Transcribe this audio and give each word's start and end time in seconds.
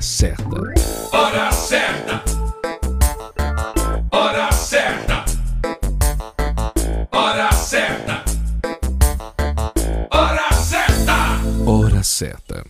Hora 0.00 0.02
certa. 0.02 0.56
Hora 1.12 1.52
certa. 1.52 2.24
Hora 4.10 4.50
certa. 4.50 5.24
Hora 7.12 7.52
certa. 7.52 8.24
Hora 10.10 10.52
certa. 10.54 11.16
Hora 11.66 12.02
certa. 12.02 12.64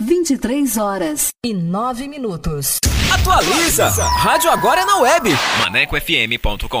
23 0.00 0.78
horas 0.78 1.28
e 1.44 1.52
9 1.52 2.08
minutos. 2.08 2.78
Atualiza! 3.12 3.90
Rádio 3.90 4.50
agora 4.50 4.80
é 4.80 4.84
na 4.86 4.96
web. 4.96 5.28
ManecoFM.com. 5.60 6.80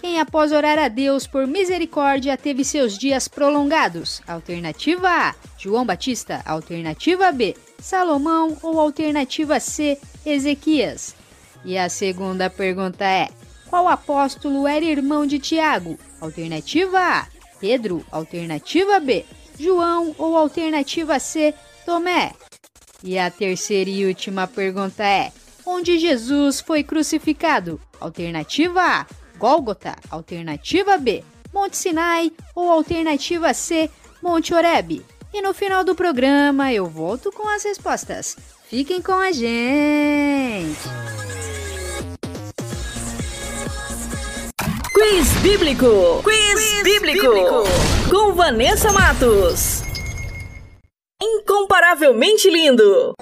quem 0.00 0.20
após 0.20 0.52
orar 0.52 0.78
a 0.78 0.88
Deus 0.88 1.26
por 1.26 1.46
misericórdia 1.46 2.36
teve 2.36 2.64
seus 2.64 2.96
dias 2.96 3.28
prolongados? 3.28 4.22
Alternativa 4.26 5.08
A: 5.08 5.34
João 5.58 5.84
Batista. 5.84 6.40
Alternativa 6.44 7.30
B: 7.32 7.56
Salomão. 7.80 8.56
Ou 8.62 8.80
alternativa 8.80 9.60
C: 9.60 9.98
Ezequias. 10.24 11.14
E 11.64 11.76
a 11.76 11.88
segunda 11.88 12.48
pergunta 12.48 13.04
é: 13.04 13.28
Qual 13.68 13.88
apóstolo 13.88 14.66
era 14.66 14.84
irmão 14.84 15.26
de 15.26 15.38
Tiago? 15.38 15.98
Alternativa 16.20 16.98
A, 16.98 17.26
Pedro. 17.60 18.04
Alternativa 18.10 19.00
B, 19.00 19.24
João. 19.58 20.14
Ou 20.16 20.36
alternativa 20.36 21.18
C, 21.18 21.54
Tomé? 21.84 22.32
E 23.02 23.18
a 23.18 23.30
terceira 23.30 23.90
e 23.90 24.06
última 24.06 24.46
pergunta 24.46 25.04
é: 25.04 25.32
onde 25.64 25.98
Jesus 25.98 26.60
foi 26.60 26.82
crucificado? 26.82 27.80
Alternativa 28.00 28.80
A, 28.80 29.06
Gólgota. 29.38 29.96
Alternativa 30.10 30.98
B, 30.98 31.24
Monte 31.52 31.76
Sinai. 31.76 32.32
Ou 32.54 32.70
alternativa 32.70 33.54
C, 33.54 33.88
Monte 34.22 34.52
Oreb? 34.52 35.04
E 35.32 35.42
no 35.42 35.54
final 35.54 35.84
do 35.84 35.94
programa 35.94 36.72
eu 36.72 36.86
volto 36.86 37.30
com 37.30 37.48
as 37.48 37.64
respostas. 37.64 38.36
Fiquem 38.68 39.00
com 39.00 39.12
a 39.12 39.30
gente! 39.30 40.76
Quiz 44.92 45.28
Bíblico. 45.42 46.22
Quiz, 46.24 46.82
bíblico. 46.82 47.28
Com 48.10 48.32
Vanessa 48.32 48.92
Matos. 48.92 49.82
Incomparavelmente 51.22 52.50
lindo. 52.50 53.14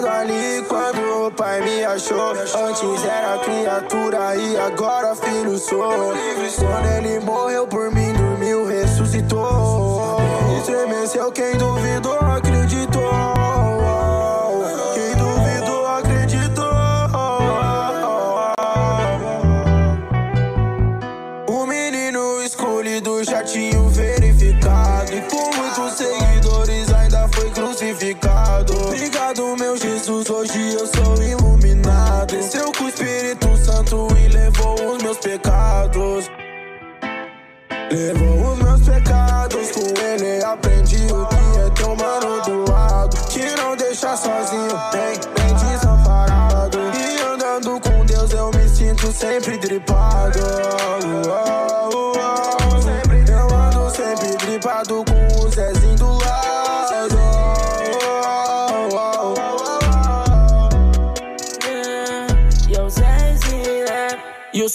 Andando 0.00 0.08
ali 0.08 0.64
quando 0.66 1.26
o 1.26 1.30
pai 1.30 1.60
me 1.60 1.84
achou. 1.84 2.30
Antes 2.32 3.04
era 3.04 3.38
criatura 3.38 4.34
e 4.36 4.56
agora 4.56 5.14
filho 5.14 5.58
sou. 5.58 6.12
Quando 6.58 6.86
ele 6.96 7.20
morreu 7.20 7.66
por 7.66 7.92
mim, 7.92 8.12
dormiu, 8.14 8.66
ressuscitou. 8.66 10.18
Estremeceu 10.58 11.30
quem 11.32 11.56
duvidou, 11.56 12.18
acreditou. 12.18 12.89
Levou 37.92 38.29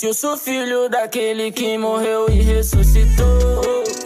E 0.03 0.07
eu 0.07 0.13
sou- 0.13 0.35
filho 0.37 0.89
daquele 0.89 1.51
que 1.51 1.77
morreu 1.77 2.27
e 2.29 2.41
ressuscitou. 2.41 3.61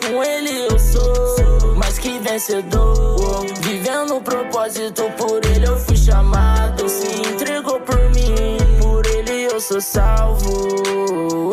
Com 0.07 0.24
ele 0.24 0.68
eu 0.68 0.77
sou 0.77 1.75
mais 1.75 1.97
que 1.97 2.19
vencedor. 2.19 3.44
Vivendo 3.62 4.18
o 4.18 4.21
propósito, 4.21 5.03
por 5.18 5.44
ele 5.45 5.65
eu 5.68 5.77
fui 5.77 5.97
chamado. 5.97 6.88
Se 6.88 7.07
entregou 7.21 7.80
por 7.81 7.97
mim, 8.12 8.57
por 8.81 9.06
ele 9.07 9.47
eu 9.51 9.59
sou 9.59 9.81
salvo. 9.81 11.50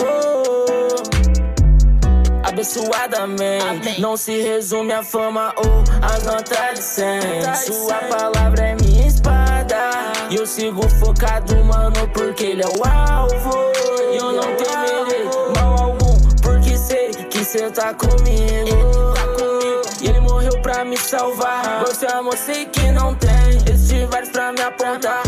Abençoadamente, 2.56 4.00
não 4.00 4.16
se 4.16 4.40
resume 4.40 4.90
a 4.90 5.02
fama 5.02 5.52
ou 5.56 5.84
as 6.00 6.82
100. 6.82 7.54
Sua 7.54 7.96
palavra 8.08 8.68
é 8.68 8.74
minha 8.76 9.06
espada. 9.06 9.90
E 10.30 10.36
eu 10.36 10.46
sigo 10.46 10.88
focado, 10.88 11.54
mano, 11.62 12.08
porque 12.14 12.44
ele 12.46 12.62
é 12.62 12.66
o 12.66 12.82
alvo. 12.88 13.72
E 14.10 14.16
eu 14.16 14.32
não 14.32 14.56
temerei 14.56 15.24
mal 15.54 15.82
algum, 15.82 16.18
porque 16.42 16.78
sei 16.78 17.10
que 17.10 17.44
cê 17.44 17.70
tá 17.70 17.92
comigo. 17.92 19.12
Tá 19.14 19.26
comigo. 19.34 19.82
E 20.00 20.08
ele 20.08 20.20
morreu 20.20 20.58
pra 20.62 20.82
me 20.82 20.96
salvar. 20.96 21.84
Você 21.84 22.06
amor, 22.06 22.38
sei 22.38 22.64
que 22.64 22.90
não 22.90 23.14
tem. 23.16 23.58
Existem 23.70 24.06
vários 24.06 24.30
pra 24.30 24.50
me 24.52 24.62
apontar, 24.62 25.25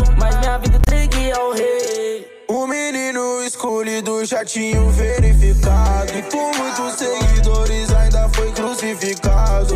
escolhido 3.49 4.23
já 4.25 4.45
tinha 4.45 4.79
verificado. 4.91 6.11
E 6.17 6.21
por 6.23 6.55
muitos 6.55 6.93
seguidores 6.93 7.91
ainda 7.91 8.29
foi 8.29 8.51
crucificado. 8.51 9.75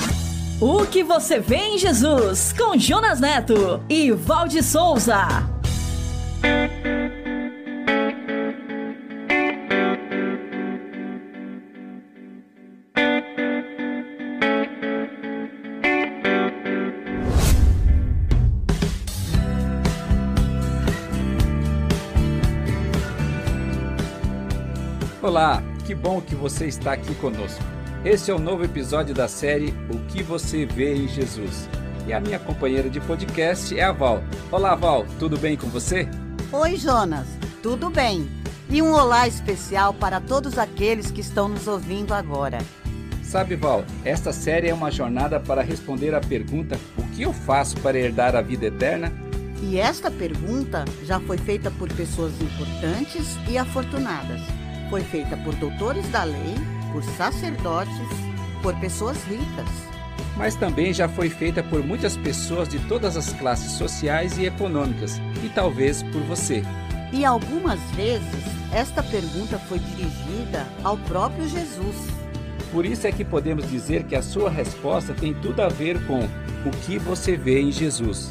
O 0.61 0.85
que 0.85 1.03
você 1.03 1.39
vê 1.39 1.55
em 1.55 1.77
Jesus 1.79 2.53
com 2.53 2.77
Jonas 2.77 3.19
Neto 3.19 3.83
e 3.89 4.11
Valde 4.11 4.61
Souza. 4.61 5.25
Olá, 25.23 25.63
que 25.87 25.95
bom 25.95 26.21
que 26.21 26.35
você 26.35 26.67
está 26.67 26.93
aqui 26.93 27.15
conosco. 27.15 27.70
Esse 28.03 28.31
é 28.31 28.33
o 28.33 28.39
novo 28.39 28.63
episódio 28.63 29.13
da 29.13 29.27
série 29.27 29.75
O 29.87 29.99
que 30.07 30.23
você 30.23 30.65
vê 30.65 30.95
em 30.95 31.07
Jesus. 31.07 31.69
E 32.07 32.11
a 32.11 32.19
minha 32.19 32.39
companheira 32.39 32.89
de 32.89 32.99
podcast 32.99 33.77
é 33.77 33.83
a 33.83 33.91
Val. 33.91 34.23
Olá, 34.51 34.73
Val, 34.73 35.05
tudo 35.19 35.37
bem 35.37 35.55
com 35.55 35.67
você? 35.67 36.09
Oi, 36.51 36.77
Jonas, 36.77 37.27
tudo 37.61 37.91
bem? 37.91 38.27
E 38.71 38.81
um 38.81 38.91
olá 38.91 39.27
especial 39.27 39.93
para 39.93 40.19
todos 40.19 40.57
aqueles 40.57 41.11
que 41.11 41.21
estão 41.21 41.47
nos 41.47 41.67
ouvindo 41.67 42.11
agora. 42.11 42.57
Sabe, 43.21 43.55
Val, 43.55 43.85
esta 44.03 44.33
série 44.33 44.69
é 44.69 44.73
uma 44.73 44.89
jornada 44.89 45.39
para 45.39 45.61
responder 45.61 46.15
à 46.15 46.19
pergunta: 46.19 46.79
O 46.97 47.03
que 47.15 47.21
eu 47.21 47.31
faço 47.31 47.79
para 47.81 47.99
herdar 47.99 48.35
a 48.35 48.41
vida 48.41 48.65
eterna? 48.65 49.13
E 49.61 49.77
esta 49.77 50.09
pergunta 50.09 50.85
já 51.03 51.19
foi 51.19 51.37
feita 51.37 51.69
por 51.69 51.87
pessoas 51.93 52.33
importantes 52.41 53.37
e 53.47 53.59
afortunadas. 53.59 54.41
Foi 54.89 55.01
feita 55.01 55.37
por 55.37 55.53
doutores 55.55 56.09
da 56.09 56.23
lei, 56.23 56.55
por 56.91 57.03
sacerdotes, 57.03 57.93
por 58.61 58.75
pessoas 58.79 59.17
ricas. 59.23 59.67
Mas 60.37 60.55
também 60.55 60.93
já 60.93 61.07
foi 61.07 61.29
feita 61.29 61.61
por 61.63 61.83
muitas 61.83 62.15
pessoas 62.17 62.67
de 62.69 62.79
todas 62.87 63.17
as 63.17 63.33
classes 63.33 63.73
sociais 63.73 64.37
e 64.37 64.45
econômicas, 64.45 65.19
e 65.43 65.49
talvez 65.49 66.03
por 66.03 66.21
você. 66.21 66.63
E 67.11 67.25
algumas 67.25 67.79
vezes 67.91 68.45
esta 68.71 69.03
pergunta 69.03 69.59
foi 69.59 69.79
dirigida 69.79 70.65
ao 70.83 70.97
próprio 70.97 71.47
Jesus. 71.47 71.95
Por 72.71 72.85
isso 72.85 73.05
é 73.05 73.11
que 73.11 73.25
podemos 73.25 73.69
dizer 73.69 74.03
que 74.03 74.15
a 74.15 74.21
sua 74.21 74.49
resposta 74.49 75.13
tem 75.13 75.33
tudo 75.33 75.61
a 75.61 75.67
ver 75.67 76.05
com 76.07 76.19
o 76.19 76.71
que 76.85 76.97
você 76.97 77.35
vê 77.35 77.59
em 77.59 77.71
Jesus. 77.71 78.29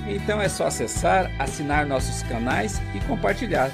Então 0.07 0.39
é 0.41 0.49
só 0.49 0.67
acessar, 0.67 1.31
assinar 1.39 1.87
nossos 1.87 2.21
canais 2.23 2.81
e 2.93 2.99
compartilhar. 3.07 3.71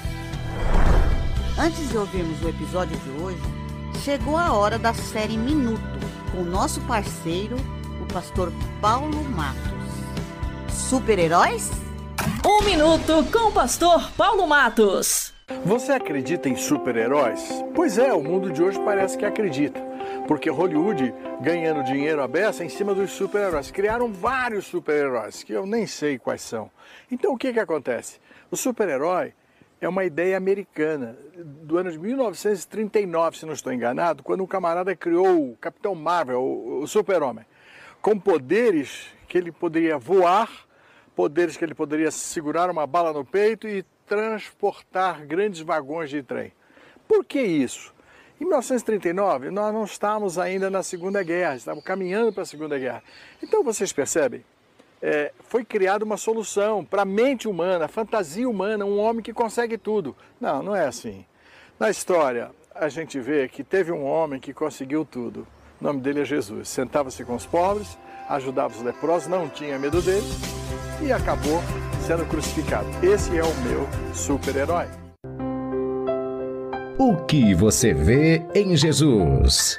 Antes 1.58 1.90
de 1.90 1.98
ouvirmos 1.98 2.40
o 2.42 2.48
episódio 2.48 2.96
de 2.98 3.10
hoje, 3.22 3.42
chegou 4.02 4.38
a 4.38 4.52
hora 4.52 4.78
da 4.78 4.94
série 4.94 5.36
Minuto, 5.36 5.82
com 6.32 6.42
nosso 6.42 6.80
parceiro, 6.82 7.56
o 8.00 8.06
pastor 8.06 8.52
Paulo 8.80 9.22
Matos. 9.24 9.68
Super-heróis? 10.72 11.89
Um 12.44 12.64
minuto 12.64 13.24
com 13.32 13.48
o 13.48 13.52
pastor 13.52 14.10
Paulo 14.12 14.46
Matos. 14.46 15.32
Você 15.64 15.92
acredita 15.92 16.48
em 16.48 16.56
super-heróis? 16.56 17.64
Pois 17.74 17.98
é, 17.98 18.12
o 18.12 18.22
mundo 18.22 18.50
de 18.50 18.62
hoje 18.62 18.78
parece 18.84 19.18
que 19.18 19.24
acredita. 19.24 19.80
Porque 20.26 20.48
Hollywood 20.48 21.12
ganhando 21.40 21.84
dinheiro 21.84 22.22
à 22.22 22.28
beça 22.28 22.64
em 22.64 22.68
cima 22.68 22.94
dos 22.94 23.10
super-heróis. 23.10 23.70
Criaram 23.70 24.12
vários 24.12 24.66
super-heróis, 24.66 25.42
que 25.42 25.52
eu 25.52 25.66
nem 25.66 25.86
sei 25.86 26.18
quais 26.18 26.42
são. 26.42 26.70
Então 27.10 27.32
o 27.32 27.38
que, 27.38 27.52
que 27.52 27.60
acontece? 27.60 28.20
O 28.50 28.56
super-herói 28.56 29.34
é 29.80 29.88
uma 29.88 30.04
ideia 30.04 30.36
americana, 30.36 31.16
do 31.36 31.78
ano 31.78 31.90
de 31.90 31.98
1939, 31.98 33.38
se 33.38 33.46
não 33.46 33.54
estou 33.54 33.72
enganado, 33.72 34.22
quando 34.22 34.42
um 34.42 34.46
camarada 34.46 34.94
criou 34.94 35.50
o 35.50 35.56
Capitão 35.56 35.94
Marvel, 35.94 36.42
o, 36.42 36.86
super-homem, 36.86 37.46
com 38.02 38.18
poderes 38.18 39.06
que 39.26 39.38
ele 39.38 39.50
poderia 39.50 39.96
voar, 39.96 40.50
poderes 41.20 41.54
que 41.54 41.62
ele 41.62 41.74
poderia 41.74 42.10
segurar 42.10 42.70
uma 42.70 42.86
bala 42.86 43.12
no 43.12 43.26
peito 43.26 43.68
e 43.68 43.84
transportar 44.06 45.26
grandes 45.26 45.60
vagões 45.60 46.08
de 46.08 46.22
trem. 46.22 46.50
Por 47.06 47.26
que 47.26 47.42
isso? 47.42 47.92
Em 48.40 48.44
1939, 48.44 49.50
nós 49.50 49.70
não 49.70 49.84
estávamos 49.84 50.38
ainda 50.38 50.70
na 50.70 50.82
Segunda 50.82 51.22
Guerra, 51.22 51.56
estávamos 51.56 51.84
caminhando 51.84 52.32
para 52.32 52.44
a 52.44 52.46
Segunda 52.46 52.78
Guerra. 52.78 53.02
Então 53.42 53.62
vocês 53.62 53.92
percebem? 53.92 54.42
É, 55.02 55.30
foi 55.40 55.62
criada 55.62 56.06
uma 56.06 56.16
solução 56.16 56.86
para 56.86 57.02
a 57.02 57.04
mente 57.04 57.46
humana, 57.46 57.84
a 57.84 57.88
fantasia 57.88 58.48
humana, 58.48 58.86
um 58.86 58.98
homem 58.98 59.22
que 59.22 59.34
consegue 59.34 59.76
tudo. 59.76 60.16
Não, 60.40 60.62
não 60.62 60.74
é 60.74 60.86
assim. 60.86 61.26
Na 61.78 61.90
história, 61.90 62.50
a 62.74 62.88
gente 62.88 63.20
vê 63.20 63.46
que 63.46 63.62
teve 63.62 63.92
um 63.92 64.06
homem 64.06 64.40
que 64.40 64.54
conseguiu 64.54 65.04
tudo. 65.04 65.46
O 65.78 65.84
nome 65.84 66.00
dele 66.00 66.22
é 66.22 66.24
Jesus. 66.24 66.70
Sentava-se 66.70 67.22
com 67.26 67.34
os 67.34 67.44
pobres, 67.44 67.98
ajudava 68.26 68.74
os 68.74 68.82
leprosos, 68.82 69.28
não 69.28 69.50
tinha 69.50 69.78
medo 69.78 70.00
deles 70.00 70.60
e 71.02 71.12
acabou 71.12 71.62
sendo 72.06 72.24
crucificado. 72.26 72.86
Esse 73.02 73.36
é 73.36 73.42
o 73.42 73.54
meu 73.62 73.88
super-herói. 74.12 74.86
O 76.98 77.16
que 77.24 77.54
você 77.54 77.94
vê 77.94 78.42
em 78.54 78.76
Jesus? 78.76 79.78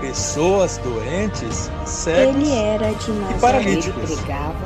pessoas 0.00 0.78
doentes, 0.78 1.70
cegos 1.84 2.36
Ele 2.36 2.52
era 2.52 2.92
de 2.92 3.10
e 3.10 3.14
Nazaré. 3.14 3.38
paralíticos. 3.40 4.10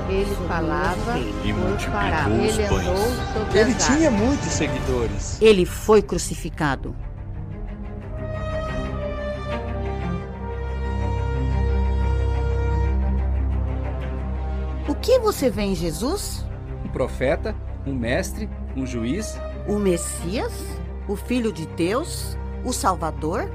Ele 0.09 0.37
falava 0.49 1.19
E 1.45 1.53
multiplicou 1.53 2.33
Ele 2.33 2.49
os 2.49 2.59
andou 2.59 3.47
pães. 3.47 3.55
Ele 3.55 3.75
tinha 3.75 4.11
muitos 4.11 4.49
seguidores. 4.49 5.39
Ele 5.41 5.65
foi 5.65 6.03
crucificado. 6.03 6.95
O 14.89 14.95
que 14.95 15.19
você 15.19 15.49
vê 15.49 15.63
em 15.63 15.75
Jesus? 15.75 16.45
Um 16.85 16.89
profeta, 16.89 17.55
um 17.87 17.95
mestre, 17.95 18.49
um 18.77 18.87
juiz? 18.87 19.39
O 19.67 19.79
Messias? 19.79 20.53
O 21.09 21.17
Filho 21.17 21.53
de 21.53 21.67
Deus? 21.67 22.37
O 22.65 22.73
Salvador? 22.73 23.51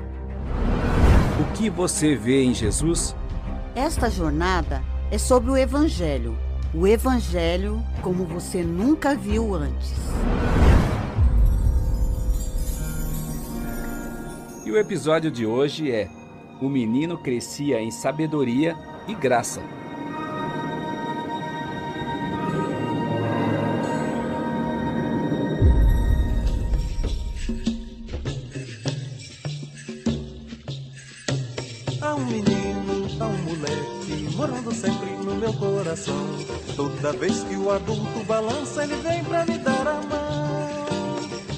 O 1.40 1.54
que 1.54 1.70
você 1.70 2.16
vê 2.16 2.44
em 2.44 2.52
Jesus? 2.52 3.16
Esta 3.76 4.10
jornada 4.10 4.82
é 5.12 5.20
sobre 5.20 5.52
o 5.52 5.56
Evangelho. 5.56 6.36
O 6.74 6.88
Evangelho 6.88 7.80
como 8.02 8.26
você 8.26 8.64
nunca 8.64 9.14
viu 9.14 9.54
antes. 9.54 9.94
E 14.66 14.72
o 14.72 14.78
episódio 14.78 15.30
de 15.30 15.46
hoje 15.46 15.92
é 15.92 16.10
O 16.60 16.68
menino 16.68 17.20
crescia 17.20 17.80
em 17.80 17.92
sabedoria 17.92 18.76
e 19.08 19.14
graça. 19.14 19.62
Toda 36.76 37.14
vez 37.14 37.44
que 37.44 37.56
o 37.56 37.72
adulto 37.72 38.24
balança, 38.26 38.84
ele 38.84 38.96
vem 38.98 39.24
pra 39.24 39.46
me 39.46 39.58
dar 39.58 39.88
a 39.88 40.02
mão. 40.02 40.38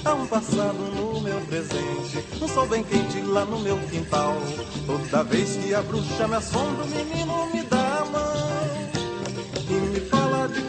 Há 0.04 0.14
um 0.14 0.26
passado 0.26 0.78
no 0.94 1.20
meu 1.20 1.40
presente, 1.42 2.24
um 2.40 2.48
sol 2.48 2.66
bem 2.66 2.82
quente 2.82 3.20
lá 3.20 3.44
no 3.44 3.60
meu 3.60 3.78
quintal. 3.88 4.36
Toda 4.86 5.22
vez 5.24 5.56
que 5.56 5.74
a 5.74 5.82
bruxa 5.82 6.26
me 6.26 6.36
assombra, 6.36 6.84
o 6.84 6.88
menino 6.88 7.46
me 7.52 7.62
dá 7.62 7.79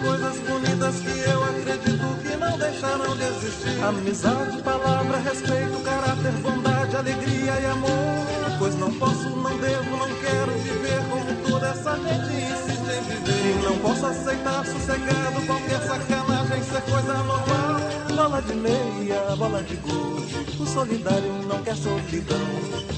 coisas 0.01 0.37
bonitas 0.39 0.95
que 0.99 1.29
eu 1.29 1.43
acredito 1.43 2.21
que 2.21 2.37
não 2.37 2.57
deixarão 2.57 3.15
de 3.15 3.23
existir. 3.23 3.83
Amizade, 3.83 4.61
palavra, 4.61 5.17
respeito, 5.19 5.79
caráter, 5.83 6.31
bondade, 6.41 6.95
alegria 6.95 7.59
e 7.59 7.65
amor. 7.65 8.31
Pois 8.59 8.75
não 8.75 8.93
posso, 8.93 9.29
não 9.29 9.57
devo, 9.57 9.97
não 9.97 10.09
quero 10.19 10.51
viver 10.59 11.01
como 11.09 11.49
toda 11.49 11.67
essa 11.67 11.95
gente 11.95 12.33
insiste 12.35 12.91
em 12.91 13.01
viver. 13.03 13.59
E 13.59 13.63
não 13.63 13.77
posso 13.79 14.05
aceitar 14.05 14.65
sossegado 14.65 15.41
qualquer 15.47 15.81
sacanagem 15.81 16.63
ser 16.63 16.81
coisa 16.81 17.13
normal. 17.23 17.81
Bola 18.15 18.41
de 18.41 18.53
meia, 18.53 19.35
bola 19.35 19.63
de 19.63 19.75
gude, 19.77 20.61
o 20.61 20.65
solidário 20.67 21.33
não 21.47 21.61
quer 21.63 21.75
solidão. 21.75 22.37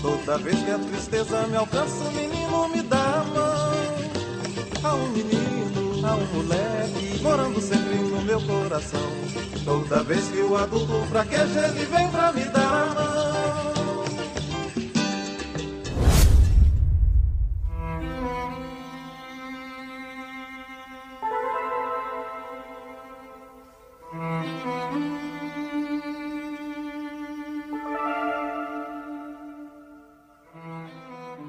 Toda 0.02 0.38
vez 0.40 0.60
que 0.60 0.72
a 0.72 0.80
tristeza 0.80 1.48
me 1.48 1.56
alcança, 1.56 2.04
o 2.04 2.12
menino 2.12 2.68
me 2.68 2.82
dá 2.82 3.22
a 3.22 3.24
mão. 3.24 3.74
Há 4.84 4.96
um 4.96 5.10
menino, 5.12 5.83
há 6.06 6.16
um 6.16 6.26
moleque, 6.26 7.22
morando 7.22 7.62
sempre 7.62 7.96
no 7.96 8.22
meu 8.22 8.42
coração. 8.42 9.00
Toda 9.64 10.04
vez 10.04 10.28
que 10.30 10.42
o 10.42 10.56
adulto 10.56 11.06
fraqueja, 11.10 11.68
ele 11.68 11.86
vem 11.86 12.10
pra 12.10 12.32
me 12.32 12.44
dar 12.46 12.62
a 12.62 12.94
mão. 12.94 13.34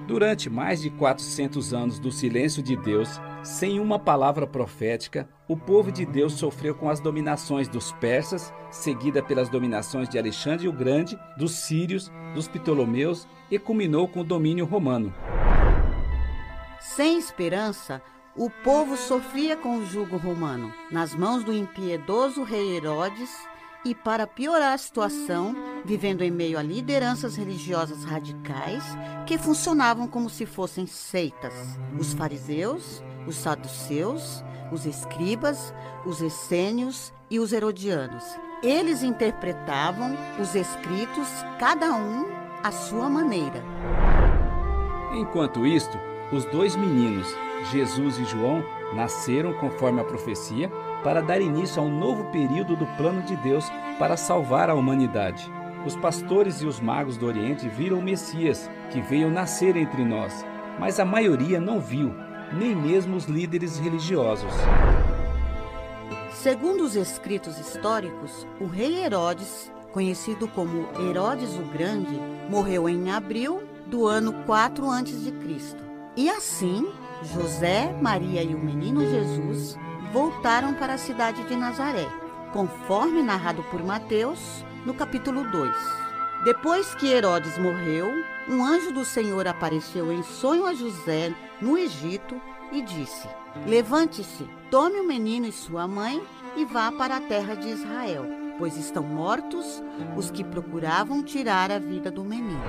Durante 0.06 0.48
mais 0.48 0.80
de 0.80 0.90
400 0.90 1.74
anos 1.74 1.98
do 1.98 2.12
silêncio 2.12 2.62
de 2.62 2.76
Deus, 2.76 3.08
sem 3.44 3.78
uma 3.78 3.98
palavra 3.98 4.46
profética, 4.46 5.28
o 5.46 5.54
povo 5.54 5.92
de 5.92 6.06
Deus 6.06 6.32
sofreu 6.32 6.74
com 6.74 6.88
as 6.88 6.98
dominações 6.98 7.68
dos 7.68 7.92
persas, 7.92 8.52
seguida 8.70 9.22
pelas 9.22 9.50
dominações 9.50 10.08
de 10.08 10.18
Alexandre 10.18 10.66
o 10.66 10.72
Grande, 10.72 11.18
dos 11.36 11.52
sírios, 11.52 12.10
dos 12.34 12.48
ptolomeus 12.48 13.28
e 13.50 13.58
culminou 13.58 14.08
com 14.08 14.20
o 14.20 14.24
domínio 14.24 14.64
romano. 14.64 15.12
Sem 16.80 17.18
esperança, 17.18 18.00
o 18.34 18.48
povo 18.48 18.96
sofria 18.96 19.56
com 19.56 19.76
o 19.76 19.86
jugo 19.86 20.16
romano. 20.16 20.72
Nas 20.90 21.14
mãos 21.14 21.44
do 21.44 21.52
impiedoso 21.52 22.42
rei 22.42 22.76
Herodes, 22.76 23.30
e, 23.84 23.94
para 23.94 24.26
piorar 24.26 24.72
a 24.72 24.78
situação, 24.78 25.54
vivendo 25.84 26.22
em 26.22 26.30
meio 26.30 26.58
a 26.58 26.62
lideranças 26.62 27.36
religiosas 27.36 28.04
radicais 28.04 28.82
que 29.26 29.36
funcionavam 29.36 30.08
como 30.08 30.30
se 30.30 30.46
fossem 30.46 30.86
seitas. 30.86 31.52
Os 31.98 32.14
fariseus, 32.14 33.02
os 33.26 33.36
saduceus, 33.36 34.42
os 34.72 34.86
escribas, 34.86 35.74
os 36.06 36.22
essênios 36.22 37.12
e 37.30 37.38
os 37.38 37.52
herodianos. 37.52 38.24
Eles 38.62 39.02
interpretavam 39.02 40.16
os 40.40 40.54
escritos, 40.54 41.28
cada 41.58 41.92
um 41.92 42.26
à 42.62 42.72
sua 42.72 43.10
maneira. 43.10 43.62
Enquanto 45.12 45.66
isto, 45.66 45.98
os 46.32 46.44
dois 46.46 46.74
meninos, 46.74 47.26
Jesus 47.70 48.18
e 48.18 48.24
João, 48.24 48.64
nasceram 48.94 49.52
conforme 49.54 50.00
a 50.00 50.04
profecia 50.04 50.70
para 51.04 51.20
dar 51.20 51.40
início 51.40 51.80
a 51.80 51.84
um 51.84 51.96
novo 51.96 52.24
período 52.32 52.74
do 52.74 52.86
plano 52.96 53.22
de 53.22 53.36
Deus 53.36 53.70
para 53.98 54.16
salvar 54.16 54.70
a 54.70 54.74
humanidade. 54.74 55.52
Os 55.84 55.94
pastores 55.94 56.62
e 56.62 56.66
os 56.66 56.80
magos 56.80 57.18
do 57.18 57.26
Oriente 57.26 57.68
viram 57.68 57.98
o 57.98 58.02
Messias, 58.02 58.70
que 58.90 59.02
veio 59.02 59.30
nascer 59.30 59.76
entre 59.76 60.02
nós, 60.02 60.44
mas 60.80 60.98
a 60.98 61.04
maioria 61.04 61.60
não 61.60 61.78
viu, 61.78 62.14
nem 62.54 62.74
mesmo 62.74 63.16
os 63.16 63.26
líderes 63.26 63.78
religiosos. 63.78 64.50
Segundo 66.32 66.82
os 66.82 66.96
escritos 66.96 67.58
históricos, 67.58 68.46
o 68.58 68.66
rei 68.66 69.04
Herodes, 69.04 69.70
conhecido 69.92 70.48
como 70.48 70.88
Herodes 70.98 71.54
o 71.54 71.64
Grande, 71.64 72.18
morreu 72.48 72.88
em 72.88 73.10
abril 73.10 73.62
do 73.86 74.06
ano 74.06 74.32
4 74.46 74.90
a.C. 74.90 75.34
E 76.16 76.30
assim, 76.30 76.88
José, 77.22 77.94
Maria 78.00 78.42
e 78.42 78.54
o 78.54 78.58
menino 78.58 79.00
Jesus 79.02 79.78
voltaram 80.14 80.72
para 80.74 80.94
a 80.94 80.98
cidade 80.98 81.42
de 81.42 81.56
Nazaré, 81.56 82.06
conforme 82.52 83.20
narrado 83.20 83.64
por 83.64 83.82
Mateus 83.82 84.64
no 84.86 84.94
capítulo 84.94 85.42
2. 85.50 85.74
Depois 86.44 86.94
que 86.94 87.08
Herodes 87.08 87.58
morreu, 87.58 88.06
um 88.48 88.64
anjo 88.64 88.92
do 88.92 89.04
Senhor 89.04 89.48
apareceu 89.48 90.12
em 90.12 90.22
sonho 90.22 90.66
a 90.66 90.72
José 90.72 91.34
no 91.60 91.76
Egito 91.76 92.40
e 92.70 92.80
disse: 92.80 93.26
Levante-se, 93.66 94.48
tome 94.70 95.00
o 95.00 95.08
menino 95.08 95.48
e 95.48 95.52
sua 95.52 95.88
mãe 95.88 96.22
e 96.56 96.64
vá 96.64 96.92
para 96.92 97.16
a 97.16 97.20
terra 97.20 97.56
de 97.56 97.70
Israel, 97.70 98.24
pois 98.56 98.76
estão 98.76 99.02
mortos 99.02 99.82
os 100.16 100.30
que 100.30 100.44
procuravam 100.44 101.24
tirar 101.24 101.72
a 101.72 101.80
vida 101.80 102.08
do 102.08 102.22
menino. 102.22 102.62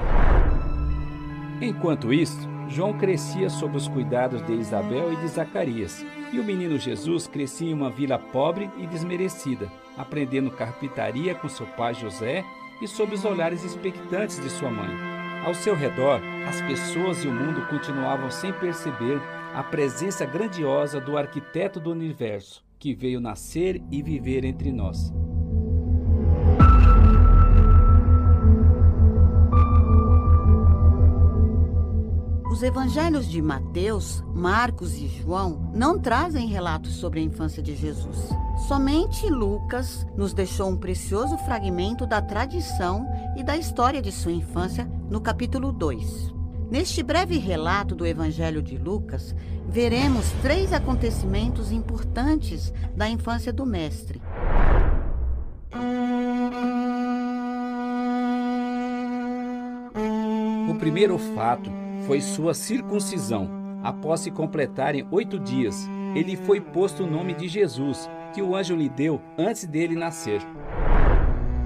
Enquanto 1.62 2.12
isso, 2.12 2.50
João 2.68 2.98
crescia 2.98 3.52
sob 3.52 3.78
os 3.78 3.88
cuidados 3.88 4.44
de 4.48 4.54
Isabel 4.54 5.14
e 5.14 5.18
de 5.18 5.28
Zacarias, 5.28 6.04
e 6.32 6.39
o 6.39 6.44
menino 6.44 6.77
Jesus 6.77 7.27
crescia 7.27 7.70
em 7.70 7.74
uma 7.74 7.89
vila 7.89 8.17
pobre 8.17 8.70
e 8.77 8.88
desmerecida, 8.88 9.72
aprendendo 9.98 10.51
carpintaria 10.51 11.36
com 11.36 11.48
seu 11.48 11.65
pai 11.65 11.94
José 11.94 12.44
e 12.82 12.88
sob 12.88 13.13
os 13.13 13.24
olhares 13.25 13.63
expectantes 13.63 14.39
de 14.39 14.50
sua 14.50 14.70
mãe. 14.70 14.89
Ao 15.46 15.53
seu 15.53 15.75
redor, 15.75 16.20
as 16.48 16.62
pessoas 16.62 17.24
e 17.24 17.27
o 17.27 17.32
mundo 17.32 17.67
continuavam 17.67 18.32
sem 18.32 18.51
perceber 18.51 19.22
a 19.53 19.63
presença 19.63 20.25
grandiosa 20.25 21.00
do 21.00 21.17
arquiteto 21.17 21.79
do 21.79 21.91
universo, 21.91 22.63
que 22.79 22.94
veio 22.94 23.22
nascer 23.22 23.82
e 23.91 24.01
viver 24.01 24.44
entre 24.44 24.72
nós. 24.72 25.13
Os 32.56 32.64
evangelhos 32.64 33.30
de 33.30 33.42
Mateus, 33.42 34.24
Marcos 34.34 34.96
e 34.96 35.10
João 35.10 35.70
não 35.74 36.00
trazem 36.00 36.48
relatos 36.48 36.94
sobre 36.94 37.20
a 37.20 37.22
infância 37.22 37.62
de 37.62 37.76
Jesus. 37.76 38.30
Somente 38.66 39.30
Lucas 39.30 40.08
nos 40.16 40.34
deixou 40.34 40.70
um 40.70 40.78
precioso 40.78 41.38
fragmento 41.40 42.08
da 42.08 42.22
tradição 42.22 43.06
e 43.36 43.44
da 43.44 43.58
história 43.58 44.02
de 44.02 44.10
sua 44.10 44.32
infância 44.32 44.90
no 45.10 45.20
capítulo 45.20 45.74
2. 45.74 46.34
Neste 46.72 47.04
breve 47.04 47.38
relato 47.38 47.94
do 47.94 48.06
Evangelho 48.06 48.62
de 48.62 48.78
Lucas, 48.78 49.36
veremos 49.68 50.32
três 50.42 50.72
acontecimentos 50.72 51.74
importantes 51.74 52.72
da 52.96 53.10
infância 53.10 53.52
do 53.52 53.65
Mestre. 53.65 54.22
O 60.70 60.76
primeiro 60.76 61.18
fato 61.18 61.85
foi 62.06 62.22
sua 62.22 62.54
circuncisão. 62.54 63.50
Após 63.84 64.22
se 64.22 64.32
completarem 64.32 65.08
oito 65.12 65.39
dias, 65.39 65.88
ele 66.15 66.36
foi 66.36 66.60
posto 66.62 67.04
o 67.04 67.08
nome 67.08 67.34
de 67.34 67.48
Jesus, 67.48 68.10
que 68.34 68.41
o 68.41 68.56
anjo 68.56 68.76
lhe 68.76 68.89
deu 68.89 69.22
antes 69.38 69.65
dele 69.65 69.96
nascer. 69.96 70.41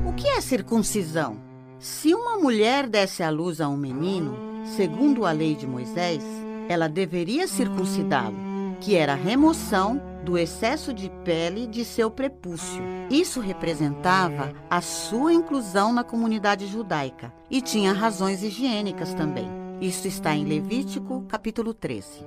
O 0.05 0.13
que 0.13 0.27
é 0.27 0.41
circuncisão? 0.41 1.37
Se 1.77 2.13
uma 2.13 2.37
mulher 2.37 2.87
desse 2.87 3.23
à 3.23 3.29
luz 3.29 3.61
a 3.61 3.69
um 3.69 3.77
menino, 3.77 4.35
segundo 4.65 5.25
a 5.25 5.31
lei 5.31 5.55
de 5.55 5.65
Moisés, 5.65 6.23
ela 6.67 6.89
deveria 6.89 7.47
circuncidá-lo, 7.47 8.35
que 8.81 8.95
era 8.95 9.13
a 9.13 9.15
remoção 9.15 10.01
do 10.25 10.37
excesso 10.37 10.93
de 10.93 11.09
pele 11.23 11.65
de 11.65 11.85
seu 11.85 12.11
prepúcio. 12.11 12.83
Isso 13.09 13.39
representava 13.39 14.51
a 14.69 14.81
sua 14.81 15.33
inclusão 15.33 15.93
na 15.93 16.03
comunidade 16.03 16.67
judaica 16.67 17.33
e 17.49 17.61
tinha 17.61 17.93
razões 17.93 18.43
higiênicas 18.43 19.13
também. 19.13 19.68
Isso 19.81 20.09
está 20.09 20.35
em 20.35 20.43
Levítico, 20.43 21.23
capítulo 21.29 21.73
13. 21.73 22.25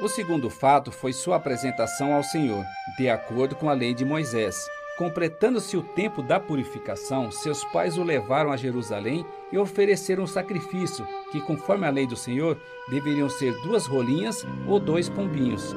O 0.00 0.08
segundo 0.08 0.48
fato 0.48 0.90
foi 0.90 1.12
sua 1.12 1.36
apresentação 1.36 2.14
ao 2.14 2.22
Senhor, 2.22 2.64
de 2.96 3.10
acordo 3.10 3.54
com 3.54 3.68
a 3.68 3.74
lei 3.74 3.92
de 3.92 4.06
Moisés. 4.06 4.56
Completando-se 4.98 5.76
o 5.76 5.82
tempo 5.82 6.20
da 6.24 6.40
purificação, 6.40 7.30
seus 7.30 7.62
pais 7.66 7.96
o 7.96 8.02
levaram 8.02 8.50
a 8.50 8.56
Jerusalém 8.56 9.24
e 9.52 9.56
ofereceram 9.56 10.24
um 10.24 10.26
sacrifício, 10.26 11.06
que, 11.30 11.40
conforme 11.40 11.86
a 11.86 11.90
lei 11.90 12.04
do 12.04 12.16
Senhor, 12.16 12.60
deveriam 12.90 13.30
ser 13.30 13.52
duas 13.62 13.86
rolinhas 13.86 14.44
ou 14.66 14.80
dois 14.80 15.08
pombinhos. 15.08 15.72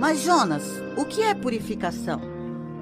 Mas, 0.00 0.18
Jonas, 0.18 0.82
o 0.96 1.04
que 1.04 1.22
é 1.22 1.32
purificação? 1.32 2.20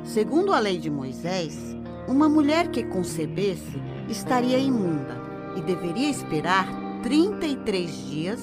Segundo 0.02 0.54
a 0.54 0.58
lei 0.58 0.78
de 0.78 0.88
Moisés, 0.88 1.76
uma 2.08 2.26
mulher 2.26 2.68
que 2.68 2.82
concebesse 2.82 3.78
estaria 4.08 4.56
imunda 4.56 5.20
e 5.54 5.60
deveria 5.60 6.08
esperar 6.08 6.66
33 7.02 8.08
dias 8.08 8.40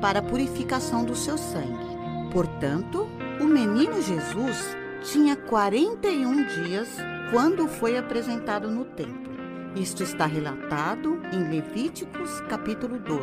para 0.00 0.20
a 0.20 0.22
purificação 0.22 1.04
do 1.04 1.14
seu 1.14 1.36
sangue. 1.36 1.84
Portanto, 2.32 3.06
o 3.38 3.44
menino 3.44 4.00
Jesus 4.00 4.74
tinha 5.04 5.36
41 5.36 6.44
dias 6.44 6.88
quando 7.30 7.68
foi 7.68 7.98
apresentado 7.98 8.70
no 8.70 8.84
templo. 8.86 9.34
Isto 9.76 10.02
está 10.02 10.24
relatado 10.24 11.20
em 11.32 11.50
Levíticos 11.50 12.40
capítulo 12.48 12.98
12. 12.98 13.22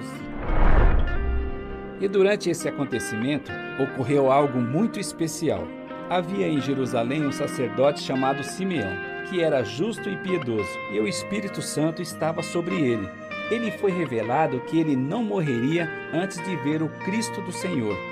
E 2.00 2.08
durante 2.08 2.50
esse 2.50 2.68
acontecimento 2.68 3.52
ocorreu 3.82 4.32
algo 4.32 4.60
muito 4.60 5.00
especial. 5.00 5.68
Havia 6.10 6.48
em 6.48 6.62
Jerusalém 6.62 7.26
um 7.26 7.32
sacerdote 7.32 8.02
chamado 8.02 8.44
Simeão, 8.44 8.92
que 9.30 9.42
era 9.42 9.64
justo 9.64 10.10
e 10.10 10.18
piedoso, 10.18 10.70
e 10.92 11.00
o 11.00 11.08
Espírito 11.08 11.62
Santo 11.62 12.02
estava 12.02 12.44
sobre 12.44 12.76
ele. 12.76 13.10
Ele 13.50 13.72
foi 13.72 13.92
revelado 13.92 14.60
que 14.62 14.80
ele 14.80 14.96
não 14.96 15.24
morreria 15.24 15.90
antes 16.14 16.38
de 16.44 16.56
ver 16.58 16.84
o 16.84 16.90
Cristo 16.90 17.42
do 17.42 17.52
Senhor. 17.52 18.11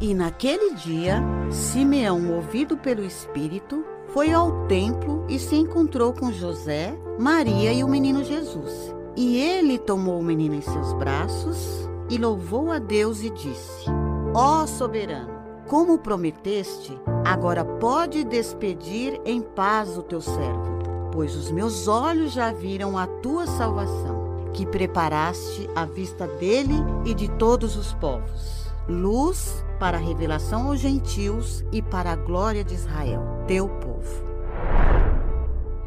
E 0.00 0.14
naquele 0.14 0.74
dia, 0.74 1.22
Simeão, 1.50 2.18
movido 2.20 2.76
pelo 2.76 3.04
Espírito, 3.04 3.84
foi 4.08 4.32
ao 4.32 4.66
templo 4.66 5.24
e 5.28 5.38
se 5.38 5.54
encontrou 5.56 6.12
com 6.12 6.32
José, 6.32 6.98
Maria 7.18 7.72
e 7.72 7.84
o 7.84 7.88
menino 7.88 8.24
Jesus. 8.24 8.94
E 9.14 9.38
ele 9.38 9.78
tomou 9.78 10.18
o 10.18 10.24
menino 10.24 10.54
em 10.54 10.62
seus 10.62 10.92
braços 10.94 11.88
e 12.08 12.16
louvou 12.16 12.70
a 12.70 12.78
Deus 12.78 13.22
e 13.22 13.30
disse: 13.30 13.90
Ó 14.34 14.66
soberano, 14.66 15.30
como 15.68 15.98
prometeste, 15.98 16.98
agora 17.24 17.64
pode 17.64 18.24
despedir 18.24 19.20
em 19.24 19.42
paz 19.42 19.98
o 19.98 20.02
teu 20.02 20.20
servo, 20.20 20.78
pois 21.12 21.36
os 21.36 21.50
meus 21.50 21.86
olhos 21.86 22.32
já 22.32 22.52
viram 22.52 22.96
a 22.96 23.06
tua 23.06 23.46
salvação, 23.46 24.48
que 24.54 24.64
preparaste 24.64 25.68
à 25.74 25.84
vista 25.84 26.26
dele 26.26 26.74
e 27.04 27.12
de 27.12 27.28
todos 27.32 27.76
os 27.76 27.92
povos 27.92 28.60
luz 28.90 29.64
para 29.80 29.96
a 29.96 30.00
revelação 30.00 30.68
aos 30.68 30.78
gentios 30.78 31.64
e 31.72 31.80
para 31.80 32.12
a 32.12 32.16
glória 32.16 32.62
de 32.62 32.74
Israel, 32.74 33.22
teu 33.48 33.66
povo. 33.66 34.28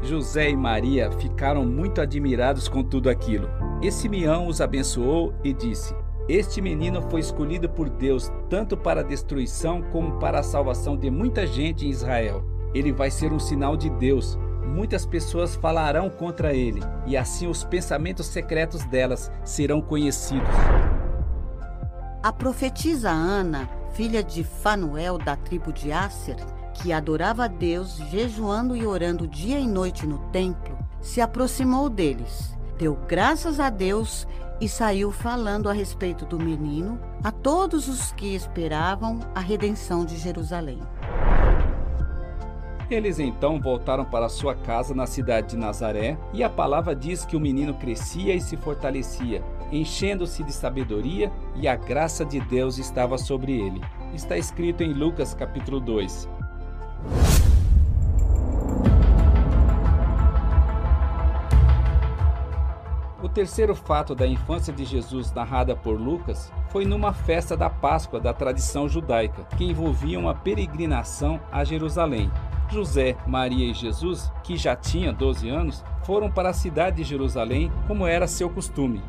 José 0.02 0.50
e 0.50 0.56
Maria 0.56 1.10
ficaram 1.12 1.64
muito 1.64 2.00
admirados 2.00 2.68
com 2.68 2.82
tudo 2.82 3.08
aquilo. 3.08 3.48
E 3.80 3.90
Simeão 3.90 4.48
os 4.48 4.60
abençoou 4.60 5.32
e 5.44 5.54
disse: 5.54 5.94
Este 6.28 6.60
menino 6.60 7.00
foi 7.08 7.20
escolhido 7.20 7.68
por 7.70 7.88
Deus 7.88 8.30
tanto 8.50 8.76
para 8.76 9.00
a 9.00 9.04
destruição 9.04 9.80
como 9.92 10.18
para 10.18 10.40
a 10.40 10.42
salvação 10.42 10.96
de 10.96 11.08
muita 11.08 11.46
gente 11.46 11.86
em 11.86 11.90
Israel. 11.90 12.44
Ele 12.74 12.92
vai 12.92 13.10
ser 13.10 13.32
um 13.32 13.38
sinal 13.38 13.76
de 13.76 13.88
Deus. 13.88 14.36
muitas 14.66 15.06
pessoas 15.06 15.54
falarão 15.54 16.10
contra 16.10 16.52
ele, 16.52 16.80
e 17.06 17.16
assim 17.16 17.46
os 17.46 17.62
pensamentos 17.62 18.26
secretos 18.26 18.84
delas 18.86 19.30
serão 19.44 19.80
conhecidos. 19.80 20.48
A 22.20 22.32
profetisa 22.32 23.10
Ana, 23.10 23.68
filha 23.94 24.24
de 24.24 24.42
Fanuel 24.42 25.16
da 25.18 25.36
tribo 25.36 25.72
de 25.72 25.92
Asser, 25.92 26.36
que 26.74 26.92
adorava 26.92 27.44
a 27.44 27.48
Deus 27.48 27.96
jejuando 28.10 28.76
e 28.76 28.84
orando 28.84 29.26
dia 29.26 29.58
e 29.58 29.66
noite 29.66 30.06
no 30.06 30.18
templo, 30.30 30.76
se 31.00 31.20
aproximou 31.20 31.88
deles, 31.88 32.56
deu 32.76 32.98
graças 33.06 33.60
a 33.60 33.70
Deus 33.70 34.26
e 34.60 34.68
saiu 34.68 35.12
falando 35.12 35.68
a 35.68 35.72
respeito 35.72 36.26
do 36.26 36.38
menino 36.38 36.98
a 37.22 37.30
todos 37.30 37.88
os 37.88 38.12
que 38.12 38.34
esperavam 38.34 39.20
a 39.34 39.40
redenção 39.40 40.04
de 40.04 40.16
Jerusalém. 40.16 40.80
Eles 42.90 43.18
então 43.18 43.60
voltaram 43.60 44.04
para 44.04 44.28
sua 44.28 44.54
casa 44.54 44.94
na 44.94 45.06
cidade 45.06 45.50
de 45.50 45.56
Nazaré, 45.56 46.18
e 46.32 46.44
a 46.44 46.50
palavra 46.50 46.94
diz 46.94 47.24
que 47.24 47.36
o 47.36 47.40
menino 47.40 47.74
crescia 47.74 48.34
e 48.34 48.40
se 48.40 48.56
fortalecia, 48.56 49.42
enchendo-se 49.76 50.42
de 50.42 50.52
sabedoria, 50.52 51.32
e 51.56 51.66
a 51.66 51.76
graça 51.76 52.24
de 52.24 52.40
Deus 52.40 52.78
estava 52.78 53.18
sobre 53.18 53.52
ele. 53.52 53.80
Está 54.14 54.36
escrito 54.36 54.82
em 54.82 54.92
Lucas 54.92 55.34
capítulo 55.34 55.80
2. 55.80 56.28
O 63.22 63.28
terceiro 63.34 63.74
fato 63.74 64.14
da 64.14 64.26
infância 64.26 64.72
de 64.72 64.84
Jesus 64.84 65.32
narrada 65.32 65.74
por 65.74 65.98
Lucas 65.98 66.52
foi 66.68 66.84
numa 66.84 67.12
festa 67.12 67.56
da 67.56 67.70
Páscoa 67.70 68.20
da 68.20 68.34
tradição 68.34 68.88
judaica, 68.88 69.44
que 69.56 69.64
envolvia 69.64 70.18
uma 70.18 70.34
peregrinação 70.34 71.40
a 71.50 71.64
Jerusalém. 71.64 72.30
José, 72.70 73.16
Maria 73.26 73.70
e 73.70 73.74
Jesus, 73.74 74.30
que 74.42 74.56
já 74.56 74.76
tinha 74.76 75.12
12 75.12 75.48
anos, 75.48 75.84
foram 76.04 76.30
para 76.30 76.50
a 76.50 76.52
cidade 76.52 76.98
de 76.98 77.04
Jerusalém, 77.04 77.72
como 77.86 78.06
era 78.06 78.26
seu 78.26 78.50
costume. 78.50 79.02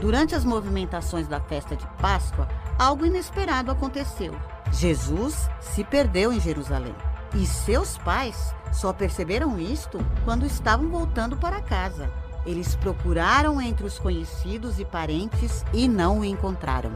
Durante 0.00 0.34
as 0.34 0.44
movimentações 0.44 1.26
da 1.26 1.40
festa 1.40 1.74
de 1.74 1.86
Páscoa, 2.00 2.46
algo 2.78 3.04
inesperado 3.04 3.70
aconteceu. 3.70 4.32
Jesus 4.72 5.50
se 5.60 5.82
perdeu 5.82 6.32
em 6.32 6.40
Jerusalém. 6.40 6.94
E 7.34 7.44
seus 7.44 7.98
pais 7.98 8.54
só 8.72 8.92
perceberam 8.92 9.58
isto 9.58 9.98
quando 10.24 10.46
estavam 10.46 10.88
voltando 10.88 11.36
para 11.36 11.60
casa. 11.60 12.10
Eles 12.46 12.74
procuraram 12.76 13.60
entre 13.60 13.84
os 13.84 13.98
conhecidos 13.98 14.78
e 14.78 14.84
parentes 14.84 15.64
e 15.72 15.88
não 15.88 16.20
o 16.20 16.24
encontraram. 16.24 16.92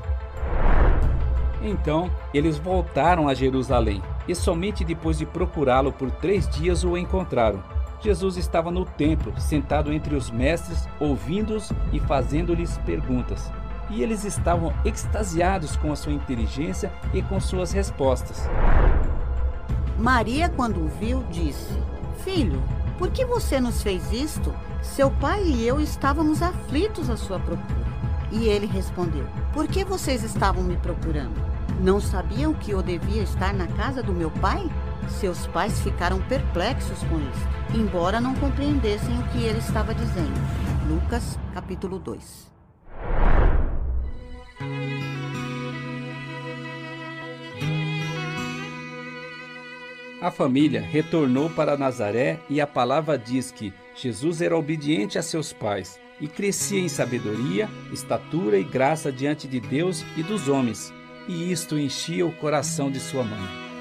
Então, 1.60 2.10
eles 2.32 2.56
voltaram 2.56 3.28
a 3.28 3.34
Jerusalém 3.34 4.02
e 4.26 4.34
somente 4.34 4.84
depois 4.84 5.18
de 5.18 5.26
procurá-lo 5.26 5.92
por 5.92 6.10
três 6.10 6.48
dias 6.48 6.84
o 6.84 6.96
encontraram. 6.96 7.62
Jesus 8.02 8.36
estava 8.36 8.70
no 8.70 8.84
templo, 8.84 9.32
sentado 9.38 9.92
entre 9.92 10.16
os 10.16 10.28
mestres, 10.28 10.88
ouvindo-os 10.98 11.70
e 11.92 12.00
fazendo-lhes 12.00 12.76
perguntas. 12.78 13.50
E 13.90 14.02
eles 14.02 14.24
estavam 14.24 14.72
extasiados 14.84 15.76
com 15.76 15.92
a 15.92 15.96
sua 15.96 16.12
inteligência 16.12 16.92
e 17.14 17.22
com 17.22 17.38
suas 17.38 17.70
respostas. 17.70 18.48
Maria, 19.98 20.48
quando 20.48 20.84
o 20.84 20.88
viu, 20.88 21.22
disse: 21.30 21.72
Filho, 22.24 22.60
por 22.98 23.10
que 23.10 23.24
você 23.24 23.60
nos 23.60 23.82
fez 23.82 24.12
isto? 24.12 24.52
Seu 24.82 25.08
pai 25.08 25.44
e 25.44 25.66
eu 25.66 25.80
estávamos 25.80 26.42
aflitos 26.42 27.08
à 27.08 27.16
sua 27.16 27.38
procura. 27.38 27.86
E 28.32 28.48
ele 28.48 28.66
respondeu: 28.66 29.26
Por 29.52 29.68
que 29.68 29.84
vocês 29.84 30.24
estavam 30.24 30.64
me 30.64 30.76
procurando? 30.76 31.40
Não 31.80 32.00
sabiam 32.00 32.52
que 32.52 32.72
eu 32.72 32.82
devia 32.82 33.22
estar 33.22 33.54
na 33.54 33.68
casa 33.68 34.02
do 34.02 34.12
meu 34.12 34.30
pai? 34.30 34.68
Seus 35.08 35.46
pais 35.46 35.80
ficaram 35.80 36.20
perplexos 36.22 36.98
com 37.04 37.18
isso, 37.18 37.78
embora 37.78 38.20
não 38.20 38.34
compreendessem 38.34 39.18
o 39.18 39.28
que 39.28 39.44
ele 39.44 39.58
estava 39.58 39.94
dizendo. 39.94 40.40
Lucas, 40.88 41.38
capítulo 41.54 41.98
2. 41.98 42.52
A 50.22 50.30
família 50.30 50.80
retornou 50.80 51.50
para 51.50 51.76
Nazaré 51.76 52.38
e 52.48 52.60
a 52.60 52.66
palavra 52.66 53.18
diz 53.18 53.50
que 53.50 53.72
Jesus 53.96 54.40
era 54.40 54.56
obediente 54.56 55.18
a 55.18 55.22
seus 55.22 55.52
pais 55.52 55.98
e 56.20 56.28
crescia 56.28 56.78
em 56.78 56.88
sabedoria, 56.88 57.68
estatura 57.92 58.56
e 58.56 58.62
graça 58.62 59.10
diante 59.10 59.48
de 59.48 59.58
Deus 59.58 60.04
e 60.16 60.22
dos 60.22 60.48
homens, 60.48 60.94
e 61.26 61.50
isto 61.50 61.76
enchia 61.76 62.24
o 62.24 62.32
coração 62.36 62.88
de 62.88 63.00
sua 63.00 63.24
mãe. 63.24 63.71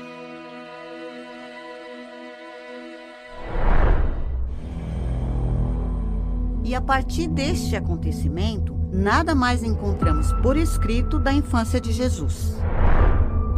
E 6.71 6.73
a 6.73 6.79
partir 6.79 7.27
deste 7.27 7.75
acontecimento, 7.75 8.73
nada 8.93 9.35
mais 9.35 9.61
encontramos 9.61 10.31
por 10.41 10.55
escrito 10.55 11.19
da 11.19 11.33
infância 11.33 11.81
de 11.81 11.91
Jesus. 11.91 12.55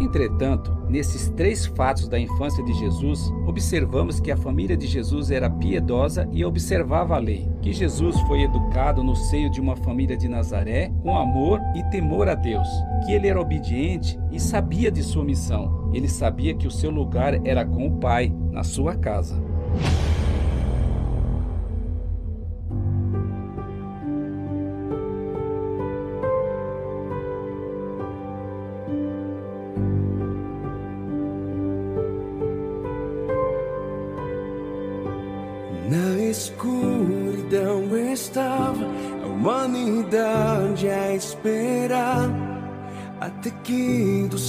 Entretanto, 0.01 0.75
nesses 0.89 1.29
três 1.29 1.63
fatos 1.63 2.07
da 2.07 2.19
infância 2.19 2.63
de 2.63 2.73
Jesus, 2.73 3.31
observamos 3.45 4.19
que 4.19 4.31
a 4.31 4.35
família 4.35 4.75
de 4.75 4.87
Jesus 4.87 5.29
era 5.29 5.47
piedosa 5.47 6.27
e 6.31 6.43
observava 6.43 7.13
a 7.13 7.19
lei, 7.19 7.47
que 7.61 7.71
Jesus 7.71 8.19
foi 8.21 8.41
educado 8.41 9.03
no 9.03 9.15
seio 9.15 9.47
de 9.51 9.61
uma 9.61 9.75
família 9.75 10.17
de 10.17 10.27
Nazaré 10.27 10.91
com 11.03 11.15
amor 11.15 11.61
e 11.75 11.83
temor 11.91 12.27
a 12.27 12.33
Deus, 12.33 12.67
que 13.05 13.11
ele 13.11 13.27
era 13.27 13.39
obediente 13.39 14.19
e 14.31 14.39
sabia 14.39 14.89
de 14.89 15.03
sua 15.03 15.23
missão. 15.23 15.91
Ele 15.93 16.09
sabia 16.09 16.55
que 16.55 16.65
o 16.65 16.71
seu 16.71 16.89
lugar 16.89 17.39
era 17.45 17.63
com 17.63 17.85
o 17.85 17.91
Pai, 17.99 18.33
na 18.51 18.63
sua 18.63 18.95
casa. 18.95 19.39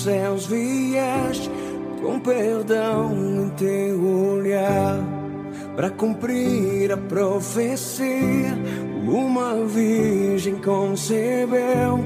Céus 0.05 0.47
vieste 0.47 1.51
com 2.03 2.21
perdão 2.21 3.11
em 3.15 3.49
teu 3.57 4.05
olhar 4.05 5.03
para 5.75 5.89
cumprir 5.89 6.93
a 6.93 6.97
profecia. 6.99 8.53
Uma 9.07 9.65
virgem 9.67 10.57
concebeu 10.57 12.05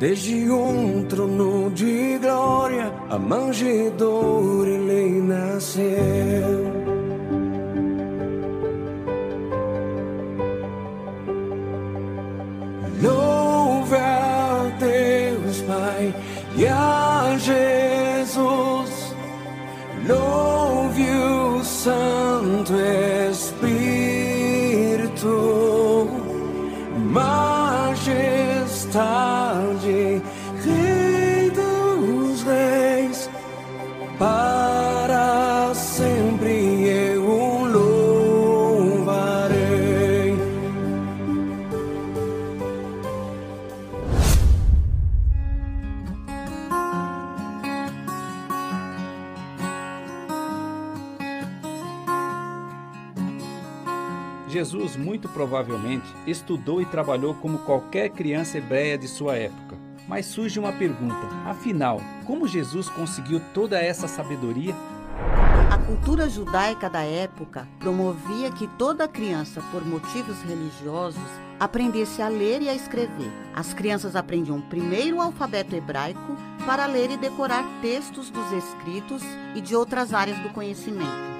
desde 0.00 0.50
um 0.50 1.04
trono 1.04 1.70
de 1.70 2.18
glória 2.18 2.92
a 3.08 3.18
manjedoura 3.18 4.68
ele 4.68 5.20
nasceu. 5.20 6.82
Louve 13.00 13.96
a 13.96 14.76
Deus 14.80 15.62
Pai 15.62 16.14
e 16.56 16.66
Santo 22.72 23.11
muito 55.22 55.28
provavelmente, 55.28 56.12
estudou 56.26 56.82
e 56.82 56.86
trabalhou 56.86 57.34
como 57.34 57.58
qualquer 57.60 58.08
criança 58.10 58.58
hebreia 58.58 58.98
de 58.98 59.06
sua 59.06 59.36
época. 59.36 59.78
Mas 60.08 60.26
surge 60.26 60.58
uma 60.58 60.72
pergunta: 60.72 61.28
afinal, 61.46 62.00
como 62.26 62.48
Jesus 62.48 62.88
conseguiu 62.88 63.40
toda 63.54 63.80
essa 63.80 64.08
sabedoria? 64.08 64.74
A 65.70 65.78
cultura 65.78 66.28
judaica 66.28 66.90
da 66.90 67.02
época 67.02 67.68
promovia 67.78 68.50
que 68.50 68.66
toda 68.66 69.06
criança, 69.06 69.62
por 69.70 69.86
motivos 69.86 70.42
religiosos, 70.42 71.22
aprendesse 71.60 72.20
a 72.20 72.28
ler 72.28 72.60
e 72.62 72.68
a 72.68 72.74
escrever. 72.74 73.30
As 73.54 73.72
crianças 73.72 74.16
aprendiam 74.16 74.60
primeiro 74.60 75.18
o 75.18 75.20
alfabeto 75.20 75.76
hebraico 75.76 76.36
para 76.66 76.86
ler 76.86 77.12
e 77.12 77.16
decorar 77.16 77.64
textos 77.80 78.28
dos 78.28 78.50
escritos 78.52 79.22
e 79.54 79.60
de 79.60 79.76
outras 79.76 80.12
áreas 80.12 80.38
do 80.40 80.50
conhecimento. 80.50 81.31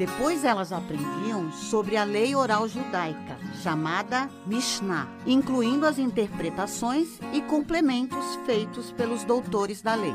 Depois 0.00 0.46
elas 0.46 0.72
aprendiam 0.72 1.52
sobre 1.52 1.94
a 1.94 2.04
lei 2.04 2.34
oral 2.34 2.66
judaica, 2.66 3.36
chamada 3.62 4.30
Mishnah, 4.46 5.06
incluindo 5.26 5.84
as 5.84 5.98
interpretações 5.98 7.20
e 7.34 7.42
complementos 7.42 8.24
feitos 8.46 8.90
pelos 8.92 9.24
doutores 9.24 9.82
da 9.82 9.94
lei. 9.94 10.14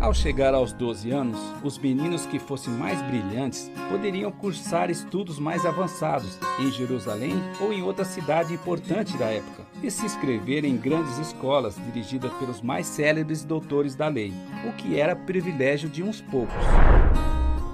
Ao 0.00 0.14
chegar 0.14 0.54
aos 0.54 0.72
12 0.72 1.10
anos, 1.10 1.40
os 1.64 1.78
meninos 1.78 2.26
que 2.26 2.38
fossem 2.38 2.72
mais 2.74 3.02
brilhantes 3.02 3.72
poderiam 3.90 4.30
cursar 4.30 4.88
estudos 4.88 5.40
mais 5.40 5.66
avançados 5.66 6.38
em 6.60 6.70
Jerusalém 6.70 7.34
ou 7.60 7.72
em 7.72 7.82
outra 7.82 8.04
cidade 8.04 8.54
importante 8.54 9.16
da 9.16 9.32
época 9.32 9.66
e 9.82 9.90
se 9.90 10.06
inscrever 10.06 10.64
em 10.64 10.76
grandes 10.76 11.18
escolas 11.18 11.74
dirigidas 11.86 12.32
pelos 12.34 12.62
mais 12.62 12.86
célebres 12.86 13.44
doutores 13.44 13.96
da 13.96 14.06
lei, 14.06 14.32
o 14.64 14.72
que 14.74 14.96
era 15.00 15.16
privilégio 15.16 15.88
de 15.88 16.04
uns 16.04 16.20
poucos. 16.20 16.54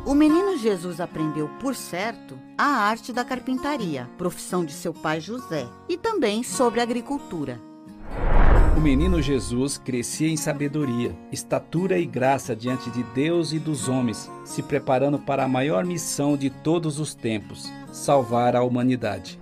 O 0.06 0.14
menino 0.14 0.56
Jesus 0.56 0.98
aprendeu, 0.98 1.48
por 1.60 1.74
certo, 1.74 2.38
a 2.56 2.64
arte 2.64 3.12
da 3.12 3.22
carpintaria, 3.22 4.08
profissão 4.16 4.64
de 4.64 4.72
seu 4.72 4.94
pai 4.94 5.20
José, 5.20 5.66
e 5.88 5.96
também 5.98 6.42
sobre 6.42 6.80
agricultura. 6.80 7.60
O 8.76 8.80
menino 8.80 9.20
Jesus 9.20 9.76
crescia 9.76 10.28
em 10.28 10.38
sabedoria, 10.38 11.14
estatura 11.30 11.98
e 11.98 12.06
graça 12.06 12.56
diante 12.56 12.88
de 12.90 13.02
Deus 13.02 13.52
e 13.52 13.58
dos 13.58 13.88
homens, 13.88 14.30
se 14.42 14.62
preparando 14.62 15.18
para 15.18 15.44
a 15.44 15.48
maior 15.48 15.84
missão 15.84 16.34
de 16.34 16.48
todos 16.48 16.98
os 16.98 17.14
tempos: 17.14 17.70
salvar 17.92 18.56
a 18.56 18.62
humanidade. 18.62 19.38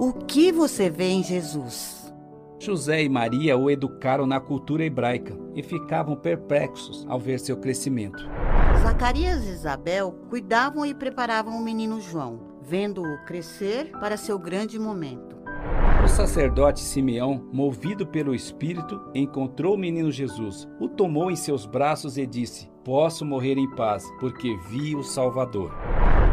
O 0.00 0.12
que 0.26 0.50
você 0.50 0.90
vê 0.90 1.10
em 1.10 1.22
Jesus? 1.22 2.01
José 2.62 3.02
e 3.02 3.08
Maria 3.08 3.58
o 3.58 3.68
educaram 3.68 4.24
na 4.24 4.38
cultura 4.38 4.84
hebraica 4.84 5.36
e 5.52 5.64
ficavam 5.64 6.14
perplexos 6.14 7.04
ao 7.08 7.18
ver 7.18 7.40
seu 7.40 7.56
crescimento. 7.56 8.24
Zacarias 8.80 9.44
e 9.44 9.50
Isabel 9.50 10.12
cuidavam 10.30 10.86
e 10.86 10.94
preparavam 10.94 11.56
o 11.56 11.64
menino 11.64 12.00
João, 12.00 12.38
vendo-o 12.62 13.18
crescer 13.24 13.90
para 13.98 14.16
seu 14.16 14.38
grande 14.38 14.78
momento. 14.78 15.36
O 16.04 16.06
sacerdote 16.06 16.78
Simeão, 16.78 17.48
movido 17.52 18.06
pelo 18.06 18.32
Espírito, 18.32 19.00
encontrou 19.12 19.74
o 19.74 19.78
menino 19.78 20.12
Jesus, 20.12 20.68
o 20.78 20.88
tomou 20.88 21.32
em 21.32 21.36
seus 21.36 21.66
braços 21.66 22.16
e 22.16 22.24
disse: 22.24 22.70
Posso 22.84 23.24
morrer 23.24 23.58
em 23.58 23.68
paz, 23.74 24.08
porque 24.20 24.56
vi 24.68 24.94
o 24.94 25.02
Salvador. 25.02 25.72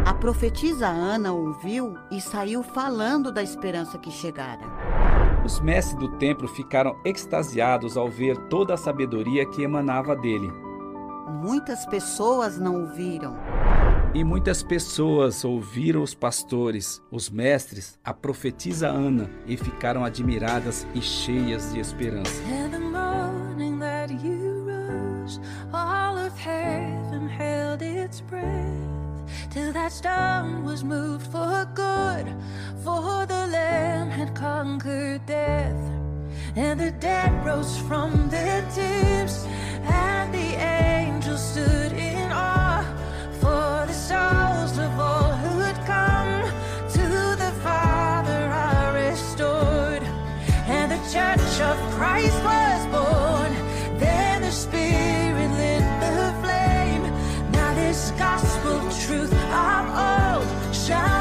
A 0.05 0.13
profetisa 0.13 0.87
Ana 0.87 1.33
ouviu 1.33 1.95
e 2.11 2.21
saiu 2.21 2.61
falando 2.61 3.31
da 3.31 3.41
esperança 3.41 3.97
que 3.97 4.11
chegara. 4.11 5.08
Os 5.49 5.59
mestres 5.59 5.97
do 5.97 6.07
templo 6.07 6.47
ficaram 6.47 6.95
extasiados 7.03 7.97
ao 7.97 8.07
ver 8.07 8.37
toda 8.49 8.75
a 8.75 8.77
sabedoria 8.77 9.47
que 9.47 9.63
emanava 9.63 10.15
dele. 10.15 10.47
Muitas 11.41 11.87
pessoas 11.87 12.59
não 12.59 12.83
o 12.83 12.93
viram. 12.93 13.35
E 14.13 14.23
muitas 14.23 14.61
pessoas 14.61 15.43
ouviram 15.43 16.03
os 16.03 16.13
pastores, 16.13 17.01
os 17.09 17.31
mestres, 17.31 17.97
a 18.05 18.13
profetisa 18.13 18.89
Ana 18.89 19.27
e 19.47 19.57
ficaram 19.57 20.05
admiradas 20.05 20.85
e 20.93 21.01
cheias 21.01 21.73
de 21.73 21.79
esperança. 21.79 22.43
And 22.43 22.69
the 22.69 22.77
morning 22.77 23.79
that 23.79 24.13
you 24.23 24.67
rose, 24.67 25.41
all 25.73 26.15
of 26.15 26.31
heaven 26.39 27.27
held 27.27 27.81
its 27.81 28.21
breath. 28.21 28.99
Till 29.49 29.73
that 29.73 29.91
stone 29.91 30.63
was 30.63 30.83
moved 30.83 31.25
for 31.31 31.65
good, 31.73 32.35
for 32.83 33.25
Lamb 33.49 34.09
had 34.11 34.35
conquered 34.35 35.25
death. 35.25 35.81
And 36.55 36.79
the 36.79 36.91
dead 36.91 37.31
rose 37.45 37.77
from 37.87 38.29
their 38.29 38.61
tombs, 38.75 39.45
and 39.83 40.31
the 40.33 40.49
angels 40.61 41.43
stood 41.51 41.93
in 41.93 42.31
awe. 42.31 42.85
For 43.41 43.85
the 43.87 43.93
souls 43.93 44.77
of 44.77 44.91
all 44.99 45.31
who 45.41 45.59
had 45.59 45.79
come 45.85 46.43
to 46.97 47.07
the 47.43 47.51
Father 47.63 48.41
are 48.67 48.93
restored. 48.93 50.03
And 50.67 50.91
the 50.91 51.01
church 51.13 51.55
of 51.61 51.77
Christ 51.97 52.39
was 52.43 52.81
born. 52.93 53.51
Then 53.97 54.41
the 54.41 54.51
Spirit 54.51 55.51
lit 55.61 55.85
the 56.05 56.19
flame. 56.41 57.03
Now 57.51 57.73
this 57.73 58.11
gospel 58.11 58.79
truth 59.05 59.33
of 59.33 59.85
old 60.07 60.75
shall 60.75 61.18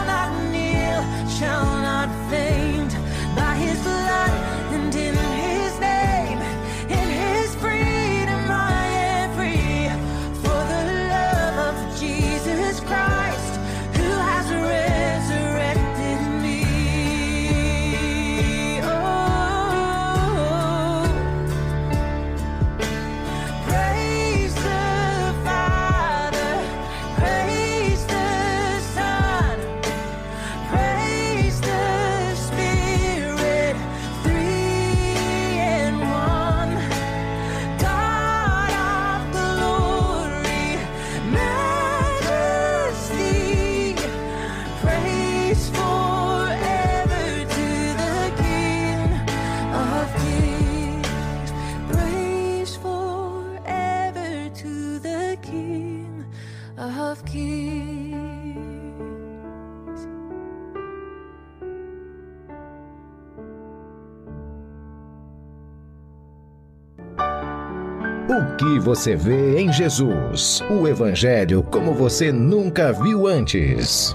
que 68.69 68.79
você 68.79 69.17
vê 69.17 69.59
em 69.61 69.73
Jesus? 69.73 70.63
O 70.69 70.87
Evangelho 70.87 71.63
como 71.63 71.95
você 71.95 72.31
nunca 72.31 72.93
viu 72.93 73.27
antes. 73.27 74.15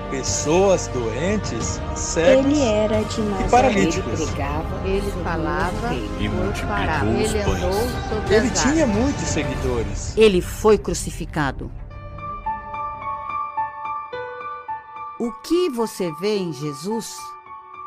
pessoas 0.11 0.87
doentes, 0.87 1.81
cegos 1.95 2.45
Ele 2.45 2.61
era 2.61 3.01
de 3.03 3.21
e 3.21 3.49
paralíticos. 3.49 4.19
Ele 4.85 5.11
falava 5.23 5.93
E 6.19 6.27
multiplicou 6.27 7.23
os 7.23 7.33
Ele 7.33 7.43
pães. 7.43 8.31
Ele 8.31 8.49
tinha 8.51 8.85
muitos 8.85 9.23
seguidores. 9.23 10.17
Ele 10.17 10.41
foi 10.41 10.77
crucificado. 10.77 11.71
O 15.17 15.31
que 15.43 15.69
você 15.69 16.11
vê 16.19 16.37
em 16.37 16.51
Jesus? 16.51 17.15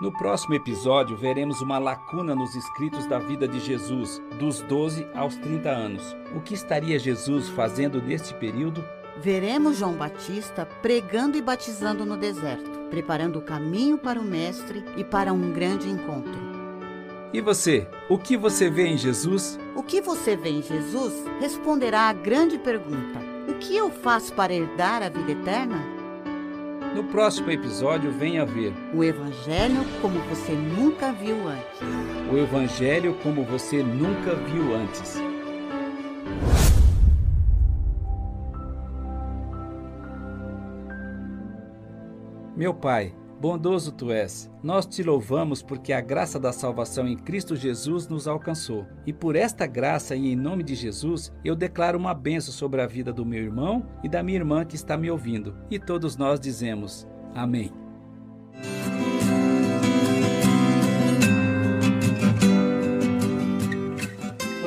No 0.01 0.13
próximo 0.13 0.55
episódio, 0.55 1.17
veremos 1.17 1.61
uma 1.61 1.79
lacuna 1.79 2.35
nos 2.35 2.55
escritos 2.55 3.07
da 3.07 3.19
vida 3.19 3.47
de 3.47 3.61
Jesus, 3.61 4.21
dos 4.39 4.61
12 4.63 5.07
aos 5.15 5.37
30 5.37 5.69
anos. 5.69 6.17
O 6.35 6.41
que 6.41 6.55
estaria 6.55 6.99
Jesus 6.99 7.49
fazendo 7.49 8.03
neste 8.03 8.35
período? 8.35 8.85
Veremos 9.21 9.79
João 9.79 9.93
Batista 9.95 10.67
pregando 10.83 11.37
e 11.39 11.43
batizando 11.43 12.05
no 12.05 12.17
deserto, 12.17 12.71
preparando 12.91 13.39
o 13.39 13.43
caminho 13.43 13.97
para 13.97 14.21
o 14.21 14.25
Mestre 14.25 14.85
e 14.97 15.05
para 15.05 15.33
um 15.33 15.53
grande 15.53 15.89
encontro. 15.89 16.43
E 17.33 17.41
você? 17.41 17.87
O 18.09 18.19
que 18.19 18.37
você 18.37 18.69
vê 18.71 18.87
em 18.87 18.97
Jesus? 18.97 19.59
O 19.75 19.83
que 19.83 20.01
você 20.01 20.37
vê 20.37 20.51
em 20.51 20.63
Jesus 20.63 21.13
responderá 21.41 22.03
à 22.09 22.13
grande 22.13 22.59
pergunta: 22.59 23.19
O 23.49 23.55
que 23.55 23.77
eu 23.77 23.91
faço 23.91 24.33
para 24.35 24.53
herdar 24.53 25.03
a 25.03 25.09
vida 25.09 25.33
eterna? 25.33 25.95
No 26.95 27.03
próximo 27.05 27.51
episódio, 27.51 28.13
venha 28.13 28.47
ver 28.47 28.73
O 28.95 29.03
Evangelho 29.03 29.85
como 30.01 30.21
você 30.21 30.53
nunca 30.53 31.13
viu 31.13 31.37
antes. 31.49 31.81
o 32.33 32.39
Evangelho 32.39 33.15
como 33.21 33.43
você 33.45 33.83
nunca 33.83 34.35
viu 34.37 34.75
antes. 34.77 35.21
Meu 42.57 42.73
Pai, 42.73 43.13
bondoso 43.41 43.91
tu 43.91 44.13
és, 44.13 44.49
nós 44.63 44.87
te 44.87 45.03
louvamos 45.03 45.61
porque 45.61 45.93
a 45.93 46.01
graça 46.01 46.39
da 46.39 46.53
salvação 46.53 47.09
em 47.09 47.17
Cristo 47.17 47.57
Jesus 47.57 48.07
nos 48.07 48.29
alcançou. 48.29 48.87
E 49.05 49.13
por 49.13 49.35
esta 49.35 49.67
graça 49.67 50.15
e 50.15 50.33
em 50.33 50.37
nome 50.37 50.63
de 50.63 50.77
Jesus, 50.77 51.33
eu 51.45 51.57
declaro 51.57 51.99
uma 51.99 52.15
benção 52.15 52.55
sobre 52.55 52.81
a 52.81 52.87
vida 52.87 53.13
do 53.13 53.27
meu 53.27 53.43
irmão 53.43 53.85
e 54.05 54.09
da 54.09 54.23
minha 54.23 54.39
irmã 54.39 54.65
que 54.65 54.77
está 54.77 54.97
me 54.97 55.11
ouvindo. 55.11 55.57
E 55.69 55.81
todos 55.81 56.17
nós 56.17 56.39
dizemos: 56.39 57.09
Amém. 57.35 57.73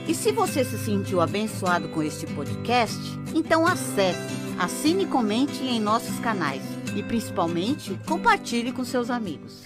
E 0.07 0.15
se 0.15 0.31
você 0.31 0.63
se 0.63 0.77
sentiu 0.77 1.19
abençoado 1.19 1.89
com 1.89 2.01
este 2.01 2.25
podcast, 2.27 2.97
então 3.35 3.67
acesse, 3.67 4.33
assine 4.57 5.03
e 5.03 5.07
comente 5.07 5.61
em 5.61 5.81
nossos 5.81 6.17
canais 6.19 6.63
e 6.95 7.03
principalmente 7.03 7.99
compartilhe 8.07 8.71
com 8.71 8.85
seus 8.85 9.09
amigos. 9.09 9.65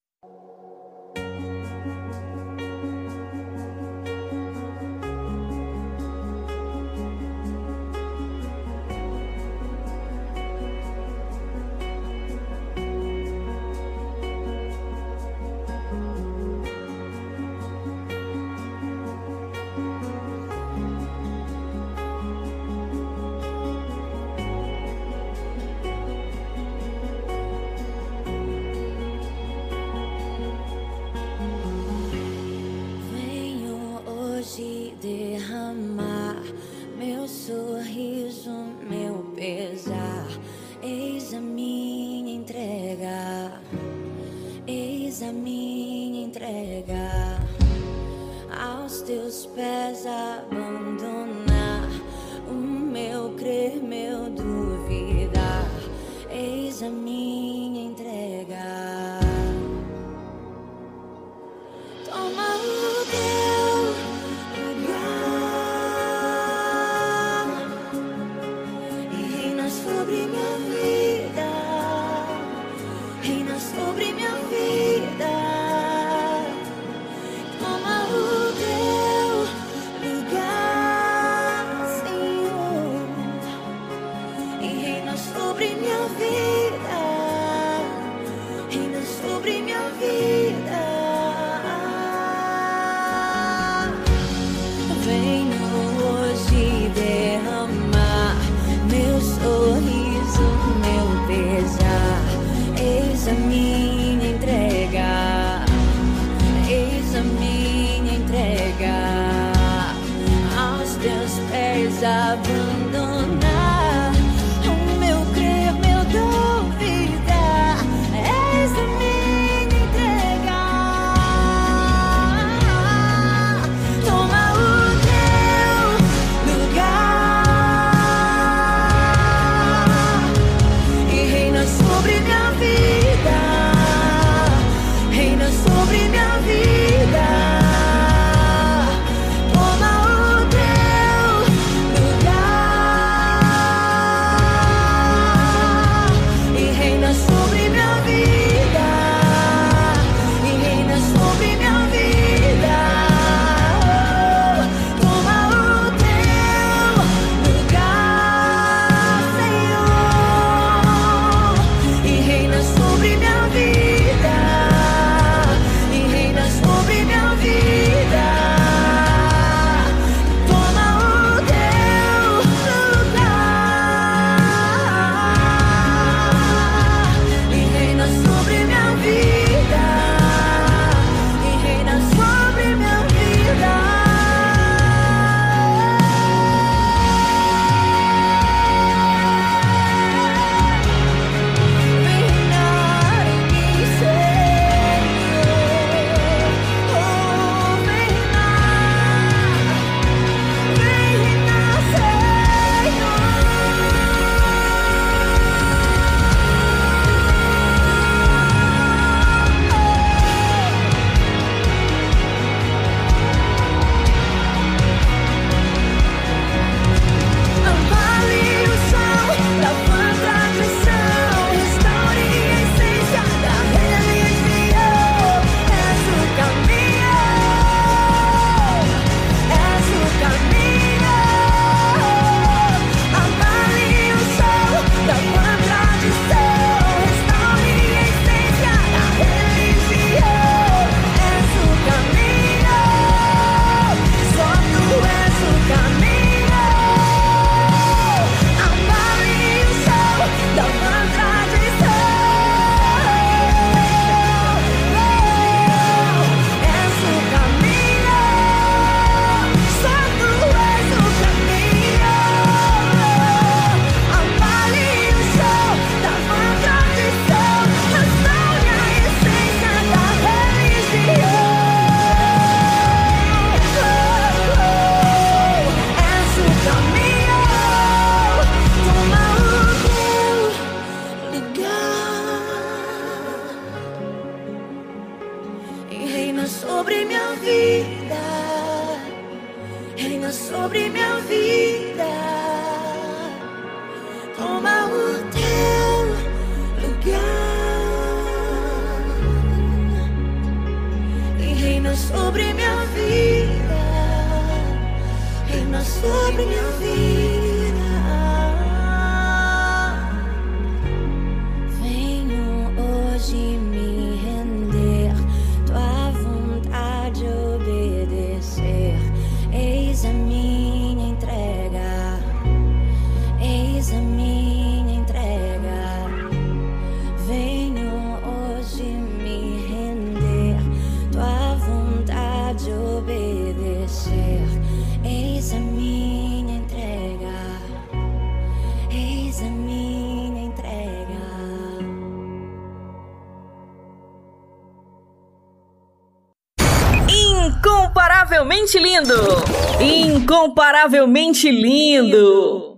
Incomparavelmente 350.81 351.51
lindo! 351.51 352.70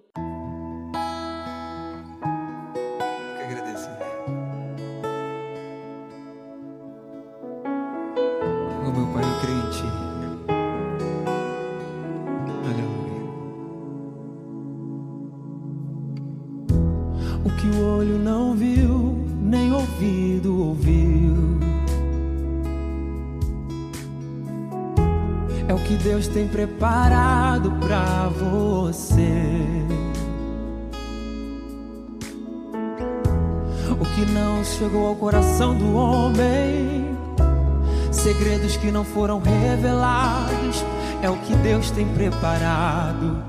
Que 38.84 38.92
não 38.92 39.06
foram 39.06 39.40
revelados, 39.40 40.84
é 41.22 41.30
o 41.30 41.38
que 41.38 41.56
Deus 41.56 41.90
tem 41.92 42.06
preparado 42.06 43.42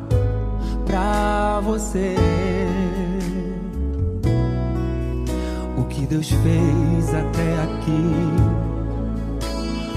pra 0.86 1.60
você. 1.60 2.14
O 5.76 5.82
que 5.86 6.06
Deus 6.06 6.30
fez 6.30 7.12
até 7.12 7.62
aqui, 7.64 8.14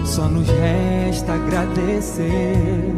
só 0.08 0.24
nos 0.28 0.50
resta 0.50 1.34
agradecer. 1.34 2.96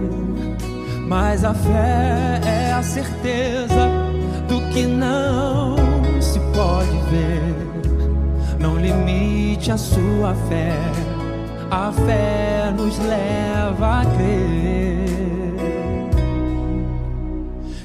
Mas 1.10 1.44
a 1.44 1.54
fé 1.54 2.40
é 2.46 2.72
a 2.72 2.82
certeza 2.82 3.90
do 4.48 4.62
que 4.70 4.86
não 4.86 5.76
se 6.22 6.40
pode 6.56 6.98
ver. 7.12 7.54
Não 8.62 8.78
limite 8.78 9.74
a 9.74 9.78
sua 9.78 10.34
fé, 10.48 10.74
a 11.72 11.92
fé 11.92 12.74
nos 12.76 12.98
leva 12.98 14.02
a 14.02 14.06
crer 14.06 15.10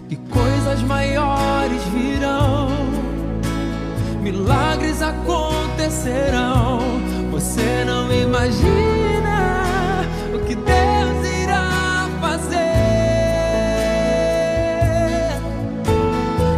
que 0.08 0.16
coisas 0.16 0.82
maiores 0.82 1.82
virão, 1.92 2.68
milagres 4.22 5.02
acontecerão. 5.02 6.80
Você 7.30 7.84
não 7.84 8.10
imagina 8.12 10.02
o 10.34 10.38
que 10.46 10.54
Deus 10.54 11.26
irá 11.42 12.08
fazer. 12.20 12.60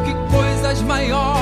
Que 0.04 0.14
coisas 0.36 0.80
maiores 0.82 1.35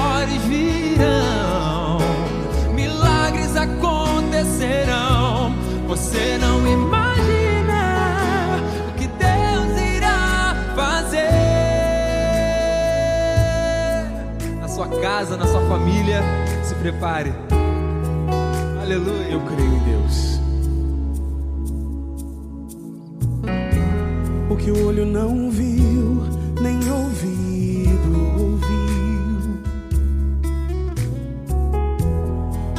casa, 15.04 15.36
na 15.36 15.46
sua 15.46 15.60
família, 15.68 16.22
se 16.62 16.74
prepare. 16.76 17.30
Aleluia. 18.80 19.32
Eu 19.32 19.40
creio 19.40 19.74
em 19.74 19.78
Deus. 19.80 20.40
O 24.48 24.56
que 24.56 24.70
o 24.70 24.86
olho 24.86 25.04
não 25.04 25.50
viu, 25.50 26.22
nem 26.58 26.78
ouvido 26.90 28.40
ouviu. 28.40 29.58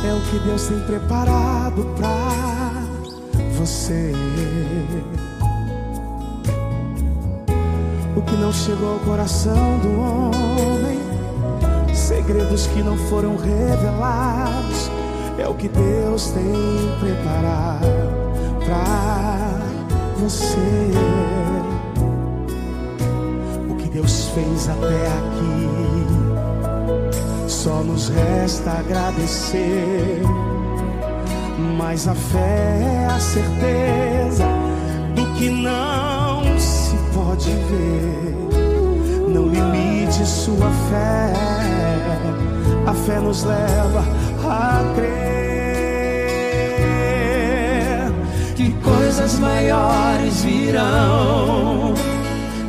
É 0.04 0.12
o 0.12 0.22
que 0.32 0.40
Deus 0.48 0.68
tem 0.68 0.80
preparado 0.80 1.86
pra 1.96 2.72
você. 3.56 4.14
O 8.16 8.22
que 8.24 8.36
não 8.38 8.52
chegou 8.52 8.94
ao 8.94 9.00
coração 9.02 9.78
do 9.78 10.00
homem, 10.00 10.95
segredos 12.26 12.66
que 12.68 12.82
não 12.82 12.98
foram 12.98 13.36
revelados, 13.38 14.90
é 15.38 15.48
o 15.48 15.54
que 15.54 15.68
Deus 15.68 16.32
tem 16.32 16.44
preparado 17.00 17.86
pra 18.66 19.60
você. 20.18 20.92
O 23.70 23.76
que 23.76 23.90
Deus 23.90 24.30
fez 24.30 24.68
até 24.70 25.08
aqui, 25.08 25.70
só 27.48 27.84
nos 27.84 28.10
resta 28.10 28.72
agradecer. 28.72 30.24
Mas 31.78 32.08
a 32.08 32.16
fé 32.16 32.80
é 32.82 33.06
a 33.06 33.20
certeza 33.20 34.46
do 35.14 35.32
que 35.36 35.50
não 35.50 36.42
se 36.60 36.98
pode 37.14 37.52
ver. 37.52 38.36
Não 39.30 39.48
limite 39.48 40.26
sua 40.26 40.72
fé, 40.90 41.65
a 42.88 42.94
fé 42.94 43.20
nos 43.20 43.44
leva 43.44 44.04
a 44.48 44.94
crer 44.96 45.36
que 48.56 48.72
coisas 48.82 49.38
maiores 49.40 50.44
virão, 50.44 51.94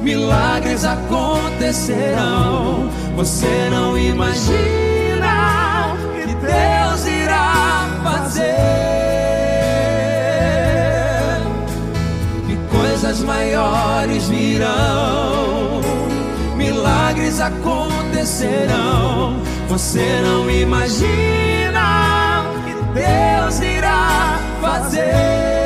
milagres 0.02 0.84
acontecerão. 0.84 2.90
Você 3.14 3.68
não 3.70 3.98
imagina 3.98 5.96
que 6.26 6.34
Deus 6.34 7.06
irá 7.06 7.88
fazer. 8.02 8.56
Que 12.46 12.56
coisas 12.76 13.22
maiores 13.22 14.28
virão, 14.28 15.80
milagres 16.56 17.40
acontecerão. 17.40 19.36
Você 19.68 20.20
não 20.22 20.48
imagina 20.50 22.44
o 22.54 22.62
que 22.64 22.74
Deus 22.94 23.60
irá 23.60 24.38
fazer. 24.60 25.65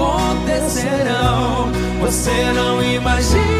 Acontecerão. 0.00 1.70
Você 2.00 2.52
não 2.52 2.82
imagina 2.82 3.59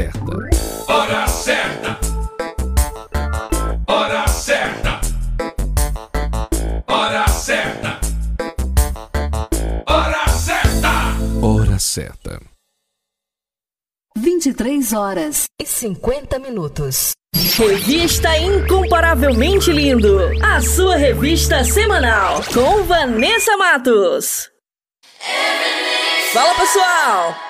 Certa. 0.00 0.92
Hora 0.92 1.26
certa. 1.28 1.98
Hora 3.86 4.26
certa. 4.28 5.00
Hora 6.86 7.28
certa. 7.28 8.00
Hora 9.86 10.28
certa. 10.28 10.92
Hora 11.42 11.78
certa. 11.78 12.40
23 14.16 14.92
horas 14.94 15.44
e 15.60 15.66
50 15.66 16.38
minutos. 16.38 17.12
Revista 17.58 18.36
Incomparavelmente 18.38 19.70
Lindo. 19.70 20.18
A 20.42 20.62
sua 20.62 20.96
revista 20.96 21.62
semanal 21.62 22.42
com 22.54 22.84
Vanessa 22.84 23.54
Matos. 23.58 24.50
Fala 26.32 26.54
pessoal! 26.54 27.49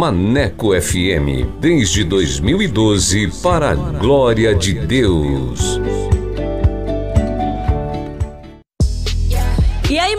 Maneco 0.00 0.74
FM, 0.74 1.46
desde 1.60 2.04
2012, 2.04 3.30
para 3.42 3.70
a 3.70 3.74
glória 3.74 4.54
de 4.54 4.74
Deus. 4.74 5.78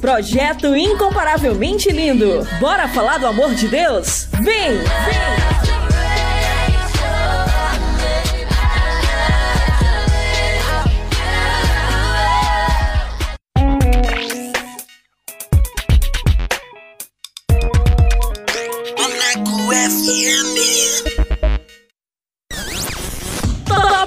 Projeto 0.00 0.74
Incomparavelmente 0.76 1.90
Lindo. 1.90 2.46
Bora 2.58 2.88
falar 2.88 3.18
do 3.18 3.26
amor 3.26 3.54
de 3.54 3.68
Deus? 3.68 4.28
Vem! 4.40 4.78
Vem! 4.78 5.50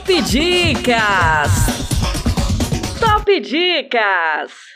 Top 0.04 0.22
Dicas! 0.22 1.52
Top 3.00 3.40
Dicas! 3.40 4.73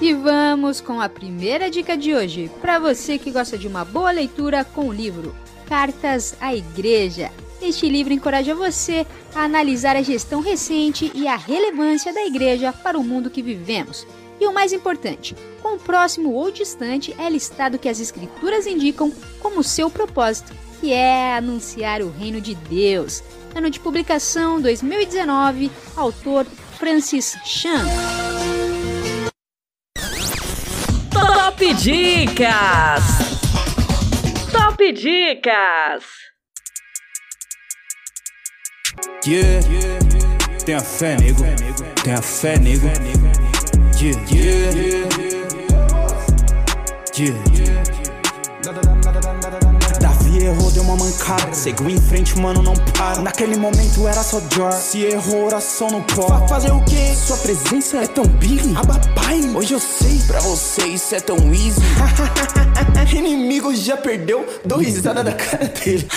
E 0.00 0.14
vamos 0.14 0.80
com 0.80 1.00
a 1.00 1.08
primeira 1.08 1.68
dica 1.68 1.96
de 1.96 2.14
hoje, 2.14 2.48
para 2.60 2.78
você 2.78 3.18
que 3.18 3.30
gosta 3.30 3.58
de 3.58 3.66
uma 3.66 3.84
boa 3.84 4.10
leitura 4.10 4.64
com 4.64 4.88
o 4.88 4.92
livro 4.92 5.34
Cartas 5.68 6.36
à 6.40 6.54
Igreja. 6.54 7.32
Este 7.60 7.88
livro 7.88 8.12
encoraja 8.12 8.54
você 8.54 9.06
a 9.34 9.42
analisar 9.42 9.96
a 9.96 10.02
gestão 10.02 10.40
recente 10.40 11.10
e 11.14 11.26
a 11.26 11.34
relevância 11.34 12.12
da 12.12 12.24
igreja 12.24 12.72
para 12.72 12.98
o 12.98 13.02
mundo 13.02 13.30
que 13.30 13.42
vivemos. 13.42 14.06
E 14.38 14.46
o 14.46 14.52
mais 14.52 14.72
importante, 14.72 15.34
com 15.62 15.78
próximo 15.78 16.32
ou 16.32 16.50
distante 16.50 17.14
é 17.18 17.28
listado 17.28 17.78
que 17.78 17.88
as 17.88 17.98
escrituras 17.98 18.66
indicam 18.66 19.10
como 19.40 19.64
seu 19.64 19.90
propósito, 19.90 20.52
que 20.80 20.92
é 20.92 21.34
anunciar 21.34 22.02
o 22.02 22.10
reino 22.10 22.40
de 22.40 22.54
Deus. 22.54 23.22
Ano 23.56 23.70
de 23.70 23.80
publicação 23.80 24.60
2019, 24.60 25.70
autor 25.96 26.44
Francis 26.78 27.38
Chan. 27.42 27.86
Top 31.10 31.74
Dicas! 31.76 33.02
Top 34.52 34.92
Dicas! 34.92 36.04
Yeah. 39.26 39.62
Tenha 40.66 40.80
fé, 40.80 41.16
nego. 41.16 41.42
Tenha 42.04 42.20
fé, 42.20 42.58
nego. 42.58 42.88
Yeah, 43.98 44.20
yeah. 44.30 45.08
Yeah. 47.16 47.55
Uma 50.86 50.96
mancada. 50.96 51.52
Seguiu 51.52 51.90
em 51.90 52.00
frente, 52.00 52.38
mano, 52.38 52.62
não 52.62 52.74
para. 52.96 53.20
Naquele 53.20 53.56
momento 53.56 54.06
era 54.06 54.22
só 54.22 54.40
Jor. 54.54 54.72
Se 54.72 55.02
errou, 55.02 55.46
oração 55.46 55.88
no 55.88 56.02
pó. 56.02 56.28
Vai 56.28 56.48
fazer 56.48 56.70
o 56.70 56.82
quê? 56.84 57.14
Sua 57.14 57.36
presença 57.38 57.98
é 57.98 58.06
tão 58.06 58.24
big. 58.24 58.76
Abapai, 58.76 59.40
hoje 59.54 59.74
eu 59.74 59.80
sei. 59.80 60.20
Pra 60.26 60.40
você 60.40 60.86
isso 60.86 61.14
é 61.14 61.20
tão 61.20 61.36
easy. 61.52 61.80
Inimigo 63.16 63.74
já 63.74 63.96
perdeu. 63.96 64.46
Dou 64.64 64.78
risada 64.78 65.24
da 65.24 65.32
cara 65.32 65.66
dele. 65.66 66.06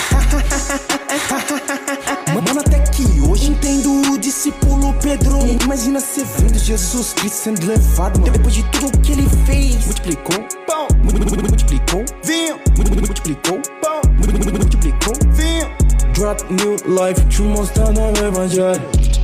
Mano, 2.33 2.59
até 2.59 2.79
que 3.05 3.21
hoje 3.21 3.51
entendo 3.51 4.11
o 4.11 4.17
discípulo 4.17 4.93
Pedro. 5.01 5.39
Imagina 5.63 5.99
ser 5.99 6.25
vendo 6.37 6.57
Jesus 6.59 7.13
Cristo 7.13 7.35
sendo 7.35 7.65
levado, 7.65 8.19
mano. 8.19 8.31
Depois 8.31 8.53
de 8.53 8.63
tudo 8.63 8.99
que 8.99 9.13
ele 9.13 9.27
fez, 9.45 9.85
multiplicou 9.85 10.35
pão, 10.67 10.87
multiplicou 11.03 12.05
vinho, 12.23 12.59
multiplicou 12.75 13.61
pão, 13.81 14.01
multiplicou 14.51 15.13
vinho. 15.33 15.69
Drop 16.13 16.43
new 16.51 16.71
life, 16.71 17.25
te 17.29 17.41
mostrando 17.41 18.01
o 18.01 18.25
evangelho. 18.25 18.81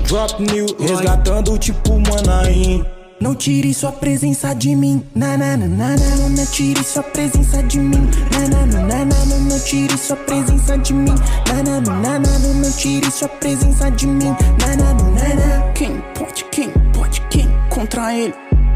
Drop 0.08 0.42
new, 0.42 0.66
resgatando 0.80 1.58
tipo 1.58 2.00
Manaim. 2.00 2.86
Não 3.20 3.34
tire 3.34 3.74
sua 3.74 3.94
presença 3.94 4.54
de 4.54 4.76
mim, 4.76 5.02
na 5.16 5.38
na 5.38 5.56
na 5.56 5.68
na 5.68 5.96
na, 5.96 6.30
não 6.30 6.46
tire 6.48 6.84
sua 6.84 7.02
presença 7.02 7.64
de 7.64 7.80
mim, 7.80 8.10
na 8.32 8.40
na 8.50 8.66
na 8.66 8.82
na 8.84 9.06
na, 9.06 9.26
não 9.26 9.60
tire 9.60 9.98
sua 9.98 10.18
presença 10.18 10.78
de 10.78 10.94
mim, 10.94 11.16
na 11.48 11.64
na 11.64 11.80
na 11.80 12.20
na 12.20 12.40
não 12.40 12.72
tire 12.74 13.10
sua 13.10 13.30
presença 13.30 13.90
de 13.92 14.06
mim, 14.06 14.36
na 14.60 14.76
na 14.76 14.94
na 14.94 15.12
na. 15.12 15.72
Quem 15.74 16.02
pode, 16.14 16.44
quem 16.52 16.70
pode, 16.94 17.22
quem 17.30 17.50
contra 17.70 18.14
ele? 18.14 18.34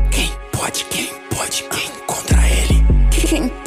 Quem 0.10 0.32
pode, 0.54 0.86
quem 0.86 1.10
pode? 1.30 1.64
Quem 1.70 1.99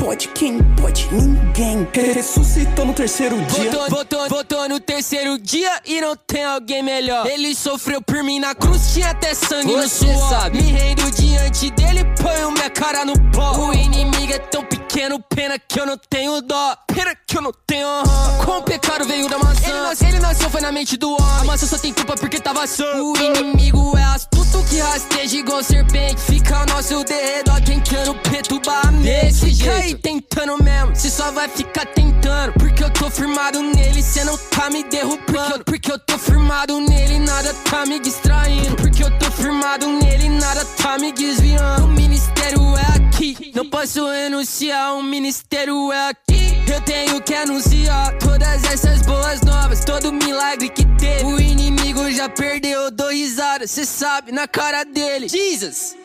pode, 0.02 0.28
quem 0.28 0.58
pode? 0.80 1.08
Ninguém. 1.12 1.86
Ressuscitou 1.92 2.84
no 2.84 2.92
terceiro 2.92 3.36
dia. 3.42 3.70
Voltou, 3.70 3.88
voltou, 3.88 4.28
voltou 4.28 4.68
no 4.68 4.80
terceiro 4.80 5.38
dia 5.38 5.70
e 5.86 6.00
não 6.00 6.16
tem 6.16 6.44
alguém 6.44 6.82
melhor. 6.82 7.24
Ele 7.26 7.54
sofreu 7.54 8.02
por 8.02 8.22
mim 8.24 8.40
na 8.40 8.54
cruz, 8.54 8.92
tinha 8.92 9.10
até 9.10 9.32
sangue 9.32 9.72
Você 9.72 10.06
no 10.06 10.12
suor. 10.14 10.28
sabe. 10.28 10.60
Me 10.60 10.72
rendo 10.72 11.08
diante 11.12 11.70
dele, 11.70 12.04
ponho 12.20 12.50
minha 12.50 12.68
cara 12.68 13.04
no 13.04 13.12
pó. 13.30 13.52
O 13.52 13.72
inimigo 13.72 14.32
é 14.32 14.38
tão 14.38 14.64
pequeno, 14.64 15.22
pena 15.34 15.56
que 15.58 15.78
eu 15.78 15.86
não 15.86 15.96
tenho 15.96 16.40
dó. 16.42 16.76
Pena 16.92 17.14
que 17.26 17.38
eu 17.38 17.42
não 17.42 17.52
tenho 17.66 17.86
honra. 17.86 18.44
Com 18.44 18.58
o 18.58 18.62
pecado 18.62 19.06
veio 19.06 19.28
da 19.28 19.38
maçã. 19.38 19.68
Ele 19.68 19.80
nasceu, 19.80 20.08
ele 20.08 20.18
nasceu 20.18 20.50
foi 20.50 20.60
na 20.60 20.72
mente 20.72 20.96
do 20.96 21.12
homem. 21.12 21.40
A 21.40 21.44
maçã 21.44 21.66
só 21.66 21.78
tem 21.78 21.92
culpa 21.92 22.14
porque 22.16 22.40
tava 22.40 22.66
sã. 22.66 22.84
O 23.02 23.16
inimigo 23.16 23.96
é 23.96 24.02
astuto 24.02 24.64
que 24.68 24.78
rasteja 24.78 25.36
igual 25.36 25.62
serpente. 25.62 26.20
Fica 26.20 26.58
ao 26.58 26.66
nosso 26.66 27.04
derredor 27.04 27.60
tentando 27.62 28.14
perturbar 28.16 28.88
a 28.88 28.90
mente. 28.90 29.91
Tentando 29.94 30.62
mesmo, 30.62 30.96
cê 30.96 31.10
só 31.10 31.30
vai 31.30 31.48
ficar 31.48 31.86
tentando. 31.86 32.54
Porque 32.54 32.82
eu 32.82 32.90
tô 32.90 33.10
firmado 33.10 33.60
nele, 33.60 34.02
cê 34.02 34.24
não 34.24 34.38
tá 34.38 34.70
me 34.70 34.82
derrubando. 34.84 35.64
Porque 35.64 35.82
porque 35.82 35.90
eu 35.90 35.98
tô 35.98 36.16
firmado 36.16 36.78
nele, 36.78 37.18
nada 37.18 37.52
tá 37.68 37.84
me 37.84 37.98
distraindo. 37.98 38.76
Porque 38.76 39.02
eu 39.02 39.10
tô 39.18 39.28
firmado 39.32 39.84
nele, 39.88 40.28
nada 40.28 40.64
tá 40.64 40.96
me 40.96 41.10
desviando. 41.10 41.86
O 41.86 41.88
ministério 41.88 42.60
é 42.76 42.96
aqui, 42.96 43.50
não 43.52 43.68
posso 43.68 44.08
renunciar. 44.08 44.94
O 44.94 45.02
ministério 45.02 45.90
é 45.90 46.10
aqui. 46.10 46.62
Eu 46.72 46.80
tenho 46.82 47.20
que 47.20 47.34
anunciar 47.34 48.16
todas 48.18 48.62
essas 48.62 49.02
boas 49.02 49.40
novas, 49.40 49.84
todo 49.84 50.12
milagre 50.12 50.68
que 50.68 50.86
teve. 50.96 51.24
O 51.24 51.40
inimigo 51.40 52.08
já 52.12 52.28
perdeu, 52.28 52.82
eu 52.82 52.90
dou 52.92 53.10
risada, 53.10 53.66
cê 53.66 53.84
sabe, 53.84 54.30
na 54.30 54.46
cara 54.46 54.84
dele. 54.84 55.28
Jesus! 55.28 55.96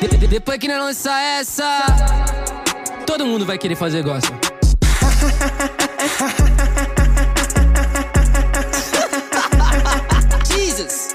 De- 0.00 0.16
de- 0.16 0.26
depois 0.28 0.58
que 0.58 0.68
nós 0.68 0.78
lançar 0.78 1.20
essa, 1.40 1.84
todo 3.06 3.26
mundo 3.26 3.44
vai 3.44 3.58
querer 3.58 3.76
fazer 3.76 4.02
gospel. 4.02 4.38
Jesus! 10.46 11.14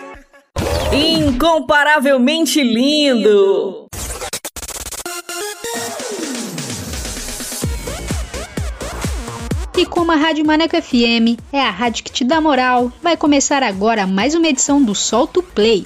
Incomparavelmente 0.91 2.61
lindo. 2.63 3.88
E 9.75 9.86
como 9.86 10.11
a 10.11 10.15
Rádio 10.15 10.45
Maneco 10.45 10.79
FM 10.81 11.39
é 11.51 11.59
a 11.59 11.71
rádio 11.71 12.03
que 12.03 12.11
te 12.11 12.23
dá 12.23 12.39
moral, 12.39 12.91
vai 13.01 13.17
começar 13.17 13.63
agora 13.63 14.05
mais 14.05 14.36
uma 14.36 14.47
edição 14.47 14.81
do 14.81 14.93
Solto 14.93 15.41
Play. 15.41 15.86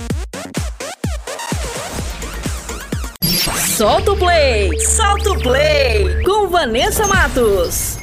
Solta 3.41 4.11
o 4.11 4.17
play, 4.17 4.79
solta 4.81 5.31
o 5.31 5.41
play 5.41 6.23
com 6.23 6.47
Vanessa 6.47 7.07
Matos. 7.07 7.97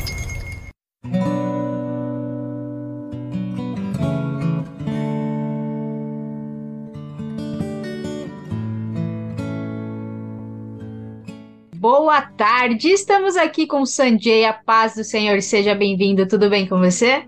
Boa 11.76 12.20
tarde, 12.20 12.88
estamos 12.88 13.36
aqui 13.36 13.64
com 13.64 13.82
o 13.82 13.86
Sanjay, 13.86 14.44
a 14.44 14.52
paz 14.52 14.96
do 14.96 15.04
Senhor, 15.04 15.40
seja 15.40 15.72
bem-vindo, 15.72 16.26
tudo 16.26 16.50
bem 16.50 16.66
com 16.66 16.80
você? 16.80 17.22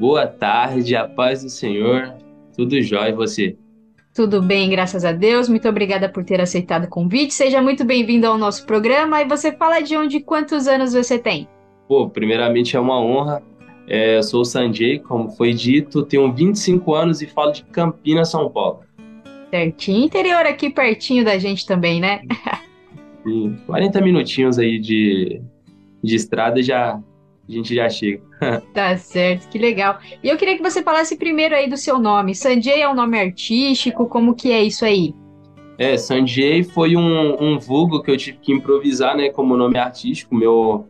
Boa 0.00 0.26
tarde, 0.26 0.96
a 0.96 1.06
paz 1.06 1.44
do 1.44 1.48
Senhor. 1.48 2.12
Tudo 2.56 2.82
jóia 2.82 3.10
e 3.10 3.12
você? 3.12 3.56
Tudo 4.16 4.40
bem, 4.40 4.70
graças 4.70 5.04
a 5.04 5.12
Deus. 5.12 5.46
Muito 5.46 5.68
obrigada 5.68 6.08
por 6.08 6.24
ter 6.24 6.40
aceitado 6.40 6.84
o 6.84 6.88
convite. 6.88 7.34
Seja 7.34 7.60
muito 7.60 7.84
bem-vindo 7.84 8.26
ao 8.26 8.38
nosso 8.38 8.64
programa. 8.64 9.20
E 9.20 9.28
você 9.28 9.52
fala 9.52 9.80
de 9.80 9.94
onde 9.94 10.16
e 10.16 10.22
quantos 10.22 10.66
anos 10.66 10.94
você 10.94 11.18
tem? 11.18 11.46
Pô, 11.86 12.08
primeiramente 12.08 12.74
é 12.74 12.80
uma 12.80 12.98
honra. 12.98 13.42
É, 13.86 14.16
eu 14.16 14.22
sou 14.22 14.40
o 14.40 14.44
Sanjay, 14.44 15.00
como 15.00 15.28
foi 15.28 15.52
dito, 15.52 16.02
tenho 16.02 16.32
25 16.32 16.94
anos 16.94 17.20
e 17.20 17.26
falo 17.26 17.52
de 17.52 17.62
Campinas, 17.64 18.30
São 18.30 18.48
Paulo. 18.48 18.80
Certinho, 19.50 20.06
interior 20.06 20.46
aqui 20.46 20.70
pertinho 20.70 21.22
da 21.22 21.36
gente 21.36 21.66
também, 21.66 22.00
né? 22.00 22.22
E 23.26 23.52
40 23.66 24.00
minutinhos 24.00 24.58
aí 24.58 24.78
de, 24.78 25.42
de 26.02 26.14
estrada 26.16 26.62
já 26.62 26.98
a 27.48 27.52
gente 27.52 27.74
já 27.74 27.88
chega. 27.88 28.22
Tá 28.74 28.96
certo, 28.96 29.48
que 29.48 29.58
legal. 29.58 29.98
E 30.22 30.28
eu 30.28 30.36
queria 30.36 30.56
que 30.56 30.62
você 30.62 30.82
falasse 30.82 31.16
primeiro 31.16 31.54
aí 31.54 31.68
do 31.68 31.76
seu 31.76 31.98
nome. 31.98 32.34
Sanjay 32.34 32.82
é 32.82 32.88
um 32.88 32.94
nome 32.94 33.18
artístico, 33.18 34.06
como 34.06 34.34
que 34.34 34.52
é 34.52 34.62
isso 34.62 34.84
aí? 34.84 35.14
É, 35.78 35.96
Sanjay 35.96 36.62
foi 36.62 36.96
um, 36.96 37.42
um 37.42 37.58
vulgo 37.58 38.02
que 38.02 38.10
eu 38.10 38.16
tive 38.16 38.38
que 38.38 38.52
improvisar, 38.52 39.16
né, 39.16 39.30
como 39.30 39.56
nome 39.56 39.78
artístico. 39.78 40.34
Meu, 40.34 40.86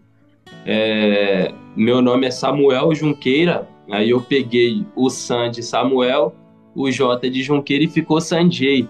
é, 0.65 1.53
meu 1.77 2.01
nome 2.01 2.27
é 2.27 2.31
Samuel 2.31 2.95
Junqueira, 2.95 3.69
aí 3.91 4.11
eu 4.11 4.21
peguei 4.21 4.85
o 4.95 5.11
San 5.11 5.51
de 5.51 5.63
Samuel, 5.63 6.35
o 6.75 6.91
J 6.91 7.29
de 7.31 7.43
Junqueira 7.43 7.85
e 7.85 7.89
ficou 7.89 8.21
Sanjay. 8.21 8.89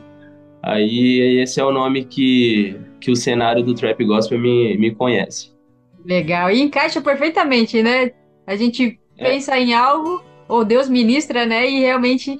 Aí 0.63 1.41
esse 1.41 1.61
é 1.61 1.65
o 1.65 1.73
nome 1.73 2.05
que, 2.05 2.77
que 3.01 3.11
o 3.11 3.17
cenário 3.17 3.63
do 3.63 3.75
Trap 3.75 4.05
Gospel 4.05 4.39
me, 4.39 4.77
me 4.77 4.95
conhece. 4.95 5.56
Legal. 6.07 6.51
E 6.51 6.63
encaixa 6.63 7.01
perfeitamente, 7.01 7.83
né? 7.83 8.13
A 8.47 8.55
gente 8.55 8.99
É. 9.19 9.31
pensa 9.31 9.59
em 9.59 9.75
algo, 9.75 10.23
ou 10.49 10.65
Deus 10.65 10.89
ministra, 10.89 11.45
né? 11.45 11.69
E 11.69 11.81
realmente 11.81 12.39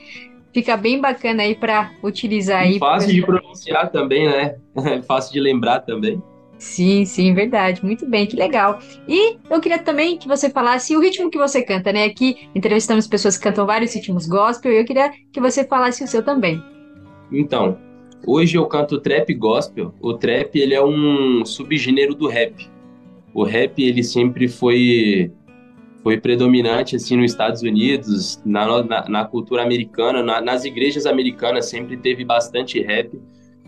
fica 0.55 0.77
bem 0.77 1.01
bacana 1.01 1.43
aí 1.43 1.55
para 1.55 1.91
utilizar 2.03 2.63
aí. 2.63 2.77
E 2.77 2.79
fácil 2.79 3.13
de 3.13 3.23
pronunciar 3.23 3.91
também, 3.91 4.27
né? 4.29 4.57
fácil 5.07 5.33
de 5.33 5.41
lembrar 5.41 5.81
também. 5.81 6.23
Sim, 6.59 7.05
sim, 7.05 7.35
verdade. 7.35 7.85
Muito 7.85 8.09
bem, 8.09 8.25
que 8.27 8.37
legal. 8.37 8.79
E 9.07 9.37
eu 9.51 9.61
queria 9.61 9.79
também 9.79 10.17
que 10.17 10.27
você 10.27 10.49
falasse 10.49 10.97
o 10.97 11.01
ritmo 11.01 11.31
que 11.31 11.37
você 11.37 11.61
canta, 11.61 11.93
né? 11.93 12.05
Aqui 12.05 12.49
entrevistamos 12.55 13.07
pessoas 13.07 13.37
que 13.37 13.45
cantam 13.45 13.67
vários 13.67 13.95
ritmos 13.95 14.27
gospel 14.27 14.73
e 14.73 14.79
eu 14.79 14.85
queria 14.85 15.13
que 15.33 15.41
você 15.41 15.65
falasse 15.65 16.03
o 16.03 16.07
seu 16.07 16.23
também. 16.23 16.63
Então, 17.31 17.77
hoje 18.27 18.57
eu 18.57 18.65
canto 18.67 18.99
trap 19.01 19.35
gospel. 19.35 19.93
O 20.01 20.15
trap, 20.15 20.57
ele 20.59 20.73
é 20.75 20.83
um 20.83 21.45
subgênero 21.45 22.15
do 22.15 22.27
rap. 22.29 22.55
O 23.37 23.45
rap, 23.45 23.79
ele 23.83 24.03
sempre 24.03 24.49
foi 24.49 25.31
foi 26.03 26.19
predominante 26.19 26.97
assim 26.97 27.17
nos 27.17 27.33
Estados 27.33 27.61
Unidos, 27.61 28.41
na, 28.47 28.83
na, 28.83 29.09
na 29.11 29.25
cultura 29.27 29.63
americana, 29.63 30.23
na, 30.23 30.41
nas 30.41 30.65
igrejas 30.65 31.05
americanas 31.05 31.67
sempre 31.67 31.99
teve 31.99 32.25
bastante 32.25 32.81
rap. 32.81 33.21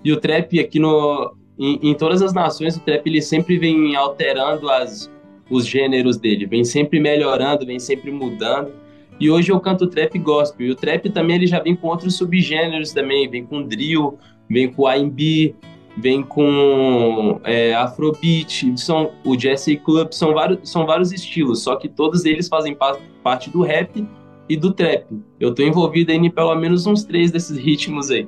E 0.03 0.11
o 0.11 0.19
trap 0.19 0.59
aqui 0.59 0.79
no 0.79 1.35
em, 1.59 1.91
em 1.91 1.95
todas 1.95 2.23
as 2.23 2.33
nações, 2.33 2.79
o 2.79 2.81
trap 2.81 3.07
ele 3.07 3.21
sempre 3.21 3.59
vem 3.59 3.95
alterando 3.95 4.71
as 4.71 5.11
os 5.51 5.67
gêneros 5.67 6.17
dele, 6.17 6.47
vem 6.47 6.65
sempre 6.65 6.99
melhorando, 6.99 7.67
vem 7.67 7.79
sempre 7.79 8.11
mudando. 8.11 8.73
E 9.21 9.31
hoje 9.31 9.53
eu 9.53 9.61
canto 9.61 9.87
trap 9.87 10.19
gospel. 10.19 10.67
E 10.67 10.71
o 10.71 10.75
trap 10.75 11.11
também 11.11 11.37
ele 11.37 11.47
já 11.47 11.61
vem 11.61 11.77
com 11.77 11.89
outros 11.89 12.17
subgêneros 12.17 12.93
também, 12.93 13.29
vem 13.29 13.45
com 13.45 13.63
drill, 13.63 14.17
vem 14.49 14.73
com 14.73 14.89
R&B, 14.89 15.55
vem 15.99 16.23
com 16.23 17.41
é, 17.45 17.75
Afrobeat, 17.75 18.79
são 18.79 19.13
o 19.25 19.37
Jazz 19.37 19.67
Club, 19.85 20.13
são 20.13 20.33
vários, 20.33 20.71
são 20.71 20.87
vários 20.87 21.13
estilos, 21.13 21.63
só 21.63 21.77
que 21.77 21.89
todos 21.89 22.25
eles 22.25 22.49
fazem 22.49 22.75
pa 22.75 22.97
parte 23.23 23.51
do 23.51 23.63
rap 23.63 24.07
e 24.49 24.57
do 24.57 24.73
trap. 24.73 25.07
Eu 25.39 25.55
tô 25.55 25.63
envolvido 25.63 26.13
em 26.13 26.31
pelo 26.31 26.55
menos 26.55 26.87
uns 26.87 27.05
três 27.05 27.31
desses 27.31 27.59
ritmos 27.59 28.11
aí. 28.11 28.27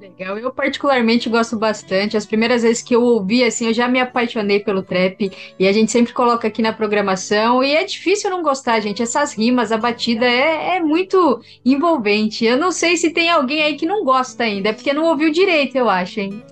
Legal, 0.00 0.36
eu 0.36 0.52
particularmente 0.52 1.30
gosto 1.30 1.56
bastante. 1.56 2.16
As 2.16 2.26
primeiras 2.26 2.62
vezes 2.62 2.82
que 2.82 2.94
eu 2.94 3.02
ouvi, 3.02 3.42
assim, 3.42 3.68
eu 3.68 3.72
já 3.72 3.88
me 3.88 3.98
apaixonei 3.98 4.60
pelo 4.60 4.82
trap 4.82 5.32
e 5.58 5.66
a 5.66 5.72
gente 5.72 5.90
sempre 5.90 6.12
coloca 6.12 6.46
aqui 6.46 6.60
na 6.60 6.74
programação 6.74 7.64
e 7.64 7.74
é 7.74 7.82
difícil 7.84 8.28
não 8.28 8.42
gostar, 8.42 8.80
gente. 8.80 9.02
Essas 9.02 9.32
rimas, 9.32 9.72
a 9.72 9.78
batida 9.78 10.26
é, 10.26 10.76
é 10.76 10.80
muito 10.80 11.40
envolvente. 11.64 12.44
Eu 12.44 12.58
não 12.58 12.70
sei 12.70 12.98
se 12.98 13.10
tem 13.10 13.30
alguém 13.30 13.62
aí 13.62 13.76
que 13.76 13.86
não 13.86 14.04
gosta 14.04 14.44
ainda, 14.44 14.68
é 14.68 14.72
porque 14.74 14.92
não 14.92 15.06
ouviu 15.06 15.32
direito, 15.32 15.74
eu 15.76 15.88
acho, 15.88 16.20
hein? 16.20 16.42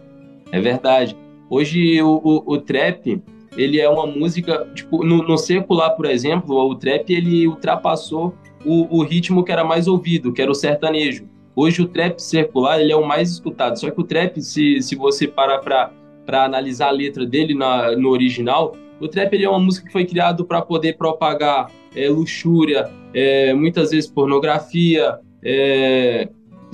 É 0.52 0.60
verdade. 0.60 1.16
Hoje 1.50 2.00
o, 2.02 2.20
o, 2.22 2.54
o 2.54 2.58
trap, 2.58 3.22
ele 3.56 3.80
é 3.80 3.88
uma 3.88 4.06
música, 4.06 4.70
tipo, 4.74 5.04
no, 5.04 5.22
no 5.26 5.36
secular, 5.36 5.96
por 5.96 6.06
exemplo, 6.06 6.56
o 6.56 6.74
trap 6.74 7.10
ele 7.10 7.48
ultrapassou 7.48 8.34
o, 8.64 8.98
o 8.98 9.02
ritmo 9.02 9.42
que 9.42 9.50
era 9.50 9.64
mais 9.64 9.88
ouvido, 9.88 10.32
que 10.32 10.40
era 10.40 10.50
o 10.50 10.54
sertanejo. 10.54 11.26
Hoje 11.56 11.82
o 11.82 11.88
trap 11.88 12.18
circular 12.18 12.80
ele 12.80 12.92
é 12.92 12.96
o 12.96 13.06
mais 13.06 13.30
escutado. 13.30 13.78
Só 13.78 13.90
que 13.90 14.00
o 14.00 14.04
trap, 14.04 14.40
se, 14.40 14.80
se 14.80 14.94
você 14.94 15.26
parar 15.26 15.58
para 15.58 16.44
analisar 16.44 16.88
a 16.88 16.92
letra 16.92 17.26
dele 17.26 17.54
na, 17.54 17.94
no 17.96 18.10
original, 18.10 18.74
o 19.00 19.08
trap 19.08 19.32
ele 19.34 19.44
é 19.44 19.48
uma 19.48 19.58
música 19.58 19.86
que 19.86 19.92
foi 19.92 20.06
criado 20.06 20.44
para 20.44 20.62
poder 20.62 20.96
propagar 20.96 21.70
é, 21.94 22.08
luxúria, 22.08 22.90
é, 23.12 23.52
muitas 23.52 23.90
vezes 23.90 24.08
pornografia. 24.08 25.18
É, 25.44 26.28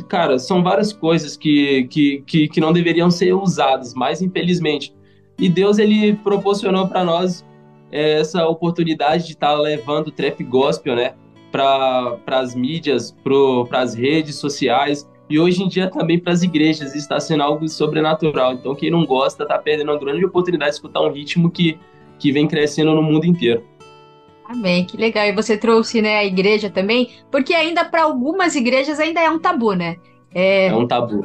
cara, 0.05 0.38
são 0.38 0.62
várias 0.62 0.92
coisas 0.92 1.36
que, 1.36 1.84
que, 1.84 2.22
que, 2.26 2.49
que 2.49 2.61
não 2.61 2.72
deveriam 2.72 3.11
ser 3.11 3.32
usadas, 3.32 3.94
mas 3.94 4.22
infelizmente. 4.22 4.94
E 5.38 5.49
Deus 5.49 5.78
ele 5.78 6.14
proporcionou 6.14 6.88
para 6.88 7.05
nós 7.05 7.44
é, 7.90 8.20
essa 8.20 8.46
oportunidade 8.46 9.26
de 9.26 9.32
estar 9.32 9.55
tá 9.55 9.61
levando 9.61 10.09
o 10.09 10.12
trap 10.12 10.42
gospel, 10.44 10.96
né? 10.96 11.14
para 11.51 12.18
as 12.26 12.55
mídias, 12.55 13.16
para 13.22 13.80
as 13.80 13.94
redes 13.94 14.36
sociais 14.36 15.09
e 15.28 15.38
hoje 15.38 15.62
em 15.62 15.68
dia 15.68 15.90
também 15.90 16.18
para 16.18 16.32
as 16.32 16.42
igrejas. 16.42 16.94
Está 16.94 17.18
sendo 17.20 17.42
algo 17.42 17.68
sobrenatural. 17.68 18.55
Então, 18.55 18.74
quem 18.74 18.90
não 18.90 19.05
gosta 19.05 19.42
está 19.42 19.59
perdendo 19.59 19.90
uma 19.90 19.99
grande 19.99 20.24
oportunidade 20.24 20.72
de 20.72 20.76
escutar 20.76 21.01
um 21.01 21.12
ritmo 21.12 21.51
que, 21.51 21.78
que 22.18 22.32
vem 22.32 22.46
crescendo 22.46 22.94
no 22.94 23.03
mundo 23.03 23.24
inteiro. 23.24 23.62
Amém, 24.49 24.84
que 24.84 24.96
legal. 24.96 25.26
E 25.26 25.32
você 25.32 25.57
trouxe 25.57 26.01
né, 26.01 26.16
a 26.16 26.24
igreja 26.24 26.70
também, 26.70 27.11
porque 27.30 27.55
ainda 27.55 27.84
para 27.84 28.03
algumas 28.03 28.57
igrejas 28.57 28.99
ainda 28.99 29.20
é 29.20 29.30
um 29.30 29.38
tabu, 29.38 29.74
né? 29.74 29.96
É, 30.34 30.66
é 30.66 30.74
um 30.74 30.86
tabu 30.86 31.24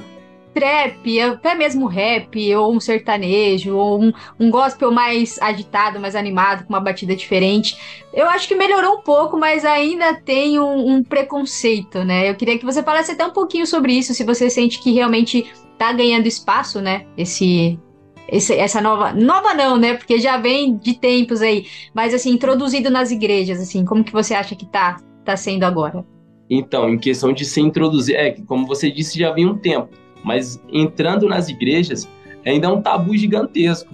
trap, 0.53 1.19
até 1.19 1.55
mesmo 1.55 1.87
rap, 1.87 2.55
ou 2.55 2.73
um 2.73 2.79
sertanejo, 2.79 3.75
ou 3.75 4.01
um, 4.01 4.13
um 4.39 4.49
gospel 4.49 4.91
mais 4.91 5.41
agitado, 5.41 5.99
mais 5.99 6.15
animado, 6.15 6.65
com 6.65 6.73
uma 6.73 6.79
batida 6.79 7.15
diferente. 7.15 7.75
Eu 8.13 8.29
acho 8.29 8.47
que 8.47 8.55
melhorou 8.55 8.97
um 8.97 9.01
pouco, 9.01 9.37
mas 9.37 9.65
ainda 9.65 10.13
tem 10.13 10.59
um, 10.59 10.95
um 10.95 11.03
preconceito, 11.03 12.03
né? 12.03 12.29
Eu 12.29 12.35
queria 12.35 12.57
que 12.57 12.65
você 12.65 12.83
falasse 12.83 13.11
até 13.11 13.25
um 13.25 13.33
pouquinho 13.33 13.65
sobre 13.65 13.93
isso, 13.93 14.13
se 14.13 14.23
você 14.23 14.49
sente 14.49 14.79
que 14.79 14.91
realmente 14.91 15.51
tá 15.77 15.91
ganhando 15.91 16.27
espaço, 16.27 16.79
né? 16.79 17.05
Esse, 17.17 17.79
esse, 18.27 18.53
essa 18.53 18.81
nova. 18.81 19.13
Nova 19.13 19.53
não, 19.53 19.77
né? 19.77 19.95
Porque 19.95 20.19
já 20.19 20.37
vem 20.37 20.77
de 20.77 20.93
tempos 20.93 21.41
aí. 21.41 21.65
Mas 21.93 22.13
assim, 22.13 22.31
introduzido 22.31 22.89
nas 22.89 23.11
igrejas, 23.11 23.59
assim, 23.59 23.85
como 23.85 24.03
que 24.03 24.11
você 24.11 24.33
acha 24.33 24.55
que 24.55 24.65
tá, 24.65 24.97
tá 25.23 25.35
sendo 25.35 25.63
agora? 25.63 26.05
Então, 26.49 26.89
em 26.89 26.97
questão 26.97 27.33
de 27.33 27.45
ser 27.45 27.61
introduzido, 27.61 28.17
é 28.17 28.31
como 28.47 28.67
você 28.67 28.91
disse, 28.91 29.17
já 29.17 29.31
vem 29.31 29.45
um 29.45 29.57
tempo 29.57 29.89
mas 30.23 30.59
entrando 30.71 31.27
nas 31.27 31.49
igrejas 31.49 32.09
ainda 32.45 32.67
é 32.67 32.69
um 32.69 32.81
tabu 32.81 33.15
gigantesco. 33.15 33.93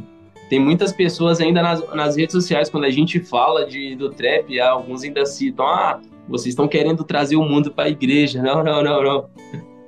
Tem 0.49 0.59
muitas 0.59 0.91
pessoas 0.91 1.39
ainda 1.41 1.61
nas, 1.61 1.87
nas 1.93 2.15
redes 2.15 2.33
sociais, 2.33 2.69
quando 2.69 2.85
a 2.85 2.89
gente 2.89 3.19
fala 3.19 3.65
de, 3.65 3.95
do 3.95 4.09
trap, 4.09 4.59
alguns 4.59 5.03
ainda 5.03 5.25
citam: 5.25 5.65
ah, 5.65 5.99
vocês 6.27 6.53
estão 6.53 6.67
querendo 6.67 7.03
trazer 7.03 7.35
o 7.35 7.43
mundo 7.43 7.71
para 7.71 7.85
a 7.85 7.89
igreja. 7.89 8.41
Não, 8.41 8.63
não, 8.63 8.83
não, 8.83 9.03
não. 9.03 9.29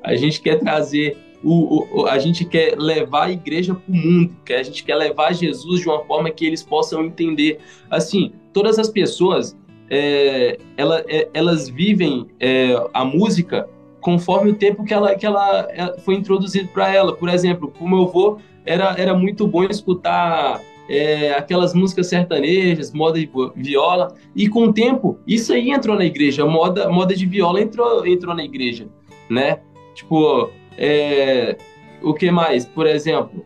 A 0.03 0.15
gente 0.15 0.41
quer 0.41 0.59
trazer, 0.59 1.17
o, 1.43 2.01
o 2.01 2.05
a 2.07 2.17
gente 2.19 2.45
quer 2.45 2.77
levar 2.77 3.25
a 3.25 3.31
igreja 3.31 3.73
para 3.73 3.91
o 3.91 3.95
mundo, 3.95 4.35
que 4.45 4.53
a 4.53 4.63
gente 4.63 4.83
quer 4.83 4.95
levar 4.95 5.33
Jesus 5.33 5.81
de 5.81 5.87
uma 5.87 6.03
forma 6.05 6.29
que 6.29 6.45
eles 6.45 6.63
possam 6.63 7.03
entender. 7.03 7.59
Assim, 7.89 8.33
todas 8.53 8.77
as 8.77 8.89
pessoas, 8.89 9.57
é, 9.89 10.57
ela, 10.77 11.03
é, 11.07 11.29
elas 11.33 11.69
vivem 11.69 12.27
é, 12.39 12.75
a 12.93 13.03
música 13.03 13.67
conforme 13.99 14.51
o 14.51 14.55
tempo 14.55 14.83
que 14.83 14.93
ela, 14.93 15.15
que 15.15 15.25
ela 15.25 15.67
foi 15.99 16.15
introduzido 16.15 16.67
para 16.69 16.93
ela. 16.93 17.15
Por 17.15 17.29
exemplo, 17.29 17.71
o 17.79 17.87
meu 17.87 18.03
avô 18.03 18.39
era, 18.65 18.95
era 18.97 19.13
muito 19.13 19.47
bom 19.47 19.63
escutar 19.63 20.59
é, 20.89 21.31
aquelas 21.33 21.73
músicas 21.73 22.07
sertanejas, 22.07 22.91
moda 22.91 23.19
de 23.19 23.29
viola, 23.55 24.13
e 24.35 24.47
com 24.47 24.65
o 24.65 24.73
tempo 24.73 25.17
isso 25.25 25.53
aí 25.53 25.71
entrou 25.71 25.95
na 25.95 26.05
igreja, 26.05 26.45
moda, 26.45 26.89
moda 26.89 27.15
de 27.15 27.25
viola 27.25 27.61
entrou, 27.61 28.05
entrou 28.05 28.35
na 28.35 28.43
igreja, 28.43 28.87
né? 29.29 29.59
Tipo, 29.93 30.49
é, 30.78 31.57
o 32.01 32.13
que 32.13 32.32
mais? 32.32 32.65
Por 32.65 32.86
exemplo, 32.88 33.43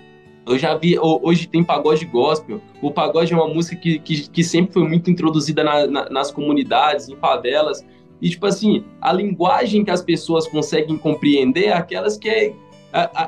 eu 0.48 0.60
já 0.60 0.76
vi, 0.76 0.98
hoje 1.00 1.48
tem 1.48 1.64
pagode 1.64 2.06
gospel. 2.06 2.62
O 2.82 2.92
pagode 2.92 3.34
é 3.34 3.36
uma 3.36 3.48
música 3.48 3.76
que, 3.76 4.00
que, 4.00 4.30
que 4.30 4.44
sempre 4.44 4.74
foi 4.74 4.88
muito 4.88 5.10
introduzida 5.10 5.64
na, 5.64 5.88
na, 5.88 6.10
nas 6.10 6.32
comunidades, 6.32 7.10
em 7.10 7.16
favelas. 7.16 7.86
E, 8.22 8.30
tipo 8.30 8.46
assim, 8.46 8.86
a 9.02 9.12
linguagem 9.12 9.84
que 9.84 9.92
as 9.92 10.02
pessoas 10.02 10.48
conseguem 10.48 10.98
compreender 10.98 11.66
é 11.66 11.74
aquelas 11.74 12.18
que 12.18 12.30
é, 12.30 12.54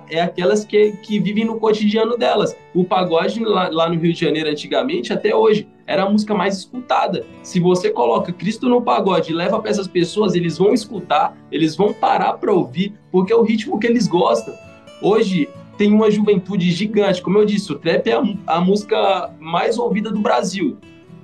é 0.10 0.22
aquelas 0.22 0.64
que, 0.64 0.94
que 1.04 1.20
vivem 1.20 1.44
no 1.44 1.60
cotidiano 1.60 2.18
delas. 2.18 2.56
O 2.74 2.86
pagode 2.86 3.44
lá, 3.44 3.68
lá, 3.70 3.90
no 3.90 4.00
Rio 4.00 4.14
de 4.14 4.20
Janeiro, 4.20 4.50
antigamente, 4.50 5.12
até 5.12 5.36
hoje, 5.36 5.68
era 5.86 6.04
a 6.04 6.10
música 6.10 6.34
mais 6.34 6.58
escutada. 6.58 7.26
Se 7.44 7.60
você 7.60 7.90
coloca 7.90 8.32
Cristo 8.32 8.70
no 8.70 8.82
pagode 8.82 9.32
e 9.32 9.36
leva 9.36 9.60
para 9.60 9.70
essas 9.70 9.88
pessoas, 9.88 10.36
eles 10.36 10.58
vão 10.58 10.74
escutar, 10.74 11.36
eles 11.52 11.76
vão 11.76 11.92
parar 11.92 12.34
para 12.34 12.54
ouvir, 12.54 12.94
porque 13.12 13.34
é 13.34 13.36
o 13.36 13.44
ritmo 13.44 13.78
que 13.78 13.88
eles 13.88 14.08
gostam. 14.08 14.54
Hoje, 15.02 15.50
tem 15.78 15.94
uma 15.94 16.10
juventude 16.10 16.72
gigante. 16.72 17.22
Como 17.22 17.38
eu 17.38 17.46
disse, 17.46 17.72
o 17.72 17.78
trap 17.78 18.08
é 18.08 18.14
a, 18.14 18.24
a 18.48 18.62
música 18.62 19.34
mais 19.40 19.78
ouvida 19.78 20.10
do 20.10 20.20
Brasil. 20.20 20.78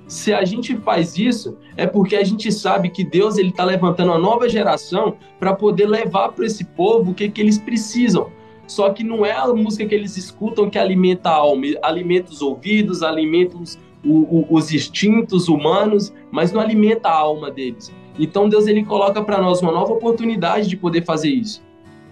Se 0.06 0.32
a 0.32 0.44
gente 0.44 0.76
faz 0.76 1.16
isso, 1.16 1.56
é 1.76 1.86
porque 1.86 2.16
a 2.16 2.24
gente 2.24 2.52
sabe 2.52 2.90
que 2.90 3.02
Deus 3.02 3.38
ele 3.38 3.48
está 3.48 3.64
levantando 3.64 4.10
uma 4.10 4.18
nova 4.18 4.48
geração 4.48 5.16
para 5.38 5.54
poder 5.54 5.86
levar 5.86 6.30
para 6.30 6.44
esse 6.44 6.64
povo 6.64 7.10
o 7.10 7.14
que, 7.14 7.28
que 7.28 7.40
eles 7.40 7.58
precisam. 7.58 8.30
Só 8.66 8.90
que 8.90 9.04
não 9.04 9.24
é 9.24 9.32
a 9.32 9.46
música 9.48 9.86
que 9.86 9.94
eles 9.94 10.16
escutam 10.16 10.70
que 10.70 10.78
alimenta 10.78 11.30
a 11.30 11.34
alma, 11.34 11.66
alimenta 11.82 12.30
os 12.30 12.40
ouvidos, 12.40 13.02
alimenta 13.02 13.56
os, 13.56 13.78
o, 14.04 14.40
o, 14.40 14.46
os 14.50 14.72
instintos 14.72 15.48
humanos, 15.48 16.12
mas 16.30 16.52
não 16.52 16.60
alimenta 16.60 17.08
a 17.08 17.16
alma 17.16 17.50
deles. 17.50 17.92
Então 18.18 18.48
Deus 18.48 18.66
ele 18.66 18.84
coloca 18.84 19.22
para 19.22 19.40
nós 19.40 19.60
uma 19.60 19.72
nova 19.72 19.92
oportunidade 19.92 20.68
de 20.68 20.76
poder 20.76 21.04
fazer 21.04 21.30
isso. 21.30 21.62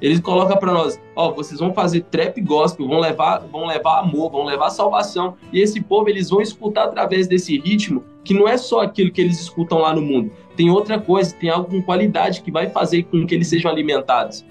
Ele 0.03 0.21
coloca 0.21 0.57
para 0.57 0.73
nós, 0.73 1.01
ó, 1.15 1.31
vocês 1.31 1.61
vão 1.61 1.73
fazer 1.73 2.01
trap 2.11 2.41
gospel, 2.41 2.89
vão 2.89 2.99
levar, 2.99 3.39
vão 3.39 3.67
levar 3.67 4.01
amor, 4.01 4.33
vão 4.33 4.45
levar 4.45 4.69
salvação. 4.71 5.37
E 5.53 5.61
esse 5.61 5.81
povo 5.81 6.09
eles 6.09 6.29
vão 6.29 6.41
escutar 6.41 6.85
através 6.87 7.29
desse 7.29 7.57
ritmo, 7.61 8.05
que 8.25 8.35
não 8.35 8.49
é 8.49 8.59
só 8.59 8.81
aquilo 8.81 9.13
que 9.13 9.21
eles 9.21 9.41
escutam 9.41 9.79
lá 9.79 9.95
no 9.95 10.03
mundo. 10.03 10.33
Tem 10.57 10.69
outra 10.71 11.01
coisa, 11.01 11.33
tem 11.37 11.49
algo 11.49 11.71
com 11.71 11.81
qualidade 11.81 12.43
que 12.43 12.51
vai 12.51 12.69
fazer 12.69 13.05
com 13.05 13.25
que 13.25 13.33
eles 13.33 13.47
sejam 13.47 13.71
alimentados, 13.71 14.45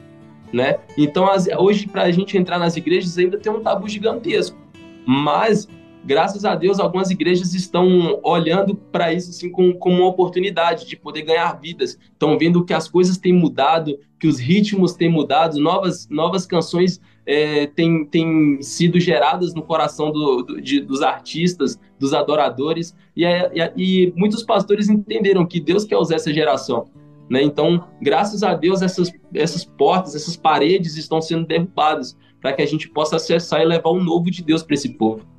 né? 0.53 0.79
Então, 0.97 1.29
as, 1.29 1.47
hoje 1.47 1.85
para 1.85 2.03
a 2.03 2.11
gente 2.11 2.37
entrar 2.37 2.57
nas 2.57 2.77
igrejas 2.77 3.17
ainda 3.17 3.37
tem 3.37 3.51
um 3.51 3.59
tabu 3.59 3.89
gigantesco. 3.89 4.57
Mas 5.05 5.67
graças 6.03 6.45
a 6.45 6.55
Deus, 6.55 6.79
algumas 6.79 7.09
igrejas 7.09 7.53
estão 7.53 8.19
olhando 8.23 8.75
para 8.75 9.13
isso 9.13 9.29
assim, 9.29 9.51
como, 9.51 9.75
como 9.77 9.97
uma 9.97 10.07
oportunidade 10.07 10.87
de 10.87 10.95
poder 10.95 11.23
ganhar 11.23 11.59
vidas. 11.59 11.97
Estão 12.11 12.37
vendo 12.37 12.65
que 12.65 12.73
as 12.73 12.87
coisas 12.87 13.17
têm 13.17 13.33
mudado, 13.33 13.97
que 14.19 14.27
os 14.27 14.39
ritmos 14.39 14.93
têm 14.93 15.09
mudado, 15.09 15.59
novas, 15.59 16.07
novas 16.09 16.45
canções 16.45 16.99
é, 17.25 17.67
têm, 17.67 18.05
têm 18.05 18.61
sido 18.61 18.99
geradas 18.99 19.53
no 19.53 19.61
coração 19.61 20.11
do, 20.11 20.41
do, 20.43 20.61
de, 20.61 20.79
dos 20.79 21.01
artistas, 21.01 21.79
dos 21.99 22.13
adoradores. 22.13 22.95
E, 23.15 23.25
é, 23.25 23.73
e, 23.77 24.11
muitos 24.15 24.43
pastores 24.43 24.89
entenderam 24.89 25.45
que 25.45 25.59
Deus 25.59 25.85
quer 25.85 25.97
usar 25.97 26.15
essa 26.15 26.33
geração. 26.33 26.85
Né? 27.29 27.41
Então, 27.43 27.87
graças 28.01 28.43
a 28.43 28.53
Deus, 28.53 28.81
essas, 28.81 29.11
essas 29.33 29.63
portas, 29.63 30.15
essas 30.15 30.35
paredes 30.35 30.97
estão 30.97 31.21
sendo 31.21 31.45
derrubadas 31.45 32.17
para 32.41 32.53
que 32.53 32.61
a 32.61 32.65
gente 32.65 32.89
possa 32.89 33.17
acessar 33.17 33.61
e 33.61 33.65
levar 33.65 33.89
o 33.89 34.03
novo 34.03 34.29
de 34.31 34.43
Deus 34.43 34.63
para 34.63 34.73
esse 34.73 34.89
povo. 34.89 35.30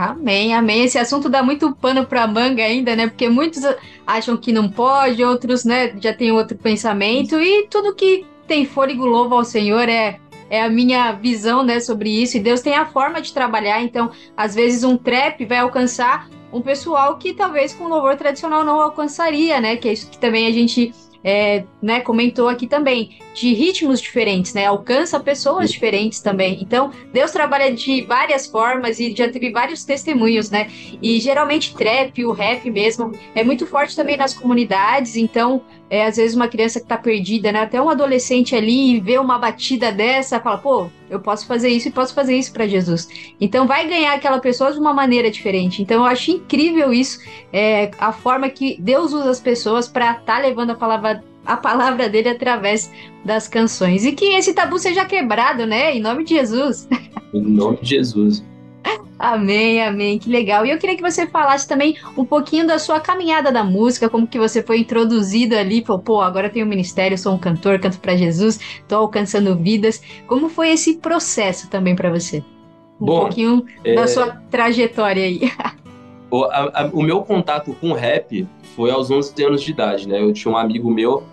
Amém, 0.00 0.54
amém. 0.54 0.84
Esse 0.84 0.96
assunto 0.98 1.28
dá 1.28 1.42
muito 1.42 1.76
pano 1.76 2.06
para 2.06 2.26
manga 2.26 2.62
ainda, 2.62 2.96
né? 2.96 3.06
Porque 3.06 3.28
muitos 3.28 3.62
acham 4.06 4.34
que 4.34 4.50
não 4.50 4.66
pode, 4.66 5.22
outros, 5.22 5.62
né, 5.62 5.94
já 6.00 6.14
têm 6.14 6.32
outro 6.32 6.56
pensamento 6.56 7.38
e 7.38 7.66
tudo 7.68 7.94
que 7.94 8.24
tem 8.46 8.64
fôlego 8.64 9.04
louva 9.04 9.34
ao 9.34 9.44
Senhor 9.44 9.86
é 9.88 10.18
é 10.48 10.62
a 10.62 10.68
minha 10.68 11.12
visão, 11.12 11.62
né, 11.62 11.78
sobre 11.78 12.10
isso. 12.10 12.36
E 12.36 12.40
Deus 12.40 12.60
tem 12.60 12.74
a 12.74 12.84
forma 12.84 13.20
de 13.20 13.32
trabalhar, 13.32 13.82
então, 13.82 14.10
às 14.36 14.52
vezes 14.52 14.82
um 14.82 14.96
trap 14.96 15.44
vai 15.44 15.58
alcançar 15.58 16.28
um 16.52 16.60
pessoal 16.60 17.16
que 17.18 17.32
talvez 17.34 17.72
com 17.72 17.86
louvor 17.86 18.16
tradicional 18.16 18.64
não 18.64 18.80
alcançaria, 18.80 19.60
né? 19.60 19.76
Que 19.76 19.90
é 19.90 19.92
isso 19.92 20.10
que 20.10 20.18
também 20.18 20.46
a 20.46 20.50
gente 20.50 20.92
é, 21.22 21.64
né, 21.80 22.00
comentou 22.00 22.48
aqui 22.48 22.66
também, 22.66 23.18
de 23.34 23.52
ritmos 23.54 24.00
diferentes, 24.00 24.54
né? 24.54 24.66
Alcança 24.66 25.20
pessoas 25.20 25.70
diferentes 25.70 26.20
também. 26.20 26.58
Então, 26.60 26.90
Deus 27.12 27.30
trabalha 27.30 27.72
de 27.72 28.02
várias 28.02 28.46
formas 28.46 28.98
e 28.98 29.14
já 29.14 29.28
teve 29.28 29.50
vários 29.50 29.84
testemunhos, 29.84 30.50
né? 30.50 30.68
E 31.00 31.20
geralmente 31.20 31.74
trap, 31.74 32.24
o 32.24 32.32
rap 32.32 32.68
mesmo, 32.70 33.12
é 33.34 33.44
muito 33.44 33.66
forte 33.66 33.94
também 33.94 34.16
nas 34.16 34.34
comunidades. 34.34 35.16
Então, 35.16 35.62
é, 35.88 36.06
às 36.06 36.16
vezes 36.16 36.36
uma 36.36 36.48
criança 36.48 36.80
que 36.80 36.86
tá 36.86 36.96
perdida, 36.96 37.50
né? 37.50 37.62
Até 37.62 37.80
um 37.80 37.90
adolescente 37.90 38.54
ali 38.54 39.00
vê 39.00 39.18
uma 39.18 39.38
batida 39.38 39.90
dessa, 39.90 40.40
fala, 40.40 40.58
pô, 40.58 40.88
eu 41.10 41.18
posso 41.18 41.46
fazer 41.46 41.68
isso 41.68 41.88
e 41.88 41.90
posso 41.90 42.14
fazer 42.14 42.36
isso 42.36 42.52
para 42.52 42.68
Jesus. 42.68 43.08
Então 43.40 43.66
vai 43.66 43.86
ganhar 43.88 44.14
aquela 44.14 44.38
pessoa 44.38 44.72
de 44.72 44.78
uma 44.78 44.94
maneira 44.94 45.30
diferente. 45.30 45.82
Então 45.82 45.98
eu 45.98 46.04
acho 46.04 46.30
incrível 46.30 46.92
isso, 46.92 47.18
é, 47.52 47.90
a 47.98 48.12
forma 48.12 48.48
que 48.48 48.76
Deus 48.80 49.12
usa 49.12 49.30
as 49.30 49.40
pessoas 49.40 49.88
para 49.88 50.12
estar 50.12 50.36
tá 50.36 50.38
levando 50.38 50.70
a 50.70 50.76
palavra 50.76 51.24
a 51.44 51.56
palavra 51.56 52.08
dele 52.08 52.28
através 52.28 52.92
das 53.24 53.48
canções. 53.48 54.04
E 54.04 54.12
que 54.12 54.24
esse 54.34 54.54
tabu 54.54 54.78
seja 54.78 55.04
quebrado, 55.04 55.66
né? 55.66 55.94
Em 55.96 56.00
nome 56.00 56.24
de 56.24 56.34
Jesus. 56.34 56.88
Em 57.32 57.42
nome 57.42 57.78
de 57.82 57.90
Jesus. 57.90 58.44
Amém, 59.20 59.82
amém, 59.82 60.18
que 60.18 60.30
legal. 60.30 60.64
E 60.64 60.70
eu 60.70 60.78
queria 60.78 60.96
que 60.96 61.02
você 61.02 61.26
falasse 61.26 61.68
também 61.68 61.94
um 62.16 62.24
pouquinho 62.24 62.66
da 62.66 62.78
sua 62.78 62.98
caminhada 62.98 63.52
da 63.52 63.62
música, 63.62 64.08
como 64.08 64.26
que 64.26 64.38
você 64.38 64.62
foi 64.62 64.78
introduzido 64.78 65.54
ali, 65.54 65.84
falou, 65.84 66.00
pô, 66.00 66.22
agora 66.22 66.46
eu 66.46 66.50
tenho 66.50 66.64
um 66.64 66.68
ministério, 66.68 67.18
sou 67.18 67.34
um 67.34 67.38
cantor, 67.38 67.78
canto 67.78 68.00
para 68.00 68.16
Jesus, 68.16 68.58
tô 68.88 68.96
alcançando 68.96 69.54
vidas. 69.54 70.02
Como 70.26 70.48
foi 70.48 70.70
esse 70.70 70.96
processo 70.96 71.68
também 71.68 71.94
para 71.94 72.08
você? 72.08 72.42
Um 72.98 73.04
Bom, 73.04 73.20
pouquinho 73.20 73.66
é... 73.84 73.94
da 73.94 74.06
sua 74.06 74.40
trajetória 74.50 75.24
aí. 75.24 75.40
O, 76.30 76.44
a, 76.44 76.82
a, 76.82 76.86
o, 76.92 77.02
meu 77.02 77.22
contato 77.22 77.74
com 77.74 77.92
rap 77.92 78.46
foi 78.76 78.90
aos 78.90 79.10
11 79.10 79.44
anos 79.44 79.62
de 79.62 79.72
idade, 79.72 80.08
né? 80.08 80.20
Eu 80.20 80.32
tinha 80.32 80.52
um 80.52 80.56
amigo 80.56 80.90
meu 80.90 81.24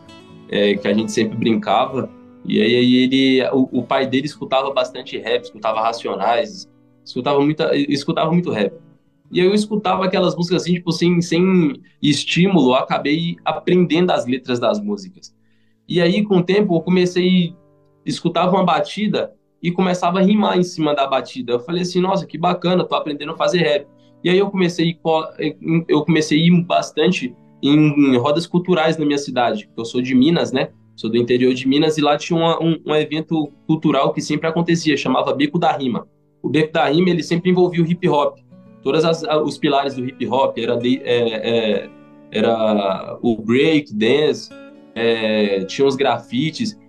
é, 0.50 0.76
que 0.76 0.88
a 0.88 0.94
gente 0.94 1.12
sempre 1.12 1.38
brincava, 1.38 2.10
e 2.44 2.62
aí 2.62 2.96
ele, 2.96 3.44
o, 3.52 3.80
o 3.80 3.84
pai 3.84 4.08
dele 4.08 4.26
escutava 4.26 4.72
bastante 4.74 5.18
rap, 5.18 5.44
escutava 5.44 5.82
Racionais, 5.82 6.68
escutava, 7.06 7.40
muita, 7.40 7.76
escutava 7.76 8.32
muito 8.32 8.50
rap. 8.52 8.74
E 9.30 9.40
eu 9.40 9.54
escutava 9.54 10.06
aquelas 10.06 10.36
músicas 10.36 10.62
assim, 10.62 10.76
tipo, 10.76 10.92
sem, 10.92 11.22
sem 11.22 11.82
estímulo, 12.02 12.72
eu 12.72 12.76
acabei 12.76 13.36
aprendendo 13.44 14.12
as 14.12 14.26
letras 14.26 14.60
das 14.60 14.80
músicas. 14.80 15.36
E 15.88 16.02
aí, 16.02 16.24
com 16.24 16.38
o 16.38 16.44
tempo, 16.44 16.76
eu 16.76 16.82
comecei, 16.82 17.54
escutava 18.06 18.56
uma 18.56 18.64
batida 18.64 19.34
e 19.62 19.72
começava 19.72 20.20
a 20.20 20.22
rimar 20.22 20.58
em 20.58 20.64
cima 20.64 20.96
da 20.96 21.06
batida. 21.06 21.54
Eu 21.54 21.60
falei 21.60 21.82
assim, 21.82 22.00
nossa, 22.00 22.26
que 22.26 22.38
bacana, 22.38 22.86
tô 22.86 22.96
aprendendo 22.96 23.34
a 23.34 23.38
fazer 23.38 23.60
rap. 23.60 23.88
E 24.28 24.30
aí 24.30 24.38
eu 24.40 24.50
comecei, 24.50 25.00
eu 25.88 26.04
comecei 26.04 26.38
a 26.38 26.46
ir 26.46 26.62
bastante 26.64 27.34
em 27.64 28.18
rodas 28.18 28.46
culturais 28.46 28.98
na 28.98 29.06
minha 29.06 29.18
cidade. 29.18 29.70
Eu 29.78 29.86
sou 29.86 30.02
de 30.02 30.14
Minas, 30.14 30.52
né? 30.52 30.70
Sou 30.96 31.10
do 31.10 31.18
interior 31.18 31.54
de 31.54 31.68
Minas 31.68 31.98
e 31.98 32.02
lá 32.02 32.18
tinha 32.18 32.38
uma, 32.38 32.62
um, 32.62 32.78
um 32.86 32.96
evento 32.96 33.52
cultural 33.66 34.14
que 34.14 34.22
sempre 34.22 34.48
acontecia, 34.48 34.98
chamava 34.98 35.34
Beco 35.34 35.58
da 35.58 35.72
Rima 35.72 36.08
o 36.42 36.50
Beco 36.50 36.72
da 36.72 36.88
Rima 36.88 37.10
ele 37.10 37.24
sempre 37.24 37.52
envolvia 37.52 37.84
o 37.84 37.86
hip 37.86 38.08
hop. 38.08 38.38
Todos 38.82 39.04
os 39.44 39.58
pilares 39.58 39.96
do 39.96 40.06
hip 40.06 40.26
hop 40.28 40.58
era, 40.58 40.78
de, 40.78 41.02
é, 41.04 41.84
é, 41.84 41.90
era 42.32 43.18
o 43.22 43.36
break, 43.42 43.94
dance, 43.94 44.50
é, 44.96 45.66
tinha 45.66 45.86
os 45.86 45.96
grafites. 45.96 46.80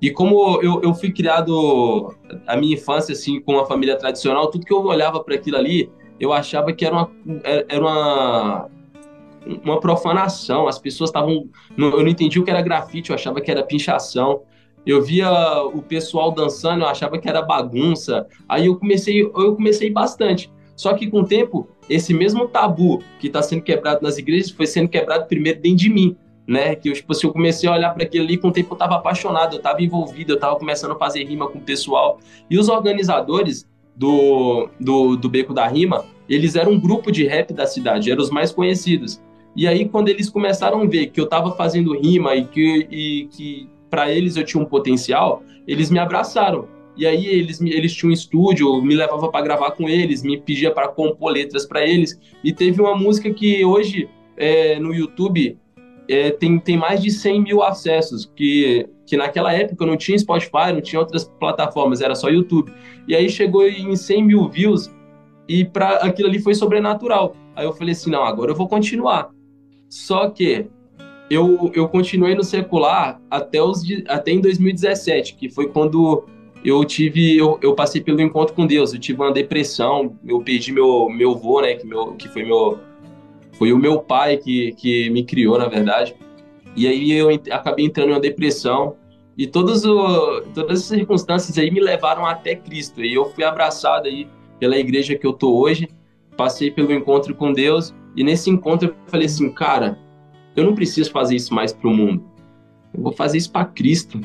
E 0.00 0.10
como 0.10 0.60
eu, 0.62 0.80
eu 0.82 0.94
fui 0.94 1.12
criado 1.12 2.14
a 2.46 2.56
minha 2.56 2.74
infância 2.74 3.12
assim 3.12 3.40
com 3.40 3.54
uma 3.54 3.66
família 3.66 3.96
tradicional, 3.96 4.48
tudo 4.48 4.64
que 4.64 4.72
eu 4.72 4.84
olhava 4.84 5.22
para 5.22 5.34
aquilo 5.34 5.56
ali, 5.56 5.90
eu 6.20 6.32
achava 6.32 6.72
que 6.72 6.84
era 6.84 6.94
uma, 6.94 7.10
era 7.68 7.80
uma 7.80 8.70
uma 9.64 9.80
profanação. 9.80 10.68
As 10.68 10.78
pessoas 10.78 11.10
estavam. 11.10 11.48
Eu 11.76 12.02
não 12.02 12.08
entendi 12.08 12.38
o 12.38 12.44
que 12.44 12.50
era 12.50 12.62
grafite, 12.62 13.10
eu 13.10 13.14
achava 13.14 13.40
que 13.40 13.50
era 13.50 13.62
pinchação. 13.62 14.42
Eu 14.86 15.02
via 15.02 15.30
o 15.64 15.82
pessoal 15.82 16.30
dançando, 16.30 16.82
eu 16.82 16.88
achava 16.88 17.18
que 17.18 17.28
era 17.28 17.42
bagunça. 17.42 18.26
Aí 18.48 18.66
eu 18.66 18.76
comecei, 18.76 19.22
eu 19.22 19.54
comecei 19.54 19.90
bastante. 19.90 20.50
Só 20.74 20.94
que 20.94 21.10
com 21.10 21.20
o 21.20 21.26
tempo, 21.26 21.68
esse 21.88 22.14
mesmo 22.14 22.48
tabu 22.48 23.02
que 23.18 23.26
está 23.26 23.42
sendo 23.42 23.62
quebrado 23.62 24.00
nas 24.02 24.16
igrejas 24.16 24.50
foi 24.50 24.66
sendo 24.66 24.88
quebrado 24.88 25.26
primeiro 25.26 25.60
dentro 25.60 25.78
de 25.78 25.90
mim, 25.90 26.16
né? 26.46 26.74
Que 26.74 26.88
eu, 26.88 26.94
tipo, 26.94 27.12
assim, 27.12 27.26
eu 27.26 27.32
comecei 27.34 27.68
a 27.68 27.72
olhar 27.72 27.92
para 27.92 28.04
aquilo 28.04 28.24
ali, 28.24 28.38
com 28.38 28.48
o 28.48 28.52
tempo 28.52 28.72
eu 28.72 28.74
estava 28.76 28.96
apaixonado, 28.96 29.54
eu 29.54 29.58
estava 29.58 29.82
envolvido, 29.82 30.32
eu 30.32 30.36
estava 30.36 30.56
começando 30.56 30.92
a 30.92 30.98
fazer 30.98 31.24
rima 31.24 31.46
com 31.48 31.58
o 31.58 31.62
pessoal. 31.62 32.18
E 32.48 32.58
os 32.58 32.70
organizadores 32.70 33.68
do, 34.00 34.70
do, 34.80 35.14
do 35.14 35.28
Beco 35.28 35.52
da 35.52 35.68
Rima, 35.68 36.06
eles 36.26 36.56
eram 36.56 36.72
um 36.72 36.80
grupo 36.80 37.12
de 37.12 37.26
rap 37.26 37.52
da 37.52 37.66
cidade, 37.66 38.10
eram 38.10 38.22
os 38.22 38.30
mais 38.30 38.50
conhecidos. 38.50 39.20
E 39.54 39.66
aí, 39.66 39.86
quando 39.86 40.08
eles 40.08 40.30
começaram 40.30 40.80
a 40.80 40.86
ver 40.86 41.08
que 41.08 41.20
eu 41.20 41.24
estava 41.24 41.54
fazendo 41.54 41.92
rima 41.92 42.34
e 42.34 42.46
que, 42.46 42.88
e 42.90 43.28
que 43.30 43.68
para 43.90 44.10
eles 44.10 44.36
eu 44.36 44.44
tinha 44.44 44.62
um 44.62 44.64
potencial, 44.64 45.42
eles 45.68 45.90
me 45.90 45.98
abraçaram. 45.98 46.66
E 46.96 47.06
aí 47.06 47.26
eles, 47.26 47.60
eles 47.60 47.92
tinham 47.92 48.10
um 48.10 48.14
estúdio, 48.14 48.80
me 48.80 48.94
levava 48.94 49.28
para 49.28 49.44
gravar 49.44 49.72
com 49.72 49.86
eles, 49.86 50.22
me 50.22 50.40
pedia 50.40 50.70
para 50.70 50.88
compor 50.88 51.32
letras 51.32 51.66
para 51.66 51.86
eles. 51.86 52.18
E 52.42 52.54
teve 52.54 52.80
uma 52.80 52.96
música 52.96 53.30
que 53.30 53.62
hoje 53.66 54.08
é, 54.34 54.78
no 54.78 54.94
YouTube 54.94 55.58
é, 56.10 56.32
tem, 56.32 56.58
tem 56.58 56.76
mais 56.76 57.00
de 57.00 57.08
100 57.08 57.40
mil 57.40 57.62
acessos, 57.62 58.30
que, 58.34 58.84
que 59.06 59.16
naquela 59.16 59.52
época 59.52 59.86
não 59.86 59.96
tinha 59.96 60.18
Spotify, 60.18 60.72
não 60.74 60.80
tinha 60.80 60.98
outras 60.98 61.24
plataformas, 61.38 62.00
era 62.00 62.16
só 62.16 62.28
YouTube. 62.28 62.72
E 63.06 63.14
aí 63.14 63.30
chegou 63.30 63.64
em 63.66 63.94
100 63.94 64.24
mil 64.24 64.48
views 64.48 64.92
e 65.48 65.64
para 65.64 65.98
aquilo 65.98 66.28
ali 66.28 66.40
foi 66.40 66.52
sobrenatural. 66.54 67.36
Aí 67.54 67.64
eu 67.64 67.72
falei 67.72 67.92
assim, 67.92 68.10
não, 68.10 68.24
agora 68.24 68.50
eu 68.50 68.56
vou 68.56 68.66
continuar. 68.66 69.30
Só 69.88 70.28
que 70.28 70.66
eu, 71.30 71.70
eu 71.74 71.88
continuei 71.88 72.34
no 72.34 72.42
secular 72.42 73.20
até, 73.30 73.62
os, 73.62 73.84
até 74.08 74.32
em 74.32 74.40
2017, 74.40 75.36
que 75.36 75.48
foi 75.48 75.68
quando 75.68 76.24
eu 76.64 76.84
tive, 76.84 77.36
eu, 77.36 77.56
eu 77.62 77.72
passei 77.72 78.00
pelo 78.00 78.20
encontro 78.20 78.52
com 78.52 78.66
Deus. 78.66 78.92
Eu 78.92 78.98
tive 78.98 79.20
uma 79.20 79.32
depressão, 79.32 80.18
eu 80.26 80.40
perdi 80.40 80.72
meu, 80.72 81.08
meu 81.08 81.30
avô, 81.30 81.60
né, 81.60 81.74
que, 81.74 81.86
meu, 81.86 82.14
que 82.14 82.28
foi 82.28 82.44
meu, 82.44 82.80
foi 83.60 83.74
o 83.74 83.78
meu 83.78 84.00
pai 84.00 84.38
que, 84.38 84.72
que 84.72 85.10
me 85.10 85.22
criou, 85.22 85.58
na 85.58 85.68
verdade. 85.68 86.16
E 86.74 86.88
aí 86.88 87.12
eu 87.12 87.28
acabei 87.50 87.84
entrando 87.84 88.08
em 88.08 88.12
uma 88.12 88.20
depressão 88.20 88.96
e 89.36 89.46
todas, 89.46 89.84
o, 89.84 90.40
todas 90.54 90.80
as 90.80 90.86
circunstâncias 90.86 91.58
aí 91.58 91.70
me 91.70 91.78
levaram 91.78 92.24
até 92.24 92.56
Cristo. 92.56 93.04
E 93.04 93.12
eu 93.12 93.26
fui 93.26 93.44
abraçado 93.44 94.08
aí 94.08 94.26
pela 94.58 94.78
igreja 94.78 95.14
que 95.14 95.26
eu 95.26 95.34
tô 95.34 95.60
hoje, 95.60 95.90
passei 96.38 96.70
pelo 96.70 96.90
encontro 96.90 97.34
com 97.34 97.52
Deus 97.52 97.94
e 98.16 98.24
nesse 98.24 98.48
encontro 98.48 98.88
eu 98.88 98.94
falei 99.08 99.26
assim, 99.26 99.52
cara, 99.52 99.98
eu 100.56 100.64
não 100.64 100.74
preciso 100.74 101.10
fazer 101.10 101.36
isso 101.36 101.52
mais 101.52 101.70
para 101.70 101.86
o 101.86 101.92
mundo. 101.92 102.24
Eu 102.94 103.02
vou 103.02 103.12
fazer 103.12 103.36
isso 103.36 103.52
para 103.52 103.66
Cristo. 103.66 104.22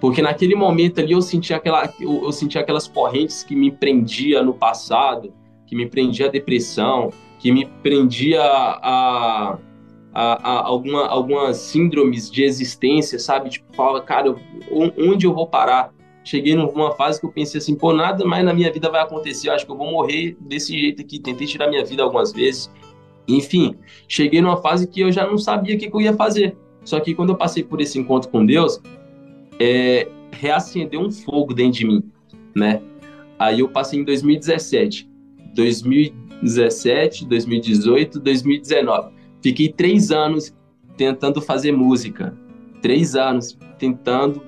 Porque 0.00 0.22
naquele 0.22 0.54
momento 0.54 1.00
ali 1.00 1.10
eu 1.10 1.20
senti, 1.20 1.52
aquela, 1.52 1.92
eu, 1.98 2.22
eu 2.22 2.30
senti 2.30 2.56
aquelas 2.56 2.86
correntes 2.86 3.42
que 3.42 3.56
me 3.56 3.72
prendia 3.72 4.44
no 4.44 4.54
passado, 4.54 5.34
que 5.66 5.74
me 5.74 5.86
prendia 5.86 6.26
a 6.26 6.30
depressão, 6.30 7.10
que 7.40 7.50
me 7.50 7.66
prendia 7.82 8.42
a, 8.42 9.58
a, 10.12 10.50
a, 10.50 10.66
alguma, 10.66 11.06
algumas 11.06 11.56
síndromes 11.56 12.30
de 12.30 12.44
existência, 12.44 13.18
sabe? 13.18 13.48
Tipo, 13.48 13.74
fala, 13.74 14.02
cara, 14.02 14.28
eu, 14.28 14.38
onde 14.98 15.26
eu 15.26 15.32
vou 15.32 15.46
parar? 15.46 15.92
Cheguei 16.22 16.54
numa 16.54 16.92
fase 16.92 17.18
que 17.18 17.24
eu 17.24 17.32
pensei 17.32 17.58
assim, 17.58 17.74
pô, 17.74 17.94
nada 17.94 18.26
mais 18.26 18.44
na 18.44 18.52
minha 18.52 18.70
vida 18.70 18.90
vai 18.90 19.00
acontecer, 19.00 19.48
eu 19.48 19.54
acho 19.54 19.64
que 19.64 19.72
eu 19.72 19.76
vou 19.76 19.90
morrer 19.90 20.36
desse 20.38 20.78
jeito 20.78 21.00
aqui. 21.00 21.18
Tentei 21.18 21.46
tirar 21.46 21.68
minha 21.68 21.82
vida 21.82 22.02
algumas 22.02 22.30
vezes, 22.30 22.70
enfim, 23.26 23.74
cheguei 24.06 24.42
numa 24.42 24.58
fase 24.58 24.86
que 24.86 25.00
eu 25.00 25.10
já 25.10 25.26
não 25.26 25.38
sabia 25.38 25.74
o 25.74 25.78
que, 25.78 25.90
eu 25.90 26.00
ia 26.00 26.12
fazer. 26.12 26.54
Só 26.84 27.00
que 27.00 27.14
quando 27.14 27.30
eu 27.30 27.36
passei 27.36 27.62
por 27.62 27.80
esse 27.80 27.98
encontro 27.98 28.30
com 28.30 28.44
Deus, 28.44 28.82
é, 29.58 30.06
reacendeu 30.30 31.00
um 31.00 31.10
fogo 31.10 31.54
dentro 31.54 31.78
de 31.78 31.86
mim, 31.86 32.02
né? 32.54 32.82
Aí 33.38 33.60
eu 33.60 33.68
passei 33.70 33.98
em 33.98 34.04
2017, 34.04 35.08
2017, 36.42 37.26
2018, 37.26 38.20
2019. 38.20 39.12
Fiquei 39.42 39.68
três 39.72 40.10
anos 40.10 40.54
tentando 40.96 41.40
fazer 41.40 41.72
música. 41.72 42.36
Três 42.82 43.14
anos 43.14 43.58
tentando. 43.78 44.42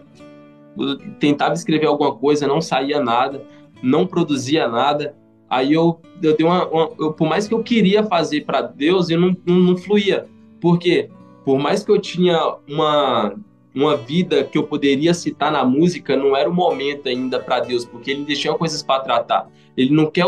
Tentava 1.18 1.54
escrever 1.54 1.86
alguma 1.86 2.14
coisa, 2.14 2.46
não 2.46 2.60
saía 2.60 3.00
nada, 3.00 3.44
não 3.82 4.06
produzia 4.06 4.68
nada. 4.68 5.14
Aí 5.48 5.72
eu, 5.74 6.00
eu 6.22 6.34
dei 6.34 6.46
uma, 6.46 6.66
uma 6.68 6.90
eu, 6.98 7.12
por 7.12 7.28
mais 7.28 7.46
que 7.46 7.52
eu 7.52 7.62
queria 7.62 8.02
fazer 8.02 8.44
para 8.44 8.62
Deus, 8.62 9.10
eu 9.10 9.20
não, 9.20 9.36
não, 9.44 9.56
não 9.56 9.76
fluía. 9.76 10.26
Porque 10.60 11.10
por 11.44 11.58
mais 11.58 11.84
que 11.84 11.90
eu 11.90 12.00
tinha 12.00 12.56
uma 12.68 13.34
uma 13.74 13.96
vida 13.96 14.44
que 14.44 14.58
eu 14.58 14.64
poderia 14.64 15.14
citar 15.14 15.50
na 15.50 15.64
música, 15.64 16.16
não 16.16 16.36
era 16.36 16.48
o 16.48 16.52
momento 16.52 17.08
ainda 17.08 17.40
para 17.40 17.60
Deus, 17.60 17.84
porque 17.84 18.10
ele 18.10 18.24
deixou 18.24 18.54
coisas 18.56 18.82
para 18.82 19.02
tratar. 19.02 19.48
Ele 19.76 19.90
não 19.90 20.10
quer 20.10 20.26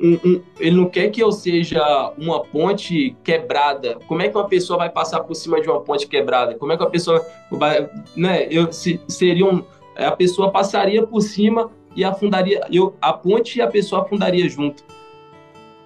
um, 0.00 0.42
ele 0.58 0.76
não 0.76 0.86
quer 0.86 1.10
que 1.10 1.22
eu 1.22 1.30
seja 1.30 2.12
uma 2.18 2.42
ponte 2.42 3.16
quebrada. 3.22 3.98
Como 4.06 4.22
é 4.22 4.28
que 4.28 4.36
uma 4.36 4.48
pessoa 4.48 4.78
vai 4.78 4.90
passar 4.90 5.20
por 5.20 5.34
cima 5.34 5.60
de 5.60 5.68
uma 5.68 5.80
ponte 5.80 6.06
quebrada? 6.06 6.54
Como 6.54 6.72
é 6.72 6.76
que 6.76 6.82
a 6.82 6.90
pessoa 6.90 7.24
vai, 7.50 7.88
né? 8.16 8.46
Eu 8.50 8.72
se, 8.72 9.00
seria 9.08 9.46
um, 9.46 9.62
a 9.96 10.12
pessoa 10.12 10.50
passaria 10.50 11.06
por 11.06 11.20
cima 11.20 11.70
e 11.94 12.04
afundaria, 12.04 12.60
eu, 12.70 12.94
a 13.00 13.12
ponte 13.12 13.58
e 13.58 13.62
a 13.62 13.68
pessoa 13.68 14.02
afundaria 14.02 14.48
junto. 14.48 14.84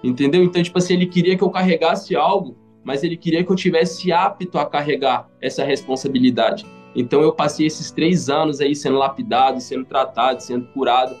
Entendeu? 0.03 0.43
Então, 0.43 0.61
tipo 0.61 0.77
assim, 0.77 0.95
ele 0.95 1.05
queria 1.05 1.37
que 1.37 1.43
eu 1.43 1.49
carregasse 1.49 2.15
algo, 2.15 2.57
mas 2.83 3.03
ele 3.03 3.15
queria 3.15 3.43
que 3.43 3.51
eu 3.51 3.55
tivesse 3.55 4.11
apto 4.11 4.57
a 4.57 4.65
carregar 4.65 5.29
essa 5.39 5.63
responsabilidade. 5.63 6.65
Então, 6.95 7.21
eu 7.21 7.31
passei 7.31 7.67
esses 7.67 7.91
três 7.91 8.29
anos 8.29 8.59
aí 8.59 8.75
sendo 8.75 8.97
lapidado, 8.97 9.61
sendo 9.61 9.85
tratado, 9.85 10.41
sendo 10.41 10.65
curado. 10.73 11.15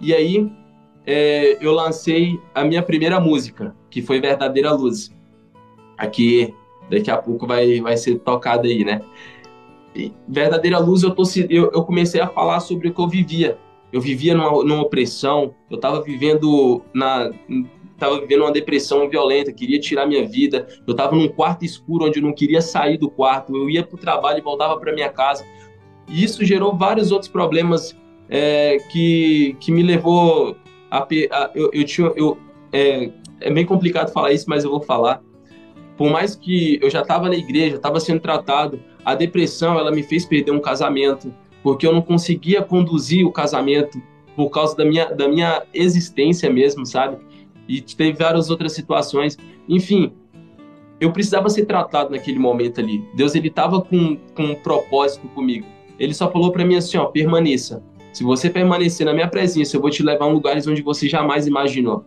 E 0.00 0.14
aí, 0.14 0.50
é, 1.06 1.58
eu 1.64 1.72
lancei 1.72 2.38
a 2.54 2.64
minha 2.64 2.82
primeira 2.82 3.18
música, 3.20 3.74
que 3.90 4.02
foi 4.02 4.20
Verdadeira 4.20 4.72
Luz. 4.72 5.10
Aqui, 5.96 6.54
daqui 6.88 7.10
a 7.10 7.18
pouco 7.18 7.46
vai, 7.46 7.80
vai 7.80 7.96
ser 7.96 8.18
tocada 8.20 8.66
aí, 8.66 8.84
né? 8.84 9.00
E 9.94 10.12
Verdadeira 10.28 10.78
Luz, 10.78 11.02
eu, 11.02 11.10
tô, 11.10 11.22
eu, 11.48 11.70
eu 11.72 11.82
comecei 11.84 12.20
a 12.20 12.28
falar 12.28 12.60
sobre 12.60 12.88
o 12.88 12.94
que 12.94 13.00
eu 13.00 13.08
vivia 13.08 13.58
eu 13.92 14.00
vivia 14.00 14.34
numa, 14.34 14.50
numa 14.64 14.82
opressão, 14.82 15.54
eu 15.68 15.76
estava 15.76 16.00
vivendo 16.02 16.82
na 16.92 17.30
vivendo 18.20 18.42
uma 18.42 18.52
depressão 18.52 19.06
violenta, 19.10 19.52
queria 19.52 19.78
tirar 19.78 20.06
minha 20.06 20.26
vida. 20.26 20.66
Eu 20.86 20.92
estava 20.92 21.14
num 21.14 21.28
quarto 21.28 21.66
escuro 21.66 22.06
onde 22.06 22.18
eu 22.18 22.22
não 22.22 22.32
queria 22.32 22.62
sair 22.62 22.96
do 22.96 23.10
quarto. 23.10 23.54
Eu 23.54 23.68
ia 23.68 23.84
para 23.84 23.94
o 23.94 23.98
trabalho 23.98 24.38
e 24.38 24.40
voltava 24.40 24.78
para 24.78 24.94
minha 24.94 25.10
casa. 25.10 25.44
E 26.08 26.24
isso 26.24 26.42
gerou 26.42 26.74
vários 26.74 27.12
outros 27.12 27.30
problemas 27.30 27.94
é, 28.26 28.78
que, 28.90 29.54
que 29.60 29.70
me 29.70 29.82
levou 29.82 30.56
a, 30.90 31.02
a 31.02 31.50
eu, 31.54 31.70
eu 31.72 31.84
tinha 31.84 32.12
eu 32.16 32.38
é, 32.72 33.10
é 33.40 33.50
bem 33.50 33.64
complicado 33.64 34.12
falar 34.12 34.32
isso, 34.32 34.46
mas 34.48 34.64
eu 34.64 34.70
vou 34.70 34.80
falar. 34.80 35.22
Por 35.96 36.10
mais 36.10 36.34
que 36.34 36.78
eu 36.82 36.88
já 36.88 37.02
estava 37.02 37.28
na 37.28 37.36
igreja, 37.36 37.76
estava 37.76 38.00
sendo 38.00 38.20
tratado, 38.20 38.80
a 39.04 39.14
depressão 39.14 39.78
ela 39.78 39.90
me 39.90 40.02
fez 40.02 40.24
perder 40.24 40.50
um 40.50 40.60
casamento, 40.60 41.32
porque 41.62 41.86
eu 41.86 41.92
não 41.92 42.00
conseguia 42.00 42.62
conduzir 42.62 43.26
o 43.26 43.32
casamento 43.32 44.00
por 44.34 44.48
causa 44.50 44.74
da 44.76 44.84
minha, 44.84 45.06
da 45.06 45.28
minha 45.28 45.62
existência 45.74 46.48
mesmo, 46.50 46.86
sabe? 46.86 47.18
E 47.68 47.80
teve 47.80 48.16
várias 48.16 48.50
outras 48.50 48.72
situações. 48.72 49.36
Enfim, 49.68 50.12
eu 51.00 51.12
precisava 51.12 51.48
ser 51.48 51.66
tratado 51.66 52.10
naquele 52.10 52.38
momento 52.38 52.80
ali. 52.80 53.04
Deus 53.14 53.34
ele 53.34 53.48
estava 53.48 53.80
com, 53.80 54.16
com 54.34 54.44
um 54.44 54.54
propósito 54.54 55.28
comigo. 55.28 55.66
Ele 55.98 56.14
só 56.14 56.30
falou 56.30 56.50
para 56.50 56.64
mim 56.64 56.76
assim, 56.76 56.96
ó, 56.96 57.06
permaneça. 57.06 57.82
Se 58.12 58.24
você 58.24 58.50
permanecer 58.50 59.06
na 59.06 59.12
minha 59.12 59.28
presença, 59.28 59.76
eu 59.76 59.80
vou 59.80 59.90
te 59.90 60.02
levar 60.02 60.24
a 60.24 60.28
lugares 60.28 60.66
onde 60.66 60.82
você 60.82 61.08
jamais 61.08 61.46
imaginou. 61.46 62.04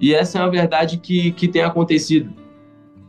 E 0.00 0.14
essa 0.14 0.38
é 0.38 0.42
uma 0.42 0.50
verdade 0.50 0.98
que, 0.98 1.32
que 1.32 1.46
tem 1.46 1.62
acontecido. 1.62 2.32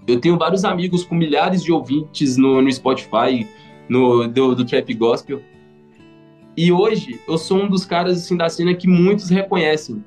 Eu 0.08 0.20
tenho 0.20 0.38
vários 0.38 0.64
amigos 0.64 1.04
com 1.04 1.16
milhares 1.16 1.64
de 1.64 1.72
ouvintes 1.72 2.38
no, 2.38 2.62
no 2.62 2.72
Spotify, 2.72 3.48
no 3.90 4.28
do, 4.28 4.56
do 4.56 4.66
Trap 4.66 4.94
Gospel. 4.94 5.42
E 6.56 6.72
hoje 6.72 7.20
eu 7.28 7.38
sou 7.38 7.58
um 7.58 7.68
dos 7.68 7.86
caras 7.86 8.18
assim 8.20 8.38
da 8.38 8.48
cena 8.48 8.74
que 8.76 8.88
muitos 8.88 9.30
reconhecem. 9.30 10.04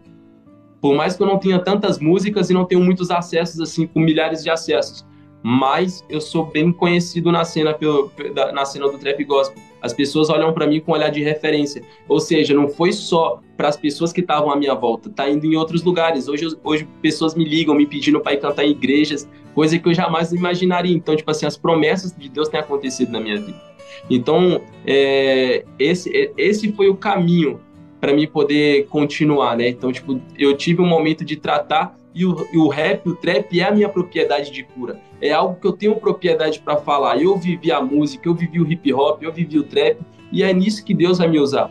Por 0.81 0.95
mais 0.95 1.17
que 1.17 1.23
eu 1.23 1.27
não 1.27 1.39
tenha 1.39 1.59
tantas 1.59 1.99
músicas 1.99 2.49
e 2.49 2.55
não 2.55 2.65
tenho 2.65 2.81
muitos 2.81 3.11
acessos 3.11 3.61
assim, 3.61 3.87
com 3.87 3.99
milhares 3.99 4.45
de 4.45 4.51
acessos, 4.51 5.05
mas 5.43 6.05
eu 6.09 6.21
sou 6.21 6.47
bem 6.47 6.73
conhecido 6.73 7.33
na 7.33 7.45
cena 7.45 7.75
pelo, 7.75 8.11
na 8.55 8.65
cena 8.65 8.89
do 8.89 8.99
trap 8.99 9.23
gospel. 9.25 9.61
As 9.81 9.93
pessoas 9.93 10.29
olham 10.29 10.53
para 10.53 10.67
mim 10.67 10.81
com 10.81 10.93
um 10.93 10.95
olhar 10.95 11.11
de 11.11 11.23
referência. 11.23 11.83
Ou 12.09 12.21
seja, 12.21 12.55
não 12.55 12.69
foi 12.69 12.93
só 12.93 13.41
para 13.57 13.69
as 13.69 13.77
pessoas 13.77 14.13
que 14.13 14.21
estavam 14.21 14.51
à 14.51 14.57
minha 14.57 14.75
volta, 14.75 15.11
tá 15.11 15.29
indo 15.29 15.47
em 15.47 15.57
outros 15.57 15.83
lugares. 15.83 16.29
Hoje, 16.29 16.47
hoje 16.63 16.89
pessoas 17.03 17.35
me 17.35 17.45
ligam 17.45 17.75
me 17.75 17.87
pedindo 17.87 18.21
para 18.21 18.35
ir 18.35 18.41
cantar 18.41 18.65
em 18.65 18.71
igrejas, 18.71 19.29
coisa 19.55 19.79
que 19.79 19.89
eu 19.89 19.95
jamais 19.95 20.33
imaginaria. 20.33 20.95
Então, 20.95 21.17
tipo 21.17 21.31
assim, 21.31 21.47
as 21.47 21.57
promessas 21.57 22.15
de 22.17 22.29
Deus 22.29 22.49
têm 22.49 22.61
acontecido 22.61 23.11
na 23.11 23.21
minha 23.21 23.41
vida. 23.41 23.61
Então, 24.09 24.61
é, 24.87 25.65
esse, 25.79 26.33
esse 26.37 26.73
foi 26.73 26.89
o 26.89 26.97
caminho 26.97 27.61
para 28.01 28.13
mim 28.13 28.27
poder 28.27 28.87
continuar, 28.87 29.57
né? 29.57 29.69
Então, 29.69 29.93
tipo, 29.93 30.21
eu 30.39 30.57
tive 30.57 30.81
um 30.81 30.87
momento 30.87 31.25
de 31.25 31.37
tratar 31.37 31.98
e 32.19 32.27
o, 32.27 32.49
e 32.53 32.59
o 32.59 32.67
rap, 32.67 33.09
o 33.09 33.15
trap 33.15 33.61
é 33.61 33.63
a 33.63 33.71
minha 33.71 33.89
propriedade 33.89 34.51
de 34.51 34.65
cura. 34.65 35.01
É 35.23 35.31
algo 35.31 35.55
que 35.61 35.67
eu 35.69 35.73
tenho 35.73 35.95
propriedade 35.95 36.59
para 36.59 36.77
falar. 36.77 37.23
Eu 37.23 37.37
vivi 37.37 37.71
a 37.71 37.81
música, 37.81 38.29
eu 38.29 38.35
vivi 38.35 38.61
o 38.61 38.69
hip 38.69 38.93
hop, 38.93 39.23
eu 39.23 39.33
vivi 39.33 39.57
o 39.57 39.63
trap 39.63 39.99
e 40.33 40.43
é 40.43 40.53
nisso 40.53 40.85
que 40.85 40.93
Deus 40.93 41.19
vai 41.19 41.29
me 41.29 41.39
usar, 41.39 41.71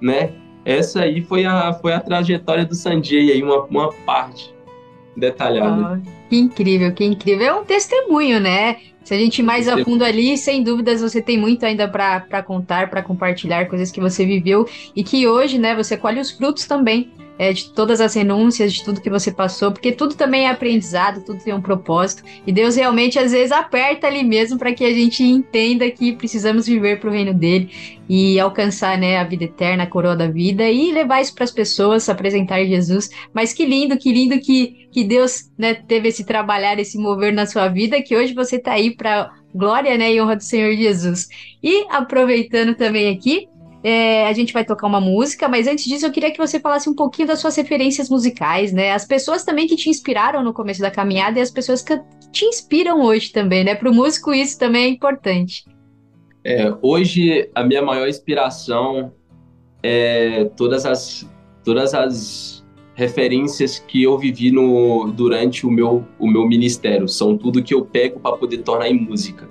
né? 0.00 0.32
Essa 0.64 1.02
aí 1.02 1.20
foi 1.20 1.44
a, 1.44 1.72
foi 1.74 1.92
a 1.92 2.00
trajetória 2.00 2.64
do 2.64 2.74
Sanjay 2.74 3.30
aí, 3.30 3.40
uma, 3.40 3.62
uma 3.64 3.92
parte 4.04 4.52
detalhada. 5.16 6.02
Oh, 6.02 6.28
que 6.28 6.38
incrível, 6.38 6.92
que 6.92 7.04
incrível. 7.04 7.46
É 7.46 7.54
um 7.54 7.64
testemunho, 7.64 8.40
né? 8.40 8.78
Se 9.04 9.14
a 9.14 9.18
gente 9.18 9.38
ir 9.38 9.42
mais 9.42 9.68
a 9.68 9.84
fundo 9.84 10.02
ali, 10.02 10.36
sem 10.36 10.64
dúvidas 10.64 11.02
você 11.02 11.22
tem 11.22 11.38
muito 11.38 11.64
ainda 11.64 11.86
para 11.86 12.42
contar, 12.42 12.90
para 12.90 13.02
compartilhar 13.02 13.66
coisas 13.66 13.92
que 13.92 14.00
você 14.00 14.26
viveu 14.26 14.66
e 14.96 15.04
que 15.04 15.28
hoje, 15.28 15.58
né, 15.58 15.76
você 15.76 15.96
colhe 15.96 16.18
os 16.18 16.30
frutos 16.30 16.66
também 16.66 17.12
é, 17.38 17.52
de 17.52 17.70
todas 17.70 18.00
as 18.00 18.14
renúncias, 18.14 18.72
de 18.72 18.84
tudo 18.84 19.00
que 19.00 19.10
você 19.10 19.32
passou, 19.32 19.72
porque 19.72 19.92
tudo 19.92 20.14
também 20.14 20.46
é 20.46 20.50
aprendizado, 20.50 21.24
tudo 21.24 21.42
tem 21.42 21.52
um 21.52 21.60
propósito. 21.60 22.22
E 22.46 22.52
Deus 22.52 22.76
realmente 22.76 23.18
às 23.18 23.32
vezes 23.32 23.52
aperta 23.52 24.06
ali 24.06 24.22
mesmo 24.22 24.58
para 24.58 24.72
que 24.72 24.84
a 24.84 24.92
gente 24.92 25.22
entenda 25.22 25.90
que 25.90 26.12
precisamos 26.12 26.66
viver 26.66 27.00
para 27.00 27.10
o 27.10 27.12
reino 27.12 27.34
dele 27.34 27.70
e 28.08 28.38
alcançar 28.38 28.98
né, 28.98 29.18
a 29.18 29.24
vida 29.24 29.44
eterna, 29.44 29.84
a 29.84 29.86
coroa 29.86 30.14
da 30.14 30.28
vida 30.28 30.68
e 30.68 30.92
levar 30.92 31.20
isso 31.20 31.34
para 31.34 31.44
as 31.44 31.50
pessoas, 31.50 32.08
apresentar 32.08 32.64
Jesus. 32.64 33.10
Mas 33.32 33.52
que 33.52 33.64
lindo, 33.64 33.96
que 33.96 34.12
lindo 34.12 34.38
que, 34.40 34.88
que 34.92 35.04
Deus 35.04 35.50
né, 35.58 35.74
teve 35.74 36.08
esse 36.08 36.24
trabalhar, 36.24 36.78
esse 36.78 36.98
mover 36.98 37.32
na 37.32 37.46
sua 37.46 37.68
vida, 37.68 38.02
que 38.02 38.16
hoje 38.16 38.34
você 38.34 38.56
está 38.56 38.72
aí 38.72 38.94
para 38.94 39.32
glória 39.54 39.96
né, 39.96 40.12
e 40.12 40.20
honra 40.20 40.36
do 40.36 40.42
Senhor 40.42 40.74
Jesus. 40.74 41.28
E 41.62 41.86
aproveitando 41.88 42.74
também 42.74 43.14
aqui, 43.14 43.48
é, 43.84 44.26
a 44.26 44.32
gente 44.32 44.54
vai 44.54 44.64
tocar 44.64 44.86
uma 44.86 45.00
música, 45.00 45.46
mas 45.46 45.66
antes 45.66 45.84
disso 45.84 46.06
eu 46.06 46.10
queria 46.10 46.30
que 46.30 46.38
você 46.38 46.58
falasse 46.58 46.88
um 46.88 46.94
pouquinho 46.94 47.28
das 47.28 47.38
suas 47.38 47.54
referências 47.54 48.08
musicais, 48.08 48.72
né? 48.72 48.92
As 48.92 49.04
pessoas 49.04 49.44
também 49.44 49.66
que 49.66 49.76
te 49.76 49.90
inspiraram 49.90 50.42
no 50.42 50.54
começo 50.54 50.80
da 50.80 50.90
caminhada 50.90 51.38
e 51.38 51.42
as 51.42 51.50
pessoas 51.50 51.82
que 51.82 52.00
te 52.32 52.46
inspiram 52.46 53.02
hoje 53.02 53.30
também, 53.30 53.62
né? 53.62 53.74
Para 53.74 53.90
o 53.90 53.94
músico 53.94 54.32
isso 54.32 54.58
também 54.58 54.84
é 54.84 54.88
importante. 54.88 55.66
É, 56.42 56.74
hoje 56.80 57.50
a 57.54 57.62
minha 57.62 57.82
maior 57.82 58.08
inspiração 58.08 59.12
é 59.82 60.46
todas 60.56 60.86
as 60.86 61.28
todas 61.62 61.92
as 61.92 62.64
referências 62.94 63.78
que 63.78 64.02
eu 64.02 64.16
vivi 64.16 64.50
no 64.50 65.12
durante 65.12 65.66
o 65.66 65.70
meu 65.70 66.06
o 66.18 66.26
meu 66.26 66.46
ministério 66.48 67.06
são 67.06 67.36
tudo 67.36 67.62
que 67.62 67.74
eu 67.74 67.84
pego 67.84 68.18
para 68.18 68.36
poder 68.36 68.58
tornar 68.58 68.88
em 68.88 68.98
música 68.98 69.46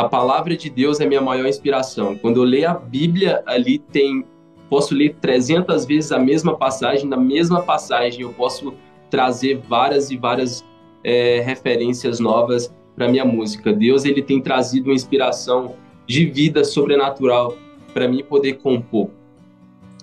a 0.00 0.08
palavra 0.08 0.56
de 0.56 0.70
Deus 0.70 0.98
é 0.98 1.06
minha 1.06 1.20
maior 1.20 1.46
inspiração. 1.46 2.16
Quando 2.16 2.38
eu 2.38 2.44
leio 2.44 2.70
a 2.70 2.74
Bíblia, 2.74 3.42
ali 3.44 3.78
tem. 3.78 4.24
Posso 4.70 4.94
ler 4.94 5.16
300 5.20 5.84
vezes 5.84 6.10
a 6.10 6.18
mesma 6.18 6.56
passagem, 6.56 7.06
na 7.06 7.16
mesma 7.16 7.60
passagem 7.60 8.22
eu 8.22 8.32
posso 8.32 8.72
trazer 9.10 9.60
várias 9.68 10.10
e 10.10 10.16
várias 10.16 10.64
é, 11.02 11.40
referências 11.40 12.18
novas 12.18 12.72
para 12.94 13.08
minha 13.08 13.24
música. 13.24 13.72
Deus 13.72 14.04
ele 14.04 14.22
tem 14.22 14.40
trazido 14.40 14.88
uma 14.88 14.94
inspiração 14.94 15.74
de 16.06 16.24
vida 16.24 16.64
sobrenatural 16.64 17.56
para 17.92 18.08
mim 18.08 18.22
poder 18.22 18.54
compor. 18.54 19.10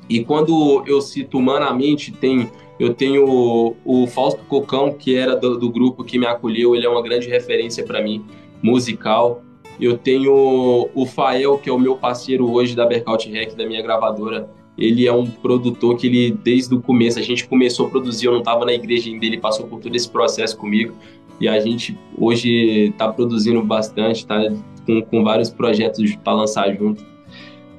E 0.09 0.23
quando 0.23 0.83
eu 0.85 1.01
cito 1.01 1.37
humanamente, 1.37 2.11
tem 2.11 2.51
eu 2.79 2.93
tenho 2.93 3.25
o, 3.27 3.75
o 3.83 4.05
Fausto 4.05 4.43
Cocão, 4.43 4.93
que 4.93 5.15
era 5.15 5.35
do, 5.35 5.57
do 5.57 5.71
grupo 5.71 6.03
que 6.03 6.19
me 6.19 6.27
acolheu, 6.27 6.75
ele 6.75 6.85
é 6.85 6.89
uma 6.89 7.01
grande 7.01 7.27
referência 7.27 7.83
para 7.83 8.01
mim, 8.03 8.23
musical. 8.61 9.41
Eu 9.79 9.97
tenho 9.97 10.89
o 10.93 11.05
Fael, 11.05 11.57
que 11.57 11.69
é 11.69 11.73
o 11.73 11.79
meu 11.79 11.95
parceiro 11.95 12.51
hoje 12.51 12.75
da 12.75 12.85
Berkout 12.85 13.29
Rec, 13.29 13.55
da 13.55 13.65
minha 13.65 13.81
gravadora. 13.81 14.49
Ele 14.77 15.07
é 15.07 15.13
um 15.13 15.25
produtor 15.25 15.97
que 15.97 16.07
ele, 16.07 16.31
desde 16.31 16.73
o 16.73 16.81
começo, 16.81 17.17
a 17.19 17.21
gente 17.21 17.47
começou 17.47 17.87
a 17.87 17.89
produzir, 17.89 18.27
eu 18.27 18.31
não 18.31 18.39
estava 18.39 18.65
na 18.65 18.73
igreja 18.73 19.09
ainda, 19.09 19.25
ele 19.25 19.39
passou 19.39 19.67
por 19.67 19.79
todo 19.79 19.95
esse 19.95 20.09
processo 20.09 20.57
comigo. 20.57 20.93
E 21.39 21.47
a 21.47 21.59
gente 21.59 21.97
hoje 22.17 22.89
está 22.89 23.11
produzindo 23.11 23.61
bastante, 23.63 24.17
está 24.17 24.39
com, 24.85 25.01
com 25.01 25.23
vários 25.23 25.49
projetos 25.49 26.15
para 26.15 26.33
lançar 26.33 26.75
junto. 26.75 27.03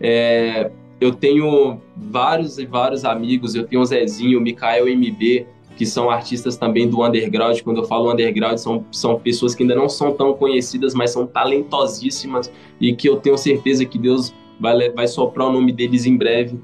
É, 0.01 0.71
eu 1.01 1.13
tenho 1.13 1.81
vários 1.97 2.59
e 2.59 2.67
vários 2.67 3.05
amigos, 3.05 3.55
eu 3.55 3.67
tenho 3.67 3.83
o 3.83 3.85
Zezinho, 3.85 4.39
o 4.39 4.43
Mikael 4.43 4.87
MB, 4.87 5.47
que 5.79 5.87
são 5.87 6.11
artistas 6.11 6.57
também 6.57 6.89
do 6.91 7.07
underground. 7.07 7.61
Quando 7.61 7.77
eu 7.77 7.85
falo 7.85 8.11
underground, 8.13 8.59
são, 8.59 8.85
são 8.91 9.17
pessoas 9.17 9.55
que 9.55 9.63
ainda 9.63 9.77
não 9.77 9.89
são 9.89 10.13
tão 10.13 10.35
conhecidas, 10.35 10.93
mas 10.93 11.13
são 11.13 11.25
talentosíssimas 11.25 12.51
e 12.81 12.93
que 12.97 13.09
eu 13.09 13.21
tenho 13.21 13.39
certeza 13.39 13.85
que 13.85 13.97
Deus 13.97 14.35
vai, 14.59 14.91
vai 14.91 15.07
soprar 15.07 15.47
o 15.47 15.53
nome 15.53 15.71
deles 15.71 16.05
em 16.05 16.17
breve. 16.17 16.59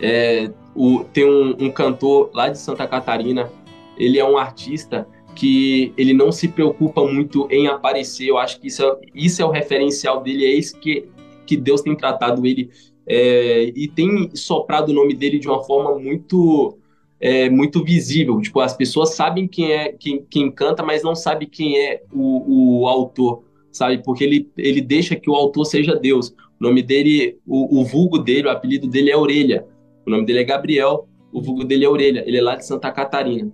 É, 0.00 0.50
o, 0.74 1.04
tem 1.12 1.26
um, 1.26 1.66
um 1.66 1.70
cantor 1.70 2.30
lá 2.32 2.48
de 2.48 2.58
Santa 2.58 2.86
Catarina, 2.86 3.52
ele 3.98 4.18
é 4.18 4.24
um 4.24 4.38
artista 4.38 5.06
que 5.34 5.92
ele 5.98 6.14
não 6.14 6.32
se 6.32 6.48
preocupa 6.48 7.04
muito 7.04 7.46
em 7.50 7.66
aparecer. 7.66 8.28
Eu 8.28 8.38
acho 8.38 8.58
que 8.62 8.68
isso 8.68 8.82
é, 8.82 8.96
isso 9.14 9.42
é 9.42 9.44
o 9.44 9.50
referencial 9.50 10.22
dele, 10.22 10.46
é 10.46 10.54
isso 10.54 10.80
que, 10.80 11.06
que 11.44 11.54
Deus 11.54 11.82
tem 11.82 11.94
tratado 11.94 12.46
ele 12.46 12.70
é, 13.06 13.70
e 13.76 13.86
tem 13.88 14.34
soprado 14.34 14.88
o 14.88 14.94
nome 14.94 15.12
dele 15.12 15.38
de 15.38 15.46
uma 15.46 15.62
forma 15.62 15.98
muito 15.98 16.78
é, 17.24 17.48
muito 17.48 17.82
visível. 17.82 18.38
Tipo, 18.38 18.60
as 18.60 18.76
pessoas 18.76 19.14
sabem 19.14 19.48
quem 19.48 19.72
é 19.72 19.92
quem, 19.92 20.22
quem 20.28 20.50
canta, 20.50 20.82
mas 20.82 21.02
não 21.02 21.14
sabe 21.14 21.46
quem 21.46 21.78
é 21.78 22.02
o, 22.12 22.82
o 22.82 22.86
autor, 22.86 23.44
sabe? 23.72 24.02
Porque 24.04 24.22
ele, 24.22 24.52
ele 24.58 24.82
deixa 24.82 25.16
que 25.16 25.30
o 25.30 25.34
autor 25.34 25.64
seja 25.64 25.96
Deus. 25.96 26.34
O 26.60 26.64
nome 26.64 26.82
dele, 26.82 27.38
o, 27.46 27.80
o 27.80 27.84
vulgo 27.84 28.18
dele, 28.18 28.46
o 28.46 28.50
apelido 28.50 28.86
dele 28.86 29.10
é 29.10 29.16
Orelha. 29.16 29.66
O 30.06 30.10
nome 30.10 30.26
dele 30.26 30.40
é 30.40 30.44
Gabriel, 30.44 31.08
o 31.32 31.40
vulgo 31.40 31.64
dele 31.64 31.86
é 31.86 31.88
Orelha. 31.88 32.22
Ele 32.26 32.36
é 32.36 32.42
lá 32.42 32.56
de 32.56 32.66
Santa 32.66 32.92
Catarina. 32.92 33.50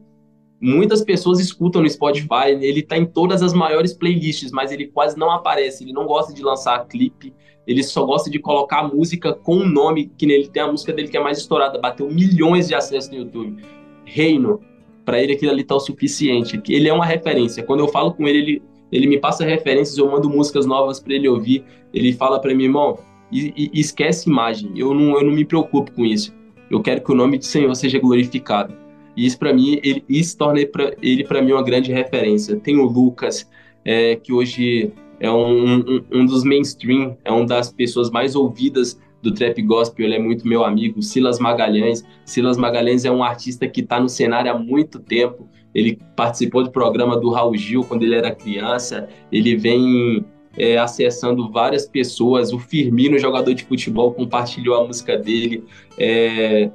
Muitas 0.61 1.05
pessoas 1.05 1.39
escutam 1.39 1.81
no 1.81 1.89
Spotify, 1.89 2.51
ele 2.61 2.83
tá 2.83 2.99
em 2.99 3.07
todas 3.07 3.41
as 3.41 3.55
maiores 3.55 3.95
playlists, 3.95 4.51
mas 4.51 4.73
ele 4.73 4.89
quase 4.89 5.17
não 5.17 5.31
aparece, 5.31 5.85
ele 5.85 5.93
não 5.93 6.07
gosta 6.07 6.35
de 6.35 6.43
lançar 6.43 6.87
clipe, 6.87 7.33
ele 7.71 7.85
só 7.85 8.05
gosta 8.05 8.29
de 8.29 8.41
colocar 8.41 8.81
a 8.81 8.89
música 8.89 9.33
com 9.33 9.59
o 9.59 9.65
nome, 9.65 10.11
que 10.19 10.27
nele 10.27 10.49
tem 10.49 10.61
a 10.61 10.67
música 10.67 10.93
dele 10.93 11.07
que 11.07 11.17
é 11.17 11.23
mais 11.23 11.39
estourada, 11.39 11.79
bateu 11.79 12.11
milhões 12.11 12.67
de 12.67 12.75
acessos 12.75 13.09
no 13.13 13.19
YouTube. 13.19 13.63
Reino, 14.05 14.61
para 15.05 15.23
ele 15.23 15.35
aquilo 15.35 15.53
ali 15.53 15.63
tá 15.63 15.77
o 15.77 15.79
suficiente. 15.79 16.61
Ele 16.69 16.89
é 16.89 16.93
uma 16.93 17.07
referência. 17.07 17.63
Quando 17.63 17.79
eu 17.79 17.87
falo 17.87 18.13
com 18.13 18.27
ele, 18.27 18.39
ele, 18.39 18.63
ele 18.91 19.07
me 19.07 19.21
passa 19.21 19.45
referências, 19.45 19.97
eu 19.97 20.11
mando 20.11 20.29
músicas 20.29 20.67
novas 20.67 20.99
para 20.99 21.15
ele 21.15 21.29
ouvir. 21.29 21.63
Ele 21.95 22.13
fala 22.13 22.41
para 22.41 22.53
mim, 22.53 22.65
irmão, 22.65 22.99
e, 23.31 23.71
e 23.73 23.81
esquece 23.81 24.29
imagem. 24.29 24.73
Eu 24.75 24.93
não, 24.93 25.17
eu 25.17 25.25
não 25.25 25.33
me 25.33 25.45
preocupo 25.45 25.93
com 25.93 26.05
isso. 26.05 26.35
Eu 26.69 26.83
quero 26.83 27.01
que 27.01 27.13
o 27.13 27.15
nome 27.15 27.39
do 27.39 27.45
Senhor 27.45 27.73
seja 27.77 28.01
glorificado. 28.01 28.75
E 29.17 29.27
isso 29.27 29.39
para 29.39 29.55
mim, 29.55 29.79
ele, 29.85 30.05
isso 30.09 30.37
torna 30.37 30.59
ele 31.01 31.23
para 31.23 31.41
mim 31.41 31.53
uma 31.53 31.63
grande 31.63 31.93
referência. 31.93 32.57
Tem 32.57 32.77
o 32.77 32.85
Lucas, 32.85 33.49
é, 33.85 34.17
que 34.17 34.33
hoje 34.33 34.93
é 35.21 35.31
um, 35.31 35.77
um, 35.77 36.05
um, 36.11 36.27
dos 36.27 36.43
mainstream, 36.43 37.17
é 37.25 37.31
uma 37.31 37.47
das 37.47 37.71
pessoas 37.71 38.11
mais 38.11 38.35
ouvidas 38.35 38.99
do 39.23 39.33
trap 39.33 39.61
gospel, 39.63 40.07
ele 40.07 40.15
é 40.15 40.19
muito 40.19 40.49
meu 40.49 40.65
amigo. 40.65 41.03
Silas 41.03 41.39
Magalhães, 41.39 42.03
Silas 42.25 42.57
Magalhães 42.57 43.05
é 43.05 43.11
um 43.11 43.23
artista 43.23 43.69
que 43.69 43.83
está 43.83 44.01
no 44.01 44.09
cenário 44.09 44.51
há 44.51 44.59
muito 44.59 44.99
tempo. 44.99 45.47
Ele 45.75 45.99
participou 46.17 46.65
do 46.65 46.71
programa 46.71 47.19
do 47.19 47.31
Raul 47.31 47.55
Gil 47.55 47.85
quando 47.85 48.03
ele 48.03 48.15
era 48.15 48.35
criança. 48.35 49.09
Ele 49.31 49.55
vem 49.57 50.25
é, 50.57 50.79
acessando 50.79 51.51
várias 51.51 51.87
pessoas. 51.87 52.53
O 52.53 52.59
Firmino, 52.59 53.19
jogador 53.19 53.53
de 53.53 53.65
futebol, 53.65 54.13
compartilhou 54.13 54.81
a 54.81 54.87
música 54.87 55.19
dele. 55.19 55.65
É, 55.99 56.71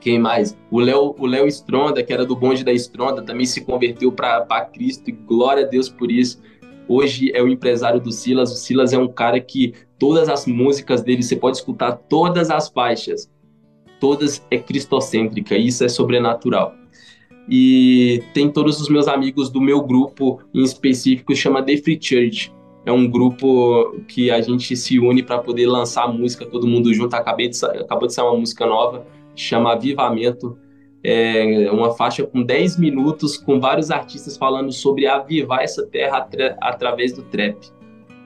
quem 0.00 0.18
mais? 0.18 0.56
O 0.70 0.78
Léo 0.78 1.14
o 1.18 1.26
Léo 1.26 1.46
Stronda, 1.46 2.02
que 2.02 2.12
era 2.12 2.26
do 2.26 2.36
bonde 2.36 2.64
da 2.64 2.72
Stronda, 2.72 3.22
também 3.22 3.46
se 3.46 3.64
converteu 3.64 4.12
para 4.12 4.64
Cristo 4.72 5.10
e 5.10 5.12
glória 5.12 5.64
a 5.64 5.66
Deus 5.66 5.88
por 5.88 6.10
isso. 6.10 6.40
Hoje 6.88 7.32
é 7.34 7.42
o 7.42 7.48
empresário 7.48 8.00
do 8.00 8.12
Silas. 8.12 8.52
O 8.52 8.56
Silas 8.56 8.92
é 8.92 8.98
um 8.98 9.08
cara 9.08 9.40
que 9.40 9.74
todas 9.98 10.28
as 10.28 10.46
músicas 10.46 11.02
dele, 11.02 11.22
você 11.22 11.36
pode 11.36 11.56
escutar 11.56 11.92
todas 11.92 12.50
as 12.50 12.68
faixas. 12.68 13.30
Todas 13.98 14.44
é 14.50 14.58
cristocêntrica, 14.58 15.56
isso 15.56 15.84
é 15.84 15.88
sobrenatural. 15.88 16.74
E 17.48 18.22
tem 18.34 18.50
todos 18.50 18.80
os 18.80 18.88
meus 18.88 19.08
amigos 19.08 19.50
do 19.50 19.60
meu 19.60 19.82
grupo 19.82 20.40
em 20.52 20.62
específico, 20.62 21.34
chama 21.34 21.62
The 21.62 21.76
Free 21.78 21.98
Church. 22.00 22.52
É 22.84 22.92
um 22.92 23.08
grupo 23.08 23.96
que 24.06 24.30
a 24.30 24.40
gente 24.40 24.76
se 24.76 24.98
une 24.98 25.22
para 25.22 25.38
poder 25.38 25.66
lançar 25.66 26.12
música 26.12 26.46
todo 26.46 26.66
mundo 26.66 26.94
junto. 26.94 27.14
Acabei 27.14 27.48
de, 27.48 27.64
acabou 27.64 28.06
de 28.06 28.14
sair 28.14 28.26
uma 28.26 28.38
música 28.38 28.64
nova, 28.64 29.04
chama 29.34 29.72
Avivamento 29.72 30.56
é 31.08 31.70
uma 31.70 31.92
faixa 31.92 32.26
com 32.26 32.42
10 32.42 32.78
minutos, 32.78 33.36
com 33.36 33.60
vários 33.60 33.92
artistas 33.92 34.36
falando 34.36 34.72
sobre 34.72 35.06
avivar 35.06 35.62
essa 35.62 35.86
terra 35.86 36.18
atra 36.18 36.56
através 36.60 37.12
do 37.12 37.22
trap. 37.22 37.56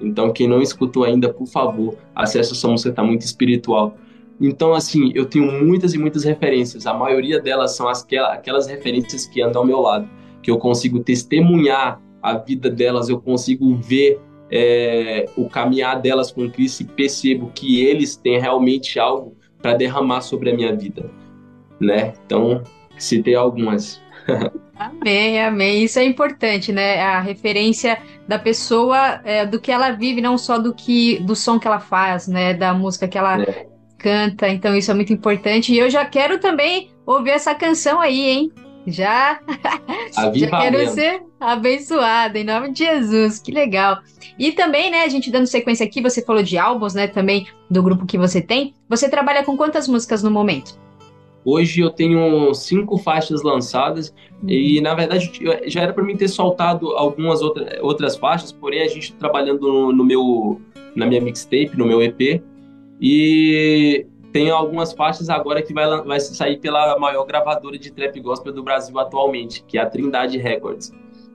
Então, 0.01 0.33
quem 0.33 0.49
não 0.49 0.63
escutou 0.63 1.05
ainda, 1.05 1.31
por 1.31 1.47
favor, 1.47 1.95
acesse 2.15 2.53
essa 2.53 2.67
música, 2.67 2.91
tá 2.91 3.05
muito 3.05 3.21
espiritual. 3.21 3.95
Então, 4.41 4.73
assim, 4.73 5.13
eu 5.15 5.27
tenho 5.27 5.53
muitas 5.63 5.93
e 5.93 5.99
muitas 5.99 6.25
referências. 6.25 6.87
A 6.87 6.95
maioria 6.95 7.39
delas 7.39 7.77
são 7.77 7.87
as, 7.87 8.07
aquelas 8.31 8.67
referências 8.67 9.27
que 9.27 9.43
andam 9.43 9.61
ao 9.61 9.67
meu 9.67 9.81
lado, 9.81 10.09
que 10.43 10.51
eu 10.51 10.57
consigo 10.57 11.01
testemunhar 11.01 12.01
a 12.23 12.39
vida 12.39 12.71
delas, 12.71 13.11
eu 13.11 13.21
consigo 13.21 13.75
ver 13.75 14.19
é, 14.51 15.29
o 15.37 15.51
caminhar 15.51 16.01
delas 16.01 16.33
com 16.33 16.51
Cristo 16.51 16.81
e 16.81 16.85
percebo 16.87 17.53
que 17.55 17.85
eles 17.85 18.17
têm 18.17 18.41
realmente 18.41 18.99
algo 18.99 19.37
para 19.61 19.75
derramar 19.75 20.23
sobre 20.23 20.51
a 20.51 20.57
minha 20.57 20.75
vida 20.75 21.11
né? 21.81 22.13
Então, 22.27 22.63
citei 22.99 23.35
algumas. 23.35 24.01
Amém, 24.77 25.43
amém. 25.43 25.85
Isso 25.85 25.99
é 25.99 26.05
importante, 26.05 26.73
né? 26.73 27.03
A 27.03 27.21
referência 27.21 27.99
da 28.27 28.39
pessoa, 28.39 29.21
é, 29.25 29.45
do 29.45 29.61
que 29.61 29.71
ela 29.71 29.91
vive, 29.91 30.21
não 30.21 30.39
só 30.39 30.59
do 30.59 30.75
que 30.75 31.19
do 31.21 31.35
som 31.35 31.59
que 31.59 31.67
ela 31.67 31.81
faz, 31.81 32.29
né? 32.29 32.55
Da 32.55 32.73
música 32.73 33.09
que 33.09 33.19
ela 33.19 33.43
é. 33.43 33.67
canta. 33.99 34.49
Então, 34.49 34.75
isso 34.77 34.91
é 34.91 34.95
muito 34.95 35.13
importante. 35.13 35.73
E 35.73 35.79
eu 35.79 35.91
já 35.91 36.05
quero 36.05 36.39
também 36.39 36.91
ouvir 37.05 37.31
essa 37.31 37.55
canção 37.55 38.01
aí, 38.01 38.29
hein? 38.29 38.53
Já, 38.87 39.39
já 40.35 40.61
quero 40.61 40.89
ser 40.91 41.23
abençoada, 41.39 42.39
em 42.39 42.45
nome 42.45 42.73
de 42.73 42.85
Jesus, 42.85 43.39
que 43.39 43.53
legal. 43.53 43.99
E 44.39 44.53
também, 44.53 44.91
né, 44.91 45.03
a 45.03 45.09
gente 45.09 45.31
dando 45.31 45.47
sequência 45.47 45.85
aqui, 45.85 46.01
você 46.01 46.25
falou 46.25 46.43
de 46.43 46.57
álbuns, 46.57 46.95
né, 46.95 47.07
também 47.07 47.47
do 47.71 47.83
grupo 47.83 48.07
que 48.07 48.17
você 48.17 48.41
tem. 48.41 48.75
Você 48.89 49.09
trabalha 49.09 49.45
com 49.45 49.57
quantas 49.57 49.87
músicas 49.87 50.23
no 50.23 50.31
momento? 50.31 50.79
Hoje 51.45 51.81
eu 51.81 51.91
tenho 51.91 52.53
cinco 52.55 52.99
faixas 52.99 53.43
lançadas 53.43 54.15
uhum. 54.43 54.51
e, 54.51 54.81
na 54.81 54.95
verdade, 54.95 55.31
já 55.67 55.83
era 55.83 55.93
para 55.93 56.05
mim 56.05 56.17
ter 56.17 56.29
soltado 56.29 56.91
algumas 56.93 57.41
outra, 57.41 57.79
outras 57.83 58.17
faixas, 58.17 58.53
porém 58.53 58.83
a 58.83 58.89
gente 58.89 59.15
trabalhando 59.15 59.61
no, 59.61 59.93
no 59.93 60.05
meu, 60.05 60.61
na 60.95 61.07
minha 61.07 61.21
mixtape, 61.21 61.77
no 61.77 61.87
meu 61.87 62.03
EP, 62.03 62.43
e 63.01 64.07
tem 64.33 64.51
algumas 64.51 64.93
faixas 64.93 65.31
agora 65.31 65.63
que 65.63 65.73
vai, 65.73 66.03
vai 66.03 66.21
sair 66.21 66.59
pela 66.59 66.99
maior 66.99 67.25
gravadora 67.25 67.79
de 67.79 67.91
trap 67.91 68.21
gospel 68.21 68.53
do 68.53 68.63
Brasil 68.63 68.99
atualmente, 68.99 69.65
que 69.67 69.79
é 69.79 69.81
a 69.81 69.87
Trindade 69.87 70.39
Records. 70.39 70.93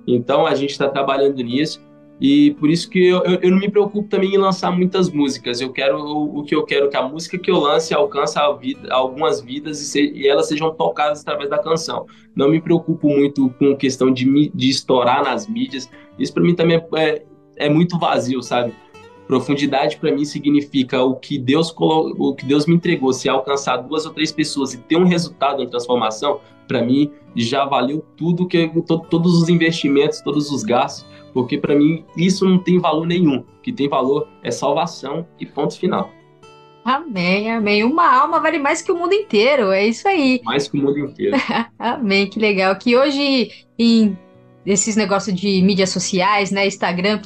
Então 0.07 0.45
a 0.45 0.53
gente 0.53 0.71
está 0.71 0.87
trabalhando 0.87 1.41
nisso. 1.41 1.81
E 2.19 2.51
por 2.51 2.69
isso 2.69 2.89
que 2.89 3.07
eu, 3.07 3.23
eu, 3.25 3.39
eu, 3.41 3.51
não 3.51 3.59
me 3.59 3.69
preocupo 3.69 4.07
também 4.07 4.33
em 4.33 4.37
lançar 4.37 4.71
muitas 4.71 5.11
músicas. 5.11 5.59
Eu 5.59 5.71
quero 5.71 5.97
o, 5.97 6.39
o 6.39 6.43
que 6.43 6.55
eu 6.55 6.63
quero 6.63 6.89
que 6.89 6.95
a 6.95 7.03
música 7.03 7.37
que 7.37 7.51
eu 7.51 7.59
lance 7.59 7.93
alcance 7.93 8.39
vida, 8.59 8.93
algumas 8.93 9.41
vidas 9.41 9.81
e, 9.81 9.85
se, 9.85 10.11
e, 10.11 10.27
elas 10.27 10.47
sejam 10.47 10.73
tocadas 10.73 11.21
através 11.21 11.49
da 11.49 11.57
canção. 11.57 12.05
Não 12.33 12.49
me 12.49 12.61
preocupo 12.61 13.09
muito 13.09 13.49
com 13.59 13.75
questão 13.75 14.11
de, 14.11 14.49
de 14.53 14.69
estourar 14.69 15.23
nas 15.23 15.47
mídias. 15.47 15.89
Isso 16.17 16.33
para 16.33 16.43
mim 16.43 16.55
também 16.55 16.77
é, 16.77 17.01
é, 17.01 17.25
é, 17.57 17.69
muito 17.69 17.99
vazio, 17.99 18.41
sabe? 18.41 18.73
Profundidade 19.27 19.97
para 19.97 20.11
mim 20.11 20.23
significa 20.23 21.03
o 21.03 21.15
que 21.15 21.37
Deus 21.37 21.73
o 21.77 22.33
que 22.33 22.45
Deus 22.45 22.65
me 22.65 22.75
entregou. 22.75 23.11
Se 23.11 23.27
alcançar 23.27 23.77
duas 23.77 24.05
ou 24.05 24.13
três 24.13 24.31
pessoas 24.31 24.73
e 24.73 24.77
ter 24.77 24.95
um 24.95 25.05
resultado, 25.05 25.61
uma 25.61 25.69
transformação, 25.69 26.39
para 26.65 26.81
mim 26.81 27.11
já 27.35 27.65
valeu 27.65 28.05
tudo 28.15 28.47
que 28.47 28.71
todos 29.09 29.41
os 29.41 29.49
investimentos, 29.49 30.21
todos 30.21 30.49
os 30.49 30.63
gastos 30.63 31.05
porque 31.35 31.57
para 31.57 31.75
mim 31.75 32.05
isso 32.15 32.45
não 32.45 32.57
tem 32.57 32.79
valor 32.79 33.05
nenhum. 33.05 33.39
O 33.39 33.61
que 33.61 33.73
tem 33.73 33.89
valor 33.89 34.25
é 34.41 34.49
salvação 34.49 35.27
e 35.37 35.45
ponto 35.45 35.77
final. 35.77 36.09
Amém, 36.85 37.51
amém. 37.51 37.83
Uma 37.83 38.09
alma 38.09 38.39
vale 38.39 38.57
mais 38.57 38.81
que 38.81 38.89
o 38.89 38.97
mundo 38.97 39.13
inteiro, 39.13 39.71
é 39.71 39.85
isso 39.85 40.07
aí. 40.07 40.39
Mais 40.45 40.69
que 40.69 40.79
o 40.79 40.81
mundo 40.81 40.97
inteiro. 40.97 41.35
amém, 41.77 42.27
que 42.27 42.39
legal. 42.39 42.73
Que 42.77 42.95
hoje, 42.95 43.51
em 43.77 44.17
esses 44.65 44.95
negócios 44.95 45.35
de 45.35 45.61
mídias 45.61 45.89
sociais, 45.89 46.51
né, 46.51 46.65
Instagram 46.65 47.19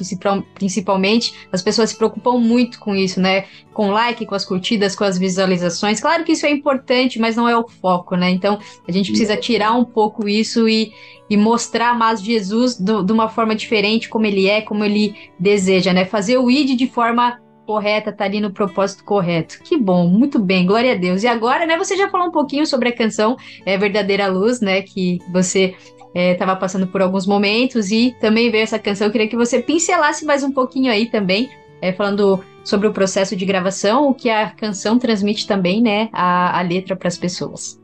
principalmente, 0.54 1.32
as 1.52 1.62
pessoas 1.62 1.90
se 1.90 1.96
preocupam 1.96 2.38
muito 2.38 2.78
com 2.78 2.94
isso, 2.94 3.20
né, 3.20 3.44
com 3.72 3.90
like, 3.90 4.26
com 4.26 4.34
as 4.34 4.44
curtidas, 4.44 4.94
com 4.94 5.04
as 5.04 5.18
visualizações. 5.18 6.00
Claro 6.00 6.24
que 6.24 6.32
isso 6.32 6.44
é 6.44 6.50
importante, 6.50 7.18
mas 7.18 7.36
não 7.36 7.48
é 7.48 7.56
o 7.56 7.66
foco, 7.66 8.14
né? 8.14 8.30
Então 8.30 8.58
a 8.86 8.92
gente 8.92 9.10
precisa 9.10 9.36
tirar 9.36 9.72
um 9.72 9.84
pouco 9.84 10.28
isso 10.28 10.68
e, 10.68 10.92
e 11.30 11.36
mostrar 11.36 11.96
mais 11.96 12.22
Jesus 12.22 12.78
do, 12.78 13.02
de 13.02 13.12
uma 13.12 13.28
forma 13.28 13.54
diferente, 13.54 14.08
como 14.08 14.26
ele 14.26 14.46
é, 14.48 14.60
como 14.60 14.84
ele 14.84 15.14
deseja, 15.38 15.92
né? 15.92 16.04
Fazer 16.04 16.36
o 16.36 16.50
id 16.50 16.76
de 16.76 16.86
forma 16.86 17.40
correta, 17.70 18.12
tá 18.12 18.24
ali 18.24 18.40
no 18.40 18.52
propósito 18.52 19.04
correto. 19.04 19.62
Que 19.62 19.76
bom, 19.76 20.08
muito 20.08 20.40
bem, 20.40 20.66
glória 20.66 20.92
a 20.92 20.96
Deus. 20.96 21.22
E 21.22 21.28
agora, 21.28 21.64
né, 21.66 21.78
você 21.78 21.96
já 21.96 22.10
falou 22.10 22.26
um 22.26 22.32
pouquinho 22.32 22.66
sobre 22.66 22.88
a 22.88 22.92
canção 22.92 23.36
é, 23.64 23.78
Verdadeira 23.78 24.26
Luz, 24.26 24.60
né, 24.60 24.82
que 24.82 25.20
você 25.32 25.76
estava 26.14 26.52
é, 26.52 26.56
passando 26.56 26.86
por 26.86 27.00
alguns 27.02 27.26
momentos 27.26 27.90
e 27.90 28.14
também 28.20 28.50
veio 28.50 28.62
essa 28.62 28.78
canção. 28.78 29.06
Eu 29.06 29.12
queria 29.12 29.28
que 29.28 29.36
você 29.36 29.60
pincelasse 29.60 30.24
mais 30.24 30.42
um 30.42 30.52
pouquinho 30.52 30.90
aí 30.90 31.06
também, 31.06 31.48
é, 31.80 31.92
falando 31.92 32.40
sobre 32.64 32.86
o 32.86 32.92
processo 32.92 33.34
de 33.34 33.44
gravação, 33.44 34.08
o 34.08 34.14
que 34.14 34.28
a 34.28 34.50
canção 34.50 34.98
transmite 34.98 35.46
também, 35.46 35.80
né, 35.80 36.08
a, 36.12 36.58
a 36.58 36.62
letra 36.62 36.94
para 36.94 37.08
as 37.08 37.16
pessoas. 37.16 37.80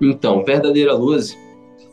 Então, 0.00 0.44
Verdadeira 0.44 0.92
Luz 0.92 1.36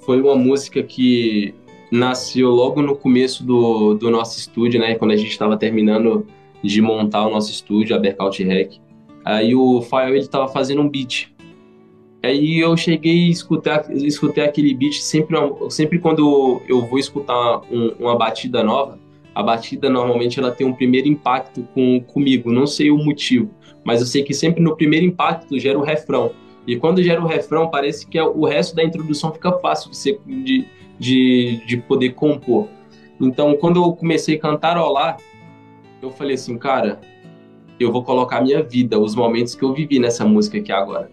foi 0.05 0.21
uma 0.21 0.35
música 0.35 0.83
que 0.83 1.53
nasceu 1.91 2.49
logo 2.49 2.81
no 2.81 2.95
começo 2.95 3.45
do, 3.45 3.93
do 3.93 4.09
nosso 4.09 4.37
estúdio, 4.37 4.79
né, 4.79 4.95
quando 4.95 5.11
a 5.11 5.15
gente 5.15 5.29
estava 5.29 5.55
terminando 5.55 6.25
de 6.61 6.81
montar 6.81 7.27
o 7.27 7.31
nosso 7.31 7.51
estúdio, 7.51 7.95
a 7.95 7.99
Berkout 7.99 8.43
Rec. 8.43 8.79
Aí 9.23 9.55
o 9.55 9.81
Fael 9.81 10.09
ele 10.09 10.19
estava 10.19 10.47
fazendo 10.47 10.81
um 10.81 10.89
beat 10.89 11.32
Aí 12.23 12.59
eu 12.59 12.77
cheguei 12.77 13.27
e 13.27 13.29
escutei, 13.29 13.73
escutei 13.95 14.45
aquele 14.45 14.73
beat 14.73 14.93
sempre, 14.93 15.35
sempre 15.69 15.99
quando 15.99 16.61
eu 16.69 16.85
vou 16.85 16.97
escutar 16.97 17.61
um, 17.69 17.93
uma 17.99 18.17
batida 18.17 18.63
nova, 18.63 18.97
a 19.35 19.43
batida 19.43 19.89
normalmente 19.89 20.39
ela 20.39 20.49
tem 20.49 20.65
um 20.65 20.73
primeiro 20.73 21.09
impacto 21.09 21.67
com, 21.73 21.99
comigo, 21.99 22.49
não 22.49 22.65
sei 22.65 22.89
o 22.89 22.97
motivo, 22.97 23.49
mas 23.83 23.99
eu 23.99 24.07
sei 24.07 24.23
que 24.23 24.33
sempre 24.33 24.63
no 24.63 24.73
primeiro 24.77 25.05
impacto 25.05 25.59
gera 25.59 25.77
o 25.77 25.81
refrão. 25.81 26.31
E 26.65 26.77
quando 26.77 27.03
gera 27.03 27.21
o 27.21 27.27
refrão, 27.27 27.69
parece 27.69 28.07
que 28.07 28.19
o 28.21 28.45
resto 28.45 28.73
da 28.73 28.83
introdução 28.83 29.33
fica 29.33 29.51
fácil 29.59 29.91
de, 29.91 29.97
ser, 29.97 30.21
de, 30.25 30.65
de, 30.97 31.61
de 31.65 31.77
poder 31.77 32.13
compor. 32.13 32.69
Então, 33.19 33.57
quando 33.57 33.83
eu 33.83 33.91
comecei 33.93 34.37
a 34.37 34.39
cantarolar, 34.39 35.17
eu 36.01 36.09
falei 36.09 36.35
assim, 36.35 36.57
cara, 36.57 37.01
eu 37.77 37.91
vou 37.91 38.01
colocar 38.01 38.39
minha 38.39 38.63
vida, 38.63 38.97
os 38.97 39.13
momentos 39.13 39.55
que 39.55 39.63
eu 39.63 39.73
vivi 39.73 39.99
nessa 39.99 40.23
música 40.23 40.57
aqui 40.57 40.71
agora. 40.71 41.11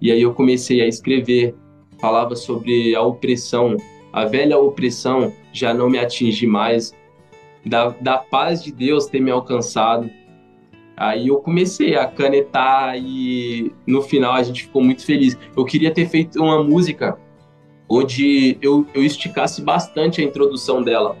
E 0.00 0.10
aí 0.10 0.22
eu 0.22 0.34
comecei 0.34 0.80
a 0.80 0.86
escrever, 0.86 1.54
falava 1.98 2.36
sobre 2.36 2.94
a 2.94 3.02
opressão, 3.02 3.76
a 4.12 4.24
velha 4.24 4.58
opressão 4.58 5.32
já 5.52 5.72
não 5.72 5.88
me 5.88 5.98
atinge 5.98 6.46
mais, 6.46 6.94
da, 7.64 7.88
da 7.88 8.18
paz 8.18 8.62
de 8.62 8.72
Deus 8.72 9.06
ter 9.06 9.20
me 9.20 9.30
alcançado. 9.30 10.10
Aí 10.96 11.28
eu 11.28 11.38
comecei 11.38 11.96
a 11.96 12.06
canetar 12.06 12.96
e 12.96 13.72
no 13.86 14.02
final 14.02 14.34
a 14.34 14.42
gente 14.42 14.64
ficou 14.64 14.82
muito 14.82 15.04
feliz. 15.04 15.36
Eu 15.56 15.64
queria 15.64 15.90
ter 15.90 16.08
feito 16.08 16.40
uma 16.40 16.62
música 16.62 17.18
onde 17.88 18.56
eu, 18.62 18.86
eu 18.94 19.02
esticasse 19.02 19.62
bastante 19.62 20.20
a 20.20 20.24
introdução 20.24 20.82
dela, 20.82 21.16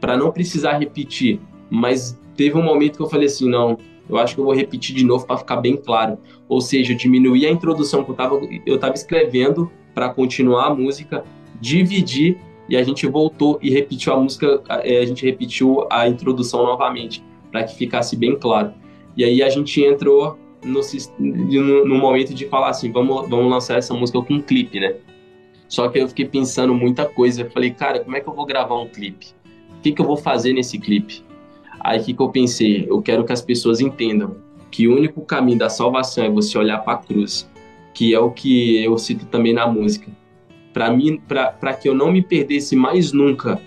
para 0.00 0.16
não 0.16 0.30
precisar 0.30 0.78
repetir. 0.78 1.40
Mas 1.70 2.18
teve 2.36 2.56
um 2.56 2.62
momento 2.62 2.96
que 2.96 3.02
eu 3.02 3.08
falei 3.08 3.26
assim: 3.26 3.48
não, 3.48 3.78
Eu 4.08 4.18
acho 4.18 4.34
que 4.34 4.40
eu 4.40 4.44
vou 4.44 4.54
repetir 4.54 4.94
de 4.94 5.04
novo 5.04 5.26
para 5.26 5.36
ficar 5.36 5.56
bem 5.56 5.76
claro. 5.76 6.18
Ou 6.48 6.60
seja, 6.60 6.92
eu 6.92 6.96
diminuí 6.96 7.46
a 7.46 7.50
introdução 7.50 8.02
que 8.02 8.10
eu 8.10 8.14
estava 8.14 8.40
eu 8.64 8.78
tava 8.78 8.94
escrevendo 8.94 9.70
para 9.94 10.08
continuar 10.08 10.66
a 10.66 10.74
música, 10.74 11.24
dividir 11.60 12.38
e 12.68 12.76
a 12.76 12.82
gente 12.82 13.06
voltou 13.06 13.58
e 13.62 13.70
repetiu 13.70 14.12
a 14.12 14.20
música, 14.20 14.62
é, 14.82 14.98
a 14.98 15.06
gente 15.06 15.24
repetiu 15.24 15.86
a 15.90 16.06
introdução 16.06 16.64
novamente, 16.64 17.24
para 17.50 17.64
que 17.64 17.74
ficasse 17.74 18.14
bem 18.14 18.38
claro. 18.38 18.74
E 19.16 19.24
aí 19.24 19.42
a 19.42 19.48
gente 19.48 19.82
entrou 19.82 20.38
no, 20.62 20.80
no, 21.18 21.84
no, 21.86 21.94
momento 21.96 22.34
de 22.34 22.46
falar 22.46 22.70
assim, 22.70 22.92
vamos, 22.92 23.28
vamos 23.28 23.50
lançar 23.50 23.78
essa 23.78 23.94
música 23.94 24.20
com 24.20 24.34
um 24.34 24.42
clipe, 24.42 24.78
né? 24.78 24.96
Só 25.66 25.88
que 25.88 25.98
eu 25.98 26.08
fiquei 26.08 26.26
pensando 26.26 26.74
muita 26.74 27.06
coisa. 27.06 27.42
Eu 27.42 27.50
falei, 27.50 27.70
cara, 27.70 28.00
como 28.00 28.16
é 28.16 28.20
que 28.20 28.28
eu 28.28 28.34
vou 28.34 28.46
gravar 28.46 28.80
um 28.80 28.88
clipe? 28.88 29.26
O 29.78 29.80
que, 29.82 29.92
que 29.92 30.00
eu 30.00 30.04
vou 30.04 30.16
fazer 30.16 30.52
nesse 30.52 30.78
clipe? 30.78 31.22
Aí 31.80 32.02
que, 32.02 32.14
que 32.14 32.22
eu 32.22 32.28
pensei, 32.30 32.86
eu 32.88 33.00
quero 33.00 33.24
que 33.24 33.32
as 33.32 33.42
pessoas 33.42 33.80
entendam 33.80 34.36
que 34.70 34.86
o 34.86 34.94
único 34.94 35.22
caminho 35.22 35.58
da 35.58 35.68
salvação 35.68 36.24
é 36.24 36.30
você 36.30 36.58
olhar 36.58 36.78
para 36.78 36.94
a 36.94 36.96
cruz, 36.98 37.48
que 37.94 38.14
é 38.14 38.18
o 38.18 38.30
que 38.30 38.82
eu 38.82 38.96
cito 38.98 39.26
também 39.26 39.52
na 39.52 39.66
música. 39.66 40.10
Para 40.72 40.90
mim, 40.90 41.20
para 41.26 41.74
que 41.74 41.88
eu 41.88 41.94
não 41.94 42.12
me 42.12 42.22
perdesse 42.22 42.76
mais 42.76 43.12
nunca, 43.12 43.60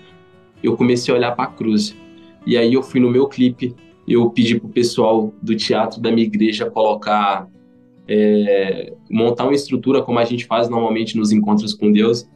eu 0.62 0.76
comecei 0.76 1.12
a 1.12 1.16
olhar 1.16 1.32
para 1.32 1.44
a 1.44 1.52
cruz. 1.52 1.96
E 2.46 2.56
aí 2.56 2.72
eu 2.74 2.82
fui 2.82 3.00
no 3.00 3.10
meu 3.10 3.26
clipe, 3.26 3.74
eu 4.06 4.30
pedi 4.30 4.58
pro 4.58 4.68
pessoal 4.68 5.32
do 5.42 5.56
teatro 5.56 6.00
da 6.00 6.10
minha 6.10 6.26
igreja 6.26 6.70
colocar 6.70 7.48
é, 8.08 8.92
montar 9.10 9.44
uma 9.44 9.54
estrutura 9.54 10.02
como 10.02 10.18
a 10.18 10.24
gente 10.24 10.44
faz 10.44 10.68
normalmente 10.68 11.16
nos 11.16 11.32
encontros 11.32 11.74
com 11.74 11.92
Deus, 11.92 12.28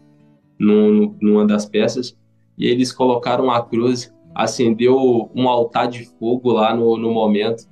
no, 0.59 0.93
no, 0.93 1.17
numa 1.21 1.47
das 1.47 1.67
peças, 1.67 2.17
e 2.57 2.67
eles 2.67 2.93
colocaram 2.93 3.51
a 3.51 3.63
cruz 3.63 4.13
acendeu 4.37 5.31
um 5.35 5.49
altar 5.49 5.89
de 5.89 6.05
fogo 6.19 6.53
lá 6.53 6.75
no, 6.75 6.97
no 6.97 7.11
momento 7.11 7.65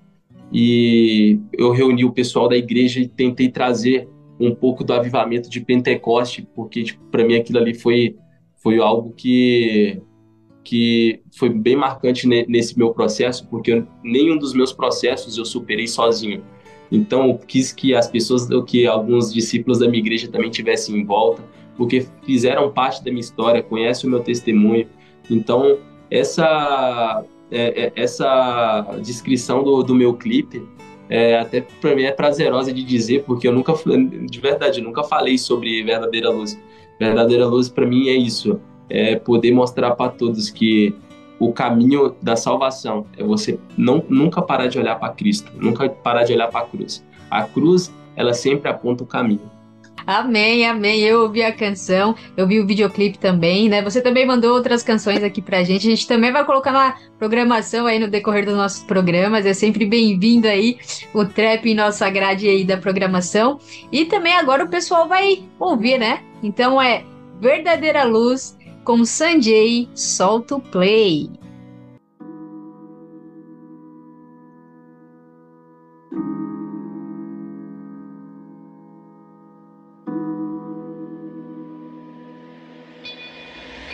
e 0.52 1.38
eu 1.52 1.72
reuni 1.72 2.04
o 2.04 2.12
pessoal 2.12 2.48
da 2.48 2.56
igreja 2.56 3.00
e 3.00 3.08
tentei 3.08 3.48
trazer 3.48 4.08
um 4.38 4.54
pouco 4.54 4.82
do 4.82 4.92
avivamento 4.92 5.48
de 5.48 5.60
Pentecoste, 5.60 6.46
porque 6.54 6.82
tipo, 6.82 7.04
para 7.10 7.24
mim 7.24 7.36
aquilo 7.36 7.58
ali 7.58 7.74
foi 7.74 8.16
foi 8.56 8.78
algo 8.78 9.12
que 9.16 10.00
que 10.64 11.20
foi 11.38 11.50
bem 11.50 11.76
marcante 11.76 12.26
nesse 12.26 12.78
meu 12.78 12.94
processo, 12.94 13.46
porque 13.48 13.84
nenhum 14.02 14.38
dos 14.38 14.54
meus 14.54 14.72
processos 14.72 15.36
eu 15.36 15.44
superei 15.44 15.86
sozinho. 15.86 16.42
Então, 16.90 17.28
eu 17.28 17.38
quis 17.38 17.70
que 17.70 17.94
as 17.94 18.08
pessoas, 18.08 18.48
que 18.66 18.86
alguns 18.86 19.32
discípulos 19.32 19.78
da 19.80 19.86
minha 19.86 20.00
igreja 20.00 20.26
também 20.26 20.50
tivessem 20.50 20.96
em 20.96 21.04
volta, 21.04 21.44
porque 21.76 22.06
fizeram 22.24 22.72
parte 22.72 23.04
da 23.04 23.10
minha 23.10 23.20
história, 23.20 23.62
conhecem 23.62 24.08
o 24.08 24.10
meu 24.10 24.20
testemunho. 24.20 24.86
Então, 25.30 25.78
essa, 26.14 27.24
é, 27.50 27.84
é, 27.86 27.92
essa 27.96 28.98
descrição 29.02 29.62
do, 29.62 29.82
do 29.82 29.94
meu 29.94 30.14
clipe 30.14 30.66
é, 31.08 31.38
até 31.38 31.60
para 31.60 31.94
mim 31.94 32.04
é 32.04 32.12
prazerosa 32.12 32.72
de 32.72 32.82
dizer, 32.82 33.24
porque 33.24 33.46
eu 33.46 33.52
nunca, 33.52 33.74
de 33.74 34.40
verdade, 34.40 34.80
nunca 34.80 35.02
falei 35.02 35.36
sobre 35.36 35.82
verdadeira 35.82 36.30
luz. 36.30 36.58
Verdadeira 36.98 37.46
luz 37.46 37.68
para 37.68 37.84
mim 37.84 38.08
é 38.08 38.14
isso, 38.14 38.60
é 38.88 39.16
poder 39.16 39.52
mostrar 39.52 39.90
para 39.92 40.10
todos 40.10 40.48
que 40.50 40.94
o 41.38 41.52
caminho 41.52 42.14
da 42.22 42.36
salvação 42.36 43.06
é 43.18 43.24
você 43.24 43.58
não 43.76 44.02
nunca 44.08 44.40
parar 44.40 44.68
de 44.68 44.78
olhar 44.78 44.98
para 44.98 45.12
Cristo, 45.12 45.50
nunca 45.56 45.88
parar 45.88 46.24
de 46.24 46.32
olhar 46.32 46.48
para 46.48 46.60
a 46.60 46.66
cruz. 46.66 47.04
A 47.30 47.42
cruz, 47.42 47.92
ela 48.16 48.32
sempre 48.32 48.70
aponta 48.70 49.02
o 49.02 49.06
caminho. 49.06 49.50
Amém, 50.06 50.66
amém. 50.66 51.00
Eu 51.00 51.22
ouvi 51.22 51.42
a 51.42 51.52
canção, 51.52 52.14
eu 52.36 52.46
vi 52.46 52.60
o 52.60 52.66
videoclipe 52.66 53.18
também, 53.18 53.68
né? 53.68 53.82
Você 53.82 54.00
também 54.00 54.26
mandou 54.26 54.54
outras 54.54 54.82
canções 54.82 55.22
aqui 55.22 55.40
pra 55.40 55.62
gente. 55.62 55.86
A 55.86 55.90
gente 55.90 56.06
também 56.06 56.30
vai 56.30 56.44
colocar 56.44 56.72
na 56.72 56.96
programação 57.18 57.86
aí 57.86 57.98
no 57.98 58.08
decorrer 58.08 58.44
dos 58.44 58.54
nossos 58.54 58.82
programas. 58.84 59.46
É 59.46 59.54
sempre 59.54 59.86
bem-vindo 59.86 60.46
aí 60.46 60.78
o 61.14 61.24
trap 61.24 61.66
em 61.66 61.74
nossa 61.74 62.08
grade 62.10 62.48
aí 62.48 62.64
da 62.64 62.76
programação. 62.76 63.58
E 63.90 64.04
também 64.04 64.34
agora 64.34 64.64
o 64.64 64.68
pessoal 64.68 65.08
vai 65.08 65.42
ouvir, 65.58 65.98
né? 65.98 66.22
Então 66.42 66.80
é 66.80 67.04
Verdadeira 67.40 68.04
Luz 68.04 68.56
com 68.84 69.04
Sanjay, 69.04 69.88
solta 69.94 70.56
o 70.56 70.60
play. 70.60 71.30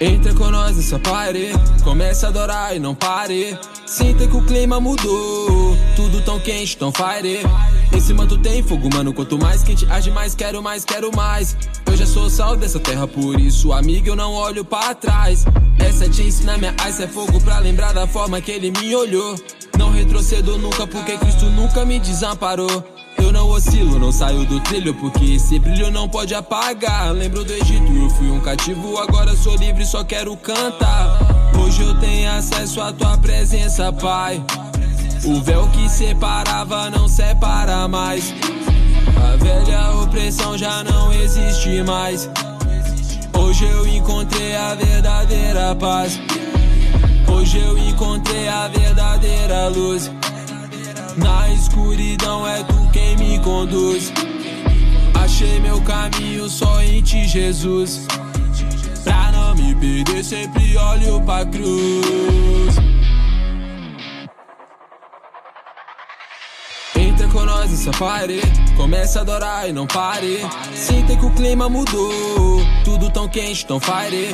Entra 0.03 0.33
com 0.33 0.51
nós 0.51 0.79
nessa 0.79 0.99
party, 0.99 1.53
comece 1.85 2.25
a 2.25 2.31
adorar 2.31 2.75
e 2.75 2.79
não 2.79 2.95
pare. 2.95 3.59
Sinta 3.85 4.27
que 4.27 4.35
o 4.35 4.43
clima 4.47 4.81
mudou, 4.81 5.77
tudo 5.95 6.23
tão 6.23 6.41
quente, 6.41 6.75
tão 6.75 6.91
fire. 6.91 7.41
Esse 7.95 8.15
manto 8.15 8.39
tem 8.39 8.63
fogo, 8.63 8.89
mano. 8.95 9.13
Quanto 9.13 9.39
mais 9.39 9.63
quente, 9.63 9.87
age 9.91 10.11
mais, 10.11 10.35
quero 10.35 10.63
mais, 10.63 10.87
quero 10.87 11.15
mais. 11.15 11.55
Eu 11.85 11.97
já 11.99 12.07
sou 12.07 12.31
sal 12.31 12.57
dessa 12.57 12.81
terra, 12.81 13.07
por 13.07 13.39
isso, 13.39 13.75
amiga, 13.75 14.09
eu 14.09 14.17
não 14.17 14.33
olho 14.33 14.65
para 14.65 14.95
trás. 14.95 15.45
Essa 15.79 16.09
jeans 16.09 16.41
na 16.47 16.57
minha 16.57 16.75
ice 16.89 17.03
é 17.03 17.07
fogo 17.07 17.39
pra 17.43 17.59
lembrar 17.59 17.93
da 17.93 18.07
forma 18.07 18.41
que 18.41 18.53
ele 18.53 18.71
me 18.71 18.95
olhou. 18.95 19.39
Não 19.79 19.91
retrocedo 19.91 20.57
nunca, 20.57 20.87
porque 20.87 21.19
Cristo 21.19 21.45
nunca 21.51 21.85
me 21.85 21.99
desamparou. 21.99 23.00
Eu 23.23 23.33
não 23.33 23.49
oscilo, 23.51 23.99
não 23.99 24.11
saio 24.11 24.45
do 24.47 24.61
trilho, 24.61 24.95
porque 24.95 25.35
esse 25.35 25.59
brilho 25.59 25.91
não 25.91 26.09
pode 26.09 26.35
apagar. 26.35 27.13
Lembro 27.13 27.45
do 27.45 27.53
Egito, 27.53 27.93
eu 27.93 28.11
fui 28.11 28.31
um 28.31 28.41
cativo, 28.41 28.99
agora 28.99 29.37
sou 29.37 29.57
livre, 29.57 29.85
só 29.85 30.03
quero 30.03 30.37
cantar. 30.37 31.19
Hoje 31.63 31.83
eu 31.83 31.95
tenho 32.01 32.31
acesso 32.33 32.81
à 32.81 32.93
tua 32.93 33.19
presença, 33.19 33.93
Pai. 33.93 34.43
O 35.25 35.41
véu 35.43 35.69
que 35.69 35.89
separava 35.89 36.89
não 36.91 37.07
separa 37.07 37.87
mais. 37.87 38.35
A 39.17 39.37
velha 39.37 39.91
opressão 40.03 40.57
já 40.57 40.83
não 40.83 41.13
existe 41.13 41.83
mais. 41.83 42.29
Hoje 43.39 43.65
eu 43.65 43.87
encontrei 43.87 44.57
a 44.57 44.75
verdadeira 44.75 45.75
paz. 45.75 46.19
Hoje 47.29 47.59
eu 47.59 47.77
encontrei 47.79 48.49
a 48.49 48.69
verdadeira 48.69 49.69
luz. 49.69 50.11
Na 51.17 51.49
escuridão 51.51 52.47
é 52.47 52.63
tu 52.65 52.89
quem 52.93 53.17
me 53.17 53.39
conduz. 53.41 54.13
Achei 55.15 55.61
meu 55.61 55.81
caminho 55.83 56.49
só 56.49 56.83
em 56.83 57.03
ti, 57.03 57.27
Jesus. 57.27 58.07
Pra 59.05 59.33
não 59.33 59.55
me 59.55 59.75
perder, 59.75 60.25
sempre 60.25 60.77
olho 60.77 61.21
pra 61.23 61.45
cruz. 61.47 62.77
Nós 67.61 67.71
nessa 67.71 67.91
parede, 67.99 68.41
comece 68.75 69.19
a 69.19 69.21
adorar 69.21 69.69
e 69.69 69.73
não 69.73 69.87
pare. 69.87 70.39
Sinta 70.75 71.15
que 71.15 71.27
o 71.27 71.31
clima 71.31 71.69
mudou, 71.69 72.59
tudo 72.85 73.11
tão 73.11 73.29
quente, 73.29 73.67
tão 73.67 73.79
fire. 73.79 74.31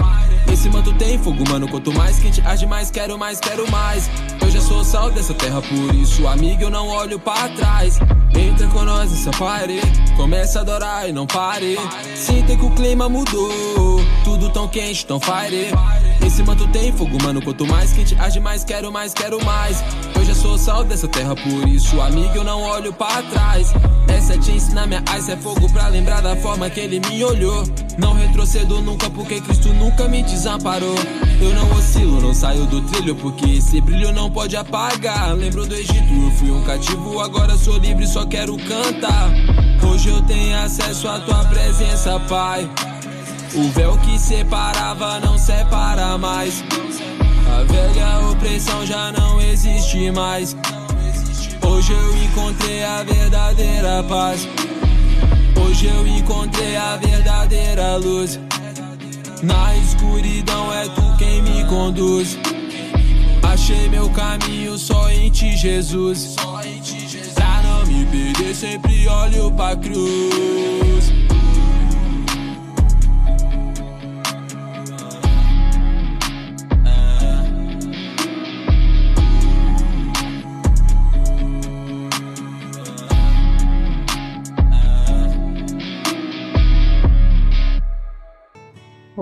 Esse 0.52 0.70
manto 0.70 0.92
tem 0.94 1.18
fogo, 1.18 1.42
mano. 1.48 1.66
Quanto 1.68 1.92
mais 1.92 2.20
quente, 2.20 2.40
age 2.46 2.66
mais, 2.66 2.88
quero 2.88 3.18
mais, 3.18 3.40
quero 3.40 3.68
mais. 3.68 4.08
Eu 4.40 4.48
já 4.48 4.60
sou 4.60 4.84
sal 4.84 5.10
dessa 5.10 5.34
terra, 5.34 5.60
por 5.60 5.94
isso, 5.96 6.26
amigo, 6.28 6.62
eu 6.62 6.70
não 6.70 6.86
olho 6.86 7.18
para 7.18 7.48
trás. 7.48 7.98
Entra 8.32 8.68
com 8.68 8.84
nós 8.84 9.10
nessa 9.10 9.30
party, 9.32 9.80
começa 10.16 10.60
a 10.60 10.62
adorar 10.62 11.08
e 11.08 11.12
não 11.12 11.26
pare. 11.26 11.76
Sinta 12.14 12.56
que 12.56 12.64
o 12.64 12.70
clima 12.70 13.08
mudou, 13.08 13.95
tudo 14.26 14.50
tão 14.50 14.66
quente, 14.66 15.06
tão 15.06 15.20
fire. 15.20 15.70
Esse 16.26 16.42
manto 16.42 16.66
tem 16.72 16.90
fogo, 16.90 17.16
mano. 17.22 17.40
Quanto 17.40 17.64
mais 17.64 17.92
quente, 17.92 18.16
age 18.18 18.40
mais, 18.40 18.64
quero 18.64 18.90
mais, 18.90 19.14
quero 19.14 19.42
mais. 19.44 19.84
Eu 20.16 20.24
já 20.24 20.34
sou 20.34 20.58
sal 20.58 20.82
dessa 20.82 21.06
terra, 21.06 21.36
por 21.36 21.68
isso, 21.68 22.00
amigo, 22.00 22.34
eu 22.34 22.42
não 22.42 22.60
olho 22.60 22.92
para 22.92 23.22
trás. 23.22 23.72
Essa 24.08 24.36
jeans 24.36 24.72
na 24.72 24.84
minha 24.84 25.00
ice 25.16 25.30
é 25.30 25.36
fogo 25.36 25.70
pra 25.72 25.86
lembrar 25.86 26.22
da 26.22 26.34
forma 26.34 26.68
que 26.68 26.80
ele 26.80 26.98
me 27.08 27.22
olhou. 27.22 27.62
Não 27.98 28.14
retrocedo 28.14 28.82
nunca, 28.82 29.08
porque 29.10 29.40
Cristo 29.40 29.68
nunca 29.74 30.08
me 30.08 30.24
desamparou. 30.24 30.96
Eu 31.40 31.54
não 31.54 31.70
oscilo, 31.78 32.20
não 32.20 32.34
saio 32.34 32.66
do 32.66 32.80
trilho, 32.80 33.14
porque 33.14 33.48
esse 33.48 33.80
brilho 33.80 34.10
não 34.10 34.28
pode 34.28 34.56
apagar. 34.56 35.34
Lembro 35.34 35.64
do 35.64 35.74
Egito, 35.74 36.12
eu 36.12 36.30
fui 36.32 36.50
um 36.50 36.64
cativo, 36.64 37.20
agora 37.20 37.56
sou 37.56 37.78
livre, 37.78 38.04
só 38.08 38.26
quero 38.26 38.56
cantar. 38.56 39.30
Hoje 39.88 40.08
eu 40.08 40.20
tenho 40.22 40.58
acesso 40.58 41.06
à 41.06 41.20
tua 41.20 41.44
presença, 41.44 42.18
Pai. 42.28 42.68
O 43.56 43.70
véu 43.70 43.96
que 43.98 44.18
separava 44.18 45.18
não 45.18 45.38
separa 45.38 46.18
mais. 46.18 46.62
A 47.48 47.62
velha 47.62 48.28
opressão 48.30 48.84
já 48.84 49.10
não 49.12 49.40
existe 49.40 50.10
mais. 50.10 50.54
Hoje 51.66 51.92
eu 51.94 52.16
encontrei 52.18 52.84
a 52.84 53.02
verdadeira 53.02 54.04
paz. 54.04 54.46
Hoje 55.58 55.86
eu 55.86 56.06
encontrei 56.06 56.76
a 56.76 56.96
verdadeira 56.96 57.96
luz. 57.96 58.38
Na 59.42 59.74
escuridão 59.78 60.70
é 60.74 60.88
tu 60.90 61.16
quem 61.16 61.40
me 61.40 61.64
conduz. 61.64 62.38
Achei 63.42 63.88
meu 63.88 64.10
caminho 64.10 64.76
só 64.76 65.10
em 65.10 65.30
ti, 65.30 65.56
Jesus. 65.56 66.36
Pra 67.34 67.62
não 67.62 67.86
me 67.86 68.04
perder, 68.04 68.54
sempre 68.54 69.08
olho 69.08 69.50
pra 69.52 69.74
cruz. 69.76 70.85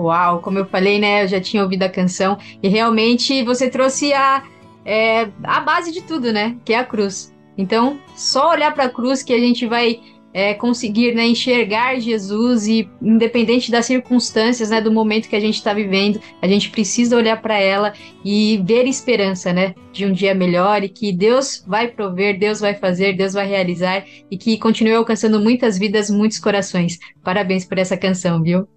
Uau, 0.05 0.39
como 0.39 0.59
eu 0.59 0.65
falei, 0.65 0.99
né? 0.99 1.23
Eu 1.23 1.27
já 1.27 1.41
tinha 1.41 1.63
ouvido 1.63 1.83
a 1.83 1.89
canção 1.89 2.37
e 2.61 2.67
realmente 2.67 3.43
você 3.43 3.69
trouxe 3.69 4.13
a, 4.13 4.43
é, 4.85 5.29
a 5.43 5.59
base 5.59 5.91
de 5.91 6.01
tudo, 6.01 6.31
né? 6.31 6.57
Que 6.63 6.73
é 6.73 6.79
a 6.79 6.85
cruz. 6.85 7.33
Então, 7.57 7.99
só 8.15 8.51
olhar 8.51 8.73
para 8.73 8.85
a 8.85 8.89
cruz 8.89 9.23
que 9.23 9.33
a 9.33 9.39
gente 9.39 9.65
vai 9.65 9.99
é, 10.35 10.53
conseguir 10.53 11.15
né, 11.15 11.25
enxergar 11.25 11.97
Jesus 11.97 12.67
e, 12.67 12.89
independente 13.01 13.71
das 13.71 13.85
circunstâncias, 13.85 14.69
né, 14.69 14.81
do 14.81 14.91
momento 14.91 15.29
que 15.29 15.35
a 15.35 15.39
gente 15.39 15.55
está 15.55 15.73
vivendo, 15.73 16.19
a 16.41 16.47
gente 16.47 16.69
precisa 16.71 17.15
olhar 17.15 17.41
para 17.41 17.57
ela 17.57 17.93
e 18.23 18.61
ver 18.65 18.85
esperança, 18.85 19.53
né, 19.53 19.73
de 19.93 20.05
um 20.05 20.11
dia 20.11 20.35
melhor 20.35 20.83
e 20.83 20.89
que 20.89 21.13
Deus 21.13 21.63
vai 21.65 21.87
prover, 21.87 22.37
Deus 22.37 22.59
vai 22.59 22.75
fazer, 22.75 23.13
Deus 23.13 23.31
vai 23.31 23.47
realizar 23.47 24.05
e 24.29 24.37
que 24.37 24.57
continue 24.57 24.95
alcançando 24.95 25.39
muitas 25.39 25.77
vidas, 25.77 26.09
muitos 26.09 26.37
corações. 26.37 26.99
Parabéns 27.23 27.63
por 27.63 27.77
essa 27.77 27.95
canção, 27.95 28.43
viu? 28.43 28.67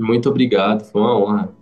Muito 0.00 0.30
obrigado, 0.30 0.82
foi 0.84 1.00
uma 1.02 1.18
honra. 1.18 1.54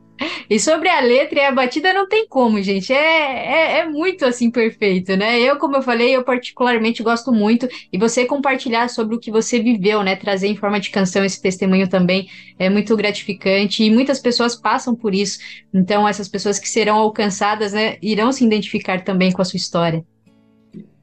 E 0.48 0.58
sobre 0.58 0.88
a 0.88 1.00
letra 1.00 1.40
e 1.40 1.44
a 1.44 1.52
batida 1.52 1.92
não 1.92 2.08
tem 2.08 2.26
como, 2.26 2.60
gente. 2.62 2.92
É, 2.92 2.96
é, 2.96 3.78
é, 3.78 3.88
muito 3.88 4.24
assim 4.24 4.50
perfeito, 4.50 5.16
né? 5.16 5.40
Eu, 5.40 5.56
como 5.58 5.76
eu 5.76 5.82
falei, 5.82 6.14
eu 6.14 6.24
particularmente 6.24 7.02
gosto 7.02 7.32
muito. 7.32 7.68
E 7.92 7.98
você 7.98 8.24
compartilhar 8.24 8.88
sobre 8.88 9.14
o 9.14 9.18
que 9.18 9.30
você 9.30 9.60
viveu, 9.60 10.02
né? 10.02 10.16
Trazer 10.16 10.48
em 10.48 10.56
forma 10.56 10.80
de 10.80 10.90
canção 10.90 11.24
esse 11.24 11.40
testemunho 11.40 11.88
também 11.88 12.28
é 12.58 12.68
muito 12.68 12.96
gratificante. 12.96 13.84
E 13.84 13.90
muitas 13.90 14.18
pessoas 14.18 14.56
passam 14.56 14.94
por 14.94 15.14
isso. 15.14 15.38
Então, 15.72 16.08
essas 16.08 16.28
pessoas 16.28 16.58
que 16.58 16.68
serão 16.68 16.96
alcançadas, 16.96 17.72
né, 17.72 17.96
irão 18.02 18.32
se 18.32 18.44
identificar 18.44 19.02
também 19.04 19.30
com 19.30 19.42
a 19.42 19.44
sua 19.44 19.56
história. 19.56 20.04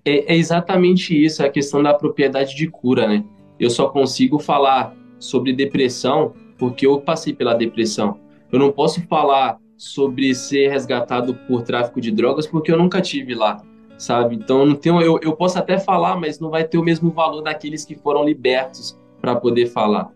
É, 0.04 0.34
é 0.34 0.38
exatamente 0.38 1.16
isso, 1.16 1.44
a 1.44 1.50
questão 1.50 1.82
da 1.82 1.94
propriedade 1.94 2.56
de 2.56 2.68
cura, 2.68 3.08
né? 3.08 3.24
Eu 3.60 3.70
só 3.70 3.88
consigo 3.88 4.40
falar 4.40 4.94
sobre 5.20 5.54
depressão 5.54 6.34
porque 6.58 6.86
eu 6.86 7.00
passei 7.02 7.34
pela 7.34 7.54
depressão 7.54 8.20
eu 8.52 8.60
não 8.60 8.72
posso 8.72 9.02
falar 9.08 9.60
sobre 9.78 10.34
ser 10.34 10.70
resgatado 10.70 11.36
por 11.48 11.64
tráfico 11.64 12.00
de 12.00 12.12
drogas 12.12 12.48
porque 12.48 12.72
eu 12.72 12.78
nunca 12.78 13.02
tive 13.02 13.36
lá, 13.36 13.62
sabe? 13.98 14.36
Então 14.36 14.66
não 14.66 14.76
tenho, 14.76 15.02
eu, 15.02 15.20
eu 15.22 15.36
posso 15.36 15.60
até 15.60 15.78
falar, 15.78 16.16
mas 16.16 16.40
não 16.40 16.50
vai 16.50 16.64
ter 16.64 16.78
o 16.78 16.84
mesmo 16.84 17.12
valor 17.12 17.42
daqueles 17.42 17.84
que 17.84 17.96
foram 17.96 18.24
libertos 18.24 18.98
para 19.20 19.36
poder 19.36 19.66
falar. 19.68 20.12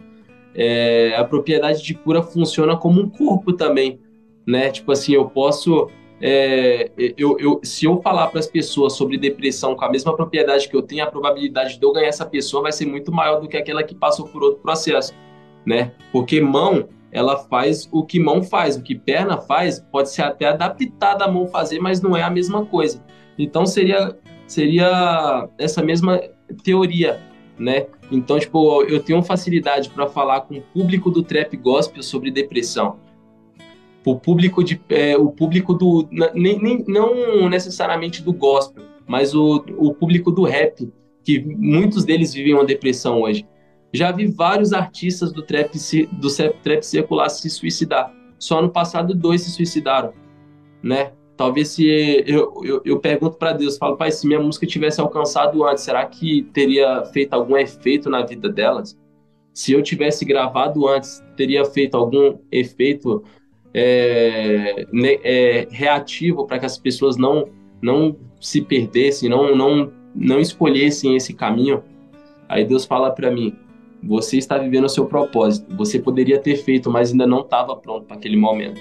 É, 0.56 1.16
a 1.18 1.24
propriedade 1.24 1.84
de 1.84 1.94
cura 1.94 2.24
funciona 2.24 2.78
como 2.78 3.02
um 3.02 3.10
corpo 3.10 3.54
também, 3.54 4.00
né? 4.46 4.70
Tipo 4.70 4.94
assim, 4.94 5.14
eu 5.14 5.30
posso 5.30 5.90
é, 6.22 6.92
eu, 7.18 7.38
eu, 7.40 7.60
se 7.64 7.86
eu 7.86 8.02
falar 8.02 8.28
para 8.28 8.40
as 8.40 8.48
pessoas 8.48 8.94
sobre 8.94 9.18
depressão 9.18 9.76
com 9.76 9.86
a 9.86 9.92
mesma 9.92 10.16
propriedade 10.16 10.68
que 10.68 10.76
eu 10.76 10.82
tenho, 10.82 11.04
a 11.04 11.08
probabilidade 11.08 11.78
de 11.78 11.86
eu 11.86 11.92
ganhar 11.92 12.08
essa 12.08 12.26
pessoa 12.26 12.64
vai 12.64 12.72
ser 12.72 12.86
muito 12.86 13.12
maior 13.12 13.40
do 13.40 13.48
que 13.48 13.56
aquela 13.58 13.84
que 13.84 13.96
passou 13.96 14.28
por 14.28 14.44
outro 14.44 14.60
processo, 14.62 15.14
né? 15.70 15.92
Porque 16.12 16.42
mão 16.42 16.90
ela 17.12 17.38
faz 17.38 17.88
o 17.92 18.04
que 18.04 18.20
mão 18.20 18.42
faz, 18.42 18.76
o 18.76 18.82
que 18.82 18.96
perna 18.96 19.38
faz, 19.38 19.80
pode 19.92 20.10
ser 20.10 20.24
até 20.24 20.46
adaptada 20.46 21.26
a 21.26 21.32
mão 21.32 21.48
fazer, 21.48 21.80
mas 21.80 22.02
não 22.02 22.18
é 22.18 22.24
a 22.24 22.30
mesma 22.30 22.66
coisa. 22.66 23.04
Então 23.38 23.66
seria 23.68 24.18
seria 24.48 25.48
essa 25.60 25.84
mesma 25.84 26.20
teoria, 26.64 27.22
né? 27.58 27.86
Então, 28.12 28.40
tipo, 28.40 28.82
eu 28.84 29.00
tenho 29.00 29.22
facilidade 29.22 29.90
para 29.92 30.08
falar 30.08 30.42
com 30.42 30.56
o 30.56 30.62
público 30.62 31.12
do 31.12 31.22
trap 31.22 31.56
gospel 31.58 32.02
sobre 32.02 32.32
depressão. 32.32 32.98
O 34.04 34.16
público 34.16 34.64
de 34.64 34.82
é, 34.90 35.16
o 35.16 35.30
público 35.30 35.76
do 35.76 36.08
nem, 36.34 36.60
nem, 36.60 36.84
não 36.88 37.48
necessariamente 37.48 38.24
do 38.24 38.34
gospel, 38.34 38.84
mas 39.06 39.36
o, 39.36 39.64
o 39.78 39.94
público 39.94 40.32
do 40.32 40.46
rap, 40.46 40.92
que 41.24 41.40
muitos 41.40 42.06
deles 42.06 42.34
vivem 42.34 42.56
uma 42.56 42.66
depressão 42.66 43.22
hoje. 43.22 43.46
Já 43.94 44.12
vi 44.12 44.28
vários 44.28 44.72
artistas 44.74 45.32
do 45.32 45.42
trap, 45.42 45.72
do 46.14 46.28
trap 46.64 46.84
secular 46.84 47.30
se 47.30 47.50
suicidar. 47.50 48.14
Só 48.38 48.62
no 48.62 48.70
passado, 48.70 49.14
dois 49.14 49.42
se 49.42 49.52
suicidaram, 49.52 50.14
né? 50.82 51.12
Talvez 51.36 51.70
se 51.70 51.88
eu, 52.28 52.54
eu, 52.64 52.82
eu 52.84 53.00
pergunto 53.00 53.38
para 53.38 53.54
Deus, 53.54 53.78
falo, 53.78 53.96
pai, 53.96 54.12
se 54.12 54.28
minha 54.28 54.42
música 54.42 54.68
tivesse 54.68 55.00
alcançado 55.00 55.64
antes, 55.66 55.84
será 55.86 56.06
que 56.06 56.44
teria 56.54 57.06
feito 57.14 57.34
algum 57.34 57.58
efeito 57.58 58.10
na 58.10 58.26
vida 58.26 58.50
delas? 58.50 58.98
Se 59.54 59.72
eu 59.72 59.82
tivesse 59.82 60.26
gravado 60.26 60.86
antes, 60.88 61.24
teria 61.38 61.64
feito 61.64 61.96
algum 61.96 62.38
efeito 62.52 63.24
é, 63.74 64.86
é, 65.24 65.68
reativo 65.72 66.46
para 66.46 66.60
que 66.60 66.66
as 66.66 66.78
pessoas 66.78 67.18
não 67.18 67.48
não 67.82 68.18
se 68.42 68.62
perdessem, 68.62 69.30
não 69.30 69.56
não 69.56 69.94
não 70.14 70.40
escolhessem 70.40 71.16
esse 71.16 71.34
caminho? 71.34 71.84
Aí 72.50 72.66
Deus 72.66 72.86
fala 72.86 73.12
para 73.12 73.32
mim, 73.32 73.56
você 74.02 74.38
está 74.38 74.58
vivendo 74.58 74.86
o 74.86 74.90
seu 74.90 75.06
propósito. 75.06 75.76
Você 75.76 76.00
poderia 76.00 76.40
ter 76.40 76.56
feito, 76.58 76.90
mas 76.90 77.12
ainda 77.12 77.28
não 77.28 77.42
estava 77.42 77.76
pronto 77.76 78.06
para 78.06 78.18
aquele 78.18 78.38
momento. 78.38 78.80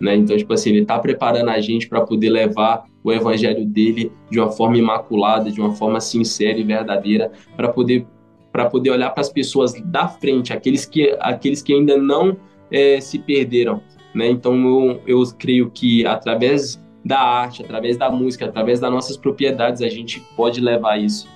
Né? 0.00 0.16
Então, 0.16 0.36
tipo 0.36 0.52
assim, 0.52 0.70
ele 0.70 0.82
está 0.82 0.98
preparando 0.98 1.50
a 1.50 1.60
gente 1.60 1.86
para 1.86 2.00
poder 2.00 2.30
levar 2.30 2.84
o 3.04 3.12
evangelho 3.12 3.66
dele 3.66 4.10
de 4.30 4.40
uma 4.40 4.50
forma 4.50 4.78
imaculada, 4.78 5.50
de 5.50 5.60
uma 5.60 5.74
forma 5.74 6.00
sincera 6.00 6.58
e 6.58 6.64
verdadeira, 6.64 7.30
para 7.56 7.68
poder 7.68 8.06
para 8.52 8.68
poder 8.68 8.90
olhar 8.90 9.10
para 9.10 9.20
as 9.20 9.28
pessoas 9.28 9.74
da 9.84 10.08
frente, 10.08 10.52
aqueles 10.52 10.84
que 10.84 11.16
aqueles 11.20 11.62
que 11.62 11.72
ainda 11.72 11.96
não 11.96 12.36
é, 12.68 13.00
se 13.00 13.16
perderam, 13.16 13.80
né? 14.12 14.28
Então, 14.28 14.56
eu, 14.66 15.00
eu 15.06 15.22
creio 15.38 15.70
que 15.70 16.04
através 16.04 16.82
da 17.04 17.20
arte, 17.20 17.62
através 17.62 17.96
da 17.96 18.10
música, 18.10 18.46
através 18.46 18.80
das 18.80 18.90
nossas 18.90 19.16
propriedades, 19.16 19.82
a 19.82 19.88
gente 19.88 20.20
pode 20.36 20.60
levar 20.60 21.00
isso 21.00 21.28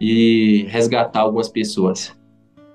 e 0.00 0.64
resgatar 0.68 1.20
algumas 1.20 1.48
pessoas. 1.48 2.18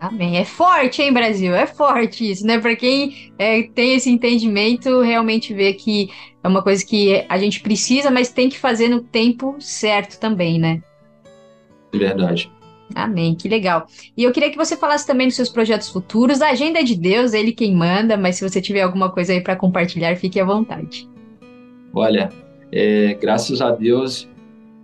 Amém. 0.05 0.37
É 0.37 0.45
forte, 0.45 1.01
hein, 1.01 1.11
Brasil? 1.11 1.55
É 1.55 1.65
forte 1.65 2.29
isso, 2.29 2.45
né? 2.45 2.59
Para 2.59 2.75
quem 2.75 3.31
é, 3.39 3.63
tem 3.63 3.95
esse 3.95 4.07
entendimento, 4.07 5.01
realmente 5.01 5.51
vê 5.51 5.73
que 5.73 6.11
é 6.43 6.47
uma 6.47 6.61
coisa 6.61 6.85
que 6.85 7.25
a 7.27 7.39
gente 7.39 7.59
precisa, 7.59 8.11
mas 8.11 8.31
tem 8.31 8.47
que 8.47 8.59
fazer 8.59 8.87
no 8.87 9.01
tempo 9.01 9.55
certo 9.59 10.19
também, 10.19 10.59
né? 10.59 10.83
Verdade. 11.91 12.51
Amém, 12.93 13.33
que 13.33 13.49
legal. 13.49 13.87
E 14.15 14.23
eu 14.23 14.31
queria 14.31 14.51
que 14.51 14.57
você 14.57 14.77
falasse 14.77 15.07
também 15.07 15.25
dos 15.25 15.35
seus 15.35 15.49
projetos 15.49 15.89
futuros. 15.89 16.39
A 16.39 16.51
agenda 16.51 16.79
é 16.79 16.83
de 16.83 16.95
Deus, 16.95 17.33
é 17.33 17.39
Ele 17.39 17.51
quem 17.51 17.73
manda, 17.75 18.15
mas 18.15 18.35
se 18.35 18.47
você 18.47 18.61
tiver 18.61 18.81
alguma 18.81 19.09
coisa 19.09 19.33
aí 19.33 19.41
para 19.41 19.55
compartilhar, 19.55 20.15
fique 20.17 20.39
à 20.39 20.45
vontade. 20.45 21.09
Olha, 21.91 22.29
é, 22.71 23.15
graças 23.15 23.59
a 23.59 23.71
Deus, 23.71 24.29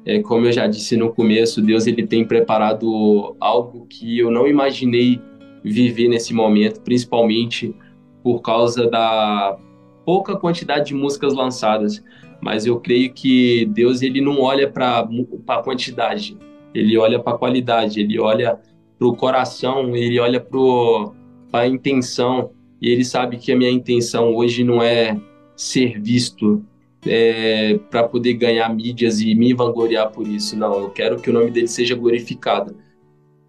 é, 0.05 0.21
como 0.21 0.45
eu 0.45 0.51
já 0.51 0.67
disse 0.67 0.97
no 0.97 1.13
começo, 1.13 1.61
Deus 1.61 1.85
ele 1.85 2.05
tem 2.05 2.25
preparado 2.25 3.35
algo 3.39 3.85
que 3.87 4.17
eu 4.17 4.31
não 4.31 4.47
imaginei 4.47 5.21
viver 5.63 6.07
nesse 6.07 6.33
momento, 6.33 6.81
principalmente 6.81 7.75
por 8.23 8.41
causa 8.41 8.89
da 8.89 9.57
pouca 10.05 10.35
quantidade 10.35 10.87
de 10.87 10.93
músicas 10.95 11.33
lançadas. 11.33 12.03
Mas 12.41 12.65
eu 12.65 12.79
creio 12.79 13.13
que 13.13 13.65
Deus 13.67 14.01
ele 14.01 14.19
não 14.19 14.41
olha 14.41 14.67
para 14.67 15.07
a 15.47 15.63
quantidade, 15.63 16.35
ele 16.73 16.97
olha 16.97 17.19
para 17.19 17.33
a 17.33 17.37
qualidade, 17.37 17.99
ele 17.99 18.19
olha 18.19 18.59
para 18.97 19.07
o 19.07 19.15
coração, 19.15 19.95
ele 19.95 20.19
olha 20.19 20.39
para 20.39 21.61
a 21.61 21.67
intenção. 21.67 22.51
E 22.81 22.89
ele 22.89 23.05
sabe 23.05 23.37
que 23.37 23.51
a 23.51 23.55
minha 23.55 23.69
intenção 23.69 24.33
hoje 24.33 24.63
não 24.63 24.81
é 24.81 25.15
ser 25.55 26.01
visto, 26.01 26.65
é, 27.05 27.79
para 27.89 28.03
poder 28.03 28.33
ganhar 28.33 28.73
mídias 28.73 29.21
e 29.21 29.33
me 29.35 29.53
vangloriar 29.53 30.11
por 30.11 30.27
isso. 30.27 30.57
Não, 30.57 30.79
eu 30.79 30.89
quero 30.89 31.19
que 31.19 31.29
o 31.29 31.33
nome 31.33 31.51
dele 31.51 31.67
seja 31.67 31.95
glorificado. 31.95 32.75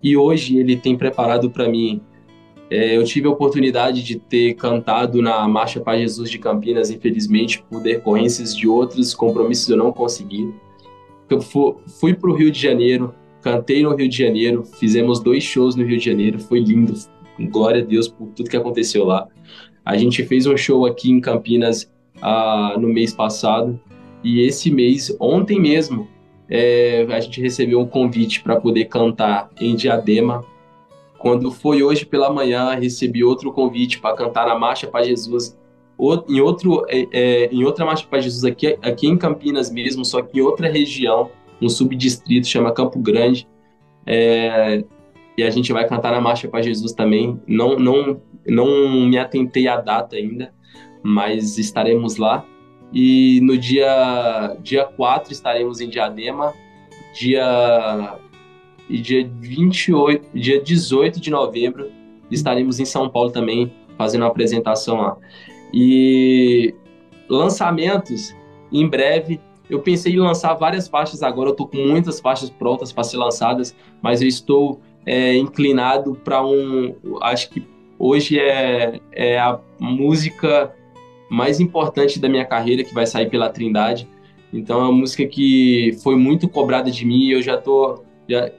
E 0.02 0.16
hoje 0.16 0.58
ele 0.58 0.76
tem 0.76 0.96
preparado 0.96 1.50
para 1.50 1.68
mim. 1.68 2.00
É, 2.70 2.96
eu 2.96 3.04
tive 3.04 3.26
a 3.26 3.30
oportunidade 3.30 4.02
de 4.02 4.18
ter 4.18 4.54
cantado 4.54 5.20
na 5.20 5.46
Marcha 5.46 5.78
para 5.78 5.98
Jesus 5.98 6.30
de 6.30 6.38
Campinas, 6.38 6.90
infelizmente, 6.90 7.62
por 7.68 7.82
decorrências 7.82 8.56
de 8.56 8.66
outros 8.66 9.14
compromissos 9.14 9.68
eu 9.68 9.76
não 9.76 9.92
consegui. 9.92 10.52
Eu 11.28 11.40
fui 11.40 12.14
para 12.14 12.30
o 12.30 12.34
Rio 12.34 12.50
de 12.50 12.58
Janeiro, 12.58 13.14
cantei 13.42 13.82
no 13.82 13.94
Rio 13.94 14.08
de 14.08 14.16
Janeiro, 14.16 14.64
fizemos 14.64 15.20
dois 15.20 15.42
shows 15.42 15.76
no 15.76 15.84
Rio 15.84 15.98
de 15.98 16.04
Janeiro, 16.04 16.38
foi 16.38 16.60
lindo. 16.60 16.94
Glória 17.50 17.82
a 17.82 17.84
Deus 17.84 18.08
por 18.08 18.28
tudo 18.28 18.48
que 18.48 18.56
aconteceu 18.56 19.04
lá. 19.04 19.26
A 19.84 19.96
gente 19.96 20.22
fez 20.24 20.46
um 20.46 20.56
show 20.56 20.86
aqui 20.86 21.10
em 21.10 21.20
Campinas 21.20 21.91
ah, 22.22 22.76
no 22.78 22.88
mês 22.88 23.12
passado. 23.12 23.78
E 24.22 24.40
esse 24.42 24.70
mês, 24.70 25.14
ontem 25.18 25.60
mesmo, 25.60 26.08
é, 26.48 27.06
a 27.10 27.18
gente 27.18 27.40
recebeu 27.40 27.80
um 27.80 27.86
convite 27.86 28.42
para 28.42 28.60
poder 28.60 28.84
cantar 28.84 29.50
em 29.60 29.74
Diadema. 29.74 30.44
Quando 31.18 31.50
foi 31.50 31.82
hoje 31.82 32.06
pela 32.06 32.32
manhã, 32.32 32.74
recebi 32.74 33.24
outro 33.24 33.52
convite 33.52 33.98
para 34.00 34.14
cantar 34.14 34.46
na 34.46 34.58
Marcha 34.58 34.86
para 34.86 35.04
Jesus, 35.04 35.58
em, 36.28 36.40
outro, 36.40 36.84
é, 36.88 37.06
é, 37.12 37.46
em 37.52 37.64
outra 37.64 37.84
Marcha 37.84 38.06
para 38.08 38.20
Jesus 38.20 38.44
aqui, 38.44 38.78
aqui 38.82 39.06
em 39.06 39.16
Campinas 39.16 39.70
mesmo, 39.70 40.04
só 40.04 40.20
que 40.20 40.38
em 40.38 40.42
outra 40.42 40.68
região, 40.68 41.30
um 41.60 41.68
subdistrito, 41.68 42.46
chama 42.46 42.72
Campo 42.72 42.98
Grande. 42.98 43.48
É, 44.06 44.84
e 45.36 45.42
a 45.42 45.50
gente 45.50 45.72
vai 45.72 45.88
cantar 45.88 46.12
na 46.12 46.20
Marcha 46.20 46.48
para 46.48 46.60
Jesus 46.60 46.92
também. 46.92 47.40
Não, 47.46 47.78
não, 47.78 48.20
não 48.46 49.06
me 49.06 49.16
atentei 49.16 49.68
à 49.68 49.80
data 49.80 50.16
ainda, 50.16 50.52
mas 51.02 51.58
estaremos 51.58 52.16
lá. 52.16 52.44
E 52.92 53.40
no 53.42 53.56
dia, 53.56 54.56
dia 54.62 54.84
4 54.84 55.32
estaremos 55.32 55.80
em 55.80 55.88
Diadema, 55.88 56.52
dia, 57.14 58.18
e 58.88 58.98
dia 58.98 59.30
28, 59.40 60.38
dia 60.38 60.60
18 60.60 61.20
de 61.20 61.30
novembro 61.30 61.90
estaremos 62.30 62.80
em 62.80 62.84
São 62.84 63.08
Paulo 63.08 63.30
também, 63.30 63.72
fazendo 63.96 64.22
uma 64.22 64.28
apresentação 64.28 65.00
lá. 65.00 65.16
E 65.72 66.74
lançamentos, 67.28 68.34
em 68.70 68.86
breve, 68.88 69.40
eu 69.68 69.80
pensei 69.80 70.14
em 70.14 70.18
lançar 70.18 70.54
várias 70.54 70.88
faixas 70.88 71.22
agora, 71.22 71.50
eu 71.50 71.54
tô 71.54 71.66
com 71.66 71.78
muitas 71.78 72.20
faixas 72.20 72.50
prontas 72.50 72.92
para 72.92 73.04
ser 73.04 73.16
lançadas, 73.16 73.74
mas 74.02 74.20
eu 74.20 74.28
estou 74.28 74.80
é, 75.06 75.34
inclinado 75.36 76.14
para 76.14 76.44
um. 76.44 76.94
Acho 77.22 77.50
que 77.50 77.66
hoje 77.98 78.38
é, 78.38 79.00
é 79.12 79.38
a 79.38 79.58
música 79.78 80.74
mais 81.32 81.60
importante 81.60 82.20
da 82.20 82.28
minha 82.28 82.44
carreira 82.44 82.84
que 82.84 82.92
vai 82.92 83.06
sair 83.06 83.30
pela 83.30 83.48
Trindade. 83.48 84.06
Então 84.52 84.80
é 84.80 84.82
uma 84.82 84.92
música 84.92 85.26
que 85.26 85.96
foi 86.02 86.14
muito 86.14 86.46
cobrada 86.46 86.90
de 86.90 87.06
mim 87.06 87.24
e 87.24 87.32
eu 87.32 87.40
já 87.40 87.56
tô. 87.56 88.02
Já, 88.28 88.50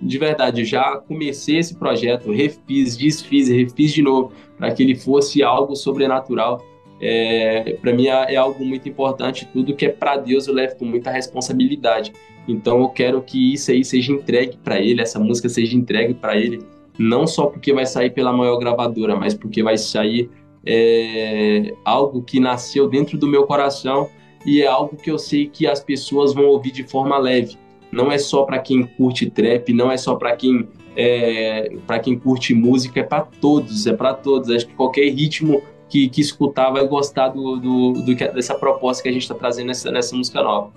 de 0.00 0.18
verdade, 0.18 0.64
já 0.64 0.96
comecei 0.96 1.58
esse 1.58 1.74
projeto, 1.74 2.30
refiz, 2.32 2.96
desfiz, 2.96 3.48
refiz 3.48 3.92
de 3.92 4.02
novo, 4.02 4.32
para 4.56 4.70
que 4.70 4.82
ele 4.82 4.94
fosse 4.94 5.42
algo 5.42 5.76
sobrenatural. 5.76 6.64
É, 6.98 7.76
para 7.82 7.92
mim 7.92 8.06
é, 8.06 8.32
é, 8.34 8.36
algo 8.36 8.64
muito 8.64 8.88
importante. 8.88 9.46
Tudo 9.52 9.76
que 9.76 9.84
é 9.84 9.90
para 9.90 10.16
Deus 10.16 10.46
eu 10.46 10.54
levo 10.54 10.76
com 10.76 10.86
muita 10.86 11.10
responsabilidade. 11.10 12.14
Então 12.48 12.80
eu 12.80 12.88
quero 12.88 13.20
que 13.20 13.52
isso 13.52 13.70
aí 13.70 13.84
seja 13.84 14.12
entregue 14.12 14.56
para 14.56 14.80
Ele, 14.80 15.02
essa 15.02 15.18
música 15.18 15.50
seja 15.50 15.76
entregue 15.76 16.14
para 16.14 16.36
Ele, 16.36 16.60
não 16.98 17.26
só 17.26 17.46
porque 17.46 17.72
vai 17.74 17.84
sair 17.84 18.10
pela 18.10 18.32
maior 18.32 18.56
gravadora, 18.58 19.16
mas 19.16 19.34
porque 19.34 19.62
vai 19.62 19.76
sair 19.76 20.30
é, 20.66 21.74
algo 21.84 22.22
que 22.22 22.40
nasceu 22.40 22.88
dentro 22.88 23.16
do 23.16 23.26
meu 23.26 23.46
coração 23.46 24.08
e 24.44 24.62
é 24.62 24.66
algo 24.66 24.96
que 24.96 25.10
eu 25.10 25.18
sei 25.18 25.46
que 25.46 25.66
as 25.66 25.80
pessoas 25.80 26.34
vão 26.34 26.46
ouvir 26.46 26.72
de 26.72 26.82
forma 26.82 27.16
leve. 27.18 27.56
Não 27.92 28.10
é 28.10 28.18
só 28.18 28.42
para 28.42 28.58
quem 28.58 28.84
curte 28.84 29.30
trap, 29.30 29.72
não 29.72 29.90
é 29.90 29.96
só 29.96 30.16
para 30.16 30.34
quem 30.36 30.68
é, 30.96 31.76
para 31.86 31.98
quem 31.98 32.18
curte 32.18 32.54
música, 32.54 33.00
é 33.00 33.02
para 33.02 33.20
todos, 33.22 33.86
é 33.86 33.92
para 33.92 34.14
todos. 34.14 34.50
Acho 34.50 34.66
que 34.66 34.74
qualquer 34.74 35.08
ritmo 35.10 35.62
que, 35.88 36.08
que 36.08 36.20
escutar 36.20 36.70
vai 36.70 36.86
gostar 36.86 37.28
do, 37.28 37.56
do, 37.56 37.92
do 37.92 38.14
dessa 38.14 38.54
proposta 38.54 39.02
que 39.02 39.08
a 39.08 39.12
gente 39.12 39.22
está 39.22 39.34
trazendo 39.34 39.68
nessa, 39.68 39.90
nessa 39.90 40.16
música 40.16 40.42
nova. 40.42 40.72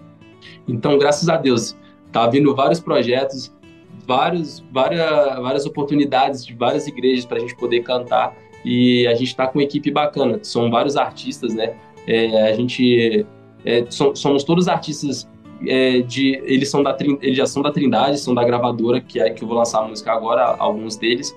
Então, 0.67 0.97
graças 0.97 1.29
a 1.29 1.37
Deus, 1.37 1.75
tá 2.11 2.27
vindo 2.27 2.53
vários 2.53 2.79
projetos, 2.79 3.51
vários, 4.05 4.63
várias, 4.71 5.39
várias 5.41 5.65
oportunidades 5.65 6.45
de 6.45 6.53
várias 6.53 6.85
igrejas 6.85 7.25
para 7.25 7.37
a 7.37 7.39
gente 7.39 7.55
poder 7.55 7.81
cantar 7.81 8.35
e 8.63 9.07
a 9.07 9.13
gente 9.13 9.27
está 9.27 9.47
com 9.47 9.59
uma 9.59 9.63
equipe 9.63 9.91
bacana. 9.91 10.39
São 10.43 10.69
vários 10.69 10.97
artistas, 10.97 11.53
né? 11.53 11.75
É, 12.07 12.49
a 12.49 12.53
gente 12.53 13.25
é, 13.65 13.85
somos 13.89 14.43
todos 14.43 14.67
artistas 14.67 15.27
é, 15.67 15.99
de 16.01 16.41
eles 16.45 16.69
são 16.69 16.81
da 16.81 16.95
eles 17.21 17.37
já 17.37 17.45
são 17.45 17.61
da 17.61 17.71
Trindade, 17.71 18.19
são 18.19 18.33
da 18.33 18.43
gravadora 18.43 19.01
que 19.01 19.19
é 19.19 19.29
que 19.29 19.43
eu 19.43 19.47
vou 19.47 19.57
lançar 19.57 19.83
a 19.83 19.87
música 19.87 20.11
agora, 20.11 20.55
alguns 20.57 20.95
deles. 20.95 21.35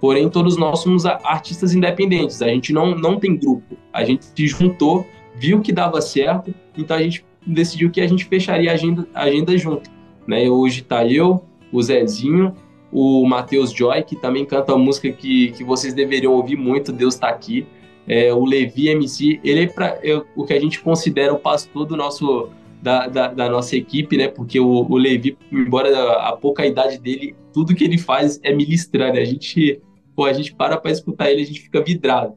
Porém, 0.00 0.28
todos 0.28 0.56
nós 0.56 0.80
somos 0.80 1.06
artistas 1.06 1.74
independentes. 1.74 2.42
A 2.42 2.48
gente 2.48 2.72
não 2.72 2.94
não 2.94 3.18
tem 3.18 3.36
grupo. 3.36 3.76
A 3.92 4.04
gente 4.04 4.24
se 4.24 4.46
juntou, 4.46 5.06
viu 5.34 5.60
que 5.60 5.72
dava 5.72 6.00
certo, 6.00 6.54
então 6.76 6.96
a 6.96 7.02
gente 7.02 7.24
decidiu 7.46 7.90
que 7.90 8.00
a 8.00 8.06
gente 8.06 8.24
fecharia 8.24 8.70
a 8.70 8.74
agenda, 8.74 9.06
agenda 9.14 9.56
junto. 9.56 9.90
Né? 10.26 10.48
Hoje 10.48 10.82
tá 10.82 11.06
eu, 11.06 11.44
o 11.72 11.82
Zezinho, 11.82 12.54
o 12.92 13.26
Matheus 13.26 13.72
Joy, 13.72 14.02
que 14.02 14.14
também 14.14 14.44
canta 14.44 14.74
uma 14.74 14.84
música 14.84 15.10
que, 15.10 15.52
que 15.52 15.64
vocês 15.64 15.94
deveriam 15.94 16.34
ouvir 16.34 16.56
muito, 16.56 16.92
Deus 16.92 17.14
está 17.14 17.28
aqui. 17.28 17.66
É, 18.06 18.34
o 18.34 18.44
Levi 18.44 18.88
MC, 18.88 19.40
ele 19.42 19.64
é, 19.64 19.66
pra, 19.66 19.98
é, 20.02 20.22
o 20.36 20.44
que 20.44 20.52
a 20.52 20.60
gente 20.60 20.80
considera 20.80 21.32
o 21.32 21.38
pastor 21.38 21.86
do 21.86 21.96
nosso, 21.96 22.50
da, 22.82 23.06
da, 23.06 23.28
da 23.28 23.48
nossa 23.48 23.76
equipe, 23.76 24.16
né? 24.16 24.28
Porque 24.28 24.60
o, 24.60 24.66
o, 24.66 24.96
Levi, 24.96 25.38
embora 25.50 26.12
a 26.18 26.36
pouca 26.36 26.66
idade 26.66 26.98
dele, 26.98 27.34
tudo 27.52 27.74
que 27.74 27.84
ele 27.84 27.96
faz 27.96 28.38
é 28.42 28.52
ministrar, 28.52 29.12
né? 29.12 29.20
A 29.20 29.24
gente, 29.24 29.80
pô, 30.14 30.26
a 30.26 30.32
gente 30.32 30.54
para 30.54 30.76
para 30.76 30.90
escutar 30.90 31.30
ele, 31.30 31.42
a 31.42 31.46
gente 31.46 31.60
fica 31.60 31.82
vidrado. 31.82 32.34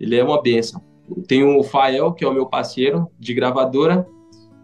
Ele 0.00 0.16
é 0.16 0.24
uma 0.24 0.42
benção. 0.42 0.82
Tem 1.26 1.44
o 1.44 1.62
Fael, 1.62 2.12
que 2.12 2.24
é 2.24 2.28
o 2.28 2.34
meu 2.34 2.46
parceiro 2.46 3.08
de 3.18 3.32
gravadora, 3.32 4.06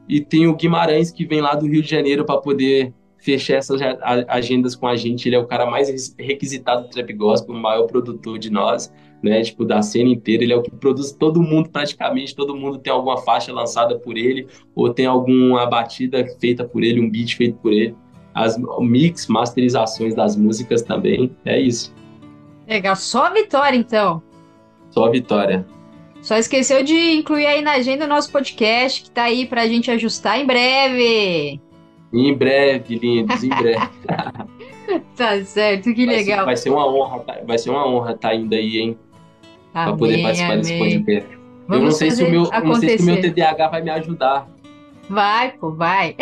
e 0.09 0.21
tem 0.21 0.47
o 0.47 0.57
Guimarães, 0.57 1.11
que 1.11 1.25
vem 1.25 1.41
lá 1.41 1.55
do 1.55 1.67
Rio 1.67 1.83
de 1.83 1.89
Janeiro 1.89 2.25
para 2.25 2.41
poder 2.41 2.93
fechar 3.25 3.55
essas 3.55 3.81
agendas 4.29 4.77
com 4.77 4.87
a 4.87 4.95
gente. 4.95 5.27
Ele 5.27 5.35
é 5.35 5.39
o 5.39 5.47
cara 5.47 5.65
mais 5.65 6.15
requisitado 6.19 6.83
do 6.83 6.91
Trap 6.91 7.11
Gospel, 7.15 7.55
o 7.55 7.59
maior 7.59 7.87
produtor 7.87 8.39
de 8.39 8.51
nós, 8.51 8.93
né? 9.23 9.41
Tipo, 9.43 9.65
da 9.65 9.81
cena 9.81 10.11
inteira. 10.11 10.45
Ele 10.45 10.53
é 10.53 10.57
o 10.57 10.63
que 10.63 10.71
produz 10.71 11.11
todo 11.11 11.43
mundo, 11.43 11.71
praticamente. 11.71 12.35
Todo 12.35 12.55
mundo 12.55 12.77
tem 12.79 12.93
alguma 12.93 13.17
faixa 13.17 13.51
lançada 13.51 13.99
por 13.99 14.19
ele, 14.19 14.47
ou 14.75 14.93
tem 14.93 15.07
alguma 15.07 15.65
batida 15.65 16.23
feita 16.39 16.65
por 16.65 16.85
ele, 16.85 17.01
um 17.01 17.09
beat 17.09 17.35
feito 17.35 17.57
por 17.57 17.73
ele. 17.73 17.97
As 18.35 18.59
mix, 18.81 19.27
masterizações 19.27 20.15
das 20.15 20.37
músicas 20.37 20.83
também. 20.83 21.35
É 21.47 21.59
isso. 21.59 21.95
Legal. 22.69 22.95
Só 22.95 23.33
vitória, 23.33 23.77
então. 23.77 24.23
Só 24.91 25.11
vitória. 25.11 25.67
Só 26.21 26.37
esqueceu 26.37 26.83
de 26.85 26.95
incluir 27.13 27.47
aí 27.47 27.63
na 27.63 27.73
agenda 27.73 28.05
o 28.05 28.09
nosso 28.09 28.31
podcast, 28.31 29.05
que 29.05 29.11
tá 29.11 29.25
aí 29.25 29.47
pra 29.47 29.67
gente 29.67 29.91
ajustar 29.91 30.39
em 30.39 30.47
breve. 30.47 31.61
Em 32.15 32.33
breve, 32.33 32.97
lindos, 32.97 33.43
em 33.43 33.49
breve. 33.49 33.89
tá 35.17 35.45
certo, 35.45 35.93
que 35.93 36.07
vai 36.07 36.17
legal. 36.17 36.39
Ser, 36.39 36.45
vai 36.45 36.57
ser 36.57 36.71
uma 36.71 36.87
honra, 36.87 37.19
tá, 37.21 37.41
vai 37.45 37.59
ser 37.59 37.71
uma 37.71 37.87
honra 37.87 38.13
estar 38.13 38.29
tá 38.29 38.35
indo 38.35 38.55
aí, 38.55 38.79
hein? 38.79 38.99
Amém, 39.75 39.89
pra 39.89 39.97
poder 39.97 40.23
participar 40.23 40.53
amém. 40.53 40.63
desse 40.63 40.79
podcast. 40.79 41.39
Vamos 41.67 41.77
eu 41.77 41.83
não 41.83 41.91
sei, 41.91 42.11
se 42.13 42.23
o 42.23 42.31
meu, 42.31 42.43
não 42.43 42.75
sei 42.77 42.99
se 42.99 43.03
o 43.03 43.07
meu 43.07 43.21
TDAH 43.21 43.69
vai 43.69 43.83
me 43.83 43.91
ajudar. 43.91 44.49
Vai, 45.11 45.53
pô, 45.53 45.73
vai. 45.73 46.15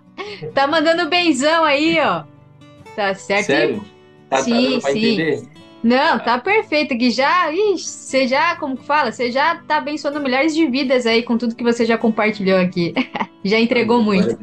tá 0.54 0.66
mandando 0.66 1.10
benzão 1.10 1.64
aí, 1.64 1.98
ó. 2.00 2.24
Tá 2.96 3.14
certo? 3.14 3.46
Sério? 3.46 3.84
Tá, 4.30 4.38
sim, 4.38 4.78
tá 4.80 4.90
sim. 4.90 4.98
Entender? 4.98 5.42
Não, 5.82 6.18
tá 6.18 6.38
perfeito, 6.38 6.96
que 6.96 7.10
já, 7.10 7.52
ixi, 7.52 7.86
você 7.86 8.26
já, 8.26 8.56
como 8.56 8.78
que 8.78 8.86
fala? 8.86 9.12
Você 9.12 9.30
já 9.30 9.56
tá 9.56 9.76
abençoando 9.76 10.18
milhares 10.18 10.54
de 10.54 10.66
vidas 10.66 11.04
aí 11.04 11.22
com 11.22 11.36
tudo 11.36 11.54
que 11.54 11.62
você 11.62 11.84
já 11.84 11.98
compartilhou 11.98 12.58
aqui. 12.58 12.94
já 13.44 13.60
entregou 13.60 14.02
muito. 14.02 14.38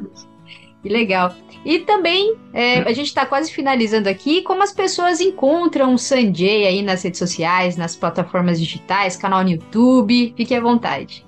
Que 0.81 0.89
legal. 0.89 1.33
E 1.63 1.79
também, 1.79 2.35
é, 2.53 2.79
a 2.79 2.91
gente 2.91 3.07
está 3.07 3.25
quase 3.25 3.51
finalizando 3.51 4.09
aqui, 4.09 4.41
como 4.41 4.63
as 4.63 4.73
pessoas 4.73 5.21
encontram 5.21 5.93
o 5.93 5.97
Sanjay 5.97 6.65
aí 6.65 6.81
nas 6.81 7.03
redes 7.03 7.19
sociais, 7.19 7.77
nas 7.77 7.95
plataformas 7.95 8.59
digitais, 8.59 9.15
canal 9.15 9.43
no 9.43 9.51
YouTube, 9.51 10.33
fique 10.35 10.55
à 10.55 10.59
vontade. 10.59 11.23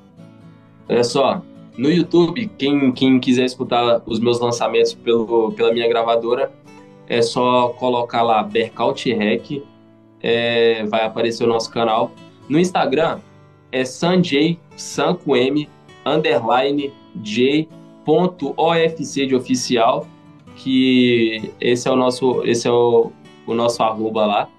Olha 0.89 1.03
só, 1.03 1.41
no 1.77 1.89
YouTube, 1.89 2.49
quem, 2.57 2.91
quem 2.91 3.19
quiser 3.19 3.45
escutar 3.45 4.01
os 4.07 4.19
meus 4.19 4.39
lançamentos 4.39 4.93
pelo, 4.93 5.51
pela 5.51 5.71
minha 5.71 5.87
gravadora, 5.87 6.51
é 7.07 7.21
só 7.21 7.69
colocar 7.69 8.23
lá 8.23 8.41
Bercaut 8.41 9.11
Rec, 9.13 9.61
é, 10.21 10.83
vai 10.85 11.05
aparecer 11.05 11.43
o 11.43 11.47
nosso 11.47 11.69
canal. 11.69 12.11
No 12.49 12.57
Instagram 12.57 13.19
é 13.71 13.85
sanjay, 13.85 14.57
san 14.75 15.13
com 15.13 15.35
M, 15.35 15.69
underline, 16.05 16.91
j, 17.21 17.67
OFC 18.57 19.25
de 19.25 19.35
oficial, 19.35 20.07
que 20.55 21.51
esse 21.59 21.87
é 21.87 21.91
o 21.91 21.95
nosso, 21.95 22.43
esse 22.45 22.67
é 22.67 22.71
o, 22.71 23.11
o 23.47 23.53
nosso 23.53 23.81
arroba 23.81 24.25
lá. 24.25 24.49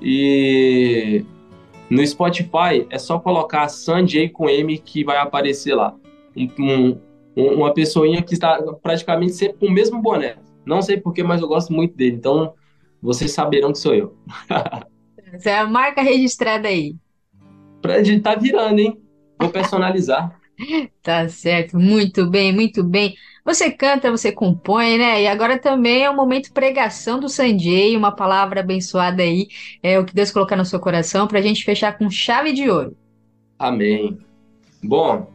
E 0.00 1.24
no 1.88 2.06
Spotify 2.06 2.86
é 2.90 2.98
só 2.98 3.18
colocar 3.18 3.68
Sanjay 3.68 4.28
com 4.28 4.48
M 4.48 4.78
que 4.78 5.04
vai 5.04 5.16
aparecer 5.16 5.74
lá. 5.74 5.94
Um, 6.36 6.98
um, 7.36 7.46
uma 7.54 7.72
pessoinha 7.72 8.22
que 8.22 8.34
está 8.34 8.60
praticamente 8.82 9.32
sempre 9.32 9.58
com 9.58 9.66
o 9.66 9.72
mesmo 9.72 10.00
boné. 10.00 10.36
Não 10.64 10.80
sei 10.82 10.96
porquê, 10.96 11.22
mas 11.22 11.40
eu 11.40 11.48
gosto 11.48 11.72
muito 11.72 11.96
dele. 11.96 12.16
Então, 12.16 12.54
vocês 13.00 13.32
saberão 13.32 13.72
que 13.72 13.78
sou 13.78 13.94
eu. 13.94 14.16
Essa 15.32 15.50
é 15.50 15.58
a 15.58 15.66
marca 15.66 16.00
registrada 16.00 16.68
aí. 16.68 16.96
Pra 17.82 17.96
tá 18.22 18.34
virando, 18.34 18.78
hein? 18.78 19.00
Vou 19.38 19.50
personalizar. 19.50 20.40
Tá 21.02 21.28
certo, 21.28 21.78
muito 21.78 22.28
bem, 22.28 22.52
muito 22.52 22.82
bem. 22.82 23.14
Você 23.44 23.70
canta, 23.70 24.10
você 24.10 24.32
compõe, 24.32 24.96
né? 24.96 25.22
E 25.22 25.26
agora 25.26 25.58
também 25.58 26.02
é 26.02 26.10
o 26.10 26.16
momento 26.16 26.52
pregação 26.52 27.20
do 27.20 27.28
Sanjay, 27.28 27.96
uma 27.96 28.12
palavra 28.12 28.60
abençoada 28.60 29.22
aí, 29.22 29.48
é 29.82 29.98
o 29.98 30.04
que 30.04 30.14
Deus 30.14 30.30
colocar 30.30 30.56
no 30.56 30.64
seu 30.64 30.80
coração 30.80 31.26
para 31.26 31.38
a 31.38 31.42
gente 31.42 31.64
fechar 31.64 31.98
com 31.98 32.08
chave 32.08 32.52
de 32.52 32.70
ouro. 32.70 32.96
Amém. 33.58 34.18
Bom, 34.82 35.30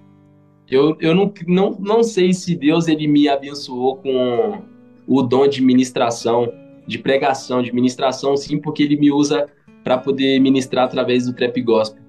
eu, 0.69 0.97
eu 0.99 1.15
não, 1.15 1.33
não, 1.47 1.77
não 1.79 2.03
sei 2.03 2.33
se 2.33 2.55
Deus 2.55 2.87
ele 2.87 3.07
me 3.07 3.27
abençoou 3.27 3.97
com 3.97 4.63
o 5.07 5.21
dom 5.21 5.47
de 5.47 5.61
ministração, 5.61 6.51
de 6.87 6.97
pregação, 6.97 7.61
de 7.61 7.73
ministração, 7.73 8.35
sim, 8.37 8.59
porque 8.59 8.83
ele 8.83 8.97
me 8.97 9.11
usa 9.11 9.47
para 9.83 9.97
poder 9.97 10.39
ministrar 10.39 10.85
através 10.85 11.25
do 11.25 11.33
trap 11.33 11.61
gospel. 11.61 12.01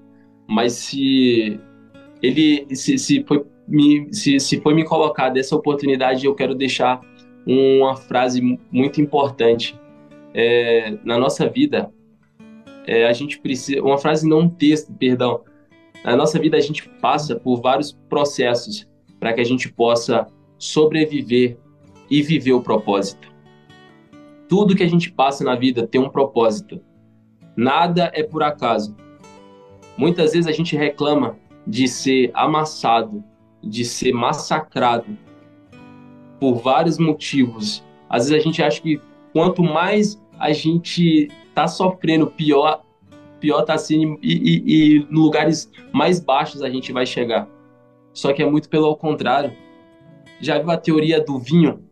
Mas 0.47 0.73
se 0.73 1.59
ele 2.21 2.75
se, 2.75 2.97
se 2.97 3.23
foi 3.23 3.43
me 3.67 4.13
se, 4.13 4.39
se 4.39 4.59
foi 4.61 4.73
me 4.73 4.83
colocar 4.83 5.29
dessa 5.29 5.55
oportunidade, 5.55 6.25
eu 6.25 6.35
quero 6.35 6.53
deixar 6.53 7.01
uma 7.45 7.95
frase 7.95 8.41
muito 8.71 9.01
importante 9.01 9.79
é, 10.33 10.97
na 11.03 11.17
nossa 11.17 11.49
vida. 11.49 11.91
É, 12.85 13.05
a 13.07 13.13
gente 13.13 13.39
precisa 13.39 13.81
uma 13.81 13.97
frase 13.97 14.27
não 14.27 14.41
um 14.41 14.49
texto, 14.49 14.93
perdão. 14.93 15.43
Na 16.03 16.15
nossa 16.15 16.39
vida 16.39 16.57
a 16.57 16.61
gente 16.61 16.87
passa 16.99 17.35
por 17.35 17.61
vários 17.61 17.91
processos 18.09 18.87
para 19.19 19.33
que 19.33 19.41
a 19.41 19.45
gente 19.45 19.71
possa 19.71 20.27
sobreviver 20.57 21.57
e 22.09 22.21
viver 22.21 22.53
o 22.53 22.61
propósito. 22.61 23.31
Tudo 24.49 24.75
que 24.75 24.83
a 24.83 24.89
gente 24.89 25.11
passa 25.11 25.43
na 25.43 25.55
vida 25.55 25.87
tem 25.87 26.01
um 26.01 26.09
propósito. 26.09 26.81
Nada 27.55 28.11
é 28.13 28.23
por 28.23 28.43
acaso. 28.43 28.95
Muitas 29.97 30.33
vezes 30.33 30.47
a 30.47 30.51
gente 30.51 30.75
reclama 30.75 31.37
de 31.65 31.87
ser 31.87 32.31
amassado, 32.33 33.23
de 33.63 33.85
ser 33.85 34.13
massacrado 34.13 35.17
por 36.39 36.55
vários 36.55 36.97
motivos. 36.97 37.83
Às 38.09 38.29
vezes 38.29 38.41
a 38.41 38.43
gente 38.45 38.63
acha 38.63 38.81
que 38.81 38.99
quanto 39.31 39.63
mais 39.63 40.21
a 40.39 40.51
gente 40.51 41.29
tá 41.53 41.67
sofrendo, 41.67 42.27
pior 42.27 42.81
pior 43.41 43.63
tá 43.63 43.77
sendo 43.77 44.19
e, 44.21 44.33
e, 44.33 44.95
e 44.95 44.99
lugares 45.09 45.69
mais 45.91 46.19
baixos 46.19 46.61
a 46.61 46.69
gente 46.69 46.93
vai 46.93 47.05
chegar. 47.05 47.49
Só 48.13 48.31
que 48.31 48.41
é 48.41 48.49
muito 48.49 48.69
pelo 48.69 48.95
contrário. 48.95 49.51
Já 50.39 50.59
viu 50.59 50.69
a 50.69 50.77
teoria 50.77 51.19
do 51.19 51.39
vinho? 51.39 51.83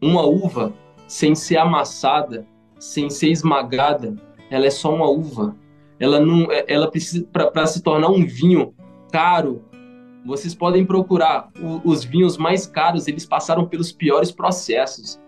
Uma 0.00 0.24
uva, 0.24 0.72
sem 1.08 1.34
ser 1.34 1.56
amassada, 1.56 2.46
sem 2.78 3.10
ser 3.10 3.30
esmagada, 3.30 4.14
ela 4.50 4.66
é 4.66 4.70
só 4.70 4.94
uma 4.94 5.08
uva. 5.08 5.56
Ela 5.98 6.20
não, 6.20 6.46
ela 6.68 6.88
precisa 6.88 7.26
para 7.32 7.66
se 7.66 7.82
tornar 7.82 8.08
um 8.08 8.24
vinho 8.24 8.74
caro. 9.10 9.62
Vocês 10.24 10.54
podem 10.54 10.84
procurar 10.84 11.48
o, 11.60 11.80
os 11.88 12.04
vinhos 12.04 12.36
mais 12.36 12.66
caros. 12.66 13.08
Eles 13.08 13.24
passaram 13.24 13.66
pelos 13.66 13.92
piores 13.92 14.30
processos. 14.30 15.20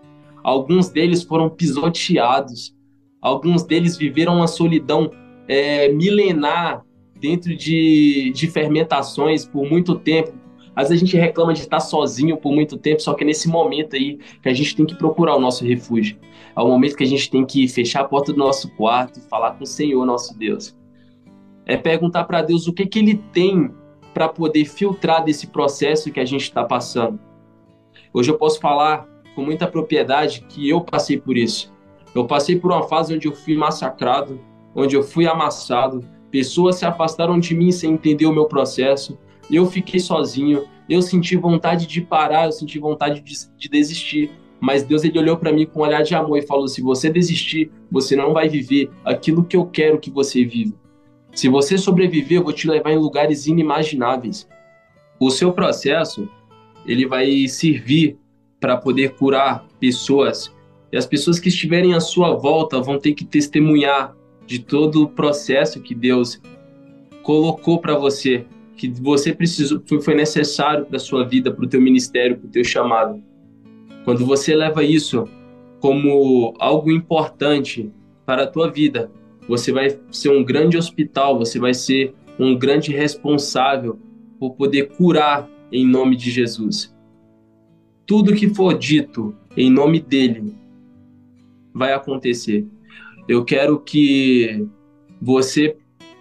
Alguns 0.43 0.89
deles 0.89 1.23
foram 1.23 1.49
pisoteados. 1.49 2.75
Alguns 3.21 3.63
deles 3.63 3.97
viveram 3.97 4.37
uma 4.37 4.47
solidão 4.47 5.11
é, 5.47 5.89
milenar 5.89 6.83
dentro 7.19 7.55
de, 7.55 8.31
de 8.33 8.47
fermentações 8.47 9.45
por 9.45 9.69
muito 9.69 9.95
tempo. 9.95 10.33
Às 10.75 10.89
vezes 10.89 11.03
a 11.03 11.05
gente 11.05 11.17
reclama 11.17 11.53
de 11.53 11.59
estar 11.59 11.79
sozinho 11.79 12.37
por 12.37 12.51
muito 12.53 12.77
tempo, 12.77 13.01
só 13.01 13.13
que 13.13 13.23
é 13.23 13.27
nesse 13.27 13.47
momento 13.47 13.95
aí 13.95 14.17
que 14.41 14.49
a 14.49 14.53
gente 14.53 14.75
tem 14.75 14.85
que 14.85 14.95
procurar 14.95 15.35
o 15.35 15.39
nosso 15.39 15.65
refúgio. 15.65 16.17
É 16.55 16.61
o 16.61 16.67
momento 16.67 16.95
que 16.95 17.03
a 17.03 17.07
gente 17.07 17.29
tem 17.29 17.45
que 17.45 17.67
fechar 17.67 18.01
a 18.01 18.05
porta 18.05 18.31
do 18.31 18.39
nosso 18.39 18.69
quarto 18.75 19.19
e 19.19 19.29
falar 19.29 19.51
com 19.51 19.63
o 19.63 19.67
Senhor, 19.67 20.03
nosso 20.05 20.37
Deus. 20.37 20.75
É 21.71 21.77
perguntar 21.77 22.25
para 22.25 22.41
Deus 22.41 22.67
o 22.67 22.73
que, 22.73 22.85
que 22.85 22.99
Ele 22.99 23.15
tem 23.31 23.71
para 24.13 24.27
poder 24.27 24.65
filtrar 24.65 25.23
desse 25.23 25.47
processo 25.47 26.11
que 26.11 26.19
a 26.19 26.25
gente 26.25 26.41
está 26.41 26.65
passando. 26.65 27.17
Hoje 28.13 28.29
eu 28.29 28.37
posso 28.37 28.59
falar 28.59 29.07
com 29.33 29.41
muita 29.41 29.65
propriedade 29.65 30.41
que 30.49 30.67
eu 30.67 30.81
passei 30.81 31.17
por 31.17 31.37
isso. 31.37 31.73
Eu 32.13 32.27
passei 32.27 32.59
por 32.59 32.73
uma 32.73 32.83
fase 32.83 33.15
onde 33.15 33.25
eu 33.25 33.33
fui 33.33 33.55
massacrado, 33.55 34.37
onde 34.75 34.97
eu 34.97 35.01
fui 35.01 35.25
amassado, 35.25 36.03
pessoas 36.29 36.75
se 36.75 36.85
afastaram 36.85 37.39
de 37.39 37.55
mim 37.55 37.71
sem 37.71 37.93
entender 37.93 38.25
o 38.25 38.33
meu 38.33 38.47
processo, 38.47 39.17
eu 39.49 39.65
fiquei 39.65 40.01
sozinho, 40.01 40.65
eu 40.89 41.01
senti 41.01 41.37
vontade 41.37 41.87
de 41.87 42.01
parar, 42.01 42.47
eu 42.47 42.51
senti 42.51 42.79
vontade 42.79 43.21
de, 43.21 43.33
de 43.55 43.69
desistir, 43.69 44.29
mas 44.59 44.83
Deus 44.83 45.05
ele 45.05 45.17
olhou 45.17 45.37
para 45.37 45.53
mim 45.53 45.65
com 45.65 45.79
um 45.79 45.83
olhar 45.83 46.03
de 46.03 46.13
amor 46.15 46.37
e 46.37 46.45
falou: 46.45 46.67
se 46.67 46.81
você 46.81 47.09
desistir, 47.09 47.71
você 47.89 48.13
não 48.13 48.33
vai 48.33 48.49
viver 48.49 48.91
aquilo 49.05 49.45
que 49.45 49.55
eu 49.55 49.65
quero 49.65 50.01
que 50.01 50.11
você 50.11 50.43
viva. 50.43 50.80
Se 51.33 51.47
você 51.47 51.77
sobreviver, 51.77 52.39
eu 52.39 52.43
vou 52.43 52.53
te 52.53 52.67
levar 52.67 52.91
em 52.91 52.97
lugares 52.97 53.47
inimagináveis. 53.47 54.47
O 55.19 55.29
seu 55.29 55.53
processo, 55.53 56.29
ele 56.85 57.05
vai 57.05 57.47
servir 57.47 58.17
para 58.59 58.77
poder 58.77 59.13
curar 59.15 59.65
pessoas. 59.79 60.53
E 60.91 60.97
as 60.97 61.05
pessoas 61.05 61.39
que 61.39 61.49
estiverem 61.49 61.93
à 61.93 61.99
sua 61.99 62.35
volta 62.35 62.81
vão 62.81 62.99
ter 62.99 63.13
que 63.13 63.23
testemunhar 63.23 64.15
de 64.45 64.59
todo 64.59 65.03
o 65.03 65.09
processo 65.09 65.81
que 65.81 65.95
Deus 65.95 66.41
colocou 67.23 67.79
para 67.79 67.95
você, 67.95 68.45
que 68.75 68.89
você 68.89 69.33
precisou, 69.33 69.81
foi 70.01 70.15
necessário 70.15 70.85
para 70.85 70.99
sua 70.99 71.23
vida, 71.23 71.51
para 71.51 71.63
o 71.63 71.67
teu 71.67 71.79
ministério, 71.79 72.37
para 72.37 72.47
o 72.47 72.51
teu 72.51 72.63
chamado. 72.63 73.23
Quando 74.03 74.25
você 74.25 74.55
leva 74.55 74.83
isso 74.83 75.27
como 75.79 76.53
algo 76.59 76.91
importante 76.91 77.91
para 78.25 78.43
a 78.43 78.47
tua 78.47 78.69
vida, 78.69 79.09
você 79.47 79.71
vai 79.71 79.99
ser 80.11 80.29
um 80.29 80.43
grande 80.43 80.77
hospital, 80.77 81.37
você 81.37 81.59
vai 81.59 81.73
ser 81.73 82.13
um 82.39 82.57
grande 82.57 82.91
responsável 82.91 83.99
por 84.39 84.55
poder 84.55 84.89
curar 84.89 85.49
em 85.71 85.85
nome 85.85 86.15
de 86.15 86.31
Jesus. 86.31 86.93
Tudo 88.05 88.35
que 88.35 88.49
for 88.49 88.77
dito 88.77 89.35
em 89.55 89.69
nome 89.69 89.99
dele 89.99 90.55
vai 91.73 91.93
acontecer. 91.93 92.65
Eu 93.27 93.45
quero 93.45 93.79
que 93.79 94.67
você 95.21 95.77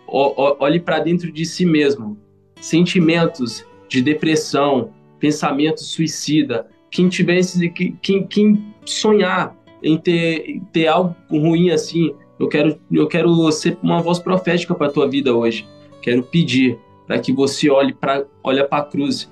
olhe 0.06 0.80
para 0.80 1.00
dentro 1.00 1.32
de 1.32 1.44
si 1.44 1.64
mesmo. 1.64 2.18
Sentimentos 2.60 3.64
de 3.88 4.02
depressão, 4.02 4.92
pensamento 5.18 5.82
suicida, 5.82 6.68
quem 6.90 7.08
tivesse, 7.08 7.70
quem, 7.70 8.26
quem 8.26 8.74
sonhar 8.84 9.56
em 9.82 9.96
ter, 9.96 10.60
ter 10.72 10.88
algo 10.88 11.14
ruim 11.30 11.70
assim, 11.70 12.14
eu 12.40 12.48
quero, 12.48 12.80
eu 12.90 13.06
quero 13.06 13.52
ser 13.52 13.76
uma 13.82 14.00
voz 14.00 14.18
profética 14.18 14.74
para 14.74 14.86
a 14.86 14.90
tua 14.90 15.06
vida 15.06 15.34
hoje. 15.34 15.68
Quero 16.00 16.22
pedir 16.22 16.78
para 17.06 17.18
que 17.18 17.34
você 17.34 17.68
olhe 17.68 17.92
para 17.92 18.24
olha 18.42 18.66
a 18.70 18.82
cruz, 18.82 19.30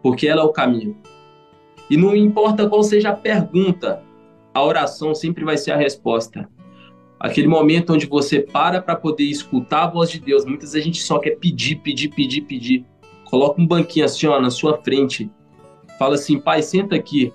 porque 0.00 0.28
ela 0.28 0.42
é 0.42 0.44
o 0.44 0.52
caminho. 0.52 0.96
E 1.90 1.96
não 1.96 2.14
importa 2.14 2.68
qual 2.68 2.84
seja 2.84 3.10
a 3.10 3.16
pergunta, 3.16 4.00
a 4.54 4.64
oração 4.64 5.12
sempre 5.12 5.44
vai 5.44 5.58
ser 5.58 5.72
a 5.72 5.76
resposta. 5.76 6.48
Aquele 7.18 7.48
momento 7.48 7.92
onde 7.92 8.06
você 8.06 8.40
para 8.40 8.80
para 8.80 8.94
poder 8.94 9.24
escutar 9.24 9.82
a 9.82 9.90
voz 9.90 10.08
de 10.08 10.20
Deus. 10.20 10.44
Muitas 10.44 10.72
vezes 10.72 10.82
a 10.82 10.86
gente 10.86 11.02
só 11.02 11.18
quer 11.18 11.38
pedir, 11.38 11.76
pedir, 11.76 12.10
pedir, 12.10 12.42
pedir. 12.42 12.84
Coloca 13.24 13.60
um 13.60 13.66
banquinho 13.66 14.04
assim, 14.04 14.28
ó, 14.28 14.40
na 14.40 14.50
sua 14.50 14.78
frente. 14.82 15.28
Fala 15.98 16.14
assim, 16.14 16.38
pai, 16.38 16.62
senta 16.62 16.94
aqui. 16.94 17.32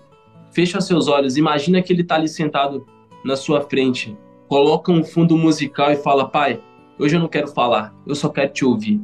Fecha 0.51 0.79
seus 0.79 1.09
olhos. 1.09 1.35
Imagina 1.35 1.81
que 1.81 1.91
ele 1.91 2.01
está 2.01 2.15
ali 2.15 2.29
sentado 2.29 2.85
na 3.25 3.35
sua 3.35 3.61
frente. 3.61 4.15
Coloca 4.51 4.91
um 4.91 5.01
fundo 5.01 5.37
musical 5.37 5.93
e 5.93 5.95
fala, 5.95 6.27
pai, 6.27 6.59
hoje 6.99 7.15
eu 7.15 7.21
não 7.21 7.29
quero 7.29 7.47
falar, 7.47 7.95
eu 8.05 8.13
só 8.13 8.27
quero 8.27 8.51
te 8.51 8.65
ouvir. 8.65 8.99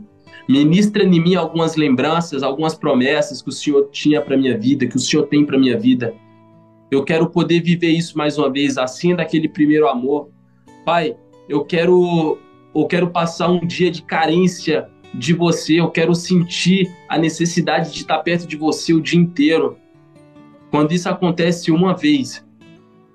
Ministra 0.46 1.06
em 1.06 1.22
mim 1.22 1.36
algumas 1.36 1.78
lembranças, 1.78 2.44
algumas 2.44 2.76
promessas 2.76 3.42
que 3.42 3.48
o 3.48 3.54
Senhor 3.54 3.88
tinha 3.90 4.22
para 4.22 4.36
minha 4.36 4.58
vida, 4.58 4.86
que 4.86 4.98
o 4.98 5.00
Senhor 5.00 5.26
tem 5.28 5.46
para 5.46 5.58
minha 5.58 5.80
vida. 5.80 6.14
Eu 6.92 7.02
quero 7.02 7.30
poder 7.30 7.62
viver 7.62 7.92
isso 7.92 8.18
mais 8.18 8.38
uma 8.38 8.52
vez, 8.52 8.78
assim 8.78 9.16
daquele 9.16 9.48
primeiro 9.48 9.88
amor, 9.88 10.28
Pai, 10.86 11.16
eu 11.48 11.64
quero 11.64 12.38
eu 12.76 12.86
quero 12.86 13.10
passar 13.10 13.48
um 13.48 13.66
dia 13.66 13.90
de 13.90 14.02
carência 14.02 14.90
de 15.14 15.34
você, 15.34 15.80
eu 15.80 15.90
quero 15.90 16.14
sentir 16.14 16.94
a 17.08 17.18
necessidade 17.18 17.94
de 17.94 18.00
estar 18.00 18.20
perto 18.20 18.46
de 18.46 18.58
você 18.58 18.94
o 18.94 19.00
dia 19.00 19.18
inteiro. 19.18 19.78
Quando 20.70 20.92
isso 20.92 21.08
acontece 21.08 21.72
uma 21.72 21.96
vez, 21.96 22.46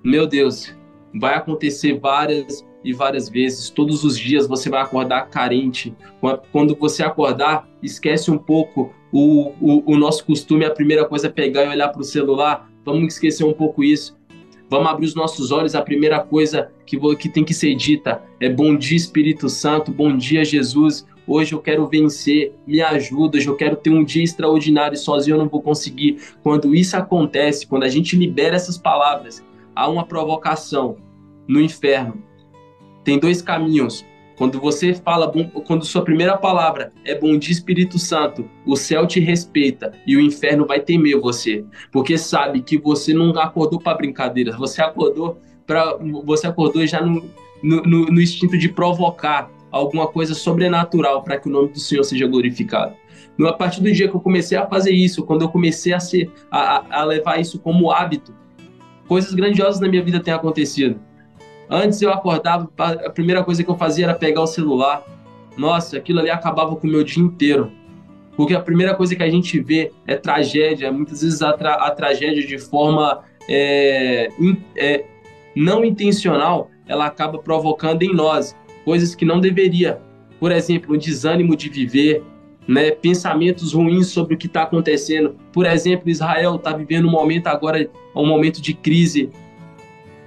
meu 0.03 0.25
Deus, 0.25 0.75
vai 1.13 1.35
acontecer 1.35 1.99
várias 1.99 2.65
e 2.83 2.93
várias 2.93 3.29
vezes. 3.29 3.69
Todos 3.69 4.03
os 4.03 4.17
dias 4.17 4.47
você 4.47 4.69
vai 4.69 4.81
acordar 4.81 5.29
carente. 5.29 5.95
Quando 6.51 6.75
você 6.75 7.03
acordar, 7.03 7.67
esquece 7.81 8.29
um 8.29 8.37
pouco 8.37 8.93
o, 9.11 9.53
o, 9.61 9.93
o 9.93 9.97
nosso 9.97 10.25
costume. 10.25 10.65
A 10.65 10.71
primeira 10.71 11.05
coisa 11.05 11.27
é 11.27 11.29
pegar 11.29 11.63
e 11.63 11.69
olhar 11.69 11.89
para 11.89 12.01
o 12.01 12.05
celular. 12.05 12.69
Vamos 12.83 13.13
esquecer 13.13 13.45
um 13.45 13.53
pouco 13.53 13.83
isso. 13.83 14.17
Vamos 14.69 14.89
abrir 14.89 15.05
os 15.05 15.15
nossos 15.15 15.51
olhos. 15.51 15.75
A 15.75 15.81
primeira 15.81 16.19
coisa 16.19 16.71
que, 16.85 16.97
que 17.15 17.29
tem 17.29 17.43
que 17.43 17.53
ser 17.53 17.75
dita 17.75 18.21
é 18.39 18.49
bom 18.49 18.75
dia, 18.75 18.97
Espírito 18.97 19.47
Santo, 19.47 19.91
bom 19.91 20.17
dia, 20.17 20.43
Jesus. 20.43 21.05
Hoje 21.25 21.53
eu 21.53 21.59
quero 21.59 21.87
vencer, 21.87 22.53
me 22.67 22.81
ajuda. 22.81 23.37
Hoje 23.37 23.47
eu 23.47 23.55
quero 23.55 23.75
ter 23.77 23.91
um 23.91 24.03
dia 24.03 24.23
extraordinário. 24.23 24.97
Sozinho 24.97 25.35
eu 25.35 25.39
não 25.39 25.47
vou 25.47 25.61
conseguir. 25.61 26.17
Quando 26.41 26.75
isso 26.75 26.97
acontece, 26.97 27.65
quando 27.65 27.83
a 27.83 27.87
gente 27.87 28.17
libera 28.17 28.55
essas 28.55 28.77
palavras, 28.77 29.43
há 29.75 29.87
uma 29.89 30.05
provocação 30.05 30.97
no 31.47 31.59
inferno. 31.59 32.23
Tem 33.03 33.19
dois 33.19 33.41
caminhos. 33.41 34.05
Quando 34.35 34.59
você 34.59 34.93
fala, 34.93 35.31
quando 35.65 35.85
sua 35.85 36.03
primeira 36.03 36.35
palavra 36.35 36.91
é 37.05 37.13
bom 37.13 37.37
dia 37.37 37.51
Espírito 37.51 37.99
Santo, 37.99 38.49
o 38.65 38.75
céu 38.75 39.05
te 39.05 39.19
respeita 39.19 39.93
e 40.07 40.17
o 40.17 40.21
inferno 40.21 40.65
vai 40.65 40.79
temer 40.79 41.19
você, 41.19 41.63
porque 41.91 42.17
sabe 42.17 42.61
que 42.61 42.77
você 42.77 43.13
não 43.13 43.29
acordou 43.39 43.79
para 43.79 43.95
brincadeira, 43.95 44.57
você 44.57 44.81
acordou 44.81 45.39
para 45.67 45.97
você 46.25 46.47
acordou 46.47 46.85
já 46.85 47.01
no, 47.01 47.23
no, 47.61 47.81
no 48.07 48.21
instinto 48.21 48.57
de 48.57 48.67
provocar 48.69 49.49
alguma 49.71 50.07
coisa 50.07 50.33
sobrenatural 50.33 51.23
para 51.23 51.37
que 51.37 51.47
o 51.47 51.51
nome 51.51 51.69
do 51.69 51.79
Senhor 51.79 52.03
seja 52.03 52.27
glorificado. 52.27 52.95
A 53.47 53.53
partir 53.53 53.81
do 53.81 53.91
dia 53.91 54.07
que 54.07 54.15
eu 54.15 54.19
comecei 54.19 54.57
a 54.57 54.67
fazer 54.67 54.91
isso, 54.91 55.23
quando 55.23 55.41
eu 55.41 55.49
comecei 55.49 55.93
a, 55.93 55.99
ser, 55.99 56.31
a, 56.51 57.01
a 57.01 57.03
levar 57.03 57.39
isso 57.39 57.57
como 57.59 57.91
hábito, 57.91 58.33
coisas 59.13 59.31
grandiosas 59.35 59.79
na 59.79 59.87
minha 59.87 60.01
vida 60.01 60.19
têm 60.19 60.33
acontecido. 60.33 60.99
Antes 61.69 62.01
eu 62.01 62.11
acordava, 62.11 62.67
a 62.79 63.11
primeira 63.11 63.43
coisa 63.43 63.63
que 63.63 63.69
eu 63.69 63.77
fazia 63.77 64.05
era 64.05 64.15
pegar 64.15 64.41
o 64.41 64.47
celular. 64.47 65.03
Nossa, 65.55 65.97
aquilo 65.97 66.19
ali 66.19 66.31
acabava 66.31 66.75
com 66.75 66.87
o 66.87 66.89
meu 66.89 67.03
dia 67.03 67.21
inteiro. 67.21 67.71
Porque 68.35 68.55
a 68.55 68.59
primeira 68.59 68.95
coisa 68.95 69.15
que 69.15 69.21
a 69.21 69.29
gente 69.29 69.59
vê 69.59 69.91
é 70.07 70.15
tragédia, 70.15 70.91
muitas 70.91 71.21
vezes 71.21 71.43
a, 71.43 71.53
tra 71.53 71.75
a 71.75 71.91
tragédia 71.91 72.43
de 72.43 72.57
forma 72.57 73.21
é, 73.47 74.29
in, 74.39 74.57
é, 74.75 75.05
não 75.55 75.85
intencional, 75.85 76.71
ela 76.87 77.05
acaba 77.05 77.37
provocando 77.37 78.01
em 78.01 78.15
nós 78.15 78.55
coisas 78.83 79.13
que 79.13 79.25
não 79.25 79.39
deveria. 79.39 79.99
Por 80.39 80.51
exemplo, 80.51 80.95
um 80.95 80.97
desânimo 80.97 81.55
de 81.55 81.69
viver, 81.69 82.23
né, 82.67 82.89
pensamentos 82.89 83.73
ruins 83.73 84.07
sobre 84.07 84.33
o 84.33 84.37
que 84.39 84.47
está 84.47 84.63
acontecendo. 84.63 85.35
Por 85.51 85.67
exemplo, 85.67 86.09
Israel 86.09 86.55
está 86.55 86.75
vivendo 86.75 87.07
um 87.07 87.11
momento 87.11 87.45
agora, 87.45 87.87
um 88.21 88.27
momento 88.27 88.61
de 88.61 88.73
crise 88.73 89.31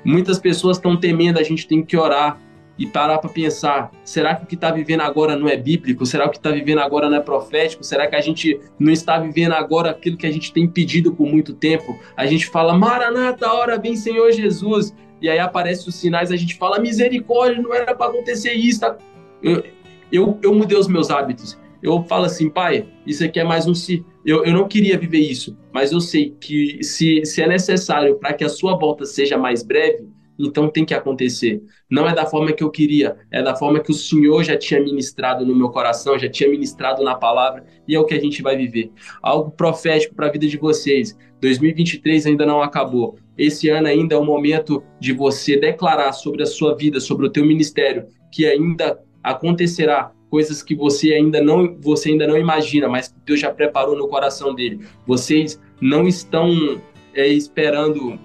Muitas 0.07 0.39
pessoas 0.39 0.77
estão 0.77 0.97
temendo, 0.97 1.37
a 1.37 1.43
gente 1.43 1.67
tem 1.67 1.85
que 1.85 1.97
orar. 1.97 2.39
e 2.79 2.87
parar 2.87 3.19
para 3.19 3.31
pensar: 3.31 3.91
será 4.05 4.37
que 4.37 4.45
o 4.45 4.47
que 4.47 4.55
está 4.55 4.71
vivendo 4.71 5.01
agora 5.01 5.35
não 5.35 5.49
é 5.49 5.57
bíblico? 5.57 6.07
Será 6.07 6.25
que 6.25 6.29
o 6.29 6.33
que 6.33 6.37
está 6.37 6.51
vivendo 6.51 6.79
agora 6.79 7.09
não 7.09 7.17
é 7.17 7.21
profético? 7.21 7.83
Será 7.83 8.07
que 8.07 8.15
a 8.15 8.21
gente 8.21 8.61
não 8.79 8.93
está 8.93 9.19
vivendo 9.19 9.53
agora 9.53 9.91
aquilo 9.91 10.17
que 10.17 10.27
a 10.27 10.31
gente 10.31 10.53
tem 10.53 10.69
pedido 10.69 11.11
por 11.13 11.27
muito 11.27 11.55
tempo? 11.55 11.99
A 12.17 12.25
gente 12.27 12.47
fala: 12.47 12.79
Maranata, 12.79 13.51
hora 13.51 13.79
vem 13.79 13.97
Senhor 13.97 14.31
Jesus. 14.31 14.95
E 15.21 15.29
aí 15.29 15.39
aparecem 15.39 15.89
os 15.89 15.95
sinais, 15.97 16.31
a 16.31 16.37
gente 16.37 16.55
fala: 16.55 16.79
misericórdia, 16.79 17.61
não 17.61 17.75
era 17.75 17.93
para 17.93 18.07
acontecer 18.07 18.53
isso. 18.53 18.81
Tá? 18.81 18.97
Eu, 19.43 19.65
eu, 20.13 20.39
eu 20.41 20.55
mudei 20.55 20.79
os 20.79 20.87
meus 20.87 21.11
hábitos. 21.11 21.59
Eu 21.83 22.05
falo 22.05 22.27
assim, 22.27 22.49
pai, 22.49 22.87
isso 23.07 23.25
aqui 23.25 23.41
é 23.41 23.45
mais 23.45 23.67
um 23.67 23.75
si. 23.75 24.05
Eu, 24.27 24.45
eu 24.45 24.53
não 24.53 24.67
queria 24.67 24.99
viver 24.99 25.21
isso, 25.21 25.57
mas 25.73 25.93
eu 25.93 26.01
sei 26.01 26.35
que 26.41 26.83
se, 26.83 27.25
se 27.25 27.41
é 27.41 27.47
necessário 27.47 28.19
para 28.19 28.33
que 28.35 28.43
a 28.43 28.49
sua 28.49 28.77
volta 28.77 29.05
seja 29.05 29.39
mais 29.39 29.63
breve, 29.63 30.09
então 30.37 30.69
tem 30.69 30.85
que 30.85 30.93
acontecer. 30.93 31.63
Não 31.89 32.09
é 32.09 32.13
da 32.13 32.27
forma 32.27 32.53
que 32.53 32.65
eu 32.65 32.69
queria, 32.69 33.17
é 33.31 33.41
da 33.41 33.55
forma 33.55 33.79
que 33.79 33.93
o 33.93 33.95
Senhor 33.95 34.43
já 34.43 34.59
tinha 34.59 34.81
ministrado 34.81 35.47
no 35.47 35.55
meu 35.55 35.71
coração, 35.71 36.19
já 36.19 36.29
tinha 36.29 36.51
ministrado 36.51 37.05
na 37.05 37.15
palavra, 37.15 37.65
e 37.87 37.95
é 37.95 38.01
o 38.01 38.05
que 38.05 38.15
a 38.15 38.21
gente 38.21 38.43
vai 38.43 38.57
viver. 38.57 38.91
Algo 39.23 39.53
profético 39.53 40.17
para 40.17 40.27
a 40.27 40.33
vida 40.33 40.49
de 40.49 40.57
vocês. 40.57 41.17
2023 41.41 42.27
ainda 42.27 42.45
não 42.45 42.61
acabou. 42.61 43.17
Esse 43.39 43.69
ano 43.69 43.87
ainda 43.87 44.17
é 44.17 44.19
o 44.19 44.25
momento 44.25 44.83
de 44.99 45.13
você 45.13 45.57
declarar 45.57 46.13
sobre 46.13 46.43
a 46.43 46.47
sua 46.47 46.75
vida, 46.75 46.99
sobre 46.99 47.27
o 47.27 47.31
teu 47.31 47.47
ministério, 47.47 48.09
que 48.33 48.45
ainda 48.45 49.01
acontecerá 49.23 50.13
coisas 50.31 50.63
que 50.63 50.75
você 50.75 51.13
ainda 51.13 51.41
não 51.41 51.77
você 51.81 52.11
ainda 52.11 52.27
não 52.27 52.37
imagina, 52.37 52.89
mas 52.89 53.09
que 53.09 53.15
Deus 53.25 53.41
já 53.41 53.51
preparou 53.51 53.97
no 53.97 54.09
coração 54.09 54.55
dele. 54.55 54.81
Vocês 55.07 55.61
não 55.81 56.07
estão 56.07 56.81
é, 57.15 57.29
esperando 57.29 58.19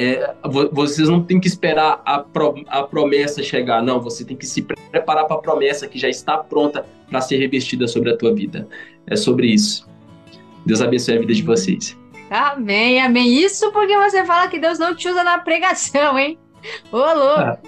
é, 0.00 0.32
vocês 0.70 1.08
não 1.08 1.24
têm 1.24 1.40
que 1.40 1.48
esperar 1.48 2.00
a, 2.04 2.20
pro, 2.20 2.62
a 2.68 2.84
promessa 2.84 3.42
chegar, 3.42 3.82
não. 3.82 4.00
Você 4.00 4.24
tem 4.24 4.36
que 4.36 4.46
se 4.46 4.62
preparar 4.62 5.26
para 5.26 5.36
a 5.36 5.40
promessa 5.40 5.88
que 5.88 5.98
já 5.98 6.08
está 6.08 6.38
pronta 6.38 6.86
para 7.10 7.20
ser 7.20 7.38
revestida 7.38 7.88
sobre 7.88 8.12
a 8.12 8.16
tua 8.16 8.32
vida. 8.32 8.68
É 9.08 9.16
sobre 9.16 9.48
isso. 9.48 9.88
Deus 10.64 10.80
abençoe 10.80 11.16
a 11.16 11.20
vida 11.20 11.34
de 11.34 11.42
vocês. 11.42 11.98
Amém, 12.30 13.00
amém. 13.00 13.42
Isso 13.42 13.72
porque 13.72 13.96
você 13.96 14.24
fala 14.24 14.46
que 14.46 14.60
Deus 14.60 14.78
não 14.78 14.94
te 14.94 15.08
usa 15.08 15.24
na 15.24 15.38
pregação, 15.38 16.16
hein? 16.16 16.38
Ô, 16.92 16.98
louco! 16.98 17.40
Ah, 17.40 17.58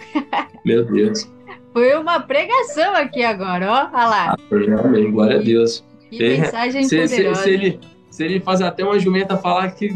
meu 0.64 0.84
Deus. 0.84 1.28
Foi 1.72 1.94
uma 1.94 2.20
pregação 2.20 2.94
aqui 2.94 3.22
agora, 3.22 3.70
ó. 3.70 3.96
Olha 3.96 4.06
lá. 4.06 4.34
Ah, 4.34 4.80
amém, 4.84 5.10
glória 5.10 5.38
a 5.38 5.42
Deus. 5.42 5.84
Que 6.10 6.24
é, 6.24 6.38
mensagem 6.38 6.84
se, 6.84 7.00
poderosa. 7.00 7.42
Se, 7.42 7.44
se, 7.44 7.50
ele, 7.50 7.80
se 8.10 8.24
ele 8.24 8.40
fazer 8.40 8.64
até 8.64 8.84
uma 8.84 8.98
jumenta 8.98 9.36
falar 9.36 9.70
que. 9.70 9.94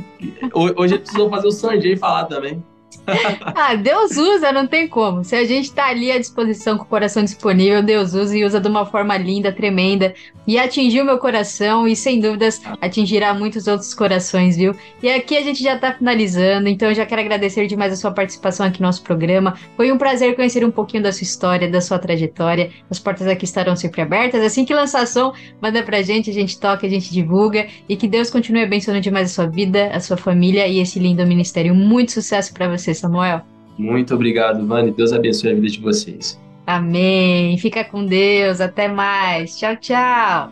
Hoje 0.77 0.95
ele 0.95 1.03
precisou 1.03 1.29
fazer 1.29 1.49
o 1.49 1.53
Sanjay 1.53 1.97
falar 1.97 2.25
também. 2.27 2.63
ah, 3.55 3.75
Deus 3.75 4.17
usa, 4.17 4.53
não 4.53 4.67
tem 4.67 4.89
como. 4.89 5.25
Se 5.25 5.35
a 5.37 5.45
gente 5.45 5.73
tá 5.73 5.89
ali 5.89 6.11
à 6.11 6.19
disposição 6.19 6.77
com 6.77 6.85
o 6.85 6.87
coração 6.87 7.23
disponível, 7.23 7.83
Deus 7.83 8.15
usa 8.15 8.37
e 8.37 8.45
usa 8.45 8.61
de 8.61 8.69
uma 8.69 8.87
forma 8.87 9.17
linda, 9.17 9.53
tremenda. 9.53 10.15
E 10.47 10.59
atingiu 10.59 11.05
meu 11.05 11.19
coração 11.19 11.89
e 11.89 11.97
sem 11.97 12.21
dúvidas 12.21 12.61
atingirá 12.81 13.33
muitos 13.33 13.67
outros 13.67 13.95
corações, 13.95 14.57
viu? 14.57 14.75
E 15.03 15.09
aqui 15.09 15.37
a 15.37 15.43
gente 15.43 15.63
já 15.63 15.79
tá 15.79 15.93
finalizando, 15.93 16.69
então 16.69 16.89
eu 16.89 16.95
já 16.95 17.07
quero 17.07 17.23
agradecer 17.23 17.67
demais 17.67 17.93
a 17.95 17.97
sua 17.97 18.11
participação 18.11 18.67
aqui 18.67 18.81
no 18.81 18.87
nosso 18.87 19.03
programa. 19.03 19.55
Foi 19.75 19.91
um 19.91 19.97
prazer 19.97 20.37
conhecer 20.37 20.65
um 20.65 20.71
pouquinho 20.71 21.03
da 21.03 21.13
sua 21.13 21.23
história, 21.23 21.71
da 21.71 21.81
sua 21.81 21.99
trajetória. 21.99 22.71
As 22.91 22.99
portas 22.99 23.27
aqui 23.27 23.47
estarão 23.47 23.75
sempre 23.75 24.03
abertas. 24.03 24.43
Assim 24.43 24.67
que 24.67 24.75
lançar 24.75 25.07
som, 25.07 25.33
manda 25.63 25.83
pra 25.83 26.03
gente, 26.03 26.29
a 26.29 26.35
gente 26.35 26.59
toca, 26.61 26.87
a 26.87 26.91
gente 26.91 27.11
divulga. 27.11 27.67
E 27.89 27.97
que 27.97 28.07
Deus 28.07 28.29
continue 28.29 28.63
abençoando 28.63 29.01
demais 29.01 29.31
a 29.31 29.35
sua 29.35 29.47
vida, 29.47 29.89
a 29.95 30.01
sua 30.01 30.19
família 30.19 30.69
e 30.69 30.79
esse 30.79 30.99
lindo 30.99 31.27
ministério. 31.27 31.75
Muito 31.75 32.13
sucesso 32.13 32.53
para 32.53 32.69
você, 32.69 32.84
Samuel. 32.93 33.43
Muito 33.79 34.15
obrigado, 34.15 34.67
Vani. 34.67 34.91
Deus 34.91 35.13
abençoe 35.13 35.53
a 35.53 35.55
vida 35.55 35.69
de 35.69 35.81
vocês. 35.81 36.41
Amém. 36.67 37.57
Fica 37.59 37.85
com 37.85 38.05
Deus. 38.05 38.61
Até 38.61 38.89
mais. 38.89 39.57
Tchau, 39.59 39.77
tchau. 39.77 40.51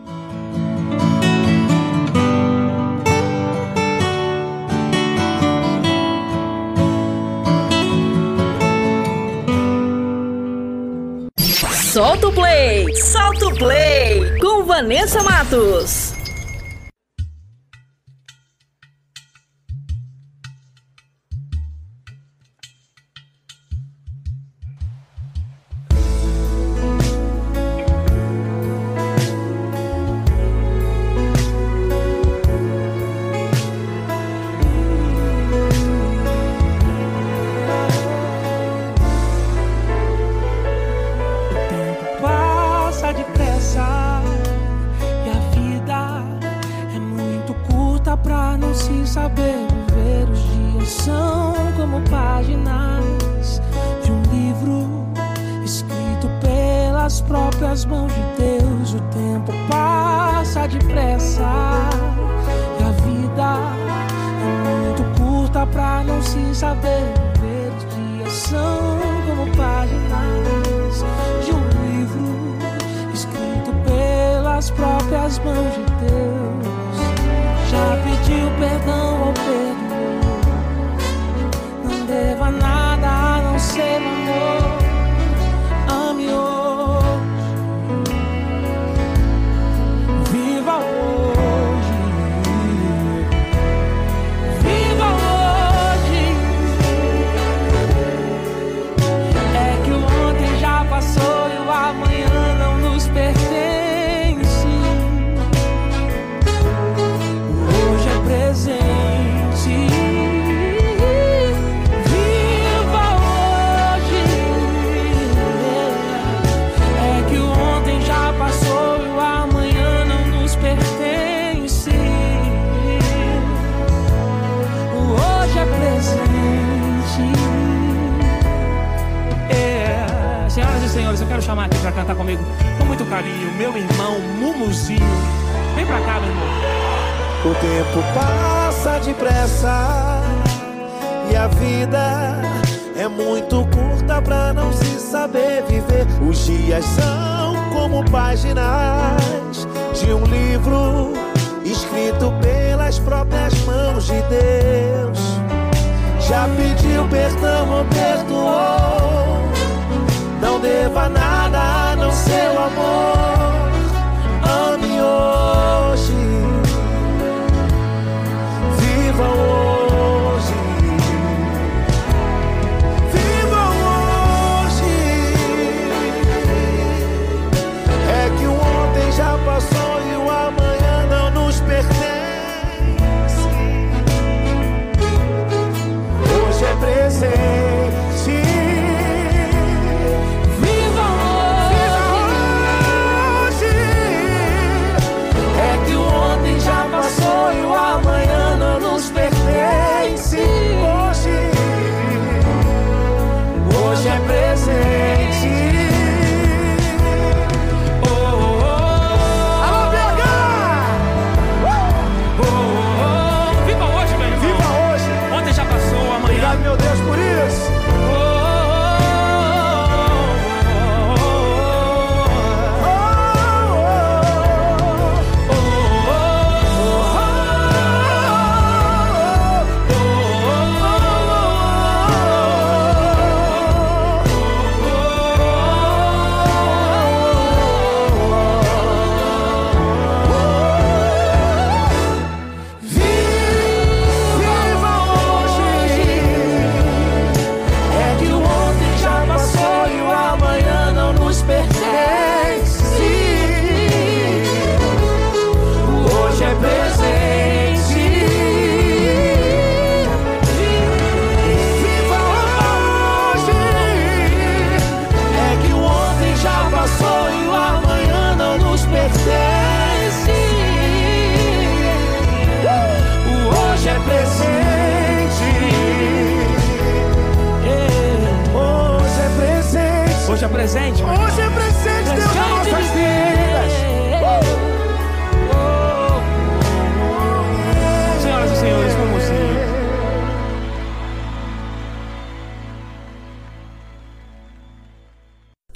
Solta 11.93 12.27
o 12.27 12.33
play! 12.33 12.95
Solta 12.95 13.45
o 13.45 13.55
play! 13.55 14.39
Com 14.39 14.63
Vanessa 14.63 15.21
Matos. 15.21 16.12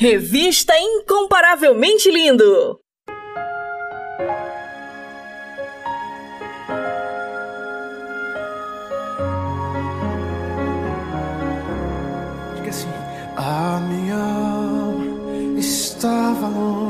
Revista 0.10 0.74
Incomparavelmente 0.80 2.10
Lindo. 2.10 2.80
Diga 12.56 12.70
assim: 12.70 12.88
A 13.36 13.82
minha 13.82 14.16
alma 14.16 15.60
estava 15.60 16.48
longe 16.48 16.87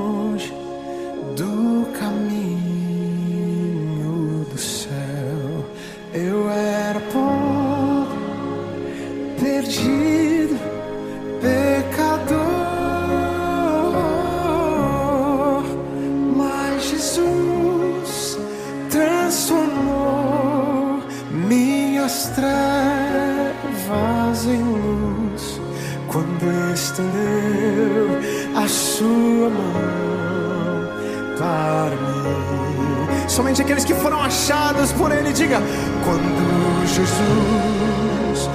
salvar-me. 31.58 33.30
Somente 33.30 33.62
aqueles 33.62 33.84
que 33.84 33.94
foram 33.94 34.22
achados 34.22 34.92
por 34.94 35.12
Ele, 35.12 35.34
diga: 35.34 35.60
quando 36.04 36.86
Jesus 36.86 38.50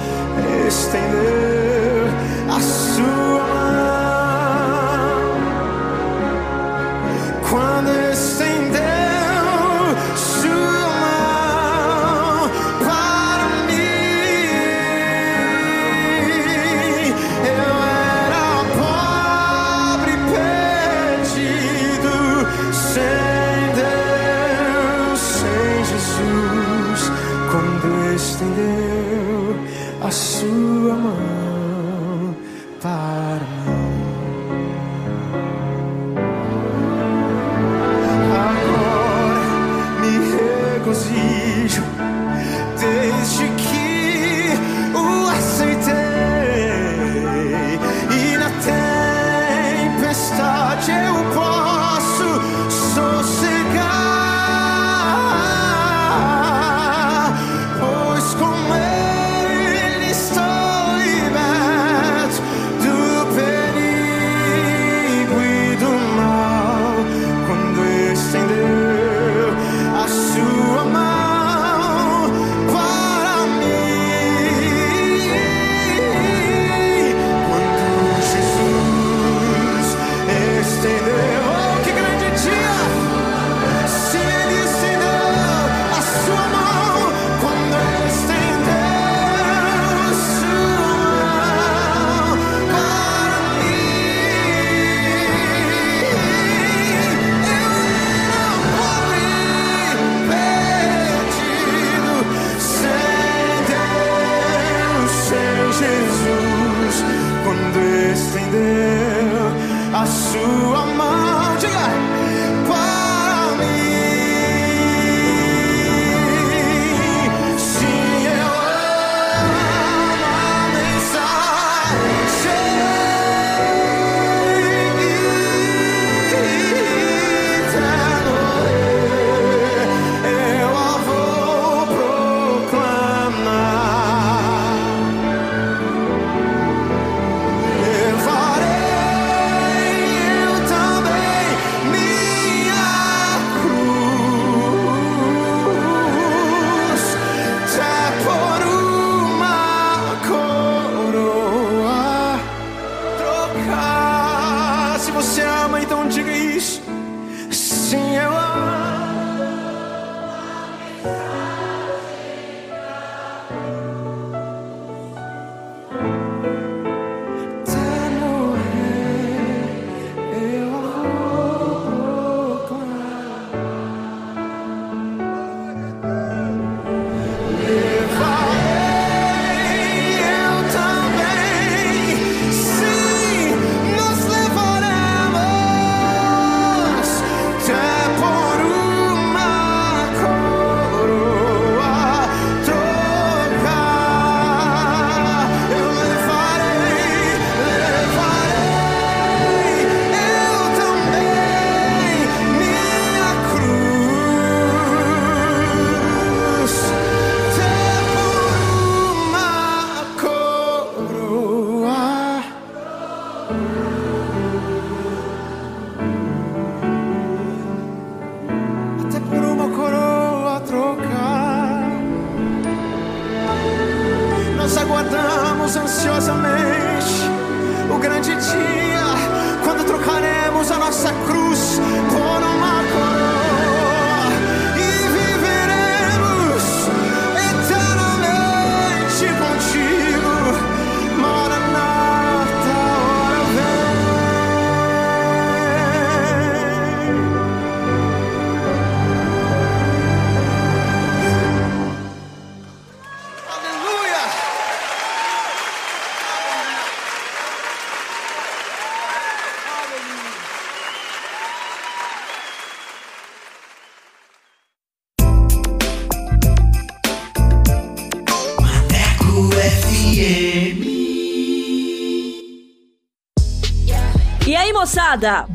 estender 0.67 2.07
a 2.49 2.59
sua 2.59 3.43
mão, 3.77 5.19
quando 7.49 7.89
Ele 7.89 8.12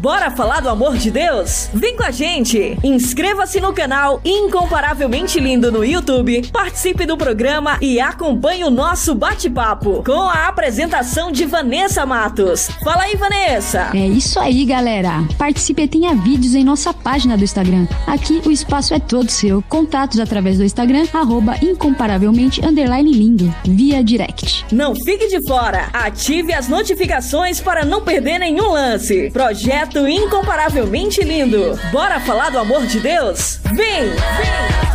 bora 0.08 0.30
falar 0.30 0.60
do 0.60 0.70
amor 0.70 0.96
de 0.96 1.10
Deus? 1.10 1.68
Vem 1.74 1.94
com 1.94 2.02
a 2.02 2.10
gente! 2.10 2.78
Inscreva-se 2.82 3.60
no 3.60 3.74
canal 3.74 4.22
Incomparavelmente 4.24 5.38
Lindo 5.38 5.70
no 5.70 5.84
YouTube, 5.84 6.48
participe 6.50 7.04
do 7.04 7.14
programa 7.14 7.76
e 7.78 8.00
acompanhe 8.00 8.64
o 8.64 8.70
nosso 8.70 9.14
bate-papo 9.14 10.02
com 10.02 10.22
a 10.22 10.48
apresentação 10.48 11.30
de 11.30 11.44
Vanessa 11.44 12.06
Matos. 12.06 12.70
Fala 12.82 13.02
aí, 13.02 13.16
Vanessa! 13.16 13.90
É 13.92 14.06
isso 14.06 14.40
aí, 14.40 14.64
galera! 14.64 15.10
Participe 15.36 15.82
e 15.82 15.88
tenha 15.88 16.14
vídeos 16.14 16.54
em 16.54 16.64
nossa 16.64 16.94
página 17.08 17.38
do 17.38 17.44
Instagram. 17.44 17.88
Aqui 18.06 18.42
o 18.44 18.50
espaço 18.50 18.92
é 18.92 18.98
todo 18.98 19.30
seu. 19.30 19.64
Contatos 19.66 20.20
através 20.20 20.58
do 20.58 20.64
Instagram, 20.64 21.06
arroba 21.14 21.56
incomparavelmente 21.62 22.62
lindo, 23.10 23.54
via 23.64 24.04
direct. 24.04 24.66
Não 24.70 24.94
fique 24.94 25.26
de 25.26 25.42
fora! 25.46 25.88
Ative 25.94 26.52
as 26.52 26.68
notificações 26.68 27.62
para 27.62 27.82
não 27.82 28.02
perder 28.02 28.38
nenhum 28.38 28.72
lance. 28.72 29.30
Projeto 29.30 30.06
incomparavelmente 30.06 31.22
lindo. 31.22 31.80
Bora 31.90 32.20
falar 32.20 32.50
do 32.50 32.58
amor 32.58 32.84
de 32.84 33.00
Deus? 33.00 33.58
Vem! 33.64 34.10
Vem! 34.10 34.87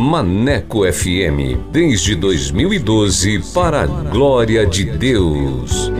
Maneco 0.00 0.90
FM, 0.90 1.68
desde 1.70 2.14
2012, 2.14 3.52
para 3.52 3.82
a 3.82 3.86
glória 3.86 4.66
de 4.66 4.84
Deus. 4.84 5.92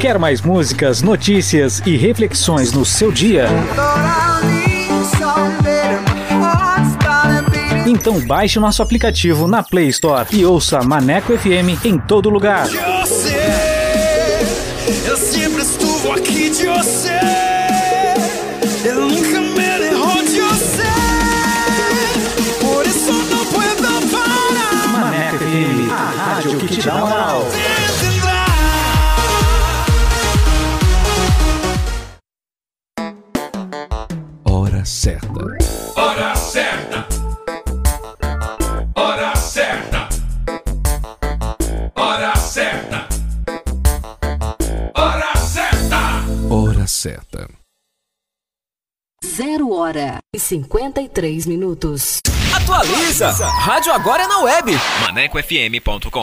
Quer 0.00 0.18
mais 0.18 0.42
músicas, 0.42 1.02
notícias 1.02 1.80
e 1.86 1.96
reflexões 1.96 2.72
no 2.72 2.84
seu 2.84 3.12
dia? 3.12 3.46
Então 7.86 8.18
baixe 8.26 8.58
nosso 8.58 8.82
aplicativo 8.82 9.46
na 9.46 9.62
Play 9.62 9.86
Store 9.86 10.26
e 10.32 10.44
ouça 10.44 10.82
Maneco 10.82 11.32
FM 11.38 11.84
em 11.84 11.96
todo 11.96 12.28
lugar. 12.28 12.66
Eu 15.06 15.16
sempre 15.16 15.62
estuvo 15.62 16.10
aqui 16.10 16.50
de 16.50 16.66
você. 16.66 17.17
A 26.70 27.57
e 50.38 50.40
53 50.40 51.46
minutos. 51.46 52.20
Atualiza! 52.54 53.30
Rádio 53.44 53.92
agora 53.92 54.22
é 54.22 54.28
na 54.28 54.38
web. 54.38 54.72
ManecoFM.com. 55.02 56.22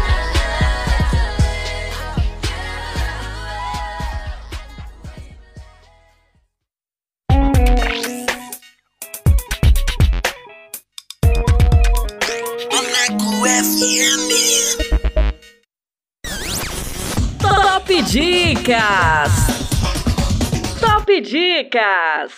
Top 21.11 21.21
Dicas! 21.21 22.33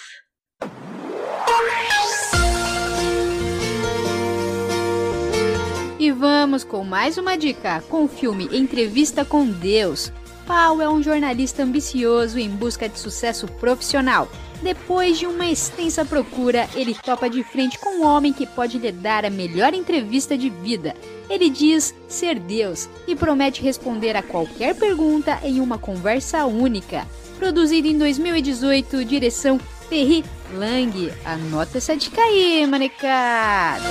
E 5.99 6.11
vamos 6.11 6.63
com 6.63 6.83
mais 6.83 7.19
uma 7.19 7.37
dica 7.37 7.83
com 7.87 8.05
o 8.05 8.07
filme 8.07 8.49
Entrevista 8.51 9.23
com 9.23 9.45
Deus. 9.45 10.11
Paul 10.47 10.81
é 10.81 10.89
um 10.89 11.03
jornalista 11.03 11.61
ambicioso 11.61 12.39
em 12.39 12.49
busca 12.49 12.89
de 12.89 12.97
sucesso 12.97 13.47
profissional. 13.47 14.27
Depois 14.63 15.19
de 15.19 15.27
uma 15.27 15.45
extensa 15.45 16.03
procura, 16.03 16.67
ele 16.73 16.95
topa 16.95 17.29
de 17.29 17.43
frente 17.43 17.77
com 17.77 17.99
um 17.99 18.05
homem 18.05 18.33
que 18.33 18.47
pode 18.47 18.79
lhe 18.79 18.91
dar 18.91 19.23
a 19.23 19.29
melhor 19.29 19.75
entrevista 19.75 20.35
de 20.35 20.49
vida. 20.49 20.95
Ele 21.29 21.47
diz 21.47 21.93
ser 22.07 22.39
Deus 22.39 22.89
e 23.07 23.15
promete 23.15 23.61
responder 23.61 24.15
a 24.15 24.23
qualquer 24.23 24.73
pergunta 24.73 25.39
em 25.43 25.59
uma 25.59 25.77
conversa 25.77 26.43
única. 26.45 27.05
Produzido 27.37 27.87
em 27.87 27.97
2018, 27.97 29.03
direção 29.05 29.59
Terry 29.89 30.23
Lang. 30.53 31.11
Anota 31.25 31.77
essa 31.77 31.95
dica 31.95 32.21
aí, 32.21 32.65
manecada. 32.67 33.83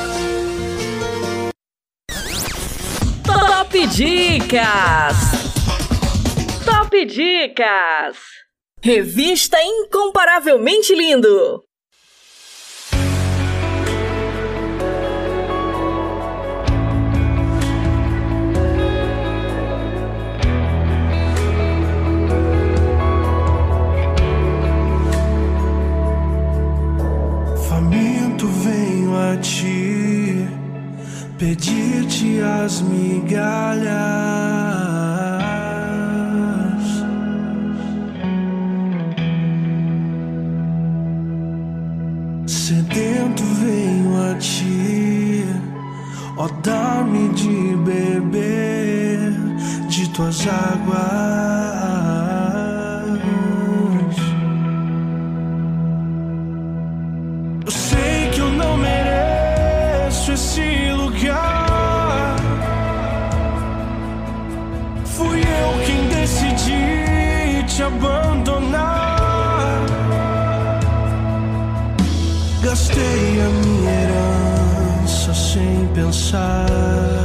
Top 3.24 3.86
Dicas! 3.86 5.16
Top 6.64 7.05
Dicas! 7.06 8.19
Revista 8.82 9.56
Incomparavelmente 9.62 10.94
Lindo! 10.94 11.64
A 29.33 29.37
ti 29.37 30.47
pedir-te 31.39 32.41
as 32.43 32.83
migalhas. 32.83 33.93
Sedento 42.47 43.43
venho 43.63 44.31
a 44.31 44.35
ti, 44.35 45.47
ó, 46.37 46.49
dá-me 46.63 47.29
de 47.31 47.77
beber 47.87 49.33
de 49.89 50.09
tuas 50.11 50.47
águas. 50.47 51.82
Te 67.83 67.87
abandonar. 67.87 69.17
Gastei 72.63 73.41
a 73.41 73.49
minha 73.49 73.91
herança 73.91 75.35
sem 75.35 75.89
pensar. 75.95 77.22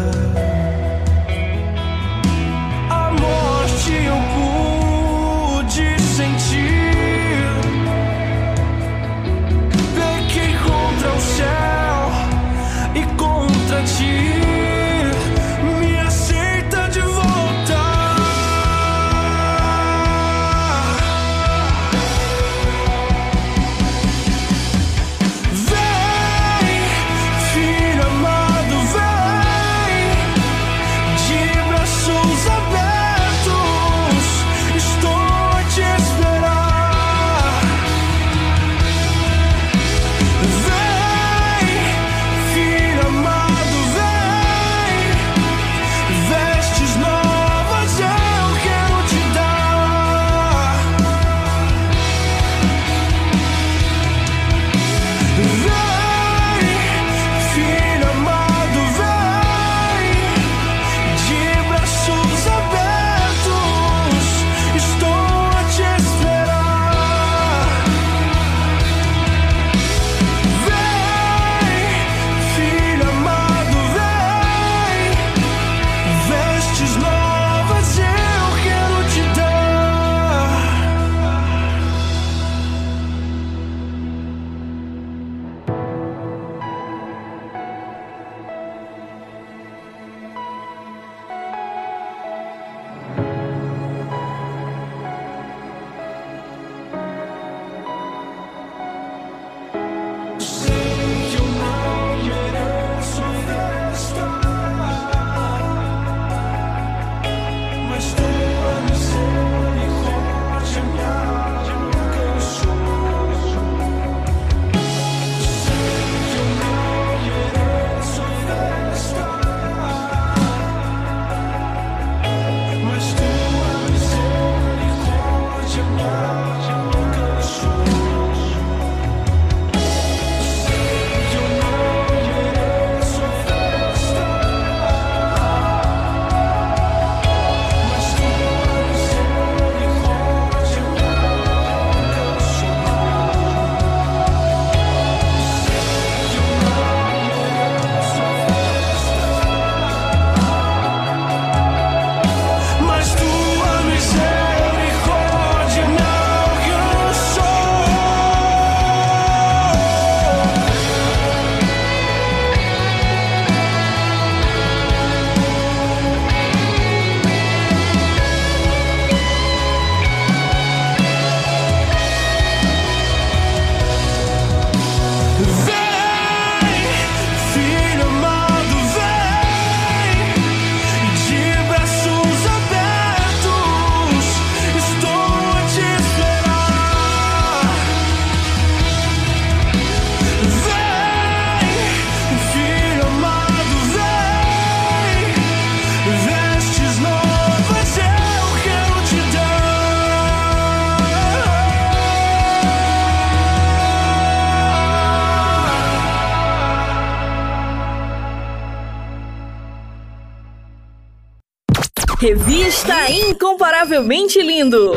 Revista 212.19 213.11
Incomparavelmente 213.11 214.41
Lindo. 214.41 214.93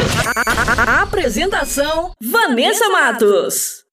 A 0.87 1.03
apresentação: 1.03 2.13
Vanessa 2.19 2.89
Matos. 2.89 3.85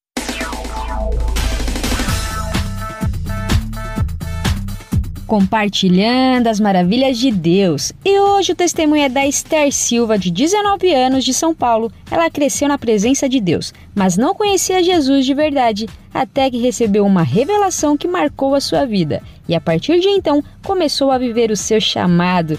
compartilhando 5.26 6.46
as 6.46 6.58
maravilhas 6.58 7.18
de 7.18 7.30
Deus. 7.30 7.92
E 8.02 8.18
hoje 8.18 8.52
o 8.52 8.56
testemunho 8.56 9.02
é 9.02 9.10
da 9.10 9.26
Esther 9.26 9.70
Silva, 9.70 10.18
de 10.18 10.30
19 10.30 10.90
anos, 10.94 11.22
de 11.22 11.34
São 11.34 11.54
Paulo. 11.54 11.92
Ela 12.10 12.30
cresceu 12.30 12.66
na 12.66 12.78
presença 12.78 13.28
de 13.28 13.38
Deus, 13.38 13.74
mas 13.94 14.16
não 14.16 14.34
conhecia 14.34 14.82
Jesus 14.82 15.26
de 15.26 15.34
verdade, 15.34 15.86
até 16.14 16.50
que 16.50 16.56
recebeu 16.56 17.04
uma 17.04 17.22
revelação 17.22 17.94
que 17.94 18.08
marcou 18.08 18.54
a 18.54 18.60
sua 18.60 18.86
vida. 18.86 19.22
E 19.46 19.54
a 19.54 19.60
partir 19.60 20.00
de 20.00 20.08
então, 20.08 20.42
começou 20.64 21.10
a 21.10 21.18
viver 21.18 21.50
o 21.50 21.56
seu 21.56 21.78
chamado. 21.78 22.58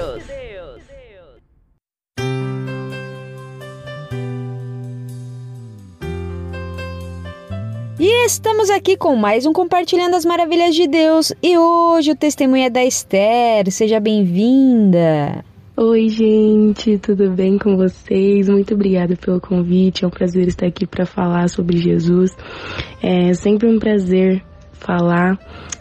E 8.03 8.25
Estamos 8.25 8.71
aqui 8.71 8.97
com 8.97 9.15
mais 9.15 9.45
um 9.45 9.53
Compartilhando 9.53 10.15
as 10.15 10.25
Maravilhas 10.25 10.73
de 10.73 10.87
Deus 10.87 11.31
e 11.39 11.55
hoje 11.55 12.09
o 12.09 12.15
testemunho 12.15 12.63
é 12.63 12.69
da 12.69 12.83
Esther. 12.83 13.71
Seja 13.71 13.99
bem-vinda. 13.99 15.45
Oi, 15.77 16.09
gente, 16.09 16.97
tudo 16.97 17.29
bem 17.29 17.59
com 17.59 17.77
vocês? 17.77 18.49
Muito 18.49 18.73
obrigada 18.73 19.15
pelo 19.15 19.39
convite. 19.39 20.03
É 20.03 20.07
um 20.07 20.09
prazer 20.09 20.47
estar 20.47 20.65
aqui 20.65 20.87
para 20.87 21.05
falar 21.05 21.47
sobre 21.47 21.77
Jesus. 21.77 22.35
É 23.03 23.35
sempre 23.35 23.67
um 23.67 23.77
prazer 23.77 24.43
falar 24.71 25.37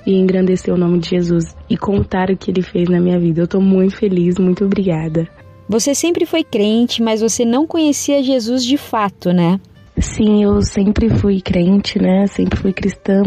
e 0.06 0.12
engrandecer 0.12 0.74
o 0.74 0.76
nome 0.76 0.98
de 0.98 1.08
Jesus 1.08 1.56
e 1.70 1.76
contar 1.78 2.28
o 2.28 2.36
que 2.36 2.50
ele 2.50 2.60
fez 2.60 2.86
na 2.90 3.00
minha 3.00 3.18
vida. 3.18 3.40
Eu 3.40 3.48
tô 3.48 3.62
muito 3.62 3.96
feliz, 3.96 4.38
muito 4.38 4.66
obrigada. 4.66 5.26
Você 5.66 5.94
sempre 5.94 6.26
foi 6.26 6.44
crente, 6.44 7.02
mas 7.02 7.22
você 7.22 7.46
não 7.46 7.66
conhecia 7.66 8.22
Jesus 8.22 8.62
de 8.62 8.76
fato, 8.76 9.32
né? 9.32 9.58
Sim, 10.00 10.42
eu 10.42 10.62
sempre 10.62 11.10
fui 11.10 11.40
crente, 11.40 11.98
né? 12.00 12.26
Sempre 12.26 12.58
fui 12.58 12.72
cristã. 12.72 13.22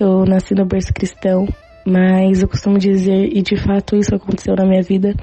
Eu 0.00 0.24
nasci 0.24 0.54
no 0.54 0.64
berço 0.64 0.92
cristão, 0.92 1.46
mas 1.86 2.42
eu 2.42 2.48
costumo 2.48 2.78
dizer, 2.78 3.36
e 3.36 3.42
de 3.42 3.56
fato 3.56 3.96
isso 3.96 4.14
aconteceu 4.14 4.56
na 4.56 4.64
minha 4.64 4.82
vida, 4.82 5.14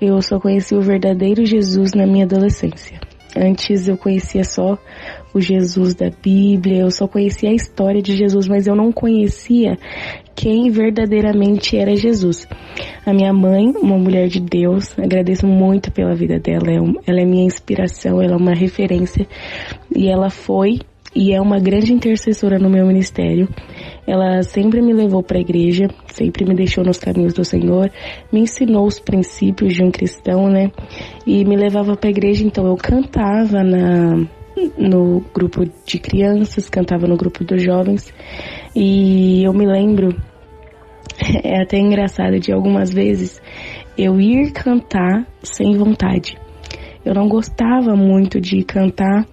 eu 0.00 0.20
só 0.20 0.38
conheci 0.38 0.74
o 0.74 0.82
verdadeiro 0.82 1.44
Jesus 1.44 1.92
na 1.92 2.06
minha 2.06 2.24
adolescência. 2.24 3.00
Antes 3.36 3.88
eu 3.88 3.96
conhecia 3.96 4.44
só 4.44 4.78
o 5.34 5.40
Jesus 5.40 5.96
da 5.96 6.10
Bíblia, 6.10 6.82
eu 6.82 6.90
só 6.92 7.08
conhecia 7.08 7.50
a 7.50 7.54
história 7.54 8.00
de 8.00 8.16
Jesus, 8.16 8.46
mas 8.46 8.68
eu 8.68 8.76
não 8.76 8.92
conhecia 8.92 9.76
quem 10.34 10.70
verdadeiramente 10.70 11.76
era 11.76 11.96
Jesus. 11.96 12.46
A 13.04 13.12
minha 13.12 13.32
mãe, 13.32 13.72
uma 13.76 13.98
mulher 13.98 14.28
de 14.28 14.40
Deus, 14.40 14.96
agradeço 14.96 15.46
muito 15.46 15.90
pela 15.90 16.14
vida 16.14 16.38
dela, 16.38 16.70
é 16.70 16.76
ela 17.10 17.20
é 17.20 17.24
minha 17.24 17.44
inspiração, 17.44 18.22
ela 18.22 18.34
é 18.34 18.36
uma 18.36 18.54
referência 18.54 19.26
e 19.94 20.08
ela 20.08 20.30
foi 20.30 20.78
e 21.14 21.32
é 21.32 21.40
uma 21.40 21.58
grande 21.60 21.92
intercessora 21.92 22.58
no 22.58 22.70
meu 22.70 22.86
ministério. 22.86 23.48
Ela 24.06 24.42
sempre 24.42 24.82
me 24.82 24.92
levou 24.92 25.22
para 25.22 25.38
a 25.38 25.40
igreja, 25.40 25.88
sempre 26.06 26.44
me 26.44 26.54
deixou 26.54 26.84
nos 26.84 26.98
caminhos 26.98 27.34
do 27.34 27.44
Senhor, 27.44 27.90
me 28.32 28.40
ensinou 28.40 28.86
os 28.86 28.98
princípios 28.98 29.74
de 29.74 29.82
um 29.82 29.90
cristão, 29.90 30.48
né? 30.48 30.70
E 31.26 31.44
me 31.44 31.56
levava 31.56 31.96
para 31.96 32.08
a 32.08 32.10
igreja, 32.10 32.44
então 32.44 32.66
eu 32.66 32.76
cantava 32.76 33.62
na 33.62 34.26
no 34.78 35.20
grupo 35.34 35.64
de 35.84 35.98
crianças, 35.98 36.68
cantava 36.68 37.06
no 37.06 37.16
grupo 37.16 37.44
dos 37.44 37.62
jovens. 37.62 38.12
E 38.74 39.44
eu 39.44 39.52
me 39.52 39.66
lembro, 39.66 40.16
é 41.42 41.62
até 41.62 41.78
engraçado 41.78 42.38
de 42.38 42.52
algumas 42.52 42.92
vezes 42.92 43.40
eu 43.96 44.20
ir 44.20 44.52
cantar 44.52 45.26
sem 45.42 45.76
vontade. 45.76 46.36
Eu 47.04 47.14
não 47.14 47.28
gostava 47.28 47.94
muito 47.94 48.40
de 48.40 48.62
cantar, 48.64 49.26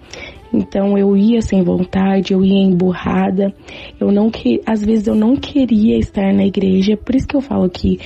então 0.54 0.98
eu 0.98 1.16
ia 1.16 1.42
sem 1.42 1.64
vontade, 1.64 2.34
eu 2.34 2.44
ia 2.44 2.62
emburrada. 2.62 3.54
Eu 4.00 4.12
não 4.12 4.30
que 4.30 4.62
às 4.66 4.84
vezes 4.84 5.08
eu 5.08 5.16
não 5.16 5.36
queria 5.36 5.98
estar 5.98 6.34
na 6.34 6.46
igreja, 6.46 6.98
por 6.98 7.16
isso 7.16 7.28
que 7.28 7.38
eu 7.38 7.42
falo 7.42 7.70
que 7.70 8.00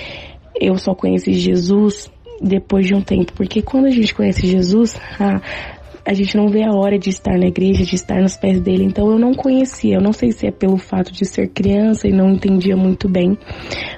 eu 0.60 0.78
só 0.78 0.94
conheci 0.94 1.34
Jesus 1.34 2.12
depois 2.42 2.86
de 2.86 2.94
um 2.94 3.02
tempo, 3.02 3.34
porque 3.34 3.62
quando 3.62 3.86
a 3.86 3.92
gente 3.92 4.14
conhece 4.14 4.46
Jesus, 4.46 5.00
a, 5.20 5.42
a 6.06 6.14
gente 6.14 6.38
não 6.38 6.48
vê 6.48 6.64
a 6.64 6.72
hora 6.72 7.00
de 7.00 7.10
estar 7.10 7.38
na 7.38 7.48
igreja, 7.48 7.84
de 7.84 7.96
estar 7.96 8.22
nos 8.22 8.38
pés 8.38 8.62
dele. 8.62 8.84
Então 8.84 9.10
eu 9.12 9.18
não 9.18 9.34
conhecia, 9.34 9.96
eu 9.96 10.02
não 10.02 10.14
sei 10.14 10.32
se 10.32 10.46
é 10.46 10.52
pelo 10.52 10.78
fato 10.78 11.12
de 11.12 11.26
ser 11.26 11.48
criança 11.48 12.08
e 12.08 12.12
não 12.12 12.30
entendia 12.30 12.78
muito 12.78 13.10
bem, 13.10 13.36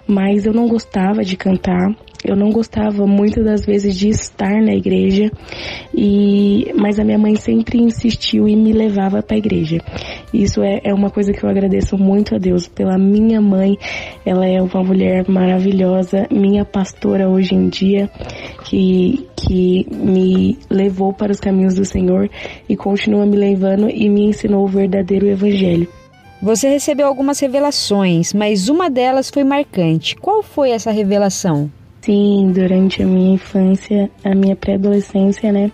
mas 0.08 0.46
eu 0.46 0.54
não 0.54 0.68
gostava 0.68 1.24
de 1.24 1.36
cantar. 1.36 1.94
Eu 2.24 2.36
não 2.36 2.52
gostava 2.52 3.06
muitas 3.06 3.46
das 3.46 3.66
vezes 3.66 3.96
de 3.96 4.10
estar 4.10 4.62
na 4.62 4.74
igreja, 4.74 5.32
e 5.96 6.72
mas 6.76 7.00
a 7.00 7.04
minha 7.04 7.18
mãe 7.18 7.36
sempre 7.36 7.78
insistiu 7.80 8.48
e 8.48 8.56
me 8.56 8.74
levava 8.74 9.22
para 9.22 9.36
a 9.36 9.40
igreja. 9.40 9.78
Isso 10.34 10.62
é, 10.62 10.82
é 10.84 10.94
uma 10.94 11.10
coisa 11.10 11.32
que 11.32 11.44
eu 11.44 11.50
agradeço 11.50 11.98
muito 11.98 12.36
a 12.36 12.38
Deus 12.38 12.68
pela 12.68 12.98
minha 12.98 13.40
mãe. 13.40 13.78
Ela 14.26 14.46
é 14.46 14.62
uma 14.62 14.84
mulher 14.84 15.28
maravilhosa, 15.28 16.28
minha 16.32 16.66
pastora 16.66 17.30
hoje 17.30 17.56
em 17.56 17.70
dia, 17.70 18.10
que, 18.66 19.26
que 19.36 19.88
me 19.92 20.58
levou 20.70 21.14
para 21.14 21.32
os 21.32 21.40
caminhos 21.40 21.76
do 21.76 21.86
Senhor 21.86 22.30
e 22.68 22.76
continua 22.76 23.26
me 23.26 23.38
levando 23.38 23.90
e 23.90 24.10
me 24.10 24.26
ensinou 24.26 24.66
o 24.66 24.68
verdadeiro 24.68 25.28
evangelho. 25.28 25.88
Você 26.42 26.70
recebeu 26.70 27.08
algumas 27.08 27.40
revelações, 27.40 28.32
mas 28.32 28.70
uma 28.70 28.90
delas 28.90 29.30
foi 29.30 29.44
marcante. 29.44 30.16
Qual 30.16 30.44
foi 30.44 30.70
essa 30.70 30.92
revelação? 30.92 31.72
Sim, 32.08 32.54
durante 32.54 33.04
a 33.04 33.06
minha 33.06 33.34
infância, 33.34 34.10
a 34.24 34.34
minha 34.34 34.56
pré-adolescência, 34.56 35.52
né, 35.52 35.70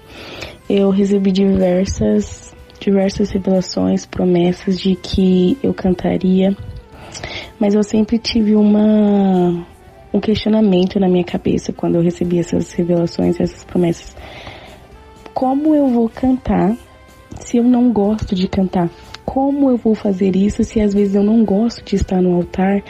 eu 0.68 0.90
recebi 0.90 1.32
diversas, 1.32 2.56
diversas 2.80 3.30
revelações, 3.30 4.08
promessas 4.08 4.80
de 4.80 4.96
que 4.96 5.56
eu 5.62 5.76
cantaria, 5.76 6.58
mas 7.60 7.76
eu 7.76 7.84
sempre 7.84 8.18
tive 8.18 8.56
uma, 8.56 9.64
um 10.12 10.20
questionamento 10.20 11.00
na 11.00 11.08
minha 11.08 11.24
cabeça 11.24 11.72
quando 11.72 11.98
eu 11.98 12.02
recebi 12.02 12.40
essas 12.40 12.72
revelações, 12.72 13.40
essas 13.40 13.64
promessas. 13.64 14.16
Como 15.36 15.76
eu 15.76 15.88
vou 15.88 16.10
cantar 16.10 16.76
se 17.40 17.58
eu 17.58 17.64
não 17.64 17.94
gosto 17.94 18.34
de 18.34 18.48
cantar? 18.48 18.90
Como 19.24 19.70
eu 19.70 19.78
vou 19.78 19.94
fazer 19.94 20.36
isso 20.36 20.64
se 20.64 20.82
às 20.82 20.96
vezes 20.96 21.14
eu 21.14 21.24
não 21.24 21.46
gosto 21.46 21.86
de 21.86 21.96
estar 21.96 22.20
no 22.24 22.38
altar 22.38 22.82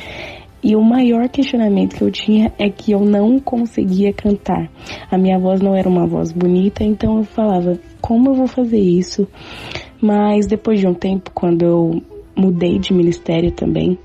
e 0.64 0.76
o 0.76 0.82
maior 0.82 1.28
questionamento 1.28 1.96
que 1.96 2.04
eu 2.04 2.10
tinha 2.10 2.54
é 2.58 2.70
que 2.70 2.94
eu 2.94 3.02
não 3.02 3.38
conseguia 3.38 4.14
cantar. 4.14 4.70
A 5.12 5.18
minha 5.18 5.38
voz 5.38 5.62
não 5.62 5.76
era 5.76 5.90
uma 5.90 6.08
voz 6.08 6.32
bonita, 6.32 6.84
então 6.84 7.18
eu 7.18 7.24
falava, 7.24 7.78
como 8.00 8.30
eu 8.30 8.34
vou 8.34 8.48
fazer 8.48 8.80
isso? 8.80 9.28
Mas 10.02 10.48
depois 10.48 10.80
de 10.80 10.88
um 10.88 10.94
tempo, 10.94 11.32
quando 11.34 11.64
eu 11.64 12.02
mudei 12.36 12.80
de 12.80 12.94
ministério 12.94 13.52
também, 13.52 13.98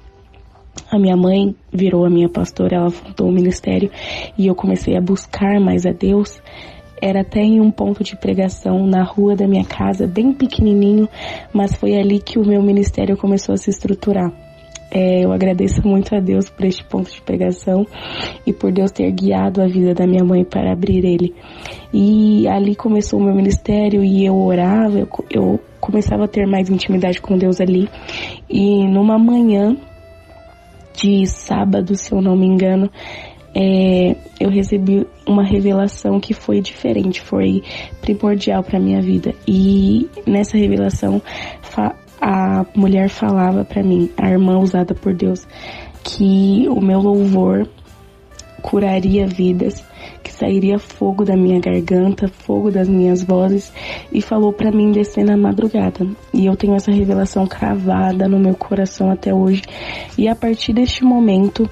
a 0.90 0.98
minha 0.98 1.16
mãe 1.16 1.54
virou 1.72 2.04
a 2.04 2.10
minha 2.10 2.28
pastora, 2.28 2.76
ela 2.76 2.90
fundou 2.90 3.28
o 3.28 3.32
ministério 3.32 3.90
e 4.36 4.46
eu 4.46 4.54
comecei 4.54 4.96
a 4.96 5.00
buscar 5.00 5.60
mais 5.60 5.86
a 5.86 5.92
Deus. 5.92 6.40
Era 7.00 7.20
até 7.20 7.40
em 7.40 7.60
um 7.60 7.70
ponto 7.70 8.02
de 8.02 8.16
pregação 8.16 8.84
na 8.84 9.04
rua 9.04 9.36
da 9.36 9.46
minha 9.46 9.64
casa, 9.64 10.06
bem 10.06 10.32
pequenininho, 10.32 11.08
mas 11.52 11.74
foi 11.76 11.96
ali 11.96 12.18
que 12.18 12.38
o 12.38 12.44
meu 12.44 12.60
ministério 12.60 13.16
começou 13.16 13.54
a 13.54 13.58
se 13.58 13.70
estruturar. 13.70 14.47
É, 14.90 15.24
eu 15.24 15.32
agradeço 15.32 15.86
muito 15.86 16.14
a 16.14 16.20
Deus 16.20 16.48
por 16.48 16.64
este 16.64 16.82
ponto 16.84 17.10
de 17.10 17.20
pregação 17.20 17.86
e 18.46 18.52
por 18.52 18.72
Deus 18.72 18.90
ter 18.90 19.10
guiado 19.12 19.60
a 19.60 19.66
vida 19.66 19.94
da 19.94 20.06
minha 20.06 20.24
mãe 20.24 20.44
para 20.44 20.72
abrir 20.72 21.04
ele. 21.04 21.34
E 21.92 22.48
ali 22.48 22.74
começou 22.74 23.20
o 23.20 23.22
meu 23.22 23.34
ministério 23.34 24.02
e 24.02 24.24
eu 24.24 24.34
orava, 24.34 24.98
eu, 24.98 25.08
eu 25.30 25.60
começava 25.80 26.24
a 26.24 26.28
ter 26.28 26.46
mais 26.46 26.70
intimidade 26.70 27.20
com 27.20 27.36
Deus 27.36 27.60
ali. 27.60 27.88
E 28.48 28.86
numa 28.86 29.18
manhã 29.18 29.76
de 30.94 31.26
sábado, 31.26 31.94
se 31.94 32.12
eu 32.12 32.20
não 32.20 32.34
me 32.34 32.46
engano, 32.46 32.90
é, 33.54 34.16
eu 34.40 34.50
recebi 34.50 35.06
uma 35.26 35.44
revelação 35.44 36.18
que 36.20 36.32
foi 36.32 36.60
diferente, 36.60 37.20
foi 37.20 37.62
primordial 38.00 38.62
para 38.62 38.80
minha 38.80 39.00
vida. 39.00 39.34
E 39.46 40.08
nessa 40.26 40.56
revelação 40.56 41.20
a 42.20 42.64
mulher 42.74 43.08
falava 43.08 43.64
para 43.64 43.82
mim, 43.82 44.10
a 44.16 44.30
irmã 44.30 44.58
usada 44.58 44.94
por 44.94 45.14
Deus, 45.14 45.46
que 46.02 46.66
o 46.68 46.80
meu 46.80 47.00
louvor 47.00 47.68
curaria 48.62 49.26
vidas, 49.26 49.84
que 50.22 50.32
sairia 50.32 50.78
fogo 50.78 51.24
da 51.24 51.36
minha 51.36 51.60
garganta, 51.60 52.28
fogo 52.28 52.70
das 52.70 52.88
minhas 52.88 53.22
vozes, 53.22 53.72
e 54.12 54.20
falou 54.20 54.52
para 54.52 54.70
mim 54.70 54.90
descer 54.90 55.24
na 55.24 55.36
madrugada. 55.36 56.06
E 56.34 56.46
eu 56.46 56.56
tenho 56.56 56.74
essa 56.74 56.90
revelação 56.90 57.46
cravada 57.46 58.28
no 58.28 58.38
meu 58.38 58.54
coração 58.54 59.10
até 59.10 59.32
hoje. 59.32 59.62
E 60.16 60.28
a 60.28 60.34
partir 60.34 60.72
deste 60.72 61.04
momento, 61.04 61.68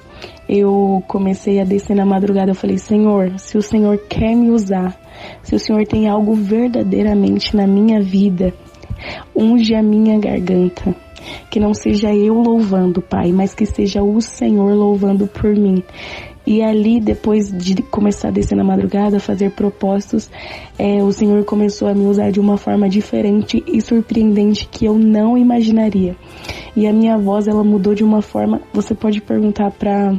eu 0.47 1.03
comecei 1.07 1.59
a 1.59 1.65
descer 1.65 1.95
na 1.95 2.05
madrugada. 2.05 2.51
Eu 2.51 2.55
falei: 2.55 2.77
Senhor, 2.77 3.37
se 3.37 3.57
o 3.57 3.61
Senhor 3.61 3.97
quer 4.09 4.35
me 4.35 4.49
usar, 4.49 4.97
se 5.43 5.55
o 5.55 5.59
Senhor 5.59 5.85
tem 5.85 6.07
algo 6.07 6.33
verdadeiramente 6.33 7.55
na 7.55 7.67
minha 7.67 8.01
vida, 8.01 8.53
Unge 9.35 9.75
a 9.75 9.81
minha 9.81 10.19
garganta. 10.19 10.95
Que 11.49 11.59
não 11.59 11.73
seja 11.73 12.13
eu 12.13 12.35
louvando, 12.35 13.01
Pai, 13.01 13.31
mas 13.31 13.53
que 13.53 13.65
seja 13.65 14.01
o 14.01 14.21
Senhor 14.21 14.73
louvando 14.73 15.27
por 15.27 15.53
mim. 15.55 15.83
E 16.45 16.63
ali, 16.63 17.01
depois 17.01 17.51
de 17.51 17.81
começar 17.81 18.29
a 18.29 18.31
descer 18.31 18.55
na 18.55 18.63
madrugada, 18.63 19.19
fazer 19.19 19.51
propósitos, 19.51 20.29
é, 20.79 21.03
o 21.03 21.11
Senhor 21.11 21.43
começou 21.43 21.89
a 21.89 21.93
me 21.93 22.05
usar 22.05 22.31
de 22.31 22.39
uma 22.39 22.55
forma 22.55 22.87
diferente 22.87 23.61
e 23.67 23.81
surpreendente 23.81 24.65
que 24.65 24.85
eu 24.85 24.97
não 24.97 25.37
imaginaria. 25.37 26.15
E 26.73 26.87
a 26.87 26.93
minha 26.93 27.17
voz, 27.17 27.49
ela 27.49 27.65
mudou 27.65 27.93
de 27.93 28.03
uma 28.03 28.21
forma. 28.21 28.61
Você 28.73 28.95
pode 28.95 29.19
perguntar 29.19 29.71
para 29.71 30.15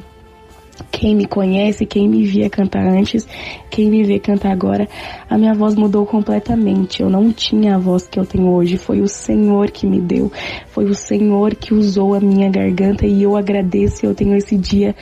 quem 0.91 1.15
me 1.15 1.27
conhece, 1.27 1.87
quem 1.87 2.09
me 2.09 2.25
via 2.25 2.49
cantar 2.51 2.87
antes, 2.87 3.27
quem 3.71 3.91
me 3.91 4.03
vê 4.03 4.19
cantar 4.19 4.53
agora, 4.53 4.89
a 5.29 5.37
minha 5.39 5.55
voz 5.55 5.75
mudou 5.75 6.05
completamente. 6.07 7.03
Eu 7.03 7.11
não 7.11 7.33
tinha 7.33 7.77
a 7.77 7.79
voz 7.79 8.09
que 8.09 8.19
eu 8.19 8.27
tenho 8.27 8.49
hoje. 8.49 8.77
Foi 8.77 9.01
o 9.01 9.09
Senhor 9.09 9.71
que 9.71 9.87
me 9.87 10.01
deu. 10.01 10.31
Foi 10.69 10.85
o 10.85 10.95
Senhor 10.95 11.55
que 11.55 11.75
usou 11.75 12.15
a 12.15 12.21
minha 12.21 12.51
garganta 12.51 13.07
e 13.07 13.23
eu 13.23 13.37
agradeço. 13.37 14.05
Eu 14.05 14.15
tenho 14.15 14.37
esse 14.37 14.57
dia 14.57 14.95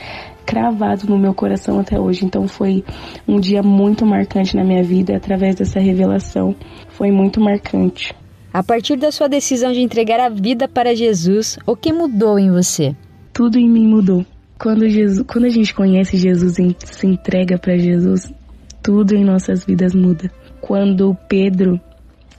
cravado 0.45 1.07
no 1.07 1.17
meu 1.17 1.33
coração 1.33 1.79
até 1.79 1.99
hoje. 1.99 2.25
Então 2.25 2.47
foi 2.47 2.83
um 3.27 3.39
dia 3.39 3.61
muito 3.61 4.05
marcante 4.05 4.55
na 4.55 4.63
minha 4.63 4.83
vida 4.83 5.15
através 5.15 5.55
dessa 5.55 5.79
revelação. 5.79 6.55
Foi 6.89 7.11
muito 7.11 7.41
marcante. 7.41 8.15
A 8.53 8.63
partir 8.63 8.95
da 8.95 9.11
sua 9.11 9.27
decisão 9.27 9.71
de 9.71 9.81
entregar 9.81 10.19
a 10.19 10.29
vida 10.29 10.67
para 10.67 10.95
Jesus, 10.95 11.59
o 11.65 11.75
que 11.75 11.91
mudou 11.91 12.39
em 12.39 12.49
você? 12.49 12.95
Tudo 13.33 13.59
em 13.59 13.69
mim 13.69 13.85
mudou. 13.85 14.25
Quando, 14.59 14.87
Jesus, 14.87 15.23
quando 15.27 15.45
a 15.45 15.49
gente 15.49 15.73
conhece 15.73 16.17
Jesus 16.17 16.57
e 16.57 16.75
se 16.83 17.07
entrega 17.07 17.57
para 17.57 17.77
Jesus, 17.77 18.33
tudo 18.81 19.15
em 19.15 19.23
nossas 19.23 19.63
vidas 19.63 19.93
muda. 19.93 20.31
Quando 20.59 21.15
Pedro 21.29 21.79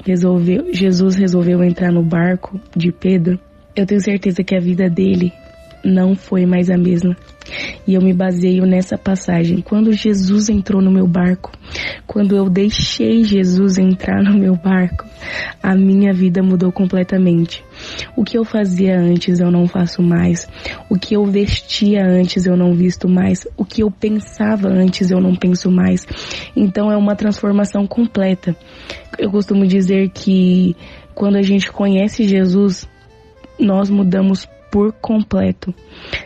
resolveu, 0.05 0.73
Jesus 0.73 1.15
resolveu 1.15 1.63
entrar 1.63 1.93
no 1.93 2.03
barco 2.03 2.61
de 2.77 2.91
Pedro, 2.91 3.39
eu 3.77 3.87
tenho 3.87 4.01
certeza 4.01 4.43
que 4.43 4.57
a 4.57 4.61
vida 4.61 4.91
dele 4.91 5.33
não 5.85 6.15
foi 6.15 6.47
mais 6.47 6.71
a 6.71 6.77
mesma. 6.77 7.17
E 7.87 7.95
eu 7.95 8.03
me 8.03 8.13
baseio 8.13 8.67
nessa 8.67 8.99
passagem. 8.99 9.63
Quando 9.63 9.93
Jesus 9.93 10.49
entrou 10.49 10.83
no 10.83 10.91
meu 10.91 11.07
barco, 11.07 11.51
quando 12.07 12.37
eu 12.37 12.49
deixei 12.51 13.25
Jesus 13.25 13.79
entrar 13.79 14.23
no 14.23 14.39
meu 14.39 14.55
barco, 14.55 15.07
a 15.63 15.75
minha 15.75 16.13
vida 16.13 16.43
mudou 16.43 16.71
completamente. 16.71 17.65
O 18.15 18.25
que 18.25 18.37
eu 18.37 18.45
fazia 18.45 18.99
antes 18.99 19.41
eu 19.41 19.51
não 19.51 19.67
faço 19.67 20.03
mais. 20.03 20.47
O 20.91 20.99
que 20.99 21.15
eu 21.15 21.25
vestia 21.25 22.05
antes 22.05 22.45
eu 22.45 22.57
não 22.57 22.75
visto 22.75 23.09
mais. 23.09 23.47
O 23.57 23.65
que 23.65 23.83
eu 23.83 23.91
pensava 23.91 24.69
antes 24.69 25.11
eu 25.11 25.21
não 25.21 25.35
penso 25.35 25.71
mais. 25.71 26.07
Então 26.55 26.93
é 26.93 26.97
uma 26.97 27.17
transformação 27.17 27.87
completa. 27.87 28.55
Eu 29.19 29.31
costumo 29.31 29.67
dizer 29.67 30.11
que 30.11 30.77
quando 31.15 31.37
a 31.37 31.43
gente 31.43 31.73
conhece 31.73 32.29
Jesus, 32.29 32.87
nós 33.59 33.89
mudamos 33.91 34.47
por 34.71 34.93
completo. 34.93 35.75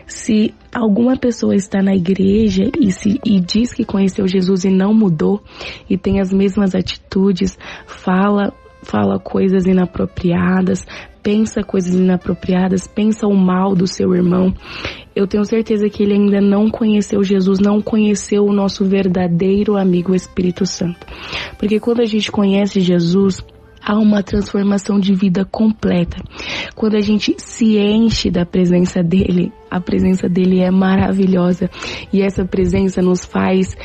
Se 0.05 0.53
alguma 0.73 1.17
pessoa 1.17 1.55
está 1.55 1.81
na 1.81 1.95
igreja 1.95 2.63
e, 2.79 2.91
se, 2.91 3.19
e 3.25 3.39
diz 3.39 3.73
que 3.73 3.85
conheceu 3.85 4.27
Jesus 4.27 4.65
e 4.65 4.69
não 4.69 4.93
mudou 4.93 5.41
e 5.89 5.97
tem 5.97 6.19
as 6.19 6.31
mesmas 6.31 6.75
atitudes, 6.75 7.57
fala 7.85 8.53
fala 8.83 9.17
coisas 9.17 9.65
inapropriadas, 9.65 10.85
pensa 11.21 11.63
coisas 11.63 11.95
inapropriadas, 11.95 12.85
pensa 12.85 13.25
o 13.25 13.33
mal 13.33 13.73
do 13.73 13.87
seu 13.87 14.13
irmão, 14.13 14.53
eu 15.15 15.27
tenho 15.27 15.45
certeza 15.45 15.89
que 15.89 16.03
ele 16.03 16.13
ainda 16.13 16.41
não 16.41 16.69
conheceu 16.69 17.23
Jesus, 17.23 17.59
não 17.59 17.81
conheceu 17.81 18.43
o 18.43 18.53
nosso 18.53 18.83
verdadeiro 18.83 19.77
amigo 19.77 20.15
Espírito 20.15 20.65
Santo. 20.65 21.05
Porque 21.57 21.79
quando 21.79 22.01
a 22.01 22.05
gente 22.05 22.31
conhece 22.31 22.81
Jesus, 22.81 23.43
há 23.85 23.97
uma 23.97 24.23
transformação 24.23 24.99
de 24.99 25.13
vida 25.13 25.43
completa. 25.45 26.17
Quando 26.75 26.95
a 26.95 27.01
gente 27.01 27.35
se 27.37 27.77
enche 27.77 28.31
da 28.31 28.45
presença 28.45 29.03
dele, 29.03 29.51
a 29.69 29.81
presença 29.81 30.29
dele 30.29 30.61
é 30.61 30.71
maravilhosa 30.71 31.69
e 32.11 32.21
essa 32.21 32.45
presença 32.45 33.01
nos 33.01 33.25
faz 33.25 33.75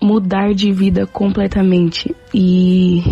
mudar 0.00 0.52
de 0.54 0.70
vida 0.70 1.06
completamente. 1.06 2.14
E 2.32 3.02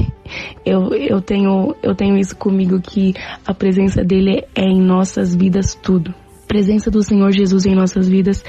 eu, 0.64 0.92
eu, 0.94 1.20
tenho, 1.20 1.74
eu 1.82 1.94
tenho 1.94 2.16
isso 2.16 2.36
comigo 2.36 2.80
que 2.80 3.14
a 3.44 3.54
presença 3.54 4.04
dele 4.04 4.44
é 4.54 4.64
em 4.64 4.80
nossas 4.80 5.34
vidas 5.34 5.74
tudo. 5.74 6.14
A 6.44 6.46
presença 6.46 6.90
do 6.92 7.02
Senhor 7.02 7.32
Jesus 7.32 7.66
em 7.66 7.74
nossas 7.74 8.08
vidas 8.08 8.44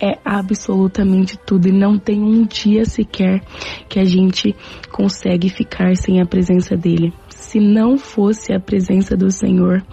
é 0.00 0.18
absolutamente 0.24 1.38
tudo 1.38 1.68
e 1.68 1.72
não 1.72 1.98
tem 1.98 2.22
um 2.22 2.46
dia 2.46 2.86
sequer 2.86 3.42
que 3.90 4.00
a 4.00 4.04
gente 4.04 4.56
consegue 4.90 5.50
ficar 5.50 5.94
sem 5.94 6.20
a 6.20 6.24
presença 6.24 6.74
dele 6.76 7.12
se 7.52 7.60
não 7.60 7.98
fosse 7.98 8.50
a 8.54 8.58
presença 8.58 9.14
do 9.14 9.30
Senhor, 9.30 9.84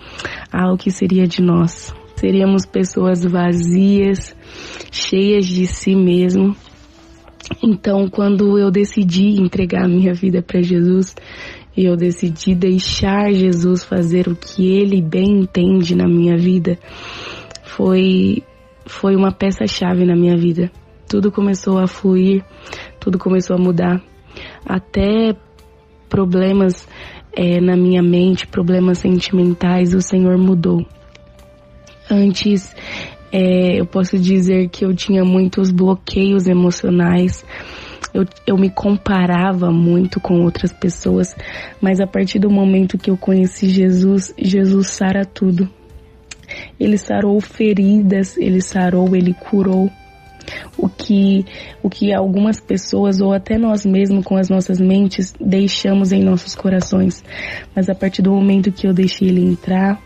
ah, 0.49 0.71
o 0.71 0.77
que 0.77 0.89
seria 0.89 1.27
de 1.27 1.41
nós? 1.41 1.93
Seríamos 2.15 2.65
pessoas 2.65 3.21
vazias, 3.25 4.33
cheias 4.89 5.45
de 5.45 5.67
si 5.67 5.93
mesmo. 5.93 6.55
Então, 7.61 8.07
quando 8.09 8.57
eu 8.57 8.71
decidi 8.71 9.41
entregar 9.41 9.89
minha 9.89 10.13
vida 10.13 10.41
para 10.41 10.61
Jesus, 10.61 11.13
e 11.75 11.83
eu 11.83 11.97
decidi 11.97 12.55
deixar 12.55 13.29
Jesus 13.33 13.83
fazer 13.83 14.29
o 14.29 14.37
que 14.37 14.77
ele 14.77 15.01
bem 15.01 15.41
entende 15.41 15.95
na 15.95 16.07
minha 16.07 16.37
vida, 16.37 16.79
foi 17.63 18.41
foi 18.85 19.17
uma 19.17 19.33
peça 19.33 19.67
chave 19.67 20.05
na 20.05 20.15
minha 20.15 20.37
vida. 20.37 20.71
Tudo 21.09 21.29
começou 21.29 21.77
a 21.77 21.87
fluir, 21.87 22.41
tudo 23.01 23.19
começou 23.19 23.57
a 23.57 23.59
mudar. 23.59 24.01
Até 24.65 25.35
problemas 26.09 26.87
é, 27.41 27.61
na 27.61 27.77
minha 27.77 28.03
mente, 28.03 28.45
problemas 28.45 28.97
sentimentais, 28.97 29.93
o 29.93 30.01
Senhor 30.01 30.37
mudou. 30.37 30.85
Antes, 32.11 32.75
é, 33.31 33.79
eu 33.79 33.85
posso 33.85 34.19
dizer 34.19 34.67
que 34.67 34.83
eu 34.83 34.93
tinha 34.93 35.23
muitos 35.23 35.71
bloqueios 35.71 36.47
emocionais. 36.47 37.45
Eu, 38.13 38.25
eu 38.45 38.57
me 38.57 38.69
comparava 38.69 39.71
muito 39.71 40.19
com 40.19 40.41
outras 40.41 40.73
pessoas, 40.73 41.33
mas 41.79 42.01
a 42.01 42.07
partir 42.07 42.39
do 42.39 42.49
momento 42.49 42.97
que 42.97 43.09
eu 43.09 43.15
conheci 43.15 43.69
Jesus, 43.69 44.33
Jesus 44.37 44.87
sara 44.87 45.23
tudo. 45.23 45.69
Ele 46.77 46.97
sarou 46.97 47.39
feridas, 47.39 48.37
ele 48.37 48.59
sarou, 48.59 49.15
ele 49.15 49.33
curou 49.33 49.89
o 50.77 50.87
que, 50.87 51.45
o 51.83 51.89
que 51.89 52.13
algumas 52.13 52.59
pessoas 52.59 53.19
ou 53.21 53.33
até 53.33 53.57
nós 53.57 53.85
mesmos 53.85 54.23
com 54.23 54.37
as 54.37 54.49
nossas 54.49 54.79
mentes 54.79 55.33
deixamos 55.39 56.11
em 56.11 56.23
nossos 56.23 56.55
corações. 56.55 57.23
Mas 57.75 57.89
a 57.89 57.95
partir 57.95 58.21
do 58.21 58.31
momento 58.31 58.71
que 58.71 58.87
eu 58.87 58.93
deixei 58.93 59.29
ele 59.29 59.43
entrar, 59.43 60.01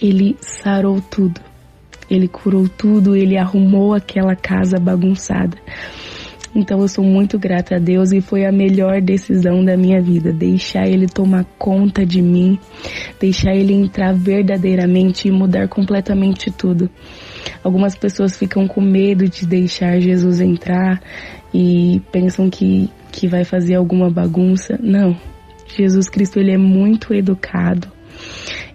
ele 0.00 0.36
sarou 0.40 1.00
tudo. 1.00 1.40
Ele 2.10 2.28
curou 2.28 2.68
tudo, 2.68 3.16
ele 3.16 3.36
arrumou 3.36 3.94
aquela 3.94 4.36
casa 4.36 4.78
bagunçada. 4.78 5.56
Então 6.54 6.80
eu 6.80 6.88
sou 6.88 7.04
muito 7.04 7.36
grata 7.38 7.76
a 7.76 7.78
Deus 7.78 8.12
e 8.12 8.20
foi 8.20 8.46
a 8.46 8.52
melhor 8.52 9.00
decisão 9.00 9.64
da 9.64 9.76
minha 9.76 10.00
vida, 10.00 10.32
deixar 10.32 10.86
ele 10.86 11.08
tomar 11.08 11.44
conta 11.58 12.06
de 12.06 12.22
mim, 12.22 12.58
deixar 13.20 13.54
ele 13.54 13.72
entrar 13.72 14.14
verdadeiramente 14.14 15.26
e 15.26 15.32
mudar 15.32 15.68
completamente 15.68 16.52
tudo. 16.52 16.88
Algumas 17.62 17.96
pessoas 17.96 18.36
ficam 18.36 18.68
com 18.68 18.80
medo 18.80 19.28
de 19.28 19.46
deixar 19.46 19.98
Jesus 20.00 20.40
entrar 20.40 21.02
e 21.52 22.00
pensam 22.12 22.48
que, 22.48 22.88
que 23.10 23.26
vai 23.26 23.44
fazer 23.44 23.74
alguma 23.74 24.08
bagunça. 24.08 24.78
Não. 24.80 25.16
Jesus 25.76 26.08
Cristo 26.08 26.38
ele 26.38 26.52
é 26.52 26.58
muito 26.58 27.12
educado. 27.12 27.88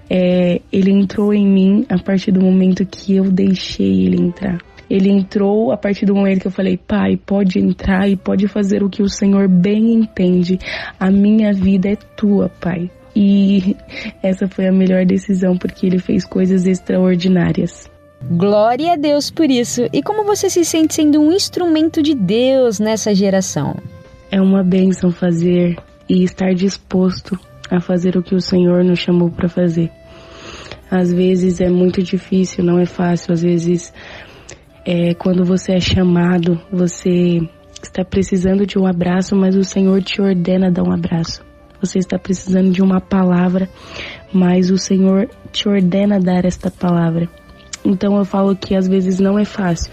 É, 0.10 0.60
ele 0.72 0.92
entrou 0.92 1.34
em 1.34 1.48
mim 1.48 1.86
a 1.88 1.98
partir 2.00 2.32
do 2.32 2.42
momento 2.42 2.86
que 2.86 3.16
eu 3.16 3.32
deixei 3.32 4.06
ele 4.06 4.22
entrar. 4.22 4.58
Ele 4.90 5.10
entrou 5.10 5.72
a 5.72 5.78
partir 5.78 6.06
do 6.06 6.16
momento 6.16 6.42
que 6.42 6.48
eu 6.48 6.52
falei, 6.52 6.78
pai, 6.78 7.16
pode 7.16 7.60
entrar 7.60 8.10
e 8.10 8.16
pode 8.16 8.48
fazer 8.48 8.84
o 8.84 8.90
que 8.90 9.04
o 9.04 9.10
Senhor 9.10 9.48
bem 9.48 9.94
entende. 9.94 10.58
A 11.00 11.12
minha 11.12 11.54
vida 11.54 11.90
é 11.90 11.96
tua, 11.96 12.50
pai. 12.60 12.90
E 13.16 13.76
essa 14.24 14.48
foi 14.48 14.68
a 14.68 14.72
melhor 14.72 15.06
decisão 15.06 15.58
porque 15.58 15.86
ele 15.86 16.00
fez 16.00 16.26
coisas 16.26 16.66
extraordinárias. 16.66 17.90
Glória 18.22 18.94
a 18.94 18.96
Deus 18.96 19.32
por 19.32 19.50
isso. 19.50 19.88
E 19.94 20.02
como 20.04 20.26
você 20.26 20.50
se 20.50 20.66
sente 20.66 20.96
sendo 20.96 21.22
um 21.22 21.32
instrumento 21.32 22.02
de 22.02 22.14
Deus 22.14 22.80
nessa 22.80 23.14
geração? 23.16 23.76
É 24.32 24.42
uma 24.42 24.64
bênção 24.64 25.12
fazer 25.12 25.78
e 26.08 26.24
estar 26.24 26.54
disposto 26.54 27.40
a 27.70 27.80
fazer 27.80 28.18
o 28.18 28.24
que 28.24 28.36
o 28.36 28.42
Senhor 28.42 28.84
nos 28.84 29.00
chamou 29.00 29.30
para 29.30 29.48
fazer. 29.48 29.90
Às 30.92 31.14
vezes 31.14 31.62
é 31.62 31.70
muito 31.70 32.02
difícil, 32.02 32.64
não 32.64 32.80
é 32.80 32.86
fácil. 32.86 33.34
Às 33.34 33.44
vezes, 33.44 33.94
é, 34.86 35.14
quando 35.14 35.44
você 35.44 35.74
é 35.74 35.80
chamado, 35.80 36.60
você 36.72 37.40
está 37.82 38.04
precisando 38.04 38.66
de 38.66 38.78
um 38.78 38.86
abraço, 38.86 39.36
mas 39.36 39.56
o 39.56 39.64
Senhor 39.64 40.02
te 40.02 40.22
ordena 40.22 40.72
dar 40.72 40.84
um 40.84 40.92
abraço. 40.92 41.44
Você 41.82 42.00
está 42.00 42.20
precisando 42.20 42.72
de 42.72 42.82
uma 42.82 43.00
palavra, 43.00 43.70
mas 44.34 44.70
o 44.70 44.78
Senhor 44.78 45.30
te 45.52 45.68
ordena 45.70 46.20
dar 46.20 46.46
esta 46.46 46.70
palavra. 46.70 47.30
Então 47.86 48.18
eu 48.18 48.26
falo 48.26 48.56
que 48.56 48.76
às 48.76 48.88
vezes 48.88 49.20
não 49.20 49.40
é 49.40 49.46
fácil, 49.46 49.92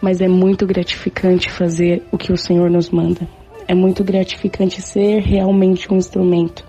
mas 0.00 0.20
é 0.20 0.28
muito 0.28 0.66
gratificante 0.66 1.50
fazer 1.50 2.02
o 2.10 2.16
que 2.16 2.32
o 2.32 2.36
Senhor 2.36 2.70
nos 2.70 2.88
manda. 2.88 3.28
É 3.68 3.74
muito 3.74 4.02
gratificante 4.02 4.80
ser 4.80 5.20
realmente 5.20 5.92
um 5.92 5.96
instrumento. 5.96 6.64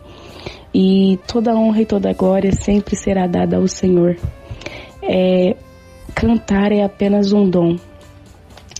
E 0.73 1.17
toda 1.27 1.55
honra 1.55 1.81
e 1.81 1.85
toda 1.85 2.13
glória 2.13 2.51
sempre 2.51 2.95
será 2.95 3.25
dada 3.25 3.57
ao 3.57 3.67
Senhor. 3.67 4.17
É, 5.01 5.55
cantar 6.15 6.71
é 6.71 6.83
apenas 6.83 7.31
um 7.31 7.49
dom, 7.49 7.77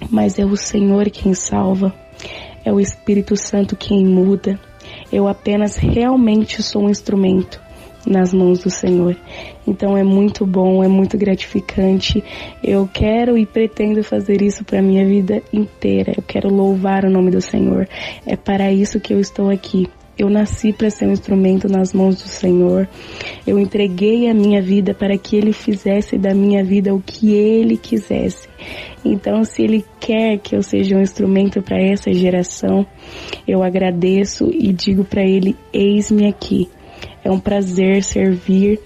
mas 0.09 0.39
é 0.39 0.45
o 0.45 0.55
Senhor 0.55 1.09
quem 1.09 1.33
salva, 1.33 1.93
é 2.63 2.71
o 2.71 2.79
Espírito 2.79 3.35
Santo 3.35 3.75
quem 3.75 4.05
muda. 4.05 4.59
Eu 5.11 5.27
apenas 5.27 5.75
realmente 5.77 6.61
sou 6.61 6.83
um 6.83 6.89
instrumento 6.89 7.61
nas 8.05 8.33
mãos 8.33 8.59
do 8.59 8.69
Senhor. 8.69 9.15
Então 9.67 9.97
é 9.97 10.03
muito 10.03 10.45
bom, 10.45 10.83
é 10.83 10.87
muito 10.87 11.17
gratificante. 11.17 12.23
Eu 12.63 12.89
quero 12.91 13.37
e 13.37 13.45
pretendo 13.45 14.03
fazer 14.03 14.41
isso 14.41 14.63
para 14.63 14.81
minha 14.81 15.05
vida 15.05 15.41
inteira. 15.51 16.13
Eu 16.15 16.23
quero 16.23 16.49
louvar 16.49 17.05
o 17.05 17.09
nome 17.09 17.31
do 17.31 17.41
Senhor. 17.41 17.87
É 18.25 18.35
para 18.35 18.71
isso 18.71 18.99
que 18.99 19.13
eu 19.13 19.19
estou 19.19 19.49
aqui. 19.49 19.87
Eu 20.17 20.29
nasci 20.29 20.73
para 20.73 20.89
ser 20.89 21.07
um 21.07 21.11
instrumento 21.11 21.69
nas 21.69 21.93
mãos 21.93 22.15
do 22.15 22.27
Senhor. 22.27 22.89
Eu 23.45 23.59
entreguei 23.59 24.27
a 24.29 24.33
minha 24.33 24.61
vida 24.61 24.93
para 24.93 25.15
que 25.17 25.35
Ele 25.35 25.53
fizesse 25.53 26.17
da 26.17 26.33
minha 26.33 26.63
vida 26.63 26.93
o 26.93 26.99
que 26.99 27.33
Ele 27.33 27.77
quisesse. 27.77 28.49
Então, 29.05 29.43
se 29.43 29.61
Ele 29.61 29.85
quer 29.99 30.39
que 30.39 30.55
eu 30.55 30.63
seja 30.63 30.95
um 30.95 31.01
instrumento 31.01 31.61
para 31.61 31.79
essa 31.79 32.11
geração, 32.11 32.85
eu 33.47 33.61
agradeço 33.61 34.49
e 34.51 34.73
digo 34.73 35.03
para 35.03 35.21
Ele: 35.21 35.55
eis-me 35.71 36.27
aqui 36.27 36.67
É 37.23 37.29
um 37.29 37.39
prazer 37.39 38.03
servir 38.03 38.79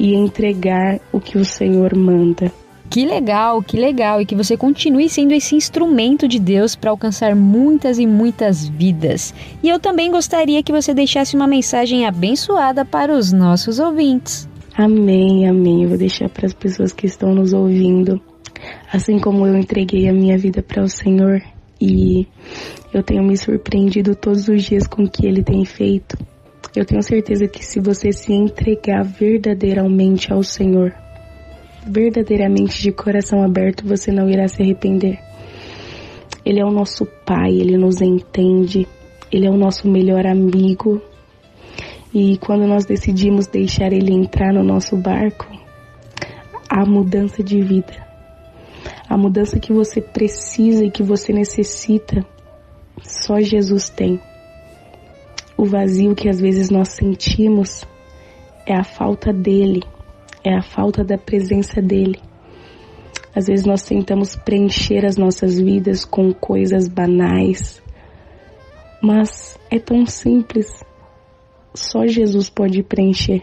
e 0.00 0.14
entregar 0.14 0.98
o 1.12 1.20
que 1.20 1.38
o 1.38 1.44
Senhor 1.44 1.94
manda. 1.94 2.61
Que 2.92 3.06
legal, 3.06 3.62
que 3.62 3.78
legal 3.78 4.20
e 4.20 4.26
que 4.26 4.34
você 4.34 4.54
continue 4.54 5.08
sendo 5.08 5.32
esse 5.32 5.56
instrumento 5.56 6.28
de 6.28 6.38
Deus 6.38 6.76
para 6.76 6.90
alcançar 6.90 7.34
muitas 7.34 7.98
e 7.98 8.06
muitas 8.06 8.68
vidas. 8.68 9.32
E 9.62 9.70
eu 9.70 9.80
também 9.80 10.10
gostaria 10.10 10.62
que 10.62 10.70
você 10.70 10.92
deixasse 10.92 11.34
uma 11.34 11.46
mensagem 11.46 12.04
abençoada 12.04 12.84
para 12.84 13.16
os 13.16 13.32
nossos 13.32 13.78
ouvintes. 13.78 14.46
Amém, 14.76 15.48
amém. 15.48 15.84
Eu 15.84 15.88
vou 15.88 15.96
deixar 15.96 16.28
para 16.28 16.44
as 16.44 16.52
pessoas 16.52 16.92
que 16.92 17.06
estão 17.06 17.34
nos 17.34 17.54
ouvindo. 17.54 18.20
Assim 18.92 19.18
como 19.18 19.46
eu 19.46 19.56
entreguei 19.56 20.06
a 20.06 20.12
minha 20.12 20.36
vida 20.36 20.62
para 20.62 20.82
o 20.82 20.88
Senhor 20.88 21.40
e 21.80 22.26
eu 22.92 23.02
tenho 23.02 23.22
me 23.22 23.38
surpreendido 23.38 24.14
todos 24.14 24.48
os 24.48 24.64
dias 24.64 24.86
com 24.86 25.04
o 25.04 25.10
que 25.10 25.26
Ele 25.26 25.42
tem 25.42 25.64
feito. 25.64 26.18
Eu 26.76 26.84
tenho 26.84 27.02
certeza 27.02 27.48
que 27.48 27.64
se 27.64 27.80
você 27.80 28.12
se 28.12 28.34
entregar 28.34 29.02
verdadeiramente 29.02 30.30
ao 30.30 30.42
Senhor, 30.42 30.94
verdadeiramente 31.86 32.82
de 32.82 32.92
coração 32.92 33.42
aberto, 33.42 33.86
você 33.86 34.10
não 34.12 34.28
irá 34.28 34.46
se 34.48 34.62
arrepender. 34.62 35.18
Ele 36.44 36.60
é 36.60 36.64
o 36.64 36.70
nosso 36.70 37.06
Pai, 37.24 37.50
Ele 37.50 37.76
nos 37.76 38.00
entende, 38.00 38.86
Ele 39.30 39.46
é 39.46 39.50
o 39.50 39.56
nosso 39.56 39.88
melhor 39.88 40.26
amigo. 40.26 41.00
E 42.12 42.36
quando 42.38 42.66
nós 42.66 42.84
decidimos 42.84 43.46
deixar 43.46 43.92
Ele 43.92 44.12
entrar 44.12 44.52
no 44.52 44.62
nosso 44.62 44.96
barco, 44.96 45.46
há 46.68 46.84
mudança 46.84 47.42
de 47.42 47.60
vida. 47.60 48.06
A 49.08 49.16
mudança 49.16 49.60
que 49.60 49.72
você 49.72 50.00
precisa 50.00 50.84
e 50.84 50.90
que 50.90 51.02
você 51.02 51.32
necessita, 51.32 52.24
só 53.02 53.40
Jesus 53.40 53.88
tem. 53.88 54.20
O 55.56 55.64
vazio 55.64 56.14
que 56.14 56.28
às 56.28 56.40
vezes 56.40 56.70
nós 56.70 56.88
sentimos 56.88 57.84
é 58.66 58.74
a 58.74 58.84
falta 58.84 59.32
dele, 59.32 59.82
é 60.44 60.54
a 60.54 60.62
falta 60.62 61.04
da 61.04 61.16
presença 61.16 61.80
dele. 61.80 62.20
Às 63.34 63.46
vezes 63.46 63.64
nós 63.64 63.82
tentamos 63.82 64.36
preencher 64.36 65.06
as 65.06 65.16
nossas 65.16 65.58
vidas 65.58 66.04
com 66.04 66.34
coisas 66.34 66.86
banais, 66.86 67.82
mas 69.02 69.58
é 69.70 69.78
tão 69.78 70.04
simples. 70.04 70.68
Só 71.74 72.06
Jesus 72.06 72.50
pode 72.50 72.82
preencher. 72.82 73.42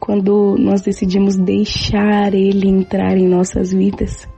Quando 0.00 0.56
nós 0.58 0.82
decidimos 0.82 1.36
deixar 1.36 2.34
Ele 2.34 2.68
entrar 2.68 3.16
em 3.16 3.28
nossas 3.28 3.72
vidas, 3.72 4.28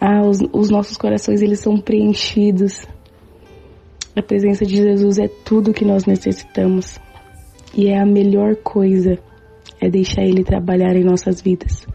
ah, 0.00 0.22
os, 0.22 0.38
os 0.52 0.70
nossos 0.70 0.96
corações 0.96 1.42
eles 1.42 1.60
são 1.60 1.78
preenchidos. 1.78 2.86
A 4.14 4.22
presença 4.22 4.64
de 4.64 4.76
Jesus 4.76 5.18
é 5.18 5.26
tudo 5.26 5.72
que 5.72 5.84
nós 5.84 6.04
necessitamos 6.04 7.00
e 7.74 7.88
é 7.88 7.98
a 7.98 8.06
melhor 8.06 8.56
coisa 8.56 9.18
é 9.82 9.90
deixar 9.90 10.22
Ele 10.22 10.44
trabalhar 10.44 10.94
em 10.94 11.04
nossas 11.04 11.42
vidas. 11.42 11.86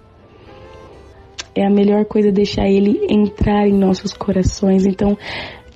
É 1.56 1.66
a 1.66 1.70
melhor 1.70 2.06
coisa 2.06 2.32
deixar 2.32 2.68
Ele 2.68 3.08
entrar 3.10 3.68
em 3.68 3.74
nossos 3.74 4.14
corações. 4.14 4.86
Então, 4.86 5.18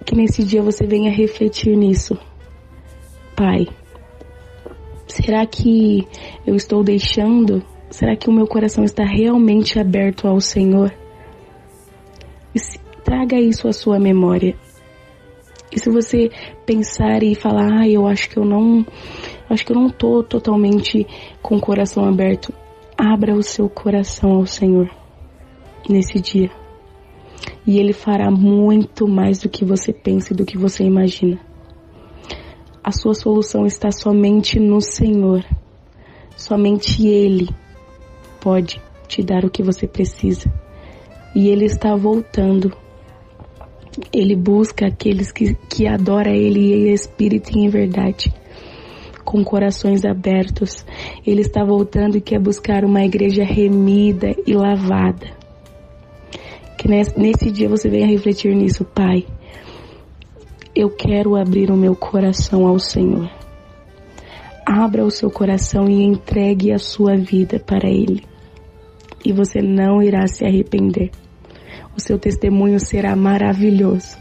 que 0.05 0.15
nesse 0.15 0.43
dia 0.43 0.61
você 0.61 0.85
venha 0.85 1.11
refletir 1.11 1.75
nisso. 1.75 2.17
Pai, 3.35 3.65
será 5.07 5.45
que 5.45 6.05
eu 6.45 6.55
estou 6.55 6.83
deixando? 6.83 7.63
Será 7.89 8.15
que 8.15 8.29
o 8.29 8.33
meu 8.33 8.45
coração 8.45 8.83
está 8.83 9.03
realmente 9.03 9.79
aberto 9.79 10.27
ao 10.27 10.39
Senhor? 10.39 10.93
Traga 13.03 13.39
isso 13.39 13.67
à 13.67 13.73
sua 13.73 13.99
memória. 13.99 14.55
E 15.71 15.79
se 15.79 15.89
você 15.89 16.29
pensar 16.65 17.23
e 17.23 17.33
falar, 17.33 17.81
ah, 17.81 17.87
eu 17.87 18.05
acho 18.05 18.29
que 18.29 18.37
eu 18.37 18.45
não, 18.45 18.85
acho 19.51 19.65
que 19.65 19.71
eu 19.71 19.75
não 19.75 19.89
tô 19.89 20.23
totalmente 20.23 21.05
com 21.41 21.55
o 21.55 21.61
coração 21.61 22.05
aberto, 22.05 22.53
abra 22.97 23.35
o 23.35 23.43
seu 23.43 23.69
coração 23.69 24.33
ao 24.33 24.45
Senhor 24.45 24.89
nesse 25.89 26.19
dia. 26.19 26.49
E 27.65 27.79
Ele 27.79 27.93
fará 27.93 28.29
muito 28.29 29.07
mais 29.07 29.39
do 29.39 29.49
que 29.49 29.65
você 29.65 29.91
pensa 29.91 30.33
e 30.33 30.35
do 30.35 30.45
que 30.45 30.57
você 30.57 30.83
imagina. 30.83 31.39
A 32.83 32.91
sua 32.91 33.13
solução 33.13 33.65
está 33.65 33.91
somente 33.91 34.59
no 34.59 34.81
Senhor. 34.81 35.45
Somente 36.35 37.07
Ele 37.07 37.49
pode 38.39 38.81
te 39.07 39.21
dar 39.21 39.45
o 39.45 39.49
que 39.49 39.61
você 39.61 39.87
precisa. 39.87 40.51
E 41.35 41.49
Ele 41.49 41.65
está 41.65 41.95
voltando 41.95 42.71
ele 44.13 44.35
busca 44.35 44.87
aqueles 44.87 45.31
que, 45.31 45.53
que 45.69 45.87
adoram 45.87 46.31
Ele 46.31 46.73
em 46.73 46.93
espírito 46.93 47.51
e 47.51 47.65
em 47.65 47.69
verdade, 47.69 48.33
com 49.23 49.43
corações 49.43 50.03
abertos. 50.05 50.85
Ele 51.25 51.41
está 51.41 51.63
voltando 51.63 52.17
e 52.17 52.21
quer 52.21 52.39
buscar 52.39 52.83
uma 52.83 53.03
igreja 53.03 53.43
remida 53.43 54.35
e 54.45 54.53
lavada. 54.53 55.27
Que 56.77 56.87
nesse, 56.87 57.51
dia 57.51 57.69
você 57.69 57.89
venha 57.89 58.07
refletir 58.07 58.55
nisso, 58.55 58.83
Pai. 58.83 59.25
Eu 60.75 60.89
quero 60.89 61.35
abrir 61.35 61.69
o 61.69 61.77
meu 61.77 61.95
coração 61.95 62.65
ao 62.65 62.79
Senhor. 62.79 63.29
Abra 64.65 65.05
o 65.05 65.11
seu 65.11 65.29
coração 65.29 65.89
e 65.89 66.03
entregue 66.03 66.71
a 66.71 66.79
sua 66.79 67.15
vida 67.17 67.59
para 67.59 67.89
Ele. 67.89 68.23
E 69.23 69.31
você 69.31 69.61
não 69.61 70.01
irá 70.01 70.25
se 70.27 70.45
arrepender 70.45 71.11
o 71.95 71.99
seu 71.99 72.17
testemunho 72.17 72.79
será 72.79 73.15
maravilhoso. 73.15 74.20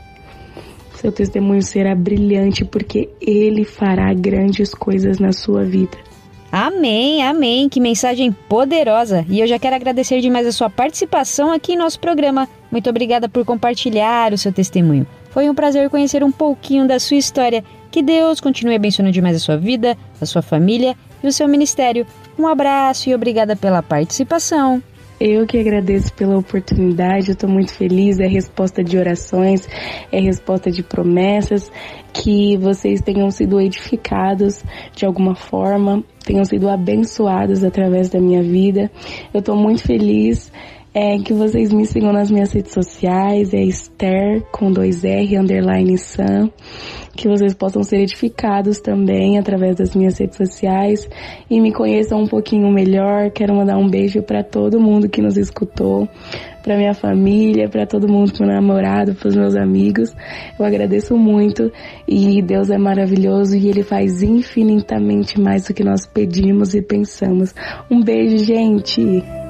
Seu 1.00 1.10
testemunho 1.10 1.62
será 1.62 1.94
brilhante 1.94 2.62
porque 2.62 3.08
ele 3.22 3.64
fará 3.64 4.12
grandes 4.12 4.74
coisas 4.74 5.18
na 5.18 5.32
sua 5.32 5.64
vida. 5.64 5.96
Amém, 6.52 7.22
amém. 7.22 7.70
Que 7.70 7.80
mensagem 7.80 8.30
poderosa. 8.30 9.24
E 9.26 9.40
eu 9.40 9.46
já 9.46 9.58
quero 9.58 9.76
agradecer 9.76 10.20
demais 10.20 10.46
a 10.46 10.52
sua 10.52 10.68
participação 10.68 11.50
aqui 11.52 11.72
em 11.72 11.76
nosso 11.78 11.98
programa. 11.98 12.46
Muito 12.70 12.90
obrigada 12.90 13.30
por 13.30 13.46
compartilhar 13.46 14.34
o 14.34 14.38
seu 14.38 14.52
testemunho. 14.52 15.06
Foi 15.30 15.48
um 15.48 15.54
prazer 15.54 15.88
conhecer 15.88 16.22
um 16.22 16.30
pouquinho 16.30 16.86
da 16.86 16.98
sua 17.00 17.16
história. 17.16 17.64
Que 17.90 18.02
Deus 18.02 18.38
continue 18.38 18.74
abençoando 18.74 19.10
demais 19.10 19.36
a 19.36 19.40
sua 19.40 19.56
vida, 19.56 19.96
a 20.20 20.26
sua 20.26 20.42
família 20.42 20.94
e 21.22 21.26
o 21.26 21.32
seu 21.32 21.48
ministério. 21.48 22.06
Um 22.38 22.46
abraço 22.46 23.08
e 23.08 23.14
obrigada 23.14 23.56
pela 23.56 23.82
participação. 23.82 24.82
Eu 25.20 25.46
que 25.46 25.58
agradeço 25.58 26.14
pela 26.14 26.38
oportunidade, 26.38 27.28
eu 27.28 27.34
estou 27.34 27.50
muito 27.50 27.74
feliz. 27.74 28.18
É 28.18 28.26
resposta 28.26 28.82
de 28.82 28.96
orações, 28.96 29.68
é 30.10 30.18
resposta 30.18 30.70
de 30.70 30.82
promessas, 30.82 31.70
que 32.10 32.56
vocês 32.56 33.02
tenham 33.02 33.30
sido 33.30 33.60
edificados 33.60 34.64
de 34.96 35.04
alguma 35.04 35.34
forma, 35.34 36.02
tenham 36.24 36.44
sido 36.46 36.70
abençoados 36.70 37.62
através 37.62 38.08
da 38.08 38.18
minha 38.18 38.42
vida. 38.42 38.90
Eu 39.34 39.40
estou 39.40 39.54
muito 39.54 39.82
feliz 39.82 40.50
é 40.92 41.18
que 41.18 41.32
vocês 41.32 41.72
me 41.72 41.86
sigam 41.86 42.12
nas 42.12 42.30
minhas 42.30 42.52
redes 42.52 42.72
sociais, 42.72 43.54
é 43.54 43.62
Esther 43.62 44.42
com 44.50 44.72
dois 44.72 45.04
R, 45.04 45.38
underline 45.38 45.96
Sam, 45.96 46.50
que 47.16 47.28
vocês 47.28 47.54
possam 47.54 47.82
ser 47.82 47.98
edificados 47.98 48.80
também 48.80 49.38
através 49.38 49.76
das 49.76 49.94
minhas 49.94 50.18
redes 50.18 50.36
sociais 50.36 51.08
e 51.50 51.60
me 51.60 51.72
conheçam 51.72 52.22
um 52.22 52.26
pouquinho 52.26 52.70
melhor. 52.70 53.30
Quero 53.30 53.54
mandar 53.54 53.76
um 53.76 53.88
beijo 53.88 54.22
para 54.22 54.42
todo 54.42 54.80
mundo 54.80 55.08
que 55.08 55.20
nos 55.20 55.36
escutou, 55.36 56.08
para 56.62 56.76
minha 56.76 56.94
família, 56.94 57.68
para 57.68 57.86
todo 57.86 58.08
mundo, 58.08 58.32
para 58.32 58.46
meu 58.46 58.56
namorado, 58.56 59.14
para 59.14 59.28
os 59.28 59.36
meus 59.36 59.56
amigos. 59.56 60.14
Eu 60.58 60.64
agradeço 60.64 61.16
muito 61.16 61.70
e 62.06 62.40
Deus 62.42 62.70
é 62.70 62.78
maravilhoso 62.78 63.56
e 63.56 63.68
Ele 63.68 63.82
faz 63.82 64.22
infinitamente 64.22 65.40
mais 65.40 65.66
do 65.66 65.74
que 65.74 65.84
nós 65.84 66.06
pedimos 66.06 66.74
e 66.74 66.82
pensamos. 66.82 67.54
Um 67.90 68.02
beijo, 68.02 68.38
gente! 68.44 69.49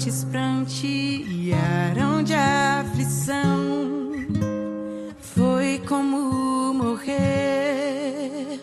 Sacerdotes 0.00 0.24
prantearão 0.24 2.22
de 2.22 2.32
aflição. 2.32 4.10
Foi 5.18 5.80
como 5.86 6.72
morrer 6.72 8.60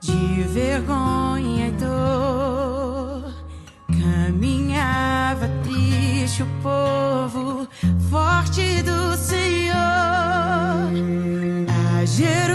de 0.00 0.42
vergonha 0.44 1.68
e 1.68 1.72
dor. 1.72 3.34
Caminhava 3.88 5.48
triste 5.64 6.44
o 6.44 6.46
povo 6.62 7.66
forte 8.08 8.82
do 8.82 9.16
Senhor 9.16 9.74
a 11.68 12.04
Jerusalém, 12.04 12.45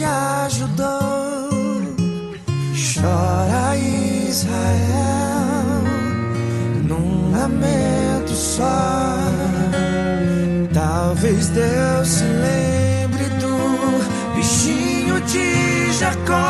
te 0.00 0.04
ajudou. 0.04 1.50
Chora 2.74 3.76
Israel 3.76 4.54
num 6.88 7.30
lamento 7.30 8.32
só. 8.32 9.18
Talvez 10.72 11.50
Deus 11.50 12.08
se 12.08 12.24
lembre 12.24 13.24
do 13.40 14.34
bichinho 14.34 15.20
de 15.20 15.92
Jacó. 15.92 16.49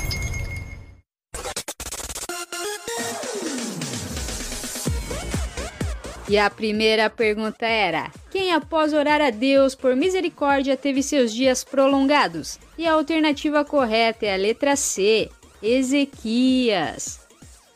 E 6.31 6.37
a 6.37 6.49
primeira 6.49 7.09
pergunta 7.09 7.65
era: 7.65 8.09
quem 8.31 8.53
após 8.53 8.93
orar 8.93 9.19
a 9.19 9.31
Deus 9.31 9.75
por 9.75 9.97
misericórdia 9.97 10.77
teve 10.77 11.03
seus 11.03 11.33
dias 11.33 11.61
prolongados? 11.61 12.57
E 12.77 12.87
a 12.87 12.93
alternativa 12.93 13.65
correta 13.65 14.25
é 14.25 14.33
a 14.33 14.37
letra 14.37 14.77
C, 14.77 15.29
Ezequias. 15.61 17.19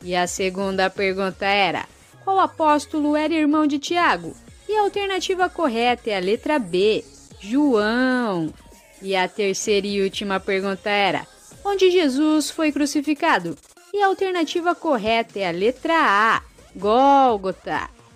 E 0.02 0.16
a 0.16 0.26
segunda 0.26 0.90
pergunta 0.90 1.46
era: 1.46 1.86
qual 2.24 2.40
apóstolo 2.40 3.14
era 3.18 3.34
irmão 3.34 3.68
de 3.68 3.78
Tiago? 3.78 4.34
E 4.70 4.78
a 4.78 4.84
alternativa 4.84 5.50
correta 5.50 6.10
é 6.10 6.16
a 6.16 6.22
letra 6.22 6.58
B, 6.58 7.04
João. 7.42 8.54
E 9.02 9.18
a 9.18 9.28
terceira 9.28 9.86
e 9.86 10.02
última 10.02 10.40
pergunta 10.40 10.90
era: 10.90 11.28
onde 11.62 11.92
Jesus 11.92 12.50
foi 12.50 12.72
crucificado? 12.72 13.58
E 13.94 14.02
a 14.02 14.08
alternativa 14.08 14.74
correta 14.74 15.40
é 15.40 15.50
a 15.50 15.52
letra 15.52 15.94
A, 15.94 16.42
Gólgota. 16.74 17.94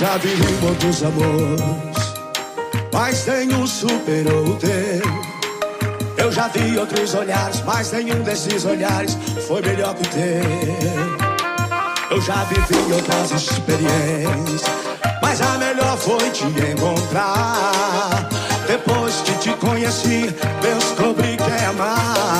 Já 0.00 0.16
vivi 0.16 0.50
muitos 0.62 1.02
amores, 1.02 2.14
mas 2.90 3.26
nenhum 3.26 3.66
superou 3.66 4.46
o 4.46 4.56
teu. 4.56 5.02
Eu 6.16 6.32
já 6.32 6.48
vi 6.48 6.78
outros 6.78 7.14
olhares, 7.14 7.62
mas 7.66 7.92
nenhum 7.92 8.22
desses 8.22 8.64
olhares 8.64 9.18
foi 9.46 9.60
melhor 9.60 9.94
que 9.94 10.02
o 10.02 10.10
teu. 10.10 10.40
Eu 12.12 12.22
já 12.22 12.44
vivi 12.44 12.94
outras 12.94 13.30
experiências, 13.30 14.62
mas 15.20 15.42
a 15.42 15.58
melhor 15.58 15.98
foi 15.98 16.30
te 16.30 16.44
encontrar. 16.44 18.26
Depois 18.66 19.16
que 19.16 19.34
te 19.34 19.50
conheci, 19.56 20.34
descobri 20.62 21.36
que 21.36 21.42
é 21.42 21.66
amar. 21.66 22.39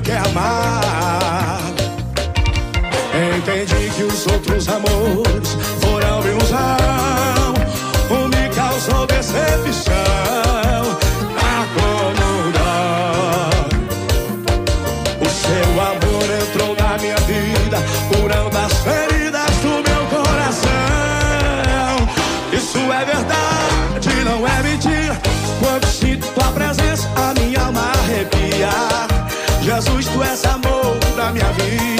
Que 0.00 0.12
amar. 0.12 1.60
Entendi 3.36 3.90
que 3.96 4.04
os 4.04 4.26
outros 4.26 4.68
amores 4.68 5.39
Jesus, 29.80 30.06
tu 30.08 30.22
és 30.22 30.44
amor 30.44 30.98
da 31.16 31.32
minha 31.32 31.50
vida. 31.52 31.99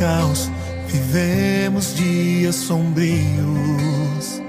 Caos, 0.00 0.50
vivemos 0.86 1.94
dias 1.94 2.56
sombrios. 2.56 4.42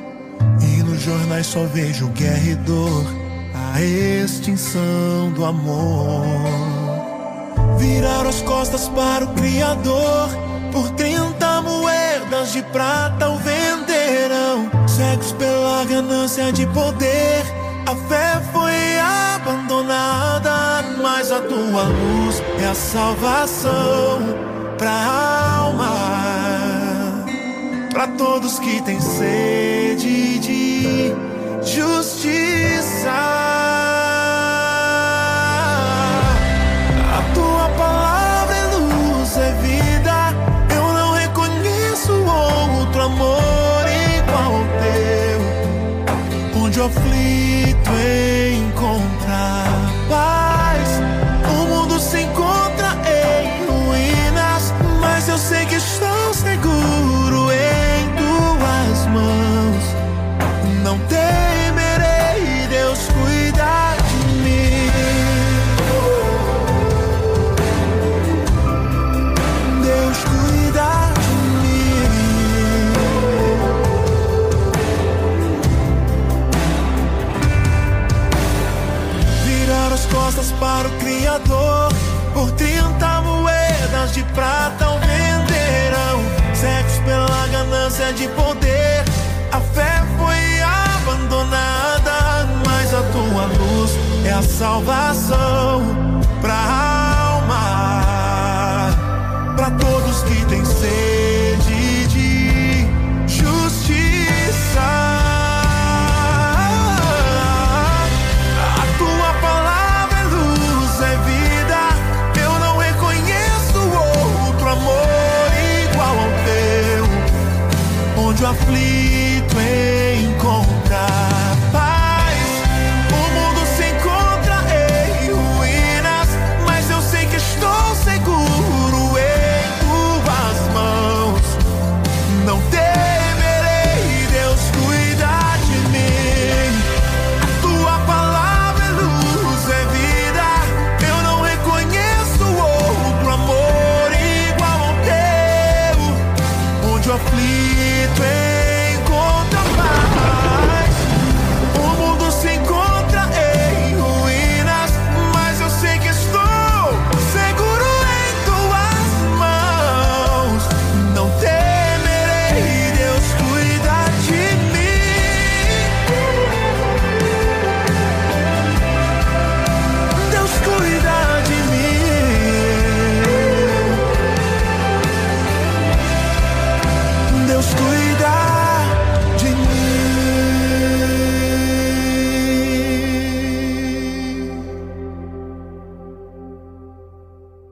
E 0.61 0.81
nos 0.81 1.01
jornais 1.01 1.45
só 1.45 1.65
vejo 1.65 2.07
guerra 2.07 2.51
e 2.51 2.55
dor, 2.55 3.05
a 3.53 3.81
extinção 3.81 5.29
do 5.35 5.43
amor. 5.43 6.25
Virar 7.77 8.25
as 8.25 8.41
costas 8.43 8.87
para 8.89 9.25
o 9.25 9.33
Criador, 9.33 10.29
por 10.71 10.89
30 10.91 11.61
moedas 11.61 12.53
de 12.53 12.63
prata 12.63 13.29
o 13.29 13.37
venderão. 13.37 14.71
Cegos 14.87 15.33
pela 15.33 15.83
ganância 15.83 16.53
de 16.53 16.65
poder, 16.67 17.43
a 17.85 17.95
fé 18.07 18.41
foi 18.53 18.99
abandonada, 19.35 20.83
mas 21.01 21.29
a 21.29 21.41
tua 21.41 21.83
luz 21.83 22.41
é 22.61 22.67
a 22.67 22.73
salvação 22.73 24.50
pra 24.81 25.05
alma, 25.59 25.93
pra 27.91 28.07
todos 28.07 28.57
que 28.57 28.81
têm 28.81 28.99
sede 28.99 30.39
de 30.39 31.13
justiça. 31.63 33.11
A 37.13 37.21
tua 37.35 37.69
palavra 37.77 38.55
é 38.55 38.65
luz, 38.75 39.37
é 39.37 39.51
vida. 39.61 40.33
Eu 40.75 40.93
não 40.93 41.11
reconheço 41.13 42.13
outro 42.13 43.03
amor 43.03 43.85
igual 44.17 44.55
ao 44.55 44.65
teu, 44.81 45.39
onde 46.59 46.81
aflito 46.81 47.91
encontrar 48.65 49.67
paz. 50.09 50.70
Ganância 88.11 88.13
de 88.13 88.27
poder. 88.29 89.03
A 89.51 89.59
fé 89.59 90.03
foi 90.17 90.61
abandonada 90.61 92.47
Mas 92.65 92.93
a 92.93 93.01
tua 93.11 93.45
luz 93.45 93.91
é 94.25 94.31
a 94.31 94.41
salvação 94.41 96.21
alma 96.41 96.90